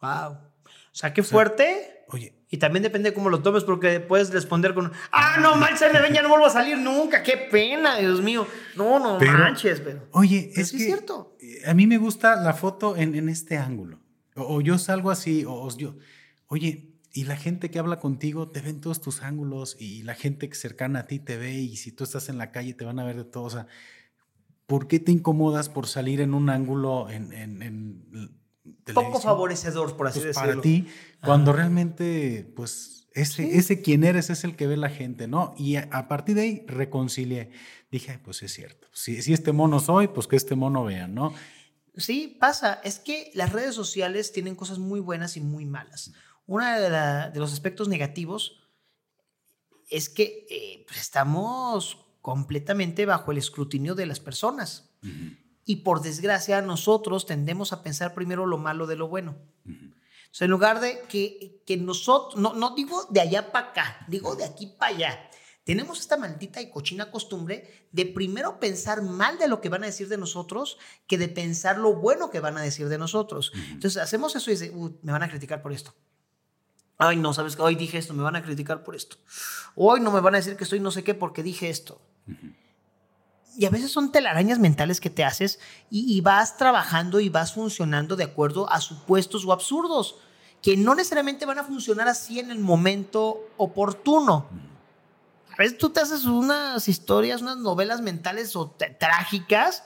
Wow. 0.00 0.34
O 0.34 0.92
sea, 0.92 1.12
qué 1.12 1.24
fuerte. 1.24 2.04
oye. 2.08 2.44
Y 2.48 2.58
también 2.58 2.84
depende 2.84 3.10
de 3.10 3.14
cómo 3.14 3.28
lo 3.28 3.42
tomes, 3.42 3.64
porque 3.64 3.98
puedes 3.98 4.30
responder 4.30 4.72
con, 4.72 4.92
ah, 5.10 5.38
no 5.40 5.56
manches, 5.56 5.92
me 5.92 6.00
ven, 6.00 6.12
ya 6.12 6.22
no 6.22 6.28
vuelvo 6.28 6.46
a 6.46 6.50
salir 6.50 6.78
nunca, 6.78 7.24
qué 7.24 7.48
pena, 7.50 7.98
Dios 7.98 8.22
mío. 8.22 8.46
No, 8.76 9.00
no 9.00 9.18
pero, 9.18 9.32
manches, 9.32 9.80
pero. 9.80 10.06
Oye, 10.12 10.50
pero 10.54 10.62
es 10.62 10.68
sí 10.68 10.76
que 10.76 10.82
es 10.84 10.88
cierto. 10.90 11.36
a 11.66 11.74
mí 11.74 11.88
me 11.88 11.98
gusta 11.98 12.36
la 12.36 12.52
foto 12.52 12.96
en, 12.96 13.16
en 13.16 13.28
este 13.28 13.58
ángulo. 13.58 14.00
O, 14.36 14.58
o, 14.58 14.60
yo 14.60 14.78
salgo 14.78 15.10
así, 15.10 15.44
o, 15.44 15.54
o 15.54 15.76
yo, 15.76 15.96
oye, 16.46 16.89
y 17.12 17.24
la 17.24 17.36
gente 17.36 17.70
que 17.70 17.78
habla 17.78 17.98
contigo 17.98 18.48
te 18.48 18.60
ve 18.60 18.70
en 18.70 18.80
todos 18.80 19.00
tus 19.00 19.22
ángulos 19.22 19.76
y 19.78 20.02
la 20.02 20.14
gente 20.14 20.48
cercana 20.54 21.00
a 21.00 21.06
ti 21.06 21.18
te 21.18 21.36
ve 21.36 21.54
y 21.54 21.76
si 21.76 21.92
tú 21.92 22.04
estás 22.04 22.28
en 22.28 22.38
la 22.38 22.52
calle 22.52 22.74
te 22.74 22.84
van 22.84 22.98
a 22.98 23.04
ver 23.04 23.16
de 23.16 23.24
todo. 23.24 23.44
O 23.44 23.50
sea, 23.50 23.66
¿por 24.66 24.86
qué 24.86 25.00
te 25.00 25.12
incomodas 25.12 25.68
por 25.68 25.86
salir 25.86 26.20
en 26.20 26.34
un 26.34 26.50
ángulo 26.50 27.10
en, 27.10 27.32
en, 27.32 27.62
en 27.62 28.40
poco 28.94 29.20
favorecedor, 29.20 29.96
por 29.96 30.06
así 30.06 30.20
pues 30.20 30.34
decirlo. 30.34 30.50
Para 30.50 30.62
ti, 30.62 30.86
cuando 31.24 31.52
realmente, 31.52 32.50
pues, 32.56 33.08
ese, 33.12 33.58
ese 33.58 33.82
quien 33.82 34.04
eres 34.04 34.30
es 34.30 34.44
el 34.44 34.56
que 34.56 34.66
ve 34.66 34.76
la 34.76 34.90
gente, 34.90 35.26
¿no? 35.26 35.54
Y 35.58 35.76
a, 35.76 36.08
partir 36.08 36.36
de 36.36 36.42
ahí 36.42 36.64
reconcilié. 36.66 37.50
Dije, 37.90 38.20
pues 38.22 38.42
es 38.42 38.52
cierto. 38.52 38.86
Si, 38.92 39.22
si 39.22 39.32
este 39.32 39.52
mono 39.52 39.80
soy, 39.80 40.08
pues 40.08 40.26
que 40.26 40.36
este 40.36 40.54
mono 40.54 40.84
vea, 40.84 41.08
¿no? 41.08 41.32
Sí, 41.96 42.36
pasa. 42.38 42.80
Es 42.84 43.00
que 43.00 43.30
las 43.34 43.52
redes 43.52 43.74
sociales 43.74 44.32
tienen 44.32 44.54
cosas 44.54 44.78
muy 44.78 45.00
buenas 45.00 45.36
y 45.36 45.40
muy 45.40 45.66
malas. 45.66 46.12
Uno 46.50 46.64
de, 46.66 47.38
los 47.38 47.52
aspectos 47.52 47.86
negativos 47.86 48.58
es 49.88 50.08
que 50.08 50.48
eh, 50.50 50.84
pues, 50.84 50.98
estamos 50.98 51.98
completamente 52.22 53.06
bajo 53.06 53.30
el 53.30 53.38
escrutinio 53.38 53.94
de 53.94 54.06
las 54.06 54.18
personas. 54.18 54.90
Y 55.64 55.76
por 55.76 56.02
desgracia, 56.02 56.60
nosotros 56.60 57.24
tendemos 57.24 57.72
a 57.72 57.84
pensar 57.84 58.14
primero 58.14 58.46
lo 58.46 58.58
malo 58.58 58.88
de 58.88 58.96
lo 58.96 59.06
bueno. 59.06 59.36
O 59.64 60.32
sea, 60.32 60.46
en 60.46 60.50
lugar 60.50 60.80
de 60.80 61.02
que, 61.08 61.62
que 61.64 61.76
nosotros, 61.76 62.34
no, 62.40 62.52
no 62.54 62.74
digo 62.74 63.06
de 63.10 63.20
allá 63.20 63.52
para 63.52 63.68
acá, 63.68 64.04
digo 64.08 64.34
de 64.34 64.44
aquí 64.44 64.66
para 64.76 64.96
allá. 64.96 65.30
Tenemos 65.62 66.00
esta 66.00 66.16
maldita 66.16 66.60
y 66.60 66.68
cochina 66.68 67.12
costumbre 67.12 67.86
de 67.92 68.06
primero 68.06 68.58
pensar 68.58 69.02
mal 69.02 69.38
de 69.38 69.46
lo 69.46 69.60
que 69.60 69.68
van 69.68 69.84
a 69.84 69.86
decir 69.86 70.08
de 70.08 70.18
nosotros 70.18 70.78
que 71.06 71.16
de 71.16 71.28
pensar 71.28 71.78
lo 71.78 71.94
bueno 71.94 72.28
que 72.28 72.40
van 72.40 72.58
a 72.58 72.62
decir 72.62 72.88
de 72.88 72.98
nosotros. 72.98 73.52
Entonces 73.70 74.02
hacemos 74.02 74.34
eso 74.34 74.50
y 74.50 74.54
dice, 74.54 74.72
me 75.02 75.12
van 75.12 75.22
a 75.22 75.28
criticar 75.28 75.62
por 75.62 75.72
esto. 75.72 75.94
Ay, 77.02 77.16
no, 77.16 77.32
sabes 77.32 77.56
que 77.56 77.62
hoy 77.62 77.76
dije 77.76 77.96
esto, 77.96 78.12
me 78.12 78.22
van 78.22 78.36
a 78.36 78.42
criticar 78.42 78.84
por 78.84 78.94
esto. 78.94 79.16
Hoy 79.74 80.00
no 80.00 80.12
me 80.12 80.20
van 80.20 80.34
a 80.34 80.36
decir 80.36 80.54
que 80.56 80.64
estoy 80.64 80.80
no 80.80 80.90
sé 80.90 81.02
qué 81.02 81.14
porque 81.14 81.42
dije 81.42 81.70
esto. 81.70 81.98
Y 83.56 83.64
a 83.64 83.70
veces 83.70 83.90
son 83.90 84.12
telarañas 84.12 84.58
mentales 84.58 85.00
que 85.00 85.08
te 85.08 85.24
haces 85.24 85.60
y, 85.90 86.20
vas 86.20 86.58
trabajando 86.58 87.18
y 87.18 87.30
vas 87.30 87.54
funcionando 87.54 88.16
de 88.16 88.24
acuerdo 88.24 88.70
a 88.70 88.82
supuestos 88.82 89.46
o 89.46 89.52
absurdos 89.52 90.16
que 90.60 90.76
no 90.76 90.94
necesariamente 90.94 91.46
van 91.46 91.58
a 91.58 91.64
funcionar 91.64 92.06
así 92.06 92.38
en 92.38 92.50
el 92.50 92.58
momento 92.58 93.48
oportuno. 93.56 94.46
A 95.54 95.56
veces 95.56 95.78
tú 95.78 95.88
te 95.88 96.00
haces 96.00 96.26
unas 96.26 96.86
historias, 96.86 97.40
unas 97.40 97.56
novelas 97.56 98.02
mentales 98.02 98.54
o 98.56 98.76
trágicas 98.98 99.84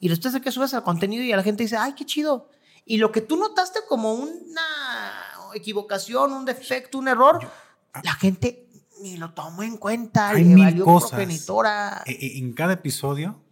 y 0.00 0.08
después 0.08 0.34
de 0.34 0.40
que 0.40 0.50
subes 0.50 0.74
al 0.74 0.82
contenido 0.82 1.22
y 1.22 1.30
a 1.32 1.36
la 1.36 1.44
gente 1.44 1.62
dice, 1.62 1.76
ay, 1.76 1.92
qué 1.92 2.04
chido. 2.04 2.50
Y 2.84 2.96
lo 2.96 3.12
que 3.12 3.20
tú 3.20 3.36
notaste 3.36 3.78
como 3.88 4.14
una 4.14 5.37
equivocación, 5.54 6.32
un 6.32 6.44
defecto, 6.44 6.98
un 6.98 7.08
error, 7.08 7.40
ah. 7.92 8.02
la 8.04 8.12
gente 8.14 8.68
ni 9.02 9.16
lo 9.16 9.32
tomó 9.32 9.62
en 9.62 9.76
cuenta, 9.76 10.30
Hay 10.30 10.44
mil 10.44 10.82
cosas 10.82 11.20
e, 12.06 12.12
e, 12.12 12.38
En 12.38 12.52
cada 12.52 12.74
episodio 12.74 13.42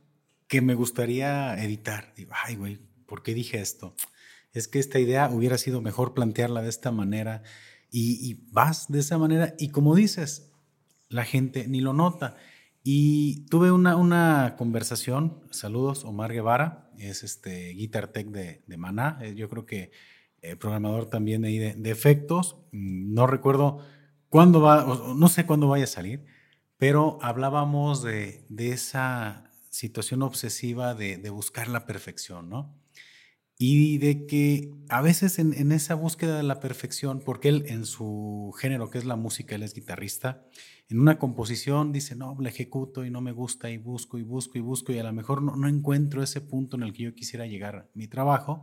que 0.49 0.61
me 0.61 0.75
gustaría 0.75 1.55
editar. 1.63 2.13
Digo, 2.17 2.33
ay, 2.45 2.57
güey, 2.57 2.79
¿por 3.07 3.23
qué 3.23 3.35
dije 3.35 3.61
esto? 3.61 3.95
Es 4.53 4.69
que 4.69 4.79
esta 4.79 4.99
idea 4.99 5.29
hubiera 5.31 5.59
sido 5.59 5.81
mejor 5.81 6.15
plantearla 6.15 6.63
de 6.63 6.69
esta 6.69 6.91
manera 6.91 7.43
y, 7.91 8.35
vas 8.53 8.91
de 8.91 9.01
esa 9.01 9.19
manera 9.19 9.55
y 9.59 9.69
como 9.69 9.95
dices, 9.95 10.53
la 11.09 11.25
gente 11.25 11.67
ni 11.69 11.81
lo 11.81 11.93
nota. 11.93 12.37
Y 12.83 13.47
tuve 13.47 13.73
una, 13.73 13.97
una 13.97 14.55
conversación, 14.57 15.43
saludos, 15.51 16.05
Omar 16.05 16.33
Guevara, 16.33 16.91
es 16.99 17.25
este 17.25 17.71
Guitar 17.71 18.09
Tech 18.09 18.29
de, 18.29 18.63
de 18.67 18.77
Maná, 18.77 19.19
eh, 19.23 19.35
yo 19.35 19.49
creo 19.49 19.67
que 19.67 19.91
programador 20.55 21.07
también 21.07 21.45
ahí 21.45 21.59
de, 21.59 21.75
de 21.75 21.91
efectos, 21.91 22.59
mm, 22.73 23.15
no 23.15 23.27
recuerdo 23.27 23.81
cuándo 24.29 24.61
va, 24.61 25.15
no 25.17 25.29
sé 25.29 25.47
cuándo 25.47 25.69
vaya 25.69 25.85
a 25.85 25.89
salir, 25.89 26.25
pero 26.79 27.19
hablábamos 27.23 28.03
de, 28.03 28.45
esa 28.59 29.51
situación 29.71 30.23
obsesiva 30.23 30.95
de, 30.95 31.31
buscar 31.31 31.69
la 31.69 31.87
perfección, 31.87 32.49
¿no? 32.51 32.75
Y 33.59 33.97
de 33.97 34.27
que 34.27 34.71
a 34.91 35.01
veces 35.01 35.39
en, 35.39 35.73
esa 35.73 35.95
búsqueda 35.95 36.37
de 36.37 36.43
la 36.43 36.61
perfección, 36.61 37.23
porque 37.25 37.49
él 37.49 37.65
en 37.69 37.87
su 37.87 38.55
género, 38.59 38.91
que 38.91 38.99
es 38.99 39.07
la 39.07 39.17
música, 39.17 39.55
él 39.55 39.63
es 39.63 39.73
guitarrista, 39.73 40.45
en 40.89 41.01
una 41.01 41.19
composición 41.19 41.91
dice, 41.91 42.15
no, 42.15 42.37
la 42.39 42.51
ejecuto 42.51 43.07
y 43.07 43.11
no 43.11 43.23
me 43.23 43.33
gusta 43.33 43.71
y 43.71 43.79
busco 43.79 44.19
y 44.19 44.23
busco 44.23 44.59
y 44.59 44.61
busco 44.61 44.93
y 44.93 44.99
a 44.99 45.03
lo 45.03 45.13
mejor 45.13 45.43
no, 45.43 45.57
no 45.57 45.69
encuentro 45.69 46.23
ese 46.23 46.43
punto 46.43 46.77
en 46.77 46.83
el 46.83 46.93
que 46.93 47.05
yo 47.05 47.15
quisiera 47.15 47.47
llegar 47.47 47.91
mi 47.95 48.07
trabajo 48.07 48.63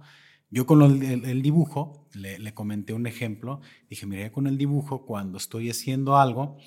yo 0.53 0.67
con 0.67 0.83
el, 0.83 1.41
dibujo, 1.41 2.07
le, 2.13 2.53
comenté 2.53 2.93
un 2.93 3.07
ejemplo, 3.07 3.59
dije, 3.89 4.05
mira, 4.05 4.31
con 4.31 4.45
el 4.45 4.55
dibujo, 4.59 5.03
cuando 5.03 5.39
estoy 5.39 5.71
haciendo 5.71 6.15
algo, 6.15 6.57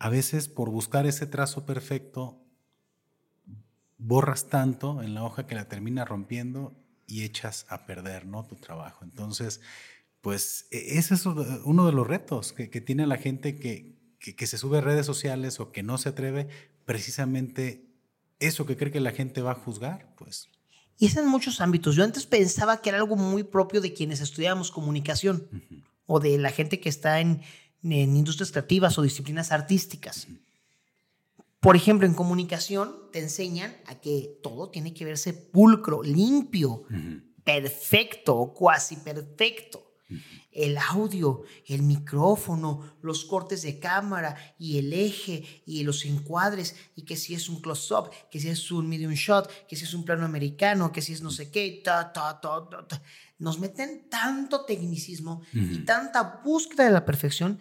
a 0.00 0.08
veces 0.08 0.48
por 0.48 0.70
buscar 0.70 1.06
ese 1.06 1.28
trazo 1.28 1.64
perfecto, 1.64 2.42
borras 3.98 4.48
tanto 4.48 5.00
en 5.00 5.14
la 5.14 5.22
hoja 5.22 5.46
que 5.46 5.54
la 5.54 5.68
termina 5.68 6.04
rompiendo 6.04 6.76
y 7.06 7.22
echas 7.22 7.66
a 7.68 7.86
perder 7.86 8.26
¿no? 8.26 8.44
tu 8.46 8.56
trabajo. 8.56 9.04
Entonces, 9.04 9.60
pues 10.20 10.66
e, 10.72 10.98
ese 10.98 11.14
es 11.14 11.24
uno 11.24 11.86
de 11.86 11.92
los 11.92 12.04
retos 12.04 12.52
que, 12.52 12.66
tiene 12.80 13.06
la 13.06 13.18
gente 13.18 13.60
que, 13.60 13.94
que, 14.18 14.46
se 14.48 14.58
sube 14.58 14.78
a 14.78 14.80
redes 14.80 15.06
sociales 15.06 15.60
o 15.60 15.70
que 15.70 15.84
no 15.84 15.98
se 15.98 16.08
atreve, 16.08 16.48
precisamente 16.84 17.86
eso 18.40 18.66
que 18.66 18.76
cree 18.76 18.90
que 18.90 18.98
la 18.98 19.12
gente 19.12 19.40
va 19.40 19.52
a 19.52 19.54
juzgar, 19.54 20.16
pues 20.16 20.50
y 20.98 21.06
es 21.06 21.16
en 21.16 21.26
muchos 21.26 21.60
ámbitos. 21.60 21.94
Yo 21.94 22.04
antes 22.04 22.26
pensaba 22.26 22.80
que 22.80 22.88
era 22.88 22.98
algo 22.98 23.16
muy 23.16 23.44
propio 23.44 23.80
de 23.80 23.92
quienes 23.92 24.20
estudiamos 24.20 24.70
comunicación 24.70 25.48
o 26.06 26.20
de 26.20 26.38
la 26.38 26.50
gente 26.50 26.80
que 26.80 26.88
está 26.88 27.20
en, 27.20 27.42
industrias 27.82 28.50
creativas 28.50 28.98
o 28.98 29.02
disciplinas 29.02 29.52
artísticas. 29.52 30.26
Por 31.60 31.76
ejemplo, 31.76 32.06
en 32.06 32.14
comunicación 32.14 32.96
te 33.12 33.20
enseñan 33.20 33.76
a 33.86 33.96
que 33.96 34.38
todo 34.42 34.70
tiene 34.70 34.94
que 34.94 35.04
verse 35.04 35.32
pulcro, 35.32 36.02
limpio, 36.02 36.84
perfecto 37.44 38.36
o 38.36 38.52
cuasi 38.52 38.96
perfecto 38.96 39.87
el 40.50 40.78
audio, 40.78 41.42
el 41.66 41.82
micrófono, 41.82 42.96
los 43.02 43.24
cortes 43.24 43.62
de 43.62 43.78
cámara 43.78 44.36
y 44.58 44.78
el 44.78 44.92
eje 44.92 45.62
y 45.66 45.82
los 45.84 46.04
encuadres 46.04 46.74
y 46.96 47.02
que 47.02 47.16
si 47.16 47.34
es 47.34 47.48
un 47.48 47.60
close-up, 47.60 48.10
que 48.30 48.40
si 48.40 48.48
es 48.48 48.70
un 48.70 48.88
medium 48.88 49.12
shot, 49.12 49.66
que 49.66 49.76
si 49.76 49.84
es 49.84 49.94
un 49.94 50.04
plano 50.04 50.24
americano, 50.24 50.90
que 50.92 51.02
si 51.02 51.12
es 51.12 51.22
no 51.22 51.30
sé 51.30 51.50
qué, 51.50 51.80
ta, 51.84 52.12
ta, 52.12 52.40
ta, 52.40 52.68
ta, 52.68 53.02
Nos 53.38 53.58
meten 53.58 54.08
tanto 54.08 54.64
tecnicismo 54.64 55.42
y 55.52 55.78
tanta 55.80 56.40
búsqueda 56.44 56.84
de 56.84 56.92
la 56.92 57.04
perfección 57.04 57.60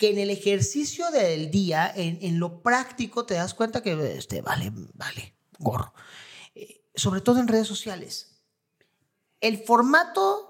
que 0.00 0.10
en 0.10 0.18
el 0.18 0.30
ejercicio 0.30 1.10
del 1.10 1.50
día, 1.50 1.92
en, 1.94 2.38
lo 2.38 2.62
práctico, 2.62 3.26
te 3.26 3.34
das 3.34 3.52
cuenta 3.52 3.82
que 3.82 4.16
este, 4.16 4.40
vale, 4.40 4.72
vale, 4.94 5.34
gorro. 5.58 5.92
Eh, 6.54 6.80
sobre 6.94 7.20
todo 7.20 7.38
en 7.38 7.48
redes 7.48 7.66
sociales. 7.66 8.40
El 9.42 9.58
formato 9.58 10.49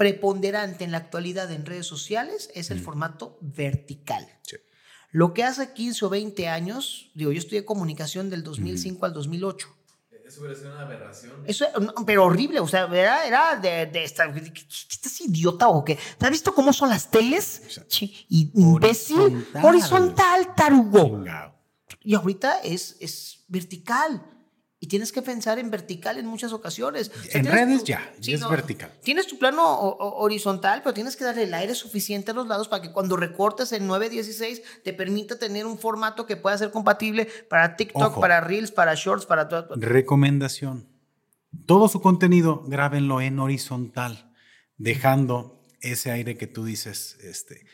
preponderante 0.00 0.84
en 0.84 0.92
la 0.92 0.96
actualidad 0.96 1.50
en 1.52 1.66
redes 1.66 1.86
sociales 1.86 2.48
es 2.54 2.70
el 2.70 2.80
mm. 2.80 2.84
formato 2.84 3.36
vertical. 3.42 4.26
Lo 5.10 5.34
que 5.34 5.44
hace 5.44 5.74
15 5.74 6.06
o 6.06 6.08
20 6.08 6.48
años, 6.48 7.10
digo, 7.14 7.32
yo 7.32 7.38
estudié 7.38 7.66
comunicación 7.66 8.30
del 8.30 8.42
2005 8.42 9.04
al 9.04 9.12
2008. 9.12 9.68
Eso 10.24 10.40
hubiera 10.40 10.56
sido 10.56 10.70
una 10.72 10.86
aberración. 10.86 11.32
Eso, 11.44 11.66
pero 12.06 12.24
horrible, 12.24 12.60
o 12.60 12.66
sea, 12.66 12.86
era, 12.86 13.26
era 13.26 13.56
de, 13.56 13.84
de 13.92 14.04
esta, 14.04 14.24
¿estás 14.24 15.20
idiota 15.20 15.68
o 15.68 15.84
qué? 15.84 15.98
¿Has 16.18 16.30
visto 16.30 16.54
cómo 16.54 16.72
son 16.72 16.88
las 16.88 17.10
teles? 17.10 17.82
y, 18.30 18.52
imbécil, 18.54 19.18
horizontal, 19.18 19.64
horizontal 19.66 20.54
tarugo. 20.54 21.24
Y 22.00 22.14
ahorita 22.14 22.60
es, 22.60 22.96
es 23.00 23.44
vertical 23.48 24.24
y 24.82 24.86
tienes 24.86 25.12
que 25.12 25.20
pensar 25.20 25.58
en 25.58 25.70
vertical 25.70 26.16
en 26.16 26.26
muchas 26.26 26.54
ocasiones. 26.54 27.12
en 27.32 27.44
redes 27.44 27.84
ya, 27.84 28.14
es 28.18 28.48
vertical. 28.48 28.90
Tienes 29.02 29.26
tu 29.26 29.38
plano 29.38 29.62
horizontal, 29.78 30.80
pero 30.82 30.94
tienes 30.94 31.16
que 31.16 31.24
darle 31.24 31.44
el 31.44 31.52
aire 31.52 31.74
suficiente 31.74 32.30
a 32.30 32.34
los 32.34 32.48
lados 32.48 32.66
para 32.66 32.80
que 32.82 32.90
cuando 32.90 33.16
recortes 33.16 33.72
en 33.72 33.86
916 33.86 34.62
te 34.82 34.94
permita 34.94 35.38
tener 35.38 35.66
un 35.66 35.78
formato 35.78 36.24
que 36.24 36.38
pueda 36.38 36.56
ser 36.56 36.70
compatible 36.70 37.28
para 37.50 37.76
TikTok, 37.76 38.18
para 38.20 38.40
Reels, 38.40 38.72
para 38.72 38.94
Shorts, 38.94 39.26
para 39.26 39.48
todo. 39.48 39.68
Recomendación. 39.76 40.88
Todo 41.66 41.88
su 41.88 42.00
contenido 42.00 42.64
grábenlo 42.66 43.20
en 43.20 43.38
horizontal, 43.38 44.32
dejando 44.78 45.60
ese 45.82 46.10
aire 46.10 46.38
que 46.38 46.46
tú 46.46 46.64
dices, 46.64 47.18
este, 47.22 47.66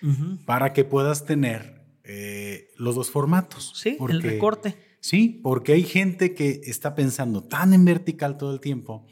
para 0.44 0.72
que 0.72 0.84
puedas 0.84 1.24
tener 1.24 1.86
eh, 2.02 2.72
los 2.76 2.96
dos 2.96 3.10
formatos. 3.10 3.72
Sí, 3.76 3.96
el 4.08 4.22
recorte 4.22 4.85
Sí, 5.06 5.38
porque 5.40 5.72
hay 5.72 5.84
gente 5.84 6.34
que 6.34 6.62
está 6.64 6.96
pensando 6.96 7.44
tan 7.44 7.72
en 7.72 7.84
vertical 7.84 8.36
todo 8.36 8.52
el 8.52 8.58
tiempo 8.58 9.06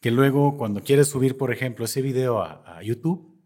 que 0.00 0.10
luego 0.10 0.56
cuando 0.56 0.82
quieres 0.82 1.08
subir, 1.08 1.36
por 1.36 1.52
ejemplo, 1.52 1.84
ese 1.84 2.00
video 2.00 2.40
a, 2.40 2.80
YouTube, 2.82 3.38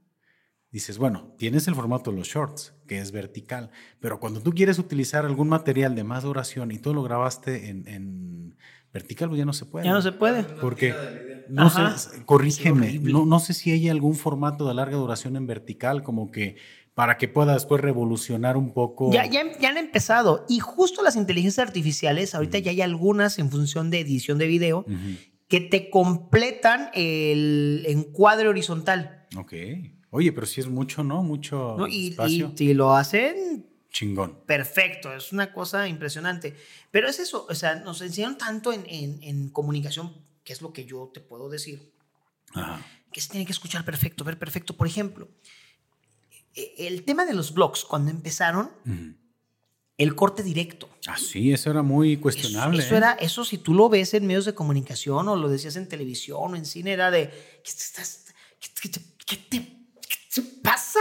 dices, 0.70 0.99
bueno, 0.99 1.34
tienes 1.36 1.66
el 1.66 1.74
formato 1.74 2.12
de 2.12 2.18
los 2.18 2.28
shorts, 2.28 2.74
que 2.86 2.99
es 2.99 3.11
vertical, 3.11 3.72
pero 3.99 4.20
cuando 4.20 4.41
tú 4.41 4.53
quieres 4.53 4.78
utilizar 4.78 5.26
algún 5.26 5.49
material 5.49 5.97
de 5.97 6.05
más 6.05 6.22
duración 6.22 6.70
y 6.70 6.78
tú 6.78 6.95
lo 6.95 7.03
grabaste 7.03 7.70
en, 7.70 8.57
vertical, 8.93 9.28
pues 9.30 9.41
ya 9.41 9.45
no 9.45 9.53
se 9.53 9.66
puede. 9.66 9.84
Ya 9.84 9.93
no 9.93 10.03
se 10.03 10.12
puede. 10.12 10.45
Porque 10.45 10.95
no 11.49 11.66
Ajá. 11.66 11.99
sé, 11.99 12.24
corrígeme, 12.24 13.01
no, 13.01 13.26
no 13.26 13.41
sé 13.41 13.53
si 13.53 13.72
hay 13.72 13.88
algún 13.88 14.14
formato 14.14 14.68
de 14.68 14.74
larga 14.74 14.97
duración 14.97 15.34
en 15.34 15.49
vertical, 15.49 16.05
como 16.05 16.30
que 16.30 16.55
para 17.01 17.16
que 17.16 17.28
pueda 17.28 17.55
después 17.55 17.80
revolucionar 17.80 18.59
un 18.59 18.74
poco. 18.74 19.11
Ya, 19.11 19.24
ya, 19.24 19.40
ya 19.59 19.70
han 19.70 19.78
empezado. 19.78 20.44
Y 20.51 20.59
justo 20.59 21.03
las 21.03 21.16
inteligencias 21.16 21.66
artificiales, 21.66 22.34
ahorita 22.34 22.59
ya 22.59 22.72
hay 22.72 22.82
algunas 22.82 23.38
en 23.38 23.51
función 23.51 23.88
de 23.88 24.01
edición 24.01 24.36
de 24.36 24.46
video, 24.46 24.84
que 25.48 25.62
te 25.62 25.88
completan 25.88 26.90
el 26.92 27.84
encuadre 27.88 28.48
horizontal. 28.48 29.26
Ok. 29.34 29.55
Oye, 30.11 30.30
pero 30.32 30.46
sí 30.46 30.61
es 30.61 30.68
mucho, 30.68 31.03
¿no? 31.03 31.22
Mucho 31.22 31.76
¿no? 31.78 31.86
Y, 31.88 32.09
espacio. 32.11 32.53
y, 32.59 32.64
y 32.70 32.74
lo 32.74 32.94
hacen 32.94 33.66
Chingón. 33.90 34.40
perfecto, 34.44 35.14
es 35.14 35.32
una 35.32 35.55
cosa 35.55 35.88
impresionante. 35.88 36.55
Pero 36.90 37.09
es 37.09 37.18
eso, 37.18 37.46
o 37.48 37.55
sea, 37.55 37.76
nos 37.76 38.03
enseñaron 38.03 38.36
tanto 38.36 38.74
en, 38.74 38.84
en- 38.88 39.22
en 39.22 39.48
comunicación, 39.48 40.12
que 40.44 40.53
es 40.53 40.61
lo 40.61 40.74
que 40.74 40.84
yo 40.84 41.11
te 41.14 41.20
puedo 41.20 41.48
decir, 41.48 41.94
Ajá. 42.53 42.84
que 43.11 43.22
se 43.22 43.30
tiene 43.30 43.46
que 43.46 43.53
escuchar 43.53 43.86
perfecto, 43.86 44.22
ver 44.22 44.38
perfecto. 44.38 44.76
Por 44.76 44.86
ejemplo, 44.86 45.28
el 46.55 47.05
tema 47.05 47.24
de 47.24 47.34
los 47.34 47.53
blogs, 47.55 47.84
cuando 47.84 48.11
empezaron, 48.11 48.70
Ujú. 48.86 49.14
el 49.98 50.14
corte 50.14 50.42
directo. 50.42 50.88
Ah, 51.07 51.16
sí, 51.18 51.53
eso 51.53 51.70
era 51.70 51.82
muy 51.82 52.14
Eso, 52.14 52.22
cuestionable. 52.22 52.82
eso 52.82 52.94
¿eh? 52.94 52.98
era, 52.98 53.12
eso 53.12 53.44
si 53.44 53.59
tú 53.59 53.74
lo 53.74 53.88
ves 53.88 54.14
en 54.14 54.26
medios 54.26 54.44
de 54.44 54.55
comunicación 54.55 55.28
o 55.28 55.36
lo 55.36 55.48
decías 55.48 55.76
en 55.76 55.88
televisión 55.88 56.38
o 56.53 56.57
en 56.57 56.64
cine, 56.66 56.92
era 56.92 57.11
de, 57.11 57.28
¿qué 57.64 57.70
te, 57.72 57.78
estás- 57.82 58.24
qué 58.59 58.90
qué 58.90 59.01
qué 59.26 59.36
te- 59.36 59.76
te 60.34 60.42
pasa? 60.62 61.01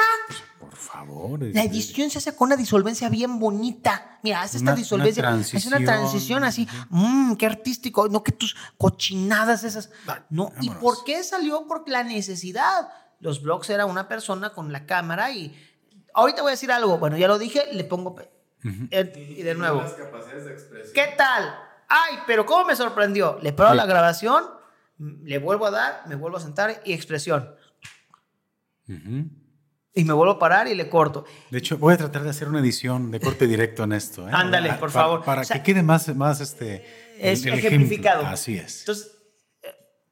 Por 0.60 0.76
favor. 0.76 1.42
La 1.54 1.64
es- 1.64 1.72
edición 1.72 2.10
se 2.10 2.18
hace 2.18 2.36
con 2.36 2.48
una 2.48 2.56
disolvencia 2.58 3.10
bien 3.10 3.40
bonita. 3.40 4.20
Mira, 4.24 4.42
hace 4.42 4.58
esta 4.58 4.64
Una- 4.64 4.72
una 4.74 4.80
disolvencia. 5.06 5.58
Es 5.58 5.66
una 5.66 5.78
transición. 5.80 6.44
así. 6.44 6.68
Mmm, 6.90 7.36
qué 7.36 7.46
artístico. 7.46 8.08
No 8.10 8.24
que 8.24 8.32
tus 8.34 8.56
cochinadas 8.78 9.64
esas. 9.64 9.90
No. 10.30 10.52
¿Y 10.62 10.68
Vámonos. 10.68 10.82
por 10.82 11.04
qué 11.06 11.24
salió? 11.24 11.66
Por 11.68 11.88
la 11.90 12.04
necesidad. 12.04 12.90
Los 13.20 13.42
blogs 13.42 13.70
era 13.70 13.86
una 13.86 14.08
persona 14.08 14.52
con 14.52 14.72
la 14.72 14.86
cámara 14.86 15.32
y. 15.32 15.54
Ahorita 16.14 16.42
voy 16.42 16.50
a 16.50 16.52
decir 16.52 16.72
algo. 16.72 16.98
Bueno, 16.98 17.18
ya 17.18 17.28
lo 17.28 17.38
dije, 17.38 17.64
le 17.74 17.84
pongo. 17.84 18.16
eh, 18.92 19.36
y 19.38 19.42
de 19.44 19.56
nuevo. 19.56 19.82
Las 19.82 19.94
capacidades 19.94 20.46
de 20.46 20.52
expresión. 20.54 20.94
¿Qué 20.94 21.14
tal? 21.18 21.56
Ay, 21.88 22.20
pero 22.28 22.46
¿cómo 22.46 22.66
me 22.66 22.76
sorprendió? 22.76 23.38
Le 23.42 23.54
paro 23.54 23.74
la 23.74 23.86
grabación, 23.86 24.44
le 24.98 25.38
vuelvo 25.40 25.66
a 25.66 25.72
dar, 25.72 26.04
me 26.08 26.16
vuelvo 26.16 26.38
a 26.38 26.40
sentar 26.42 26.82
y 26.86 26.94
expresión. 26.94 27.56
Y 29.94 30.04
me 30.04 30.14
vuelvo 30.14 30.34
a 30.34 30.40
parar 30.40 30.68
y 30.68 30.76
le 30.76 30.90
corto. 30.90 31.26
De 31.50 31.58
hecho, 31.58 31.78
voy 31.78 31.94
a 31.94 31.98
tratar 31.98 32.24
de 32.24 32.30
hacer 32.30 32.48
una 32.48 32.60
edición 32.60 33.12
de 33.12 33.20
corte 33.20 33.48
directo 33.48 33.84
en 33.84 33.94
esto. 33.94 34.28
¿eh? 34.28 34.32
Ándale, 34.34 34.74
por 34.74 34.92
favor. 34.92 35.24
Para 35.24 35.42
O 35.42 35.46
sea, 35.46 35.58
que 35.58 35.64
quede 35.74 35.84
más, 35.84 36.14
más 36.16 36.42
este. 36.42 36.86
es 37.20 37.44
el- 37.46 37.54
el 37.54 37.60
ejemplificado. 37.60 38.18
ejemplo. 38.22 38.34
Así 38.34 38.58
es. 38.58 38.80
Entonces, 38.82 39.12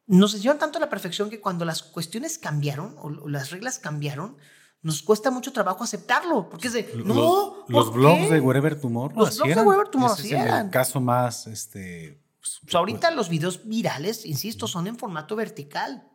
nos 0.08 0.34
enseñaron 0.34 0.60
tanto 0.60 0.78
a 0.78 0.82
la 0.82 0.90
perfección 0.90 1.30
que 1.30 1.40
cuando 1.40 1.66
las 1.66 1.84
cuestiones 1.84 2.38
cambiaron 2.40 2.96
o, 2.98 3.08
o 3.08 3.30
las 3.30 3.52
reglas 3.52 3.78
cambiaron, 3.80 4.38
nos 4.82 5.02
cuesta 5.02 5.32
mucho 5.32 5.52
trabajo 5.52 5.84
aceptarlo. 5.84 6.50
Porque 6.50 6.68
es 6.68 6.74
de, 6.74 6.90
Los- 6.96 7.06
no, 7.06 7.66
¿por 7.66 7.72
los 7.72 7.94
blogs 7.94 8.30
de 8.30 8.40
Wherever 8.40 8.80
Tomorrow. 8.80 9.18
Los 9.18 9.38
blogs 9.38 9.56
de. 9.56 9.62
Wherever 9.62 9.90
Tomorrow 9.90 10.16
Ese 10.16 10.36
así 10.36 10.36
es 10.36 10.54
el 10.54 10.70
caso 10.70 11.02
más. 11.02 11.48
Este, 11.48 12.22
pues, 12.40 12.60
Pues 12.62 12.76
ahorita 12.76 13.12
los 13.12 13.30
videos 13.30 13.68
virales, 13.68 14.26
insisto, 14.26 14.68
son 14.68 14.88
en 14.88 14.98
formato 14.98 15.36
vertical. 15.36 16.08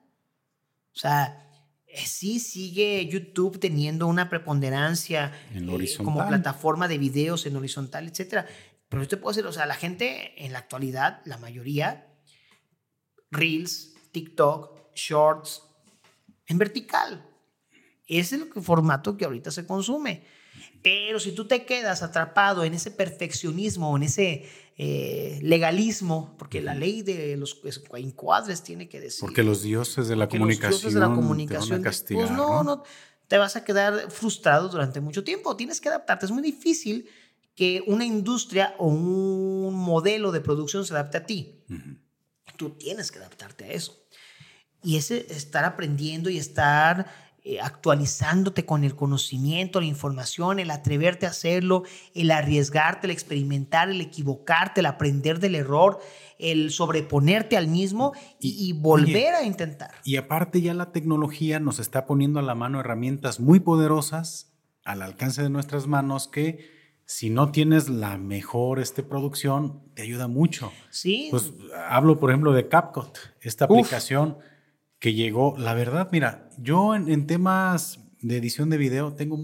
O 0.95 0.99
sea, 0.99 1.51
eh, 1.87 2.07
sí 2.07 2.39
sigue 2.41 3.07
YouTube 3.07 3.59
teniendo 3.59 4.07
una 4.07 4.31
preponderancia 4.31 5.33
En 5.53 5.69
eh, 5.69 5.89
como 6.03 6.27
plataforma 6.27 6.89
de 6.89 6.99
videos 6.99 7.45
en 7.47 7.57
horizontal, 7.57 8.09
etcétera. 8.09 8.47
Pero 8.89 9.03
yo 9.03 9.09
te 9.09 9.17
puedo 9.17 9.33
decir, 9.35 9.47
o 9.47 9.53
sea, 9.53 9.67
la 9.67 9.75
gente 9.75 10.45
en 10.45 10.53
la 10.53 10.59
actualidad, 10.61 11.21
la 11.25 11.39
mayoría, 11.39 12.12
Reels, 13.33 13.95
TikTok, 14.13 14.95
Shorts, 14.95 15.63
en 16.47 16.59
vertical. 16.59 17.29
Ese 18.07 18.37
es 18.37 18.43
el 18.43 18.63
formato 18.63 19.17
que 19.17 19.25
ahorita 19.25 19.51
se 19.51 19.67
consume. 19.67 20.25
Pero 20.83 21.19
si 21.19 21.33
tú 21.33 21.47
te 21.47 21.65
quedas 21.65 22.03
atrapado 22.03 22.65
en 22.65 22.75
ese 22.75 22.91
perfeccionismo, 22.91 23.97
en 23.97 24.03
ese 24.03 24.45
eh, 24.77 25.39
legalismo, 25.43 26.35
porque 26.39 26.61
la 26.61 26.75
ley 26.75 27.03
de 27.03 27.37
los 27.37 27.61
encuadres 27.95 28.63
tiene 28.63 28.89
que 28.89 29.01
decir. 29.01 29.21
Porque 29.21 29.43
los 29.43 29.63
dioses 29.63 30.09
de 30.09 30.17
la 30.17 30.29
que 30.29 30.39
los 30.39 30.43
comunicación. 30.43 30.71
dioses 30.71 30.95
de 30.95 31.01
la 31.01 31.07
te 31.07 31.11
van 31.11 31.19
a 31.19 31.23
comunicación. 31.23 31.83
castigar, 31.83 32.27
pues 32.27 32.37
no, 32.37 32.63
no, 32.65 32.83
te 33.29 33.39
vas 33.39 33.57
a 33.57 33.65
quedar 33.65 34.11
frustrado 34.11 34.69
durante 34.69 35.01
mucho 35.01 35.25
tiempo. 35.25 35.57
Tienes 35.57 35.81
que 35.81 35.89
adaptarte. 35.89 36.27
Es 36.27 36.33
muy 36.33 36.43
difícil 36.43 37.09
que 37.55 37.83
una 37.87 38.05
industria 38.05 38.75
o 38.79 38.89
un 38.89 39.75
modelo 39.75 40.33
de 40.33 40.41
producción 40.41 40.85
se 40.85 40.95
adapte 40.95 41.19
a 41.19 41.27
ti. 41.27 41.63
Ujú. 41.71 41.97
Tú 42.57 42.71
tienes 42.71 43.11
que 43.11 43.19
adaptarte 43.19 43.65
a 43.65 43.69
eso. 43.73 43.99
Y 44.83 44.97
ese 44.97 45.27
estar 45.33 45.65
aprendiendo 45.65 46.29
y 46.29 46.39
estar 46.39 47.07
eh, 47.45 47.61
actualizándote 47.61 48.65
con 48.65 48.85
el 48.85 48.95
conocimiento, 48.95 49.81
la 49.81 49.87
información, 49.87 50.61
el 50.61 50.71
atreverte 50.71 51.27
a 51.27 51.31
hacerlo, 51.31 51.83
el 52.15 52.31
arriesgarte, 52.31 53.09
el 53.09 53.11
experimentar, 53.11 53.91
el 53.91 54.01
equivocarte, 54.01 54.79
el 54.79 54.87
aprender 54.87 55.41
del 55.41 55.57
error, 55.57 55.99
el 56.39 56.71
sobreponerte 56.71 57.57
al 57.57 57.67
mismo 57.67 58.13
y, 58.39 58.69
y 58.69 58.73
volver 58.73 59.35
a 59.35 59.43
intentar. 59.43 59.91
Y 60.05 60.17
aparte 60.19 60.61
ya 60.61 60.73
la 60.73 60.93
tecnología 60.93 61.59
nos 61.59 61.81
está 61.81 62.07
poniendo 62.07 62.39
a 62.39 62.43
la 62.43 62.55
mano 62.55 62.79
herramientas 62.79 63.41
muy 63.41 63.59
poderosas 63.59 64.53
al 64.85 65.03
alcance 65.03 65.43
de 65.43 65.51
nuestras 65.51 65.89
manos 65.89 66.29
que 66.29 66.82
si 67.15 67.29
no 67.31 67.53
tienes 67.53 67.89
la 67.91 68.17
mejor 68.17 68.81
este, 68.81 69.03
producción, 69.03 69.83
te 69.95 70.03
ayuda 70.03 70.29
mucho. 70.29 70.73
Sí, 70.91 71.29
Pues 71.31 71.53
hablo, 71.89 72.19
por 72.19 72.31
ejemplo, 72.31 72.53
de 72.53 72.69
CapCut, 72.69 73.19
esta 73.43 73.67
Uf. 73.67 73.71
aplicación 73.81 74.39
que 74.99 75.13
llegó. 75.13 75.55
La 75.59 75.75
verdad, 75.75 76.09
mira, 76.11 76.49
yo 76.59 76.95
en, 76.95 77.11
en 77.11 77.27
temas 77.27 78.01
de 78.23 78.39
edición 78.39 78.71
de 78.71 78.79
video 78.79 79.13
tengo, 79.15 79.39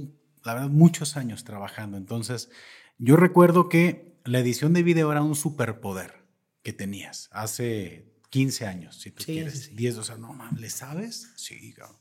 la 0.45 0.55
verdad, 0.55 0.69
muchos 0.71 1.17
años 1.19 1.45
trabajando. 1.45 1.97
Entonces, 1.99 2.49
yo 2.97 3.17
recuerdo 3.17 3.69
que 3.69 4.19
la 4.25 4.39
edición 4.39 4.73
de 4.73 4.83
video 4.83 5.13
era 5.13 5.23
un 5.23 5.35
superpoder 5.35 6.25
que 6.63 6.73
tenías 6.73 7.29
hace 7.33 8.15
15 8.31 8.67
años, 8.67 8.97
si 9.01 9.11
tú 9.11 9.23
Sí, 9.25 9.33
quieres. 9.35 9.59
sí, 9.59 9.69
sí. 9.71 9.75
10, 9.75 9.99
o 9.99 10.05
sea, 10.05 10.17
no 10.17 10.33
mames, 10.33 10.61
¿le 10.61 10.71
sabes? 10.71 11.33
Sí, 11.37 11.73
cabrón. 11.75 11.97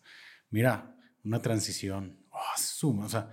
Mira, 0.50 0.96
una 1.26 1.42
transición. 1.42 2.20
Oh, 2.32 2.40
suma, 2.58 3.06
o 3.06 3.10
sea, 3.10 3.30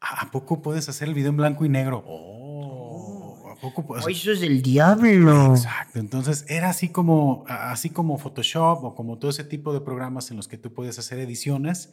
¿a 0.00 0.30
poco 0.30 0.62
puedes 0.62 0.88
hacer 0.88 1.08
el 1.08 1.14
video 1.14 1.30
en 1.30 1.36
blanco 1.36 1.64
y 1.64 1.68
negro? 1.68 2.04
Oh, 2.06 3.48
¿a 3.50 3.60
poco 3.60 3.86
puedes? 3.86 4.06
Ay, 4.06 4.14
eso 4.14 4.32
es 4.32 4.40
del 4.40 4.62
diablo. 4.62 5.54
Exacto, 5.54 5.98
entonces 5.98 6.44
era 6.48 6.70
así 6.70 6.88
como, 6.88 7.44
así 7.48 7.90
como 7.90 8.18
Photoshop 8.18 8.84
o 8.84 8.94
como 8.94 9.18
todo 9.18 9.30
ese 9.30 9.44
tipo 9.44 9.72
de 9.72 9.80
programas 9.80 10.30
en 10.30 10.36
los 10.36 10.48
que 10.48 10.58
tú 10.58 10.72
puedes 10.72 10.98
hacer 10.98 11.18
ediciones. 11.18 11.92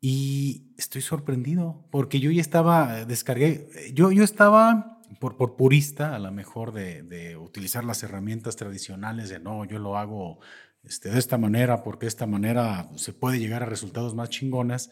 Y 0.00 0.74
estoy 0.76 1.00
sorprendido 1.00 1.86
porque 1.90 2.20
yo 2.20 2.30
ya 2.30 2.42
estaba, 2.42 3.00
eh, 3.00 3.06
descargué, 3.06 3.70
eh, 3.74 3.92
yo, 3.94 4.12
yo 4.12 4.24
estaba 4.24 5.00
por, 5.20 5.36
por 5.36 5.56
purista 5.56 6.14
a 6.14 6.18
lo 6.18 6.30
mejor 6.32 6.72
de, 6.72 7.02
de 7.02 7.36
utilizar 7.36 7.84
las 7.84 8.02
herramientas 8.02 8.56
tradicionales 8.56 9.30
de 9.30 9.40
no, 9.40 9.64
yo 9.64 9.78
lo 9.78 9.96
hago 9.96 10.38
este, 10.86 11.10
de 11.10 11.18
esta 11.18 11.38
manera 11.38 11.82
porque 11.82 12.06
de 12.06 12.08
esta 12.08 12.26
manera 12.26 12.88
se 12.96 13.12
puede 13.12 13.38
llegar 13.38 13.62
a 13.62 13.66
resultados 13.66 14.14
más 14.14 14.30
chingones. 14.30 14.90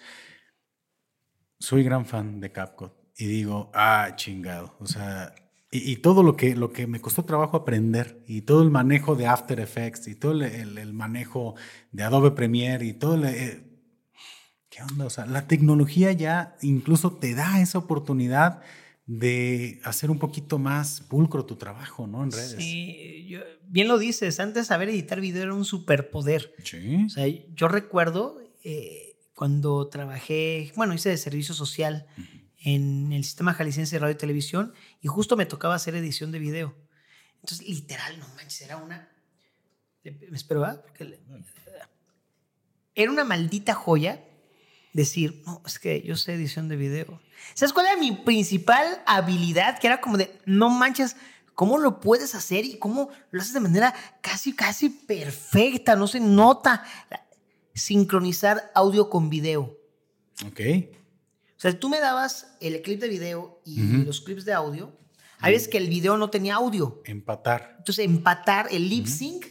Soy 1.65 1.83
gran 1.83 2.05
fan 2.05 2.41
de 2.41 2.53
CapCut 2.53 2.93
y 3.17 3.27
digo, 3.27 3.71
ah, 3.75 4.13
chingado, 4.17 4.77
o 4.81 4.87
sea, 4.87 5.35
y, 5.71 5.93
y 5.93 5.97
todo 5.97 6.23
lo 6.23 6.37
que, 6.37 6.55
lo 6.55 6.73
que 6.73 6.87
me 6.87 7.01
costó 7.01 7.25
trabajo 7.25 7.57
aprender 7.57 8.23
y 8.27 8.43
todo 8.43 8.63
el 8.63 8.71
manejo 8.71 9.15
de 9.17 9.27
After 9.27 9.59
Effects 9.61 10.09
y 10.09 10.15
todo 10.15 10.33
el, 10.33 10.43
el- 10.43 10.79
el 10.79 10.93
manejo 10.93 11.55
de 11.93 12.03
Adobe 12.03 12.31
Premiere 12.33 12.85
y 12.87 12.93
todo 12.93 13.15
el... 13.15 13.25
eh, 13.25 13.65
¿Qué 14.69 14.83
onda? 14.83 15.07
O 15.07 15.11
sea, 15.11 15.25
la 15.27 15.47
tecnología 15.47 16.11
ya 16.13 16.57
incluso 16.61 17.13
te 17.13 17.35
da 17.35 17.61
esa 17.61 17.79
oportunidad 17.79 18.61
de 19.07 19.81
hacer 19.85 20.11
un 20.11 20.19
poquito 20.19 20.59
más 20.59 21.01
pulcro 21.03 21.45
tu 21.47 21.57
trabajo, 21.57 22.07
¿no? 22.09 22.25
En 22.25 22.33
redes. 22.33 22.57
Sí, 22.57 23.27
yo- 23.29 23.41
bien 23.69 23.87
lo 23.89 23.99
dices, 23.99 24.41
antes 24.41 24.67
saber 24.69 24.89
editar 24.89 25.21
video 25.21 25.43
era 25.45 25.55
un 25.55 25.65
superpoder. 25.65 26.55
Sí. 26.65 27.05
O 27.07 27.09
sea, 27.09 27.27
yo 27.55 27.69
recuerdo 27.69 28.41
eh, 28.65 29.14
cuando 29.35 29.89
trabajé, 29.89 30.73
bueno, 30.77 30.95
hice 30.95 31.09
de 31.09 31.17
servicio 31.17 31.55
social 31.55 32.07
en 32.59 33.13
el 33.13 33.25
sistema 33.25 33.53
jalisciense 33.53 33.97
de 33.97 34.01
radio 34.01 34.15
y 34.15 34.19
televisión 34.19 34.73
y 35.01 35.09
justo 35.09 35.37
me 35.37 35.47
tocaba 35.47 35.75
hacer 35.75 35.95
edición 35.95 36.33
de 36.33 36.39
video. 36.39 36.75
Entonces, 37.41 37.69
literal, 37.69 38.19
no 38.19 38.27
manches, 38.37 38.63
era 38.63 38.77
una... 38.77 39.11
Me 40.03 40.37
espero, 40.37 40.65
¿ah? 40.65 40.81
Porque 40.83 41.19
era 42.95 43.11
una 43.11 43.25
maldita 43.25 43.75
joya 43.75 44.23
decir, 44.93 45.43
no, 45.45 45.63
es 45.67 45.79
que 45.79 46.03
yo 46.03 46.17
sé 46.17 46.35
edición 46.35 46.69
de 46.69 46.77
video. 46.77 47.21
¿Sabes 47.55 47.73
cuál 47.73 47.87
era 47.87 47.97
mi 47.97 48.13
principal 48.13 49.03
habilidad? 49.07 49.79
Que 49.79 49.89
era 49.89 50.01
como 50.01 50.17
de, 50.17 50.41
no 50.47 50.71
manches, 50.71 51.17
¿cómo 51.55 51.79
lo 51.79 52.01
puedes 52.01 52.35
hacer 52.35 52.65
y 52.65 52.79
cómo 52.79 53.11
lo 53.31 53.41
haces 53.41 53.53
de 53.53 53.61
manera 53.61 53.95
casi, 54.21 54.55
casi 54.55 54.89
perfecta? 54.89 55.97
No 55.97 56.07
se 56.07 56.21
nota. 56.21 56.85
Sincronizar 57.75 58.71
audio 58.75 59.11
con 59.11 59.29
video. 59.31 59.77
Ok. 60.47 60.61
O 61.57 61.61
sea, 61.65 61.79
tú 61.79 61.89
me 61.89 62.01
dabas 62.01 62.57
el 62.61 62.81
clip 62.83 63.01
de 63.01 63.09
video 63.09 63.61
y 63.65 63.83
Ujú. 63.83 64.05
los 64.07 64.21
clips 64.21 64.45
de 64.45 64.53
audio. 64.53 64.93
Hay 65.41 65.53
veces 65.53 65.69
que 65.69 65.79
el 65.79 65.89
video 65.89 66.17
no 66.17 66.31
tenía 66.31 66.55
audio. 66.57 67.03
Empatar. 67.05 67.75
Entonces, 67.79 68.05
empatar 68.05 68.69
el 68.71 68.89
lip 68.89 69.07
sync 69.07 69.47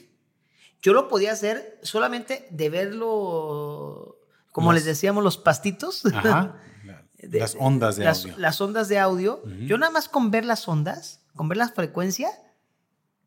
yo 0.81 0.91
lo 0.93 1.07
podía 1.07 1.31
hacer 1.31 1.79
solamente 1.81 2.45
de 2.51 2.69
verlo, 2.69 4.19
como 4.51 4.73
Las- 4.73 4.81
les 4.81 4.85
decíamos, 4.85 5.23
los 5.23 5.37
pastitos. 5.37 6.05
Ajá. 6.05 6.57
De- 7.17 7.39
las 7.39 7.55
ondas 7.57 7.95
de 7.95 8.03
las, 8.03 8.23
audio. 8.25 8.37
las 8.37 8.59
ondas 8.59 8.89
de 8.89 8.99
audio. 8.99 9.39
Ujú. 9.45 9.53
Yo 9.65 9.77
nada 9.77 9.91
más 9.93 10.09
con 10.09 10.29
ver 10.29 10.43
las 10.43 10.67
ondas, 10.67 11.21
con 11.35 11.47
ver 11.47 11.57
la 11.57 11.69
frecuencia, 11.69 12.27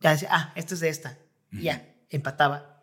ya 0.00 0.10
decía, 0.10 0.28
ah, 0.32 0.52
esto 0.54 0.74
es 0.74 0.80
de 0.80 0.90
esta. 0.90 1.18
Y 1.50 1.62
Ya, 1.62 1.94
empataba. 2.10 2.82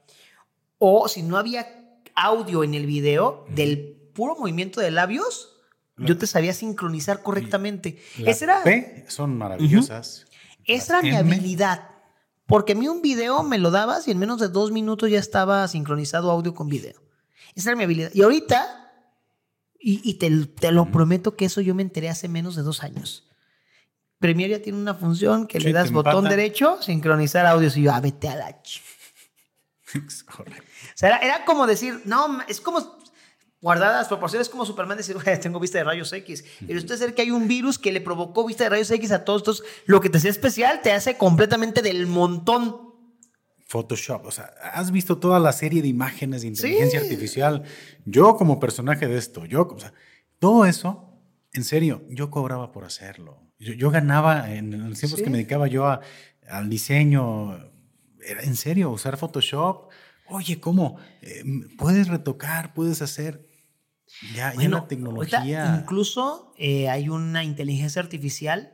O 0.80 1.07
si 1.07 1.22
no 1.22 1.38
había 1.38 1.82
audio 2.15 2.64
en 2.64 2.73
el 2.73 2.85
video, 2.85 3.45
del 3.49 4.10
puro 4.14 4.35
movimiento 4.35 4.80
de 4.81 4.91
labios, 4.91 5.49
yo 5.98 6.18
te 6.18 6.27
sabía 6.27 6.53
sincronizar 6.53 7.22
correctamente. 7.22 8.02
Esa 8.26 8.45
era, 8.45 8.64
P 8.64 9.06
son 9.07 9.38
maravillosas. 9.38 10.26
esa 10.65 10.99
era 10.99 11.02
Las 11.02 11.03
mi 11.03 11.10
M, 11.10 11.35
habilidad. 11.35 11.90
Porque 12.45 12.73
a 12.73 12.76
mí 12.76 12.88
un 12.88 13.02
video 13.02 13.41
me 13.44 13.57
lo 13.57 13.72
dabas 13.72 14.07
y 14.07 14.11
en 14.11 14.19
menos 14.19 14.40
de 14.40 14.49
dos 14.49 14.72
minutos 14.72 15.10
ya 15.10 15.19
estaba 15.19 15.68
sincronizado 15.68 16.30
audio 16.31 16.53
con 16.53 16.68
video. 16.68 17.02
Esa 17.56 17.69
era 17.69 17.77
mi 17.77 17.84
habilidad. 17.84 18.11
Y 18.14 18.22
ahorita, 18.22 18.91
y, 19.80 20.02
y 20.03 20.15
te, 20.15 20.30
te 20.48 20.72
lo 20.72 20.91
prometo 20.91 21.35
que 21.35 21.45
eso 21.45 21.61
yo 21.61 21.73
me 21.76 21.84
enteré 21.84 22.10
hace 22.10 22.27
menos 22.27 22.56
de 22.56 22.64
dos 22.64 22.84
años. 22.84 23.30
Premiere 24.19 24.57
ya 24.57 24.61
tiene 24.61 24.80
una 24.80 24.95
función 24.95 25.48
que 25.48 25.60
Sí, 25.60 25.65
le 25.65 25.73
das 25.73 25.91
botón 25.91 26.26
derecho, 26.26 26.81
sincronizar 26.81 27.45
audios 27.45 27.76
y 27.77 27.84
yo, 27.84 27.91
ah, 27.94 27.99
vete 27.99 28.30
a 28.30 28.35
la 28.35 28.64
ch-". 28.64 28.81
Correcto. 30.36 30.64
O 30.94 30.95
sea, 30.98 31.10
era, 31.10 31.18
era 31.20 31.45
como 31.45 31.65
decir, 31.68 32.02
no, 32.06 32.41
es 32.48 32.61
como 32.61 33.02
guardadas 33.61 33.95
las 33.98 34.07
proporciones, 34.10 34.49
como 34.49 34.65
Superman 34.65 34.98
decir, 34.98 35.15
"Güey, 35.22 35.40
tengo 35.40 35.60
vista 35.60 35.78
de 35.78 35.86
rayos 35.86 36.11
X. 36.11 36.44
Y 36.61 36.74
resulta 36.74 36.98
ser 36.98 37.15
que 37.15 37.22
hay 37.22 37.32
un 37.32 37.48
virus 37.48 37.80
que 37.80 37.91
le 37.94 38.02
provocó 38.02 38.45
vista 38.45 38.65
de 38.65 38.70
rayos 38.72 38.91
X 38.91 39.11
a 39.11 39.24
todos 39.24 39.41
estos. 39.41 39.64
Lo 39.86 40.02
que 40.02 40.10
te 40.10 40.18
hacía 40.18 40.30
especial 40.32 40.82
te 40.82 40.91
hace 40.91 41.18
completamente 41.18 41.82
del 41.82 42.06
montón. 42.07 42.91
Photoshop, 43.65 44.26
o 44.26 44.32
sea, 44.32 44.52
has 44.74 44.91
visto 44.91 45.18
toda 45.18 45.40
la 45.40 45.52
serie 45.53 45.82
de 45.82 45.88
imágenes 45.88 46.41
de 46.41 46.49
inteligencia 46.49 46.99
Sí. 46.99 47.06
artificial. 47.06 47.64
Yo 48.06 48.36
como 48.36 48.60
personaje 48.60 49.07
de 49.07 49.18
esto, 49.18 49.45
yo, 49.45 49.61
o 49.64 49.80
sea, 49.80 49.94
todo 50.40 50.65
eso, 50.65 51.18
en 51.53 51.64
serio, 51.64 52.03
yo 52.10 52.30
cobraba 52.30 52.72
por 52.72 52.84
hacerlo. 52.84 53.40
Yo, 53.57 53.74
yo 53.74 53.90
ganaba 53.90 54.52
en, 54.53 54.90
los 54.90 54.99
tiempos 54.99 55.20
Sí. 55.20 55.24
que 55.24 55.30
me 55.32 55.38
dedicaba 55.38 55.68
yo 55.68 55.88
a- 55.88 56.02
al 56.49 56.70
diseño, 56.70 57.72
era 58.26 58.44
en 58.44 58.56
serio, 58.56 58.90
usar 58.91 59.18
Photoshop. 59.18 59.90
Oye, 60.30 60.60
¿cómo? 60.60 60.98
Eh, 61.22 61.44
puedes 61.78 62.08
retocar, 62.08 62.74
puedes 62.74 63.02
hacer. 63.02 63.48
Ya, 64.36 64.50
ya 64.50 64.54
Bueno, 64.56 64.78
la 64.78 64.88
tecnología. 64.88 65.78
incluso 65.82 66.54
eh, 66.58 66.88
hay 66.90 67.10
una 67.10 67.44
inteligencia 67.44 68.02
artificial 68.02 68.74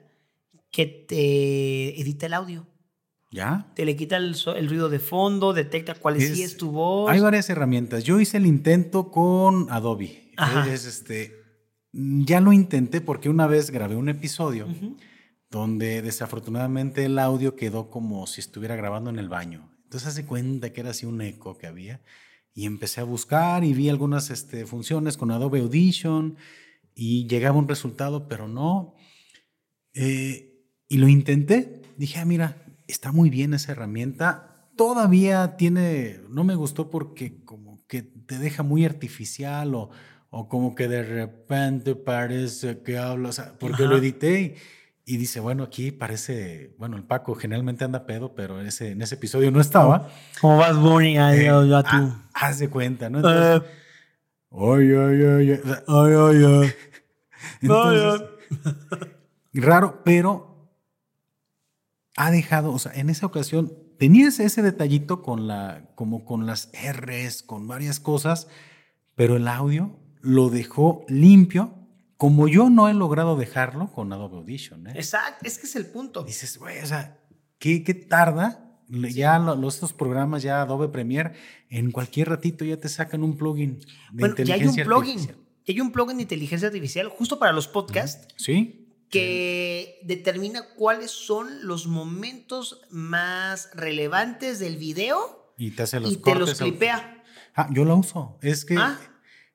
que 0.72 0.86
te 0.86 2.00
edita 2.02 2.26
el 2.26 2.34
audio. 2.34 2.68
¿Ya? 3.32 3.72
Te 3.76 3.86
le 3.86 3.96
quita 3.96 4.18
el, 4.18 4.36
el 4.56 4.70
ruido 4.70 4.90
de 4.90 5.00
fondo, 5.00 5.54
detecta 5.54 5.94
cuál 5.96 6.20
sí 6.20 6.42
Es- 6.44 6.52
es 6.54 6.58
tu 6.58 6.72
voz. 6.72 7.12
Hay 7.12 7.20
varias 7.20 7.50
herramientas. 7.50 8.04
Yo 8.04 8.20
hice 8.20 8.38
el 8.38 8.46
intento 8.48 9.12
con 9.12 9.72
Adobe. 9.72 10.32
Ajá. 10.36 10.68
Es 10.72 10.86
este. 10.86 11.36
Ya 11.92 12.40
lo 12.42 12.54
intenté 12.54 13.02
porque 13.02 13.30
una 13.30 13.46
vez 13.48 13.72
grabé 13.72 13.96
un 13.96 14.10
episodio 14.10 14.68
Ujú. 14.68 14.98
Donde 15.50 16.02
desafortunadamente 16.02 17.06
el 17.06 17.18
audio 17.18 17.56
quedó 17.56 17.90
como 17.90 18.28
si 18.28 18.42
estuviera 18.42 18.76
grabando 18.76 19.10
en 19.10 19.20
el 19.20 19.30
baño. 19.30 19.72
Entonces 19.84 20.10
hace 20.10 20.26
cuenta 20.26 20.72
que 20.72 20.82
era 20.82 20.92
así 20.92 21.06
un 21.06 21.22
eco 21.22 21.58
que 21.58 21.68
había 21.68 22.02
y 22.54 22.66
empecé 22.66 23.02
a 23.02 23.06
buscar 23.06 23.64
y 23.64 23.74
vi 23.74 23.90
algunas 23.90 24.30
este, 24.30 24.66
funciones 24.66 25.18
con 25.18 25.32
Adobe 25.32 25.62
Audition 25.62 26.38
y 26.94 27.28
llegaba 27.28 27.58
un 27.58 27.68
resultado, 27.68 28.28
pero 28.28 28.48
no. 28.48 28.96
Eh, 29.94 30.66
y 30.88 30.98
lo 30.98 31.08
intenté. 31.08 31.82
Dije, 31.98 32.20
ah, 32.20 32.26
mira, 32.26 32.66
está 32.88 33.12
muy 33.12 33.30
bien 33.30 33.54
esa 33.54 33.72
herramienta. 33.72 34.70
Todavía 34.76 35.56
tiene, 35.58 36.20
no 36.30 36.44
me 36.44 36.56
gustó 36.56 36.90
porque 36.90 37.44
como 37.44 37.86
que 37.88 38.04
te 38.04 38.38
deja 38.38 38.62
muy 38.62 38.86
artificial 38.86 39.74
o, 39.74 39.90
o 40.30 40.48
como 40.48 40.76
que 40.76 40.88
de 40.88 41.04
repente 41.04 41.96
parece 41.96 42.82
que 42.84 42.98
habla, 42.98 43.30
o 43.30 43.32
sea, 43.32 43.58
porque 43.58 43.84
lo 43.84 43.98
edité 43.98 44.42
y, 44.42 44.56
y 45.11 45.18
dice, 45.18 45.40
bueno, 45.40 45.64
aquí 45.64 45.91
parece, 45.91 46.76
bueno, 46.77 46.95
el 46.95 47.03
Paco 47.03 47.34
generalmente 47.36 47.84
anda 47.84 48.06
pedo, 48.06 48.36
pero 48.36 48.61
ese, 48.61 48.91
en 48.91 49.02
ese 49.02 49.15
episodio 49.15 49.49
no 49.52 49.60
estaba. 49.60 50.07
¿Cómo 50.40 50.57
vas, 50.57 50.77
Bonnie? 50.77 51.18
Ay, 51.18 51.40
Eh, 51.45 51.49
ay, 51.49 51.84
tú. 51.90 52.14
haz 52.34 52.60
de 52.60 52.69
cuenta, 52.69 53.10
¿no? 53.10 53.18
Entonces, 53.18 53.61
Eh, 53.61 53.76
Ay, 54.52 54.91
ay, 54.91 55.23
ay, 55.23 55.52
ay. 55.52 55.61
O 55.64 55.68
sea, 55.68 55.84
ay, 55.88 56.14
ay, 56.44 56.64
ay. 56.64 56.73
entonces, 57.61 58.27
raro, 59.53 60.02
pero 60.03 60.69
ha 62.15 62.31
dejado, 62.31 62.72
o 62.72 62.80
sea, 62.80 62.91
en 62.94 63.10
esa 63.10 63.26
ocasión 63.26 63.73
tenías 63.98 64.40
ese 64.40 64.61
detallito 64.61 65.22
con 65.22 65.48
la, 65.48 65.90
como 65.95 66.26
con 66.26 66.45
las 66.45 66.72
R's, 66.73 67.44
con 67.44 67.68
varias 67.68 67.99
cosas, 67.99 68.48
pero 69.15 69.38
el 69.38 69.48
audio 69.48 69.98
lo 70.22 70.49
dejó 70.49 71.06
limpio, 71.07 71.73
como 72.20 72.50
yo 72.50 72.70
no 72.70 72.90
he 72.90 72.94
logrado 72.94 73.38
dejarlo 73.38 73.94
con 73.94 74.12
Adobe 74.12 74.36
Audition. 74.40 74.88
¿eh? 74.88 74.91
Exacto, 74.96 75.48
es 75.48 75.58
que 75.58 75.68
es 75.68 75.76
el 75.78 75.86
punto. 75.86 76.24
Dices, 76.24 76.58
güey, 76.58 76.80
o 76.80 76.86
sea, 76.86 77.18
¿qué, 77.60 77.82
qué 77.86 77.94
tarda? 77.94 78.66
Ya 78.90 79.40
lo- 79.40 79.56
los, 79.56 79.76
estos 79.76 79.94
programas, 79.94 80.44
ya 80.44 80.62
Adobe 80.64 80.90
Premiere, 80.90 81.32
en 81.70 81.91
cualquier 81.91 82.28
ratito 82.28 82.66
ya 82.66 82.76
te 82.76 82.90
sacan 82.90 83.24
un 83.24 83.38
plugin 83.38 83.80
de 83.80 83.86
Bueno, 84.12 84.36
ya 84.36 84.56
hay 84.56 84.64
un 84.64 84.70
inteligencia 84.70 84.84
plugin. 84.86 85.20
Ya 85.28 85.34
hay 85.68 85.80
un 85.80 85.91
plugin 85.94 86.18
de 86.18 86.24
inteligencia 86.24 86.68
artificial 86.68 87.08
justo 87.08 87.40
para 87.40 87.54
los 87.54 87.68
podcasts 87.70 88.28
¿Sí? 88.36 88.88
que 89.10 90.00
determina 90.04 90.64
cuáles 90.76 91.12
son 91.12 91.66
los 91.66 91.88
momentos 91.88 92.82
más 92.90 93.70
relevantes 93.74 94.60
del 94.60 94.76
video 94.78 95.54
Y 95.58 95.72
te 95.72 95.84
hace 95.84 96.00
los 96.02 96.12
y 96.12 96.18
te 96.18 96.36
los 96.36 96.54
clipea. 96.56 97.24
Ah, 97.56 97.70
yo 97.72 97.86
lo 97.86 97.96
uso. 97.96 98.38
Es 98.41 98.66
que 98.66 98.76
Ah. 98.78 99.00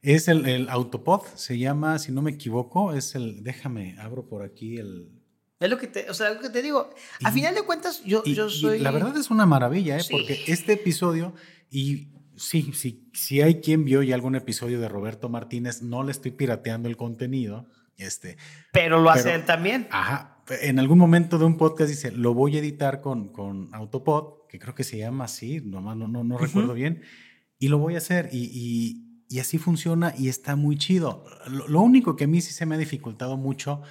Es 0.05 0.29
el, 0.29 0.47
el 0.47 0.69
Autopod, 0.69 1.23
se 1.35 1.59
llama, 1.59 1.99
si 1.99 2.13
no 2.13 2.23
me 2.23 2.31
equivoco, 2.33 2.93
es 2.93 3.15
el, 3.15 3.43
déjame, 3.43 3.97
abro 3.99 4.29
por 4.29 4.43
aquí 4.43 4.77
el... 4.79 5.09
Es 5.61 5.71
lo 5.71 5.79
que 5.79 5.87
te, 5.87 6.11
o 6.11 6.15
sea, 6.15 6.35
lo 6.35 6.41
que 6.41 6.51
te 6.51 6.61
digo. 6.63 6.91
A 7.25 7.31
Y- 7.31 7.33
final 7.33 7.55
de 7.55 7.63
cuentas, 7.63 8.03
yo, 8.05 8.23
Y, 8.27 8.35
yo 8.35 8.51
soy. 8.51 8.79
la 8.81 8.91
verdad 8.91 9.17
es 9.17 9.31
una 9.31 9.47
maravilla, 9.47 9.97
¿eh? 9.97 10.01
Sí. 10.03 10.13
porque 10.13 10.45
este 10.49 10.75
episodio, 10.75 11.35
y 11.71 12.09
sí, 12.37 12.73
sí, 12.75 13.09
si 13.15 13.41
hay 13.41 13.61
quien 13.61 13.85
vio 13.85 14.03
ya 14.03 14.15
algún 14.15 14.35
episodio 14.35 14.81
de 14.81 14.89
Roberto 14.89 15.29
Martínez, 15.29 15.81
no 15.83 16.03
le 16.03 16.13
estoy 16.13 16.33
pirateando 16.33 16.89
el 16.89 16.97
contenido, 16.97 17.67
este, 17.97 18.37
Pero 18.73 19.01
lo 19.01 19.09
hace 19.11 19.35
él 19.35 19.45
también. 19.45 19.87
Ajá. 19.91 20.43
En 20.61 20.79
algún 20.79 20.99
momento 20.99 21.39
de 21.39 21.47
un 21.47 21.57
podcast 21.57 21.89
dice, 21.89 22.11
lo 22.13 22.35
voy 22.35 22.57
a 22.57 22.59
editar 22.61 23.01
con, 23.01 23.29
con 23.33 23.75
Autopod, 23.75 24.47
que 24.49 24.59
creo 24.59 24.75
que 24.75 24.85
se 24.85 24.99
llama 24.99 25.25
así, 25.25 25.61
nomás 25.65 25.97
no, 25.97 26.09
no, 26.09 26.23
no 26.25 26.37
recuerdo 26.37 26.75
bien, 26.75 27.03
y 27.59 27.69
lo 27.69 27.79
voy 27.79 27.95
a 27.95 27.99
hacer. 27.99 28.29
Y, 28.33 28.51
y- 28.53 29.04
y 29.29 29.39
así 29.41 29.59
funciona 29.59 30.15
y 30.17 30.29
está 30.29 30.57
muy 30.57 30.77
chido. 30.79 31.25
Lo, 31.49 31.67
lo 31.69 31.81
único 31.81 32.17
que 32.17 32.25
a 32.25 32.27
mí 32.27 32.41
sí 32.41 32.53
se 32.53 32.67
me 32.67 32.75
ha 32.75 32.79
dificultado 32.79 33.37
mucho 33.37 33.83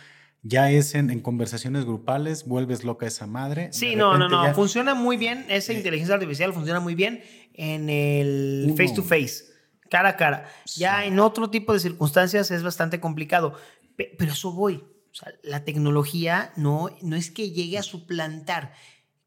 ya 0.46 0.70
es 0.72 0.94
en, 0.96 1.10
en 1.10 1.22
conversaciones 1.22 1.86
grupales, 1.86 2.46
vuelves 2.46 2.84
loca 2.84 3.08
esa 3.08 3.28
madre. 3.28 3.70
Sí, 3.72 3.96
no, 3.96 4.18
no, 4.18 4.28
no. 4.28 4.54
Funciona 4.54 4.94
muy 4.94 5.16
bien. 5.16 5.46
Esa 5.48 5.72
Eh. 5.72 5.78
inteligencia 5.78 6.16
artificial 6.16 6.52
funciona 6.54 6.82
muy 6.82 6.96
bien 6.96 7.22
en 7.54 7.90
el 7.90 8.64
Uno. 8.68 8.76
face 8.76 8.94
to 8.94 9.04
face, 9.04 9.46
cara 9.90 10.10
a 10.10 10.18
cara. 10.18 10.46
Ya 10.76 11.06
en 11.06 11.20
otro 11.20 11.50
tipo 11.50 11.72
de 11.74 11.80
circunstancias 11.80 12.52
es 12.52 12.62
bastante 12.62 13.00
complicado. 13.00 13.54
Pe- 13.96 14.14
Pero 14.18 14.34
eso 14.34 14.52
voy. 14.52 14.84
O 15.12 15.16
sea, 15.16 15.32
la 15.44 15.64
tecnología 15.64 16.52
no, 16.58 16.90
no 17.02 17.16
es 17.16 17.32
que 17.32 17.52
llegue 17.52 17.78
a 17.78 17.84
suplantar. 17.84 18.74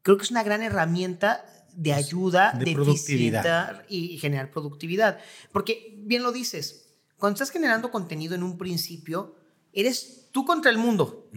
Creo 0.03 0.17
que 0.17 0.23
es 0.23 0.29
una 0.31 0.43
gran 0.43 0.61
herramienta 0.61 1.45
de 1.73 1.93
ayuda, 1.93 2.53
de 2.53 2.65
de, 2.65 2.73
productividad. 2.73 3.85
y 3.89 4.17
generar 4.19 4.51
productividad. 4.51 5.17
Porque 5.51 5.96
bien 6.07 6.23
lo 6.23 6.31
dices, 6.31 6.97
cuando 7.17 7.35
estás 7.35 7.49
generando 7.51 7.91
contenido 7.91 8.35
en 8.35 8.43
un 8.43 8.57
principio, 8.57 9.35
eres 9.73 10.29
tú 10.31 10.45
contra 10.45 10.71
el 10.71 10.77
mundo 10.77 11.29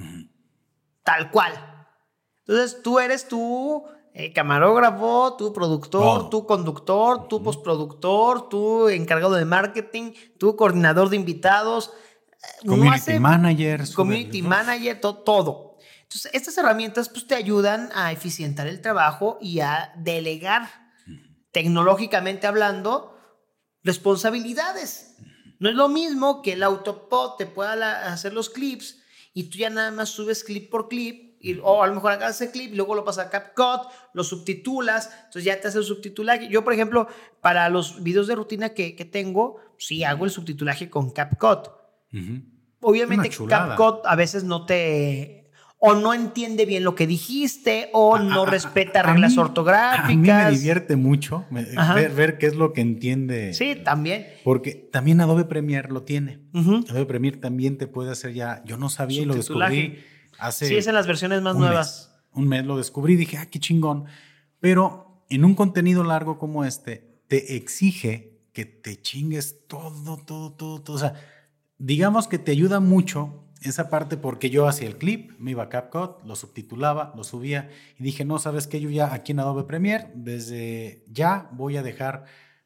tal 1.02 1.30
cual. 1.30 1.52
Entonces 2.46 2.82
tú 2.82 2.98
eres 2.98 3.26
tu 3.28 3.84
eh, 4.12 4.32
camarógrafo, 4.32 5.36
tu 5.36 5.52
productor, 5.52 6.02
Todo. 6.02 6.28
tu 6.30 6.46
conductor, 6.46 7.28
tu 7.28 7.42
postproductor, 7.42 8.48
tu 8.48 8.88
encargado 8.88 9.34
de 9.34 9.44
marketing, 9.44 10.12
tu 10.38 10.56
coordinador 10.56 11.08
de 11.10 11.16
invitados. 11.16 11.92
Eh, 12.32 12.66
Community 12.66 12.96
hace- 12.96 13.20
manager. 13.20 13.84
community 13.94 14.42
manager, 14.42 15.00
to- 15.00 15.16
todo. 15.18 15.76
Entonces, 16.02 16.30
estas 16.34 16.58
herramientas 16.58 17.08
pues, 17.08 17.26
te 17.26 17.36
ayudan 17.36 17.88
a 17.94 18.10
eficientar 18.10 18.66
el 18.66 18.80
trabajo 18.80 19.38
y 19.40 19.60
a 19.60 19.92
delegar, 19.96 20.68
tecnológicamente 21.52 22.46
hablando, 22.46 23.16
responsabilidades. 23.84 25.16
No 25.58 25.68
es 25.68 25.74
lo 25.74 25.88
mismo 25.88 26.42
que 26.42 26.54
el 26.54 26.62
autopod 26.62 27.36
te 27.36 27.46
pueda 27.46 27.76
la- 27.76 28.12
hacer 28.12 28.32
los 28.32 28.50
clips 28.50 29.02
y 29.34 29.44
tú 29.44 29.58
ya 29.58 29.70
nada 29.70 29.90
más 29.90 30.08
subes 30.08 30.42
clip 30.42 30.70
por 30.70 30.88
clip, 30.88 31.36
y, 31.42 31.58
o 31.62 31.82
a 31.82 31.86
lo 31.86 31.94
mejor 31.94 32.12
hagas 32.12 32.40
ese 32.40 32.50
clip, 32.50 32.72
y 32.72 32.76
luego 32.76 32.94
lo 32.94 33.04
pasas 33.04 33.26
a 33.26 33.30
CapCut, 33.30 33.90
lo 34.12 34.24
subtitulas, 34.24 35.10
entonces 35.20 35.44
ya 35.44 35.58
te 35.60 35.68
hace 35.68 35.78
el 35.78 35.84
subtitulaje. 35.84 36.48
Yo, 36.48 36.64
por 36.64 36.72
ejemplo, 36.72 37.08
para 37.40 37.68
los 37.70 38.02
videos 38.02 38.26
de 38.26 38.34
rutina 38.34 38.70
que, 38.70 38.94
que 38.96 39.04
tengo, 39.06 39.56
sí 39.78 40.04
hago 40.04 40.24
el 40.24 40.30
subtitulaje 40.30 40.90
con 40.90 41.10
CapCut. 41.10 41.68
Obviamente. 42.80 43.28
CapCut 43.76 44.04
a 44.06 44.16
veces 44.16 44.44
no 44.44 44.66
te... 44.66 45.39
o 45.82 45.94
no 45.94 46.12
entiende 46.12 46.66
bien 46.66 46.84
lo 46.84 46.94
que 46.94 47.06
dijiste, 47.06 47.88
o 47.94 48.18
no 48.18 48.44
respeta 48.44 49.00
A 49.00 49.02
reglas 49.14 49.32
mí- 49.32 49.38
ortográficas. 49.38 50.04
A 50.04 50.08
mí 50.08 50.16
me 50.18 50.50
divierte 50.50 50.94
mucho 50.96 51.46
me- 51.50 51.64
ver, 51.94 52.12
ver 52.12 52.38
qué 52.38 52.46
es 52.46 52.54
lo 52.54 52.72
que 52.74 52.82
entiende. 52.82 53.54
Sí, 53.54 53.76
también. 53.82 54.26
Porque 54.44 54.72
también 54.74 55.20
Adobe 55.22 55.44
Premiere 55.46 55.88
lo 55.90 56.02
tiene. 56.02 56.38
Adobe 56.54 57.06
Premiere 57.06 57.38
también 57.38 57.78
te 57.78 57.86
puede 57.86 58.10
hacer 58.12 58.34
ya. 58.34 58.62
Yo 58.66 58.76
no 58.76 58.90
sabía 58.90 59.22
y 59.22 59.24
lo 59.24 59.34
descubrí 59.34 59.98
hace. 60.38 60.66
Sí, 60.66 60.76
es 60.76 60.86
en 60.86 60.94
las 60.94 61.06
versiones 61.06 61.40
más 61.40 61.54
un 61.54 61.60
nuevas. 61.62 62.10
mes. 62.12 62.20
Un 62.34 62.46
mes 62.48 62.64
lo 62.66 62.76
descubrí 62.76 63.14
y 63.14 63.16
dije, 63.16 63.38
ah, 63.38 63.46
qué 63.46 63.58
chingón. 63.58 64.04
Pero 64.60 65.24
en 65.30 65.44
un 65.46 65.54
contenido 65.54 66.04
largo 66.04 66.38
como 66.38 66.64
este, 66.66 67.22
te 67.26 67.56
exige 67.56 68.38
que 68.52 68.66
te 68.66 69.00
chingues 69.00 69.66
todo, 69.66 70.18
todo, 70.18 70.52
todo, 70.52 70.82
todo. 70.82 70.96
O 70.96 70.98
sea, 70.98 71.14
digamos 71.78 72.28
que 72.28 72.38
te 72.38 72.52
ayuda 72.52 72.80
mucho 72.80 73.46
esa 73.62 73.90
parte 73.90 74.16
porque 74.16 74.50
yo 74.50 74.66
hacía 74.66 74.88
el 74.88 74.96
clip, 74.96 75.32
me 75.38 75.50
iba 75.50 75.64
a 75.64 75.68
CapCut, 75.68 76.24
lo 76.24 76.36
subtitulaba, 76.36 77.12
lo 77.16 77.24
subía 77.24 77.70
y 77.98 78.02
dije, 78.02 78.24
no, 78.24 78.38
sabes 78.38 78.66
que 78.66 78.80
yo 78.80 78.90
ya 78.90 79.12
aquí 79.12 79.32
en 79.32 79.40
Adobe 79.40 79.64
Premiere, 79.64 80.10
desde 80.14 81.04
ya 81.08 81.48
voy 81.52 81.76
a 81.76 81.82
dejar 81.82 82.24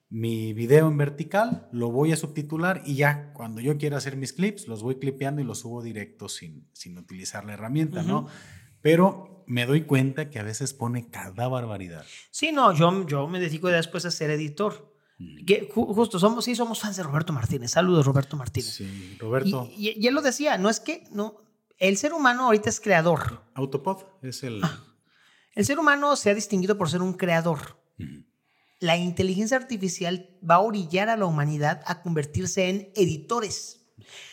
mi 0.09 0.53
video 0.53 0.87
en 0.87 0.97
vertical, 0.97 1.69
lo 1.73 1.91
voy 1.91 2.13
a 2.13 2.17
subtitular 2.17 2.83
y 2.85 2.95
ya 2.95 3.33
cuando 3.33 3.61
yo 3.61 3.77
quiera 3.79 3.97
hacer 3.97 4.17
mis 4.17 4.33
clips, 4.33 4.69
los 4.69 4.83
voy 4.83 4.97
clipeando 4.97 5.41
y 5.41 5.45
los 5.45 5.61
subo 5.61 5.83
directo 5.83 6.29
sin, 6.29 6.69
sin 6.73 6.97
utilizar 6.97 7.45
la 7.45 7.55
herramienta, 7.55 8.03
¿no? 8.03 8.29
Pero 8.81 9.45
me 9.47 9.67
doy 9.67 9.83
cuenta 9.83 10.31
que 10.31 10.39
a 10.39 10.45
veces 10.45 10.73
pone 10.73 11.11
cada 11.11 11.49
barbaridad. 11.49 12.05
Sí, 12.31 12.53
no, 12.53 12.73
yo, 12.73 13.07
yo 13.07 13.27
me 13.27 13.41
dedico 13.41 13.69
después 13.69 14.05
a 14.05 14.11
ser 14.11 14.31
editor. 14.31 14.94
Que 15.47 15.71
justo 15.73 16.19
somos, 16.19 16.45
sí, 16.45 16.55
somos 16.57 16.81
fans 16.81 16.97
de 16.97 17.03
Roberto 17.05 17.33
Martínez. 17.33 17.71
Saludos, 17.71 18.05
Roberto 18.05 18.37
Martínez. 18.37 18.75
Sí, 18.75 19.17
Roberto. 19.21 19.69
Y, 19.77 19.91
y- 19.91 19.95
y 20.05 20.07
él 20.09 20.15
lo 20.15 20.23
decía, 20.23 20.59
no 20.59 20.69
es 20.69 20.81
que, 20.81 21.05
no, 21.13 21.37
el 21.79 21.97
ser 21.97 22.13
humano 22.13 22.45
ahorita 22.47 22.69
es 22.69 22.81
creador. 22.81 23.43
Autopod 23.55 24.03
es 24.23 24.43
el... 24.43 24.63
El 25.55 25.65
ser 25.65 25.79
humano 25.79 26.17
se 26.17 26.31
ha 26.31 26.35
distinguido 26.35 26.77
por 26.77 26.91
ser 26.91 27.01
un 27.01 27.13
creador. 27.13 27.81
La 28.81 28.97
inteligencia 28.97 29.57
artificial 29.57 30.29
va 30.49 30.57
a 30.57 30.61
orillar 30.61 31.09
a 31.09 31.17
la 31.17 31.27
humanidad 31.27 31.81
a 31.87 32.03
convertirse 32.03 32.69
en 32.69 32.91
editores. 32.97 33.87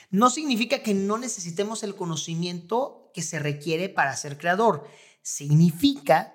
No 0.10 0.32
significa 0.32 0.80
que 0.82 0.95
no 0.95 1.20
necesitemos 1.20 1.84
el 1.84 1.95
conocimiento 1.95 3.12
que 3.14 3.22
se 3.22 3.38
requiere 3.38 3.88
para 3.88 4.16
ser 4.16 4.38
creador. 4.40 4.88
Significa 5.22 6.34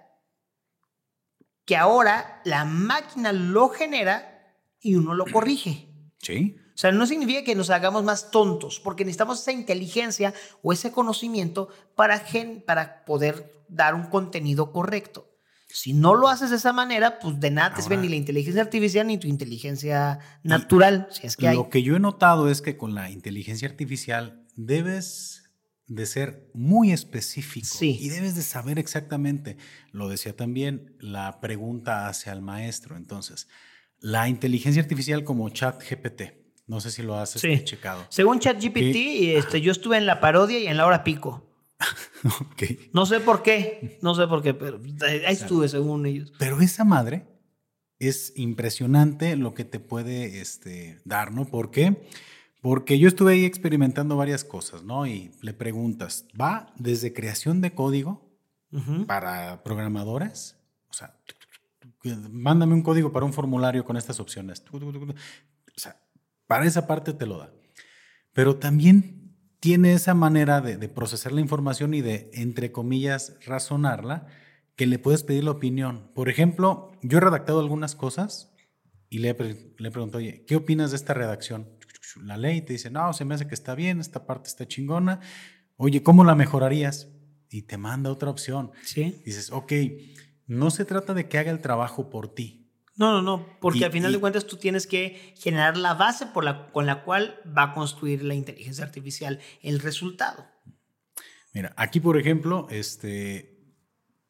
que 1.64 1.76
ahora 1.76 2.40
la 2.44 2.64
máquina 2.64 3.32
lo 3.32 3.68
genera 3.70 4.35
y 4.90 4.94
uno 4.94 5.14
lo 5.14 5.24
corrige. 5.26 5.88
Sí. 6.18 6.56
O 6.74 6.78
sea, 6.78 6.92
no 6.92 7.06
significa 7.06 7.42
que 7.44 7.54
nos 7.54 7.70
hagamos 7.70 8.04
más 8.04 8.30
tontos, 8.30 8.80
porque 8.80 9.04
necesitamos 9.04 9.40
esa 9.40 9.52
inteligencia 9.52 10.34
o 10.62 10.72
ese 10.72 10.92
conocimiento 10.92 11.68
para, 11.94 12.18
gen- 12.18 12.62
para 12.66 13.04
poder 13.04 13.64
dar 13.68 13.94
un 13.94 14.04
contenido 14.08 14.72
correcto. 14.72 15.30
Si 15.68 15.92
no 15.94 16.14
lo 16.14 16.28
haces 16.28 16.50
de 16.50 16.56
esa 16.56 16.72
manera, 16.72 17.18
pues 17.18 17.40
de 17.40 17.50
nada 17.50 17.74
te 17.74 17.82
sirve 17.82 17.96
ni 17.96 18.08
la 18.08 18.16
inteligencia 18.16 18.62
artificial 18.62 19.06
ni 19.06 19.18
tu 19.18 19.26
inteligencia 19.26 20.20
natural, 20.42 21.08
si 21.10 21.26
es 21.26 21.36
que 21.36 21.48
hay. 21.48 21.56
Lo 21.56 21.70
que 21.70 21.82
yo 21.82 21.96
he 21.96 22.00
notado 22.00 22.48
es 22.50 22.62
que 22.62 22.76
con 22.76 22.94
la 22.94 23.10
inteligencia 23.10 23.68
artificial 23.68 24.46
debes 24.54 25.42
de 25.88 26.04
ser 26.06 26.50
muy 26.54 26.92
específico 26.92 27.66
Sí. 27.70 27.96
y 28.00 28.08
debes 28.10 28.34
de 28.34 28.42
saber 28.42 28.78
exactamente. 28.78 29.56
Lo 29.92 30.08
decía 30.08 30.34
también 30.36 30.96
la 31.00 31.40
pregunta 31.40 32.08
hacia 32.08 32.32
el 32.32 32.42
maestro. 32.42 32.96
Entonces, 32.96 33.48
la 34.00 34.28
inteligencia 34.28 34.82
artificial 34.82 35.24
como 35.24 35.48
chat 35.50 35.82
GPT, 35.82 36.22
no 36.66 36.80
sé 36.80 36.90
si 36.90 37.02
lo 37.02 37.14
has 37.16 37.36
este, 37.36 37.58
Sí. 37.58 37.64
checado. 37.64 38.06
Según 38.08 38.40
ChatGPT, 38.40 38.96
y, 38.96 39.30
este, 39.30 39.60
yo 39.60 39.72
estuve 39.72 39.96
en 39.96 40.06
la 40.06 40.20
parodia 40.20 40.58
y 40.58 40.66
en 40.66 40.76
la 40.76 40.86
hora 40.86 41.04
pico. 41.04 41.42
Ok. 42.24 42.62
No 42.92 43.06
sé 43.06 43.20
por 43.20 43.42
qué, 43.42 43.98
no 44.02 44.14
sé 44.14 44.26
por 44.26 44.42
qué, 44.42 44.54
pero 44.54 44.80
ahí 45.06 45.34
estuve 45.34 45.68
según 45.68 46.06
ellos. 46.06 46.32
Pero 46.38 46.60
esa 46.60 46.84
madre 46.84 47.26
es 47.98 48.32
impresionante 48.36 49.36
lo 49.36 49.54
que 49.54 49.64
te 49.64 49.78
puede 49.78 50.40
este, 50.40 50.98
dar, 51.04 51.32
¿no? 51.32 51.44
¿Por 51.46 51.70
qué? 51.70 52.08
Porque 52.62 52.98
yo 52.98 53.06
estuve 53.06 53.34
ahí 53.34 53.44
experimentando 53.44 54.16
varias 54.16 54.42
cosas, 54.42 54.82
¿no? 54.82 55.06
Y 55.06 55.30
le 55.40 55.52
preguntas, 55.52 56.26
¿va 56.38 56.72
desde 56.76 57.12
creación 57.12 57.60
de 57.60 57.74
código 57.74 58.26
para 59.06 59.62
programadores? 59.62 60.56
O 60.88 60.92
sea, 60.92 61.16
mándame 62.30 62.74
un 62.74 62.82
código 62.82 63.12
para 63.12 63.26
un 63.26 63.32
formulario 63.32 63.84
con 63.84 63.96
estas 63.96 64.20
opciones. 64.20 64.62
O 64.72 65.14
sea, 65.76 66.00
para 66.46 66.66
esa 66.66 66.86
parte 66.86 67.12
te 67.12 67.26
lo 67.26 67.38
da. 67.38 67.52
Pero 68.32 68.56
también 68.56 69.34
tiene 69.60 69.94
esa 69.94 70.14
manera 70.14 70.60
de, 70.60 70.76
de 70.76 70.88
procesar 70.88 71.32
la 71.32 71.40
información 71.40 71.94
y 71.94 72.02
de, 72.02 72.30
entre 72.34 72.72
comillas, 72.72 73.36
razonarla, 73.44 74.26
que 74.76 74.86
le 74.86 74.98
puedes 74.98 75.22
pedir 75.22 75.44
la 75.44 75.52
opinión. 75.52 76.10
Por 76.14 76.28
ejemplo, 76.28 76.92
yo 77.02 77.18
he 77.18 77.20
redactado 77.20 77.60
algunas 77.60 77.96
cosas 77.96 78.54
y 79.08 79.18
le, 79.18 79.34
le 79.78 79.90
pregunto, 79.90 80.18
oye, 80.18 80.44
¿qué 80.46 80.56
opinas 80.56 80.90
de 80.90 80.96
esta 80.96 81.14
redacción? 81.14 81.68
La 82.22 82.36
ley 82.36 82.60
te 82.62 82.74
dice, 82.74 82.90
no, 82.90 83.12
se 83.12 83.24
me 83.24 83.34
hace 83.34 83.46
que 83.46 83.54
está 83.54 83.74
bien, 83.74 84.00
esta 84.00 84.26
parte 84.26 84.48
está 84.48 84.66
chingona. 84.66 85.20
Oye, 85.76 86.02
¿cómo 86.02 86.24
la 86.24 86.34
mejorarías? 86.34 87.08
Y 87.48 87.62
te 87.62 87.78
manda 87.78 88.10
otra 88.10 88.30
opción. 88.30 88.72
Sí. 88.84 89.20
Dices, 89.24 89.50
ok, 89.50 89.72
no 90.46 90.70
se 90.70 90.84
trata 90.84 91.14
de 91.14 91.28
que 91.28 91.38
haga 91.38 91.50
el 91.50 91.60
trabajo 91.60 92.10
por 92.10 92.34
ti. 92.34 92.62
No, 92.96 93.12
no, 93.12 93.20
no, 93.22 93.46
porque 93.60 93.80
Y- 93.80 93.84
al 93.84 93.92
final 93.92 94.10
y- 94.10 94.14
de 94.14 94.20
cuentas 94.20 94.46
tú 94.46 94.56
tienes 94.56 94.86
que 94.86 95.34
generar 95.36 95.76
la 95.76 95.94
base 95.94 96.26
por 96.26 96.44
la, 96.44 96.70
con 96.72 96.86
la 96.86 97.04
cual 97.04 97.40
va 97.46 97.64
a 97.64 97.74
construir 97.74 98.22
la 98.24 98.34
inteligencia 98.34 98.84
artificial 98.84 99.38
el 99.62 99.80
resultado. 99.80 100.46
Mira, 101.52 101.72
aquí 101.76 102.00
por 102.00 102.16
ejemplo, 102.18 102.66
este 102.70 103.54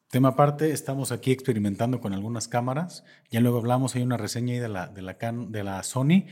tema 0.09 0.29
aparte, 0.29 0.71
estamos 0.71 1.11
aquí 1.11 1.31
experimentando 1.31 1.99
con 2.01 2.13
algunas 2.13 2.47
cámaras. 2.47 3.03
Ya 3.29 3.39
luego 3.41 3.57
hablamos, 3.57 3.95
hay 3.95 4.01
una 4.03 4.17
reseña 4.17 4.53
ahí 4.53 4.59
de 4.59 4.69
la, 4.69 4.87
de 4.87 5.01
la, 5.01 5.17
Can- 5.17 5.51
de 5.51 5.63
la 5.63 5.83
Sony. 5.83 6.25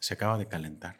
Se 0.00 0.14
acaba 0.14 0.38
de 0.38 0.46
calentar. 0.48 0.98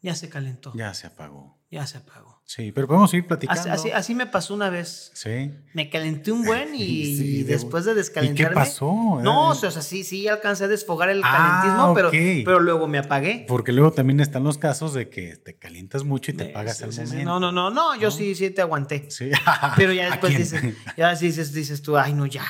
Ya 0.00 0.14
se 0.14 0.28
calentó, 0.28 0.72
ya, 0.74 0.88
Ya 0.88 0.94
se 0.94 1.06
apagó. 1.06 1.58
se 1.86 1.96
apagó. 1.98 2.41
Sí, 2.54 2.70
pero 2.70 2.86
podemos 2.86 3.14
ir 3.14 3.26
platicando. 3.26 3.62
Así, 3.62 3.70
así, 3.70 3.90
así 3.92 4.14
me 4.14 4.26
pasó 4.26 4.52
una 4.52 4.68
vez. 4.68 5.10
Sí. 5.14 5.52
Me 5.72 5.88
calenté 5.88 6.32
un 6.32 6.44
buen 6.44 6.74
y, 6.74 7.16
Sí, 7.16 7.42
después 7.44 7.86
de 7.86 7.92
¿Y 7.92 7.94
descalentarme... 7.94 8.50
qué 8.50 8.54
pasó? 8.54 9.20
No, 9.22 9.48
o 9.48 9.54
sea, 9.54 9.70
sí, 9.70 10.04
sí 10.04 10.28
alcancé 10.28 10.64
a 10.64 10.68
desfogar 10.68 11.08
el 11.08 11.22
Ah, 11.24 11.62
calentismo, 11.62 12.42
pero, 12.44 12.60
luego 12.60 12.88
me 12.88 12.98
apagué. 12.98 13.46
Porque 13.48 13.72
luego 13.72 13.92
también 13.92 14.20
están 14.20 14.44
los 14.44 14.58
casos 14.58 14.92
de 14.92 15.08
que 15.08 15.36
te 15.36 15.56
calientas 15.56 16.04
mucho 16.04 16.32
y 16.32 16.34
te 16.34 16.50
apagas 16.50 16.76
sí, 16.76 16.84
al 16.84 16.92
sí, 16.92 17.00
sí. 17.00 17.06
momento. 17.06 17.30
No, 17.30 17.40
no, 17.40 17.52
no, 17.52 17.70
no, 17.70 17.94
yo 17.94 18.08
¿No? 18.08 18.10
sí, 18.10 18.34
sí 18.34 18.50
te 18.50 18.60
aguanté. 18.60 19.10
Sí. 19.10 19.30
Pero 19.78 19.94
ya 19.94 20.08
¿A 20.08 20.10
después 20.10 20.36
dices, 20.36 20.62
ya 20.94 21.14
dices, 21.14 21.54
dices 21.54 21.80
tú, 21.80 21.96
ay, 21.96 22.12
no, 22.12 22.26
ya, 22.26 22.44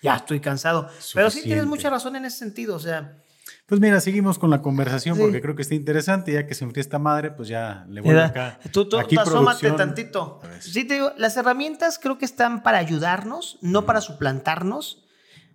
ya 0.00 0.16
estoy 0.16 0.40
cansado. 0.40 0.88
Pero 1.12 1.28
sí 1.28 1.42
tienes 1.42 1.66
mucha 1.66 1.90
razón 1.90 2.16
en 2.16 2.24
ese 2.24 2.38
sentido, 2.38 2.74
o 2.74 2.80
sea, 2.80 3.18
Pues 3.72 3.80
mira, 3.80 4.02
seguimos 4.02 4.38
con 4.38 4.50
la 4.50 4.60
conversación 4.60 5.16
Sí. 5.16 5.22
porque 5.22 5.40
creo 5.40 5.56
que 5.56 5.62
está 5.62 5.74
interesante. 5.74 6.30
Ya 6.30 6.46
que 6.46 6.52
se 6.54 6.62
enfría 6.64 6.82
esta 6.82 6.98
madre, 6.98 7.30
pues 7.30 7.48
ya 7.48 7.86
le 7.88 8.02
voy 8.02 8.14
acá. 8.18 8.58
Tú, 8.70 8.86
tú, 8.86 8.98
aquí 8.98 9.16
asómate 9.16 9.70
tantito. 9.70 10.42
Sí, 10.60 10.84
te 10.84 10.92
digo, 10.92 11.12
las 11.16 11.38
herramientas 11.38 11.98
creo 11.98 12.18
que 12.18 12.26
están 12.26 12.62
para 12.62 12.76
ayudarnos, 12.76 13.56
no 13.62 13.86
para 13.86 14.02
suplantarnos. 14.02 15.06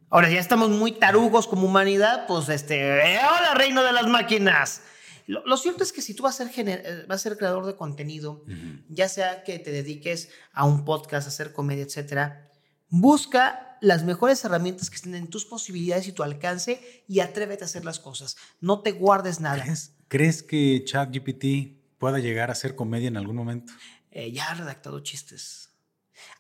Ahora, 0.10 0.32
ya 0.32 0.40
estamos 0.40 0.72
muy 0.72 0.94
tarugos 0.94 1.46
como 1.48 1.68
humanidad, 1.68 2.26
pues 2.26 2.50
este, 2.50 2.78
¡eh, 2.80 3.20
hola 3.20 3.54
reino 3.54 3.84
de 3.84 3.92
las 3.92 4.08
máquinas. 4.08 4.82
Lo, 5.28 5.46
lo 5.46 5.56
cierto 5.56 5.84
es 5.84 5.94
que 5.94 6.02
si 6.02 6.16
tú 6.16 6.24
vas 6.24 6.42
a, 6.42 6.46
ser 6.46 6.52
gener- 6.52 6.82
eh, 6.86 7.06
vas 7.08 7.18
a 7.20 7.24
ser 7.30 7.38
creador 7.38 7.68
de 7.68 7.76
contenido, 7.76 8.42
Ujú. 8.48 8.82
ya 8.90 9.10
sea 9.10 9.44
que 9.44 9.60
te 9.60 9.70
dediques 9.72 10.30
a 10.54 10.66
un 10.66 10.86
podcast, 10.86 11.28
a 11.28 11.30
hacer 11.30 11.54
comedia, 11.54 11.84
etcétera, 11.84 12.47
busca 12.90 13.78
las 13.82 14.04
mejores 14.04 14.44
herramientas 14.44 14.90
que 14.90 14.96
estén 14.96 15.16
en 15.16 15.28
tus 15.28 15.46
posibilidades 15.46 16.08
y 16.08 16.12
tu 16.12 16.24
alcance 16.24 17.04
y 17.08 17.20
atrévete 17.20 17.64
a 17.64 17.66
hacer 17.66 17.86
las 17.86 18.00
cosas. 18.00 18.36
No 18.60 18.82
te 18.82 18.92
guardes 18.92 19.40
nada. 19.40 19.64
¿Crees, 19.64 19.94
¿Crees 20.08 20.44
que 20.44 20.84
ChatGPT 20.84 21.98
pueda 21.98 22.20
llegar 22.20 22.52
a 22.52 22.56
ser 22.56 22.76
comedia 22.76 23.08
en 23.08 23.18
algún 23.18 23.36
momento? 23.36 23.74
Eh, 24.12 24.32
ya 24.32 24.50
ha 24.50 24.54
redactado 24.56 25.00
chistes. 25.02 25.70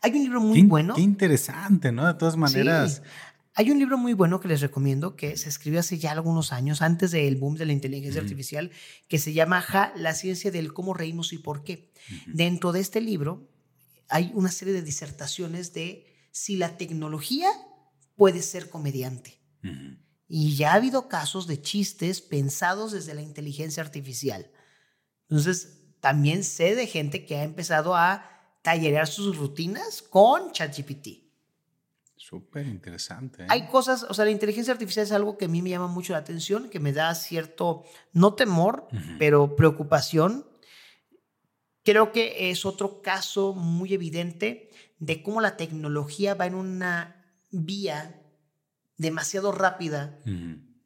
Hay 0.01 0.11
un 0.11 0.23
libro 0.23 0.41
muy 0.41 0.61
qué, 0.61 0.67
bueno. 0.67 0.95
Qué 0.95 1.01
interesante, 1.01 1.91
¿no? 1.91 2.07
De 2.07 2.15
todas 2.15 2.35
maneras. 2.35 3.01
Sí. 3.03 3.09
Hay 3.53 3.71
un 3.71 3.79
libro 3.79 3.97
muy 3.97 4.13
bueno 4.13 4.39
que 4.39 4.47
les 4.47 4.61
recomiendo 4.61 5.15
que 5.15 5.35
se 5.35 5.49
escribió 5.49 5.79
hace 5.79 5.97
ya 5.97 6.11
algunos 6.11 6.53
años, 6.53 6.83
antes 6.83 7.09
del 7.09 7.37
boom 7.37 7.55
de 7.55 7.65
la 7.65 7.73
inteligencia 7.73 8.21
artificial, 8.21 8.69
que 9.07 9.17
se 9.17 9.33
llama 9.33 9.61
Ja, 9.61 9.93
la 9.95 10.13
ciencia 10.13 10.51
del 10.51 10.73
cómo 10.73 10.93
reímos 10.93 11.33
y 11.33 11.39
por 11.39 11.63
qué. 11.63 11.91
Dentro 12.27 12.71
de 12.71 12.81
este 12.81 13.01
libro 13.01 13.49
hay 14.09 14.31
una 14.35 14.51
serie 14.51 14.75
de 14.75 14.83
disertaciones 14.83 15.73
de 15.73 16.06
si 16.37 16.55
la 16.55 16.77
tecnología 16.77 17.49
puede 18.15 18.41
ser 18.41 18.69
comediante. 18.69 19.41
Y 20.27 20.55
ya 20.55 20.71
ha 20.71 20.75
habido 20.75 21.09
casos 21.09 21.47
de 21.47 21.61
chistes 21.61 22.21
pensados 22.21 22.91
desde 22.91 23.13
la 23.13 23.21
inteligencia 23.21 23.83
artificial. 23.83 24.49
Entonces, 25.29 25.79
también 25.99 26.43
sé 26.43 26.75
de 26.75 26.87
gente 26.87 27.25
que 27.25 27.37
ha 27.37 27.43
empezado 27.43 27.95
a 27.95 28.29
tallerear 28.61 29.07
sus 29.07 29.35
rutinas 29.37 30.01
con 30.01 30.51
ChatGPT. 30.51 31.07
Súper 32.15 32.67
interesante. 32.67 33.43
¿eh? 33.43 33.47
Hay 33.49 33.67
cosas, 33.67 34.03
o 34.03 34.13
sea, 34.13 34.25
la 34.25 34.31
inteligencia 34.31 34.73
artificial 34.73 35.05
es 35.05 35.11
algo 35.11 35.37
que 35.37 35.45
a 35.45 35.49
mí 35.49 35.61
me 35.61 35.69
llama 35.69 35.87
mucho 35.87 36.13
la 36.13 36.19
atención, 36.19 36.69
que 36.69 36.79
me 36.79 36.93
da 36.93 37.13
cierto, 37.15 37.83
no 38.13 38.35
temor, 38.35 38.87
pero 39.17 39.55
preocupación, 39.55 40.45
creo 41.83 42.11
que 42.11 42.51
es 42.51 42.65
otro 42.65 43.01
caso 43.01 43.53
muy 43.53 43.93
evidente 43.93 44.69
de 44.99 45.21
cómo 45.23 45.41
la 45.41 45.57
tecnología 45.57 46.33
va 46.35 46.45
en 46.47 46.55
una 46.55 47.25
vía 47.51 48.21
demasiado 48.97 49.51
rápida, 49.51 50.19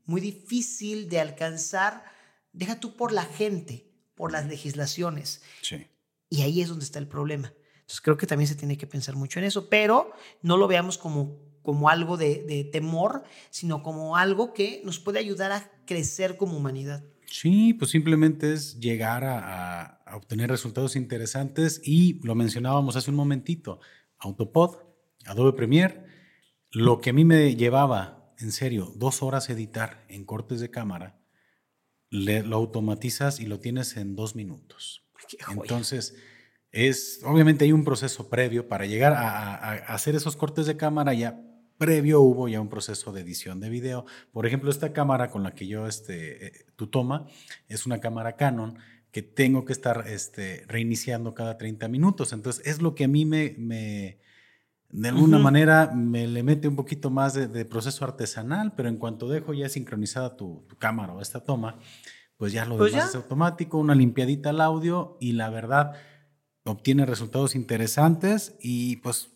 muy 0.05 0.19
difícil 0.21 1.07
de 1.09 1.19
alcanzar, 1.19 2.03
deja 2.51 2.79
tú 2.79 2.95
por 2.97 3.11
la 3.13 3.23
gente, 3.23 3.89
por 4.15 4.31
las 4.31 4.47
legislaciones. 4.47 5.41
Sí. 5.61 5.87
Y 6.29 6.41
ahí 6.41 6.61
es 6.61 6.69
donde 6.69 6.83
está 6.85 6.99
el 6.99 7.07
problema. 7.07 7.53
Entonces 7.75 8.01
creo 8.01 8.17
que 8.17 8.27
también 8.27 8.47
se 8.47 8.55
tiene 8.55 8.77
que 8.77 8.87
pensar 8.87 9.15
mucho 9.15 9.39
en 9.39 9.45
eso, 9.45 9.69
pero 9.69 10.11
no 10.41 10.57
lo 10.57 10.67
veamos 10.67 10.97
como, 10.97 11.39
como 11.61 11.89
algo 11.89 12.17
de, 12.17 12.43
de 12.43 12.63
temor, 12.65 13.23
sino 13.49 13.81
como 13.83 14.17
algo 14.17 14.53
que 14.53 14.81
nos 14.83 14.99
puede 14.99 15.19
ayudar 15.19 15.51
a 15.53 15.71
crecer 15.85 16.35
como 16.37 16.57
humanidad. 16.57 17.03
Sí, 17.25 17.73
pues 17.73 17.91
simplemente 17.91 18.53
es 18.53 18.77
llegar 18.79 19.23
a, 19.23 19.39
a- 19.39 20.01
a 20.05 20.15
obtener 20.17 20.49
resultados 20.49 20.97
interesantes 20.97 21.79
y 21.85 22.19
lo 22.25 22.35
mencionábamos 22.35 22.97
hace 22.97 23.09
un 23.11 23.15
momentito, 23.15 23.79
Autopod, 24.21 24.77
Adobe 25.25 25.53
Premiere, 25.53 26.05
lo 26.71 27.01
que 27.01 27.09
a 27.09 27.13
mí 27.13 27.25
me 27.25 27.55
llevaba, 27.55 28.33
en 28.39 28.51
serio, 28.51 28.93
dos 28.95 29.21
horas 29.21 29.49
editar 29.49 30.05
en 30.07 30.23
cortes 30.25 30.59
de 30.61 30.69
cámara, 30.71 31.19
le- 32.09 32.43
lo 32.43 32.55
automatizas 32.57 33.39
y 33.39 33.45
lo 33.45 33.59
tienes 33.59 33.97
en 33.97 34.15
dos 34.15 34.35
minutos. 34.35 35.05
Entonces, 35.61 36.15
es, 36.71 37.21
obviamente 37.25 37.65
hay 37.65 37.71
un 37.73 37.83
proceso 37.83 38.29
previo 38.29 38.67
para 38.67 38.85
llegar 38.85 39.13
a, 39.13 39.55
a- 39.55 39.73
a 39.73 39.93
hacer 39.93 40.15
esos 40.15 40.35
cortes 40.37 40.65
de 40.65 40.77
cámara, 40.77 41.13
ya 41.13 41.41
previo 41.77 42.21
hubo 42.21 42.47
ya 42.47 42.61
un 42.61 42.69
proceso 42.69 43.11
de 43.11 43.21
edición 43.21 43.59
de 43.59 43.69
video. 43.69 44.05
Por 44.31 44.45
ejemplo, 44.45 44.69
esta 44.69 44.93
cámara 44.93 45.29
con 45.31 45.41
la 45.43 45.55
que 45.55 45.67
yo, 45.67 45.87
este, 45.87 46.47
eh, 46.47 46.51
tú 46.75 46.87
toma, 46.87 47.27
es 47.67 47.85
una 47.87 47.99
cámara 47.99 48.35
Canon 48.35 48.77
que 49.11 49.21
tengo 49.21 49.65
que 49.65 49.73
estar 49.73 50.05
este, 50.07 50.63
reiniciando 50.67 51.33
cada 51.33 51.57
30 51.57 51.87
minutos. 51.87 52.33
Entonces, 52.33 52.65
es 52.65 52.81
lo 52.81 52.95
que 52.95 53.03
a 53.05 53.07
mí 53.07 53.25
me, 53.25 53.55
me 53.57 54.19
de 54.89 55.09
alguna 55.09 55.37
Ujú. 55.37 55.43
manera, 55.43 55.91
me 55.93 56.27
le 56.27 56.43
mete 56.43 56.67
un 56.67 56.75
poquito 56.75 57.09
más 57.09 57.33
de, 57.33 57.47
de 57.47 57.65
proceso 57.65 58.03
artesanal, 58.05 58.73
pero 58.75 58.89
en 58.89 58.97
cuanto 58.97 59.27
dejo 59.29 59.53
ya 59.53 59.69
sincronizada 59.69 60.35
tu, 60.37 60.65
tu 60.67 60.75
cámara 60.77 61.13
o 61.13 61.21
esta 61.21 61.43
toma, 61.43 61.79
pues 62.37 62.53
ya 62.53 62.65
lo 62.65 62.77
Pues 62.77 62.91
demás 62.91 63.05
ya. 63.05 63.09
es 63.09 63.15
automático, 63.15 63.77
una 63.77 63.95
limpiadita 63.95 64.49
al 64.49 64.61
audio 64.61 65.17
y 65.19 65.33
la 65.33 65.49
verdad 65.49 65.93
obtiene 66.63 67.05
resultados 67.05 67.55
interesantes 67.55 68.55
y 68.61 68.97
pues 68.97 69.29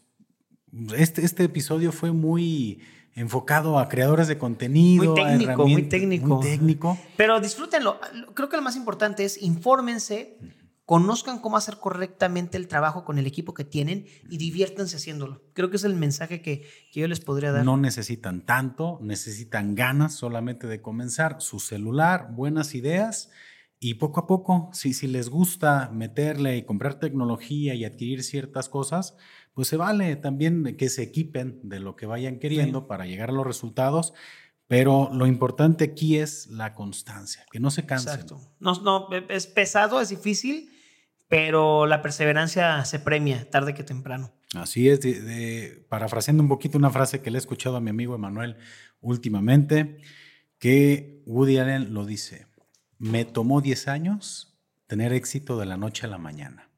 este, 0.95 1.23
este 1.26 1.43
episodio 1.43 1.91
fue 1.91 2.11
muy 2.11 2.81
enfocado 3.15 3.79
a 3.79 3.87
creadores 3.87 4.27
de 4.27 4.37
contenido, 4.37 5.13
Muy 5.13 5.23
técnico, 5.23 5.67
muy 5.67 5.83
técnico. 5.83 6.27
muy 6.27 6.43
técnico. 6.43 6.99
Pero 7.15 7.39
disfrútenlo. 7.39 7.99
Creo 8.33 8.49
que 8.49 8.57
lo 8.57 8.61
más 8.61 8.75
importante 8.75 9.23
es 9.23 9.41
infórmense, 9.41 10.37
conozcan 10.85 11.39
cómo 11.39 11.55
hacer 11.57 11.77
correctamente 11.77 12.57
el 12.57 12.67
trabajo 12.67 13.05
con 13.05 13.17
el 13.17 13.25
equipo 13.25 13.53
que 13.53 13.63
tienen 13.63 14.05
y 14.29 14.37
diviértanse 14.37 14.97
haciéndolo. 14.97 15.41
Creo 15.53 15.69
que 15.69 15.77
es 15.77 15.85
el 15.85 15.95
mensaje 15.95 16.41
que, 16.41 16.67
que 16.91 16.99
yo 16.99 17.07
les 17.07 17.21
podría 17.21 17.53
dar. 17.53 17.63
No 17.63 17.77
necesitan 17.77 18.45
tanto, 18.45 18.99
necesitan 19.01 19.75
ganas 19.75 20.13
solamente 20.13 20.67
de 20.67 20.81
comenzar 20.81 21.37
su 21.41 21.59
celular, 21.59 22.27
buenas 22.33 22.75
ideas 22.75 23.31
y 23.89 23.93
poco 23.95 24.19
a 24.21 24.25
poco, 24.27 24.69
si, 24.73 24.93
si 24.93 25.07
les 25.07 25.29
gusta 25.29 25.89
meterle 25.93 26.57
y 26.57 26.63
comprar 26.63 26.95
tecnología 26.99 27.73
y 27.75 27.85
adquirir 27.85 28.23
ciertas 28.23 28.67
cosas, 28.69 29.15
pues 29.53 29.67
se 29.67 29.77
vale 29.77 30.15
también 30.15 30.75
que 30.77 30.89
se 30.89 31.03
equipen 31.03 31.59
de 31.63 31.79
lo 31.79 31.95
que 31.95 32.05
vayan 32.05 32.39
queriendo 32.39 32.79
Sí. 32.81 32.85
para 32.89 33.05
llegar 33.05 33.29
a 33.29 33.33
los 33.33 33.45
resultados, 33.45 34.13
pero 34.67 35.09
lo 35.13 35.27
importante 35.27 35.83
aquí 35.83 36.17
es 36.17 36.47
la 36.47 36.73
constancia, 36.73 37.45
que 37.51 37.59
no 37.59 37.69
se 37.69 37.85
cansen. 37.85 38.13
Exacto. 38.13 38.39
No, 38.59 38.73
no, 38.81 39.07
es 39.29 39.45
pesado, 39.45 40.01
es 40.01 40.09
difícil, 40.09 40.71
pero 41.27 41.85
la 41.85 42.01
perseverancia 42.01 42.83
se 42.85 42.99
premia 42.99 43.49
tarde 43.49 43.73
que 43.73 43.83
temprano. 43.83 44.31
Así 44.55 44.89
es, 44.89 45.01
de- 45.01 45.21
de- 45.21 45.85
parafraseando 45.89 46.41
un 46.41 46.49
poquito 46.49 46.77
una 46.77 46.89
frase 46.89 47.21
que 47.21 47.29
le 47.29 47.37
he 47.37 47.39
escuchado 47.39 47.75
a 47.75 47.81
mi 47.81 47.89
amigo 47.91 48.15
Emanuel 48.15 48.55
últimamente, 49.01 49.97
que 50.59 51.21
Woody 51.25 51.57
Allen 51.57 51.93
lo 51.93 52.05
dice, 52.05 52.47
me 52.99 53.26
tomó 53.26 53.61
10 53.61 53.88
años 53.88 54.57
tener 54.88 55.13
éxito 55.13 55.57
de 55.59 55.65
la 55.65 55.77
noche 55.77 56.05
a 56.05 56.09
la 56.09 56.17
mañana. 56.17 56.69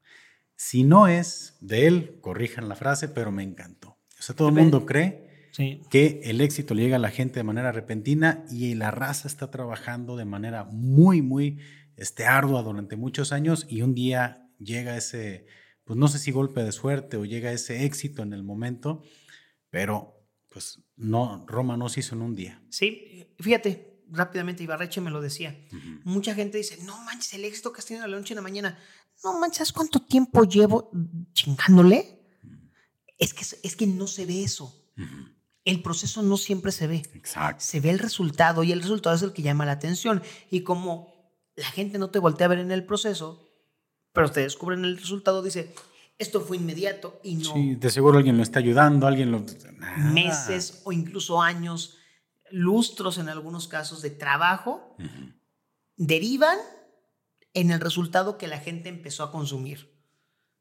Si 0.56 0.82
no 0.82 1.06
es 1.08 1.56
de 1.60 1.86
él, 1.86 2.18
corrijan 2.20 2.68
la 2.68 2.74
frase, 2.74 3.08
pero 3.08 3.30
me 3.30 3.42
encantó. 3.44 3.90
O 4.18 4.22
sea, 4.22 4.34
todo 4.34 4.48
el 4.48 4.54
mundo 4.54 4.84
cree 4.86 5.28
Sí. 5.52 5.80
que 5.90 6.20
el 6.24 6.40
éxito 6.40 6.74
le 6.74 6.82
llega 6.82 6.96
a 6.96 7.00
la 7.00 7.10
gente 7.10 7.40
de 7.40 7.44
manera 7.44 7.72
repentina 7.72 8.44
y 8.50 8.74
la 8.74 8.90
raza 8.90 9.26
está 9.28 9.50
trabajando 9.50 10.16
de 10.16 10.24
manera 10.24 10.64
muy, 10.64 11.22
muy 11.22 11.58
este, 11.96 12.26
ardua 12.26 12.62
durante 12.62 12.96
muchos 12.96 13.32
años 13.32 13.66
y 13.68 13.82
un 13.82 13.94
día 13.94 14.46
llega 14.58 14.96
ese, 14.96 15.46
pues 15.84 15.98
no 15.98 16.06
sé 16.08 16.18
si 16.18 16.30
golpe 16.32 16.62
de 16.62 16.70
suerte 16.72 17.16
o 17.16 17.24
llega 17.24 17.50
ese 17.52 17.84
éxito 17.84 18.22
en 18.22 18.32
el 18.34 18.42
momento, 18.44 19.02
pero 19.70 20.14
pues 20.48 20.82
no, 20.96 21.44
Roma 21.48 21.76
no 21.76 21.88
se 21.88 22.00
hizo 22.00 22.14
en 22.14 22.22
un 22.22 22.34
día. 22.36 22.62
Sí, 22.68 23.26
fíjate, 23.38 23.87
rápidamente 24.10 24.62
Ibarreche 24.62 25.00
me 25.00 25.10
lo 25.10 25.20
decía. 25.20 25.58
Mucha 26.04 26.34
gente 26.34 26.58
dice, 26.58 26.78
no 26.84 27.00
manches, 27.04 27.34
el 27.34 27.44
éxito 27.44 27.72
que 27.72 27.80
has 27.80 27.86
tenido 27.86 28.06
la 28.06 28.16
noche 28.16 28.34
a 28.34 28.36
la 28.36 28.42
mañana. 28.42 28.78
No 29.24 29.38
manches, 29.38 29.58
¿sabes 29.58 29.72
cuánto 29.72 30.00
tiempo 30.00 30.44
llevo 30.44 30.90
chingándole? 31.32 32.20
Es 33.18 33.34
que, 33.34 33.44
es 33.62 33.76
que 33.76 33.86
no 33.86 34.06
se 34.06 34.26
ve 34.26 34.44
eso. 34.44 34.74
El 35.64 35.82
proceso 35.82 36.22
no 36.22 36.36
siempre 36.36 36.72
se 36.72 36.86
ve. 36.86 37.02
Exacto. 37.14 37.62
Se 37.64 37.80
ve 37.80 37.90
el 37.90 37.98
resultado 37.98 38.62
y 38.62 38.72
el 38.72 38.80
resultado 38.80 39.16
es 39.16 39.22
el 39.22 39.32
que 39.32 39.42
llama 39.42 39.66
la 39.66 39.72
atención. 39.72 40.22
Y 40.50 40.62
como 40.62 41.32
la 41.56 41.70
gente 41.70 41.98
no 41.98 42.10
te 42.10 42.18
voltea 42.18 42.46
a 42.46 42.50
ver 42.50 42.60
en 42.60 42.70
el 42.70 42.86
proceso, 42.86 43.48
pero 44.12 44.30
te 44.30 44.40
descubren 44.40 44.84
el 44.84 44.96
resultado, 44.96 45.42
dice, 45.42 45.74
esto 46.18 46.40
fue 46.40 46.56
inmediato 46.56 47.20
y 47.22 47.36
no 47.36 47.52
Sí, 47.52 47.74
de 47.74 47.90
seguro 47.90 48.18
alguien 48.18 48.36
lo 48.36 48.42
está 48.42 48.58
ayudando, 48.58 49.06
alguien 49.06 49.30
lo... 49.30 49.44
Nada. 49.76 49.96
meses 50.10 50.82
o 50.84 50.92
incluso 50.92 51.40
años, 51.40 51.97
lustros 52.50 53.18
en 53.18 53.28
algunos 53.28 53.68
casos 53.68 54.02
de 54.02 54.10
trabajo, 54.10 54.96
derivan 55.96 56.58
en 57.54 57.70
el 57.70 57.80
resultado 57.80 58.38
que 58.38 58.46
la 58.46 58.58
gente 58.58 58.88
empezó 58.88 59.24
a 59.24 59.32
consumir. 59.32 59.98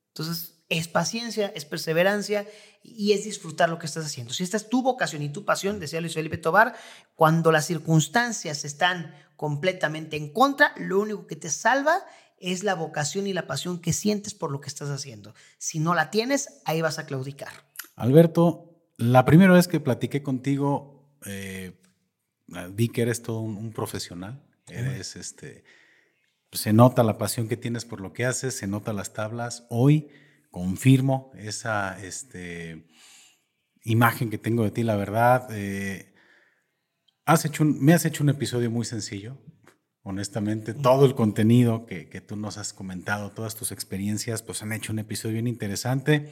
Entonces, 0.09 0.57
es 0.69 0.88
paciencia, 0.88 1.47
es 1.55 1.65
perseverancia 1.65 2.45
y 2.84 3.14
es 3.14 3.23
disfrutar 3.23 3.69
lo 3.69 3.80
que 3.80 3.85
estás 3.85 4.05
haciendo. 4.05 4.34
Si 4.34 4.43
esta 4.43 4.57
es 4.57 4.69
tu 4.69 4.81
vocación 4.81 5.22
y 5.22 5.30
tu 5.30 5.45
pasión, 5.45 5.80
decía 5.80 6.01
Luis 6.01 6.15
Felipe 6.15 6.38
Tobar, 6.38 6.76
cuando 7.15 7.51
las 7.51 7.65
circunstancias 7.65 8.65
están 8.65 9.14
completamente 9.35 10.18
en 10.18 10.34
contra, 10.34 10.73
lo 10.77 10.99
único 10.99 11.27
que 11.27 11.35
te 11.35 11.49
salva 11.49 12.03
es 12.38 12.64
la 12.64 12.76
vocación 12.76 13.27
y 13.27 13.34
la 13.34 13.47
pasión 13.47 13.80
que 13.80 13.93
sientes 13.93 14.34
por 14.34 14.51
lo 14.51 14.59
que 14.59 14.68
estás 14.68 14.89
haciendo. 14.89 15.34
Si 15.57 15.80
no 15.80 15.95
la 15.95 16.09
tienes, 16.09 16.61
ahí 16.65 16.81
vas 16.81 16.99
a 16.99 17.05
claudicar. 17.05 17.51
Alberto, 17.95 18.68
la 18.97 19.26
primera 19.26 19.53
vez 19.53 19.68
que 19.68 19.80
platiqué 19.80 20.22
contigo, 20.22 20.96
eh, 21.26 21.73
vi 22.73 22.89
que 22.89 23.02
eres 23.03 23.22
todo 23.22 23.39
un, 23.41 23.57
un 23.57 23.72
profesional. 23.72 24.44
Eres 24.68 25.15
este. 25.15 25.64
Se 26.52 26.73
nota 26.73 27.03
la 27.03 27.18
pasión 27.18 27.48
que 27.48 27.57
tienes 27.57 27.85
por 27.85 28.02
lo 28.02 28.14
que 28.14 28.26
haces, 28.26 28.56
se 28.56 28.68
nota 28.68 28.94
las 28.94 29.14
tablas. 29.14 29.65
Hoy 29.69 30.10
confirmo 30.49 31.31
esa 31.38 32.02
este, 32.03 32.88
imagen 33.84 34.30
que 34.30 34.38
tengo 34.38 34.64
de 34.64 34.72
ti, 34.72 34.84
la 34.84 34.95
verdad. 34.95 35.48
eh, 35.52 36.14
has 37.26 37.44
hecho 37.45 37.64
un- 37.64 37.84
me 37.84 37.94
has 37.94 38.06
hecho 38.06 38.23
un 38.23 38.30
episodio 38.30 38.72
muy 38.72 38.85
sencillo, 38.85 39.38
honestamente. 40.03 40.73
Todo 40.73 41.06
el 41.06 41.15
contenido 41.15 41.85
que, 41.85 42.07
que 42.07 42.22
tú 42.22 42.35
nos 42.38 42.57
has 42.57 42.72
comentado, 42.73 43.31
todas 43.31 43.56
tus 43.56 43.72
experiencias, 43.73 44.41
pues 44.41 44.61
han 44.64 44.72
hecho 44.72 44.94
un 44.94 44.99
episodio 44.99 45.34
bien 45.34 45.48
interesante. 45.48 46.30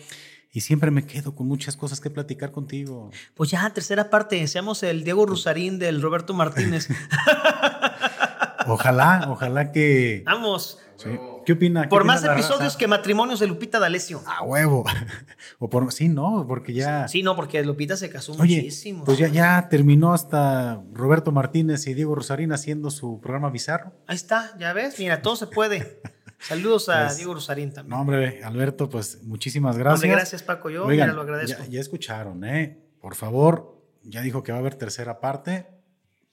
Y 0.56 0.61
siempre 0.61 0.90
me 0.90 1.06
quedo 1.06 1.36
con 1.36 1.48
muchas 1.48 1.76
cosas 1.76 1.99
que 1.99 2.10
platicar 2.10 2.53
contigo. 2.53 3.11
Pues 3.34 3.52
ya, 3.52 3.69
tercera 3.72 4.10
parte, 4.10 4.48
seamos 4.48 4.84
el 4.84 5.03
Diego 5.03 5.26
Rusarín 5.26 5.80
del 5.80 6.02
Roberto 6.02 6.34
Martínez. 6.34 6.88
Ojalá, 8.68 9.27
ojalá 9.30 9.72
que... 9.72 10.23
Vamos, 10.26 10.80
sí. 10.95 11.10
¿Qué 11.45 11.53
opina? 11.53 11.84
¿Qué 11.84 11.90
por 11.90 12.02
opina 12.02 12.15
más 12.15 12.23
episodios 12.23 12.60
raza? 12.60 12.77
que 12.80 12.88
matrimonios 12.88 13.40
de 13.40 13.45
Lupita 13.45 13.80
D'Alessio. 13.80 14.23
A 14.26 14.44
huevo. 14.44 14.86
o 15.60 15.69
por... 15.69 15.91
Sí, 15.91 16.07
no, 16.10 16.45
porque 16.48 16.73
ya... 16.73 17.07
Sí, 17.07 17.22
no, 17.22 17.36
porque 17.36 17.64
Lupita 17.64 17.95
se 17.95 18.10
casó 18.10 18.32
Oye, 18.40 18.56
muchísimo. 18.56 19.03
pues 19.03 19.19
ya, 19.19 19.27
ya 19.27 19.68
terminó 19.69 20.14
hasta 20.14 20.82
Roberto 20.94 21.32
Martínez 21.32 21.86
y 21.86 21.94
Diego 21.94 22.15
Rosarín 22.15 22.53
haciendo 22.53 22.90
su 22.90 23.19
programa 23.19 23.52
bizarro. 23.52 23.91
Ahí 24.07 24.15
está, 24.15 24.57
ya 24.57 24.73
ves, 24.73 24.98
mira, 24.98 25.22
todo 25.22 25.36
se 25.36 25.45
puede. 25.48 26.02
Saludos 26.47 26.89
a 26.89 27.05
Pues, 27.05 27.17
Diego 27.17 27.34
Rusarín 27.34 27.73
también. 27.73 27.89
No, 27.95 28.01
hombre, 28.01 28.43
Alberto, 28.43 28.89
pues 28.89 29.23
muchísimas 29.23 29.77
gracias. 29.77 30.03
Hombre, 30.03 30.11
gracias, 30.17 30.43
Paco. 30.43 30.69
Yo 30.69 30.85
Oigan, 30.85 31.07
mira, 31.07 31.15
lo 31.15 31.22
agradezco. 31.22 31.63
Ya, 31.63 31.69
ya 31.69 31.80
escucharon, 31.81 32.43
¿eh? 32.43 32.77
Por 33.01 33.15
favor, 33.15 33.81
ya 34.03 34.22
dijo 34.22 34.43
que 34.43 34.51
va 34.51 34.57
a 34.59 34.61
haber 34.61 34.76
tercera 34.76 35.19
parte. 35.19 35.67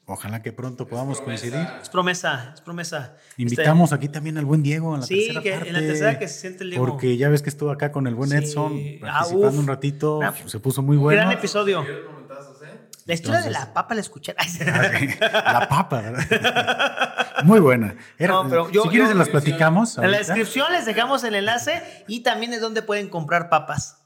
Ojalá 0.04 0.42
que 0.42 0.52
pronto 0.52 0.86
podamos 0.88 1.20
coincidir. 1.20 1.64
Es 1.80 1.88
promesa, 1.88 2.50
es 2.54 2.60
promesa. 2.60 3.16
Invitamos 3.36 3.92
aquí 3.92 4.08
también 4.08 4.36
al 4.36 4.44
buen 4.44 4.62
Diego 4.62 4.94
en 4.94 5.00
la 5.00 5.04
Este, 5.04 5.14
Sí, 5.14 5.20
tercera 5.32 5.42
que 5.42 5.50
parte. 5.52 5.68
en 5.68 5.72
la 5.74 5.80
tercera 5.80 6.18
que 6.18 6.28
se 6.28 6.40
siente 6.40 6.64
el 6.64 6.70
Diego. 6.70 6.84
Porque 6.86 7.16
ya 7.16 7.28
ves 7.28 7.40
que 7.40 7.48
estuvo 7.50 7.70
acá 7.70 7.92
con 7.92 8.06
el 8.08 8.14
buen 8.16 8.30
Sí. 8.30 8.36
Edson 8.36 8.72
Ah, 9.02 9.20
participando 9.20 9.48
uf. 9.48 9.58
un 9.60 9.66
ratito. 9.68 10.20
Se 10.46 10.58
puso 10.58 10.82
muy 10.82 10.96
este, 10.96 11.02
bueno. 11.04 11.20
Gran 11.22 11.32
episodio. 11.32 11.84
La 13.06 13.14
historia 13.14 13.40
de 13.40 13.50
la 13.50 13.72
papa 13.74 13.94
la 13.94 14.00
escuché. 14.00 14.34
la 15.20 15.66
papa, 15.68 16.00
¿verdad? 16.00 17.44
Muy 17.44 17.60
buena. 17.60 17.96
Era- 18.18 18.34
No, 18.34 18.48
pero 18.48 18.70
yo- 18.70 18.84
si 18.84 18.88
quieres, 18.90 19.08
yo- 19.10 19.14
las 19.14 19.28
platicamos. 19.28 19.98
En 19.98 20.10
la 20.10 20.18
descripción 20.18 20.70
les 20.72 20.86
dejamos 20.86 21.24
el 21.24 21.34
enlace 21.34 21.82
y 22.06 22.20
también 22.20 22.52
es 22.52 22.60
donde 22.60 22.82
pueden 22.82 23.08
comprar 23.08 23.48
papas. 23.48 23.98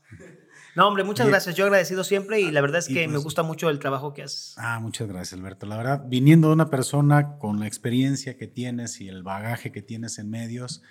No, 0.74 0.86
hombre, 0.88 1.04
muchas 1.04 1.26
gracias. 1.28 1.54
Yo 1.54 1.64
agradecido 1.64 2.04
siempre 2.04 2.38
y 2.40 2.50
la 2.50 2.60
verdad 2.60 2.78
es 2.80 2.88
que 2.88 3.06
me 3.06 3.14
pues- 3.14 3.24
gusta 3.24 3.42
mucho 3.42 3.70
el 3.70 3.78
trabajo 3.78 4.12
que 4.12 4.22
haces. 4.22 4.54
Ah, 4.58 4.78
muchas 4.78 5.08
gracias, 5.08 5.38
Alberto. 5.38 5.64
La 5.66 5.76
verdad, 5.78 6.02
viniendo 6.06 6.48
de 6.48 6.54
una 6.54 6.68
persona 6.70 7.38
con 7.38 7.60
la 7.60 7.66
experiencia 7.66 8.36
que 8.36 8.46
tienes 8.46 9.00
y 9.00 9.08
el 9.08 9.22
bagaje 9.22 9.72
que 9.72 9.80
tienes 9.82 10.18
en 10.18 10.28
medios, 10.30 10.82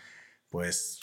pues 0.49 0.99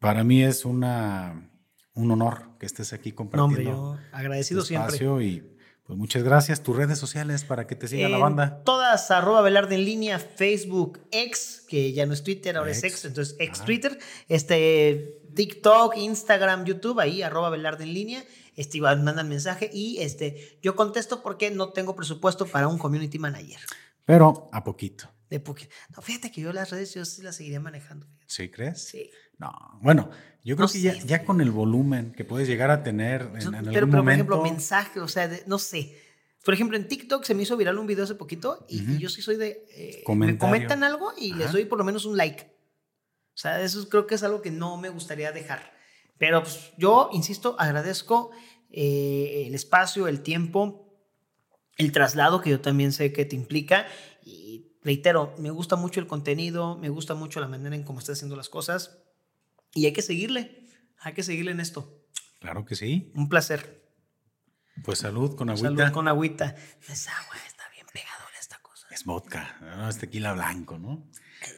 para 0.00 0.22
mí 0.22 0.42
es 0.42 0.66
una, 0.66 1.50
un 1.94 2.10
honor 2.10 2.50
que 2.60 2.66
estés 2.66 2.92
aquí 2.92 3.10
No, 3.12 3.22
hombre, 3.22 3.64
compartiendo 3.64 3.96
yo 3.96 4.00
agradecido 4.12 4.60
este 4.60 4.68
siempre. 4.68 4.88
espacio 4.96 5.20
y 5.22 5.55
pues 5.86 5.98
muchas 5.98 6.22
gracias. 6.22 6.62
Tus 6.62 6.76
redes 6.76 6.98
sociales 6.98 7.44
para 7.44 7.66
que 7.66 7.76
te 7.76 7.86
siga 7.88 8.08
la 8.08 8.18
banda. 8.18 8.62
Todas, 8.64 9.10
arroba 9.10 9.40
Velarde 9.42 9.76
en 9.76 9.84
línea, 9.84 10.18
Facebook, 10.18 11.00
X, 11.12 11.62
que 11.68 11.92
ya 11.92 12.06
no 12.06 12.12
es 12.12 12.22
Twitter, 12.24 12.56
ahora 12.56 12.70
es 12.72 12.78
X. 12.78 12.92
X, 12.92 13.04
entonces 13.04 13.36
X 13.38 13.58
Ajá. 13.58 13.64
Twitter, 13.66 13.98
este, 14.28 15.20
TikTok, 15.34 15.96
Instagram, 15.96 16.64
YouTube, 16.64 16.98
ahí, 17.00 17.22
arroba 17.22 17.50
Velarde 17.50 17.84
en 17.84 17.94
línea, 17.94 18.24
este, 18.56 18.80
mandan 18.80 19.28
mensaje 19.28 19.70
y 19.72 19.98
este, 19.98 20.58
yo 20.62 20.74
contesto 20.76 21.22
porque 21.22 21.50
no 21.50 21.72
tengo 21.72 21.94
presupuesto 21.94 22.46
para 22.46 22.68
un 22.68 22.78
community 22.78 23.18
manager. 23.18 23.60
Pero 24.04 24.48
a 24.52 24.64
poquito. 24.64 25.10
De 25.28 25.42
poqu- 25.42 25.68
no, 25.94 26.02
fíjate 26.02 26.30
que 26.30 26.40
yo 26.40 26.52
las 26.52 26.70
redes 26.70 26.94
yo 26.94 27.04
sí 27.04 27.20
las 27.22 27.34
seguiría 27.36 27.58
manejando. 27.60 28.06
¿Sí 28.26 28.48
crees? 28.48 28.82
Sí. 28.84 29.10
No, 29.38 29.52
bueno, 29.82 30.08
yo 30.44 30.56
creo 30.56 30.66
No 30.66 30.72
que 30.72 30.80
ya, 30.80 30.94
ya 30.94 31.24
con 31.24 31.40
el 31.40 31.50
volumen 31.50 32.12
que 32.12 32.24
puedes 32.24 32.48
llegar 32.48 32.70
a 32.70 32.82
tener 32.82 33.22
en, 33.22 33.28
en 33.36 33.42
pero, 33.42 33.56
algún 33.58 33.72
pero, 33.72 33.86
por 33.88 33.96
momento. 33.96 34.12
ejemplo, 34.14 34.42
mensaje, 34.42 35.00
o 35.00 35.08
sea, 35.08 35.28
de- 35.28 35.42
no 35.46 35.58
sé. 35.58 35.96
Por 36.44 36.54
ejemplo, 36.54 36.76
en 36.76 36.86
TikTok 36.86 37.24
se 37.24 37.34
me 37.34 37.42
hizo 37.42 37.56
viral 37.56 37.78
un 37.78 37.86
video 37.88 38.04
hace 38.04 38.14
poquito 38.14 38.64
y, 38.68 38.92
y 38.94 38.98
yo 38.98 39.08
sí 39.08 39.20
soy 39.20 39.36
de... 39.36 39.66
eh, 39.74 40.04
me 40.14 40.38
comentan 40.38 40.84
algo 40.84 41.12
y 41.18 41.34
les 41.34 41.50
doy 41.52 41.64
por 41.64 41.76
lo 41.76 41.84
menos 41.84 42.04
un 42.04 42.16
like. 42.16 42.44
O 43.34 43.38
sea, 43.38 43.60
eso 43.60 43.88
creo 43.88 44.06
que 44.06 44.14
es 44.14 44.22
algo 44.22 44.40
que 44.42 44.50
no 44.52 44.76
me 44.76 44.88
gustaría 44.88 45.32
dejar. 45.32 45.72
Pero 46.18 46.42
pues, 46.42 46.70
yo, 46.78 47.10
insisto, 47.12 47.56
agradezco 47.58 48.30
eh, 48.70 49.44
el 49.48 49.54
espacio, 49.54 50.06
el 50.08 50.22
tiempo, 50.22 50.94
el 51.76 51.90
traslado 51.92 52.40
que 52.40 52.50
yo 52.50 52.60
también 52.60 52.92
sé 52.92 53.12
que 53.12 53.24
te 53.24 53.34
implica. 53.36 53.86
Y 54.24 54.78
reitero, 54.82 55.34
me 55.38 55.50
gusta 55.50 55.74
mucho 55.76 55.98
el 56.00 56.06
contenido, 56.06 56.78
me 56.78 56.88
gusta 56.88 57.14
mucho 57.14 57.40
la 57.40 57.48
manera 57.48 57.74
en 57.74 57.82
cómo 57.82 57.98
estás 57.98 58.18
haciendo 58.18 58.36
las 58.36 58.48
cosas. 58.48 59.02
Y 59.76 59.86
hay 59.86 59.92
que 59.92 60.02
seguirle, 60.02 60.64
hay 60.98 61.12
que 61.14 61.22
seguirle 61.22 61.52
en 61.52 61.60
esto. 61.60 62.02
Claro 62.40 62.64
que 62.64 62.74
sí. 62.74 63.12
Un 63.14 63.28
placer. 63.28 63.84
Pues 64.82 64.98
salud 64.98 65.36
con 65.36 65.48
agüita. 65.50 65.68
Salud 65.68 65.92
con 65.92 66.08
agüita. 66.08 66.56
Esa 66.88 67.16
agua 67.18 67.36
está 67.46 67.62
bien 67.74 67.86
pegadora 67.92 68.38
esta 68.40 68.58
cosa. 68.60 68.86
Es 68.90 69.04
vodka, 69.04 69.58
no 69.60 69.88
es 69.88 69.98
tequila 69.98 70.32
blanco, 70.32 70.78
¿no? 70.78 71.08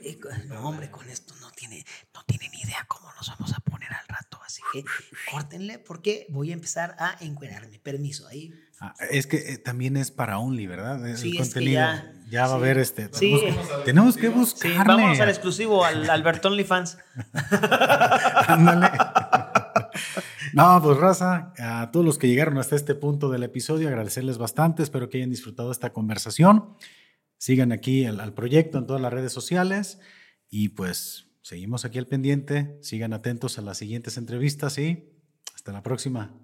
Eh, 0.03 0.19
co- 0.19 0.29
No, 0.47 0.69
hombre, 0.69 0.91
con 0.91 1.09
esto 1.09 1.35
no 1.41 1.51
tiene, 1.53 1.85
no 2.15 2.23
tiene 2.25 2.49
ni 2.51 2.61
idea 2.61 2.85
cómo 2.89 3.13
nos 3.15 3.29
vamos 3.29 3.53
a 3.55 3.61
poner 3.61 3.93
al 3.93 4.07
rato. 4.09 4.41
Así 4.45 4.63
que 4.73 4.85
córtenle 5.31 5.79
porque 5.79 6.27
voy 6.31 6.51
a 6.51 6.55
empezar 6.55 6.95
a 6.99 7.17
encuerarme. 7.21 7.79
Permiso, 7.79 8.27
ahí. 8.29 8.53
Ah, 8.81 8.95
es 9.11 9.27
que 9.27 9.37
eh, 9.55 9.59
también 9.59 9.97
es 9.97 10.11
para 10.13 10.39
Only, 10.39 10.67
¿verdad? 10.69 11.07
El 11.09 11.17
Sí, 11.19 11.31
es 11.31 11.33
que 11.33 11.39
contenido. 11.55 11.73
ya- 11.81 12.13
ya, 12.31 12.43
va 12.43 12.47
a 12.47 12.49
sí. 12.51 12.55
haber 12.57 12.79
este. 12.79 13.09
Sí. 13.13 13.41
Tenemos, 13.85 14.17
que, 14.17 14.31
que 14.31 14.45
Sí, 14.45 14.75
vamos 14.87 15.19
al 15.19 15.29
exclusivo, 15.31 15.85
al 15.85 16.09
Albert 16.09 16.45
OnlyFans. 16.45 16.99
Ándale. 18.47 18.91
No, 20.53 20.81
pues 20.83 20.97
raza, 20.99 21.53
a 21.59 21.91
todos 21.91 22.05
los 22.07 22.19
que 22.19 22.29
llegaron 22.29 22.59
hasta 22.59 22.77
este 22.77 22.95
punto 22.95 23.31
del 23.31 23.43
episodio, 23.43 23.89
agradecerles 23.89 24.39
bastante. 24.39 24.83
Espero 24.83 25.09
que 25.09 25.19
hayan 25.19 25.31
disfrutado 25.31 25.73
esta 25.73 25.93
conversación. 25.93 26.75
Sigan 27.39 27.73
aquí 27.73 28.05
al, 28.05 28.21
al 28.21 28.33
proyecto 28.35 28.79
en 28.79 28.87
todas 28.87 29.03
las 29.03 29.13
redes 29.13 29.33
sociales 29.33 29.99
y 30.51 30.71
pues 30.71 31.27
seguimos 31.43 31.85
aquí 31.85 31.99
al 31.99 32.07
pendiente. 32.07 32.79
Sigan 32.83 33.13
atentos 33.13 33.59
a 33.59 33.63
las 33.63 33.79
siguientes 33.79 34.17
entrevistas 34.19 34.79
y 34.79 35.09
hasta 35.55 35.73
la 35.73 35.83
próxima. 35.83 36.35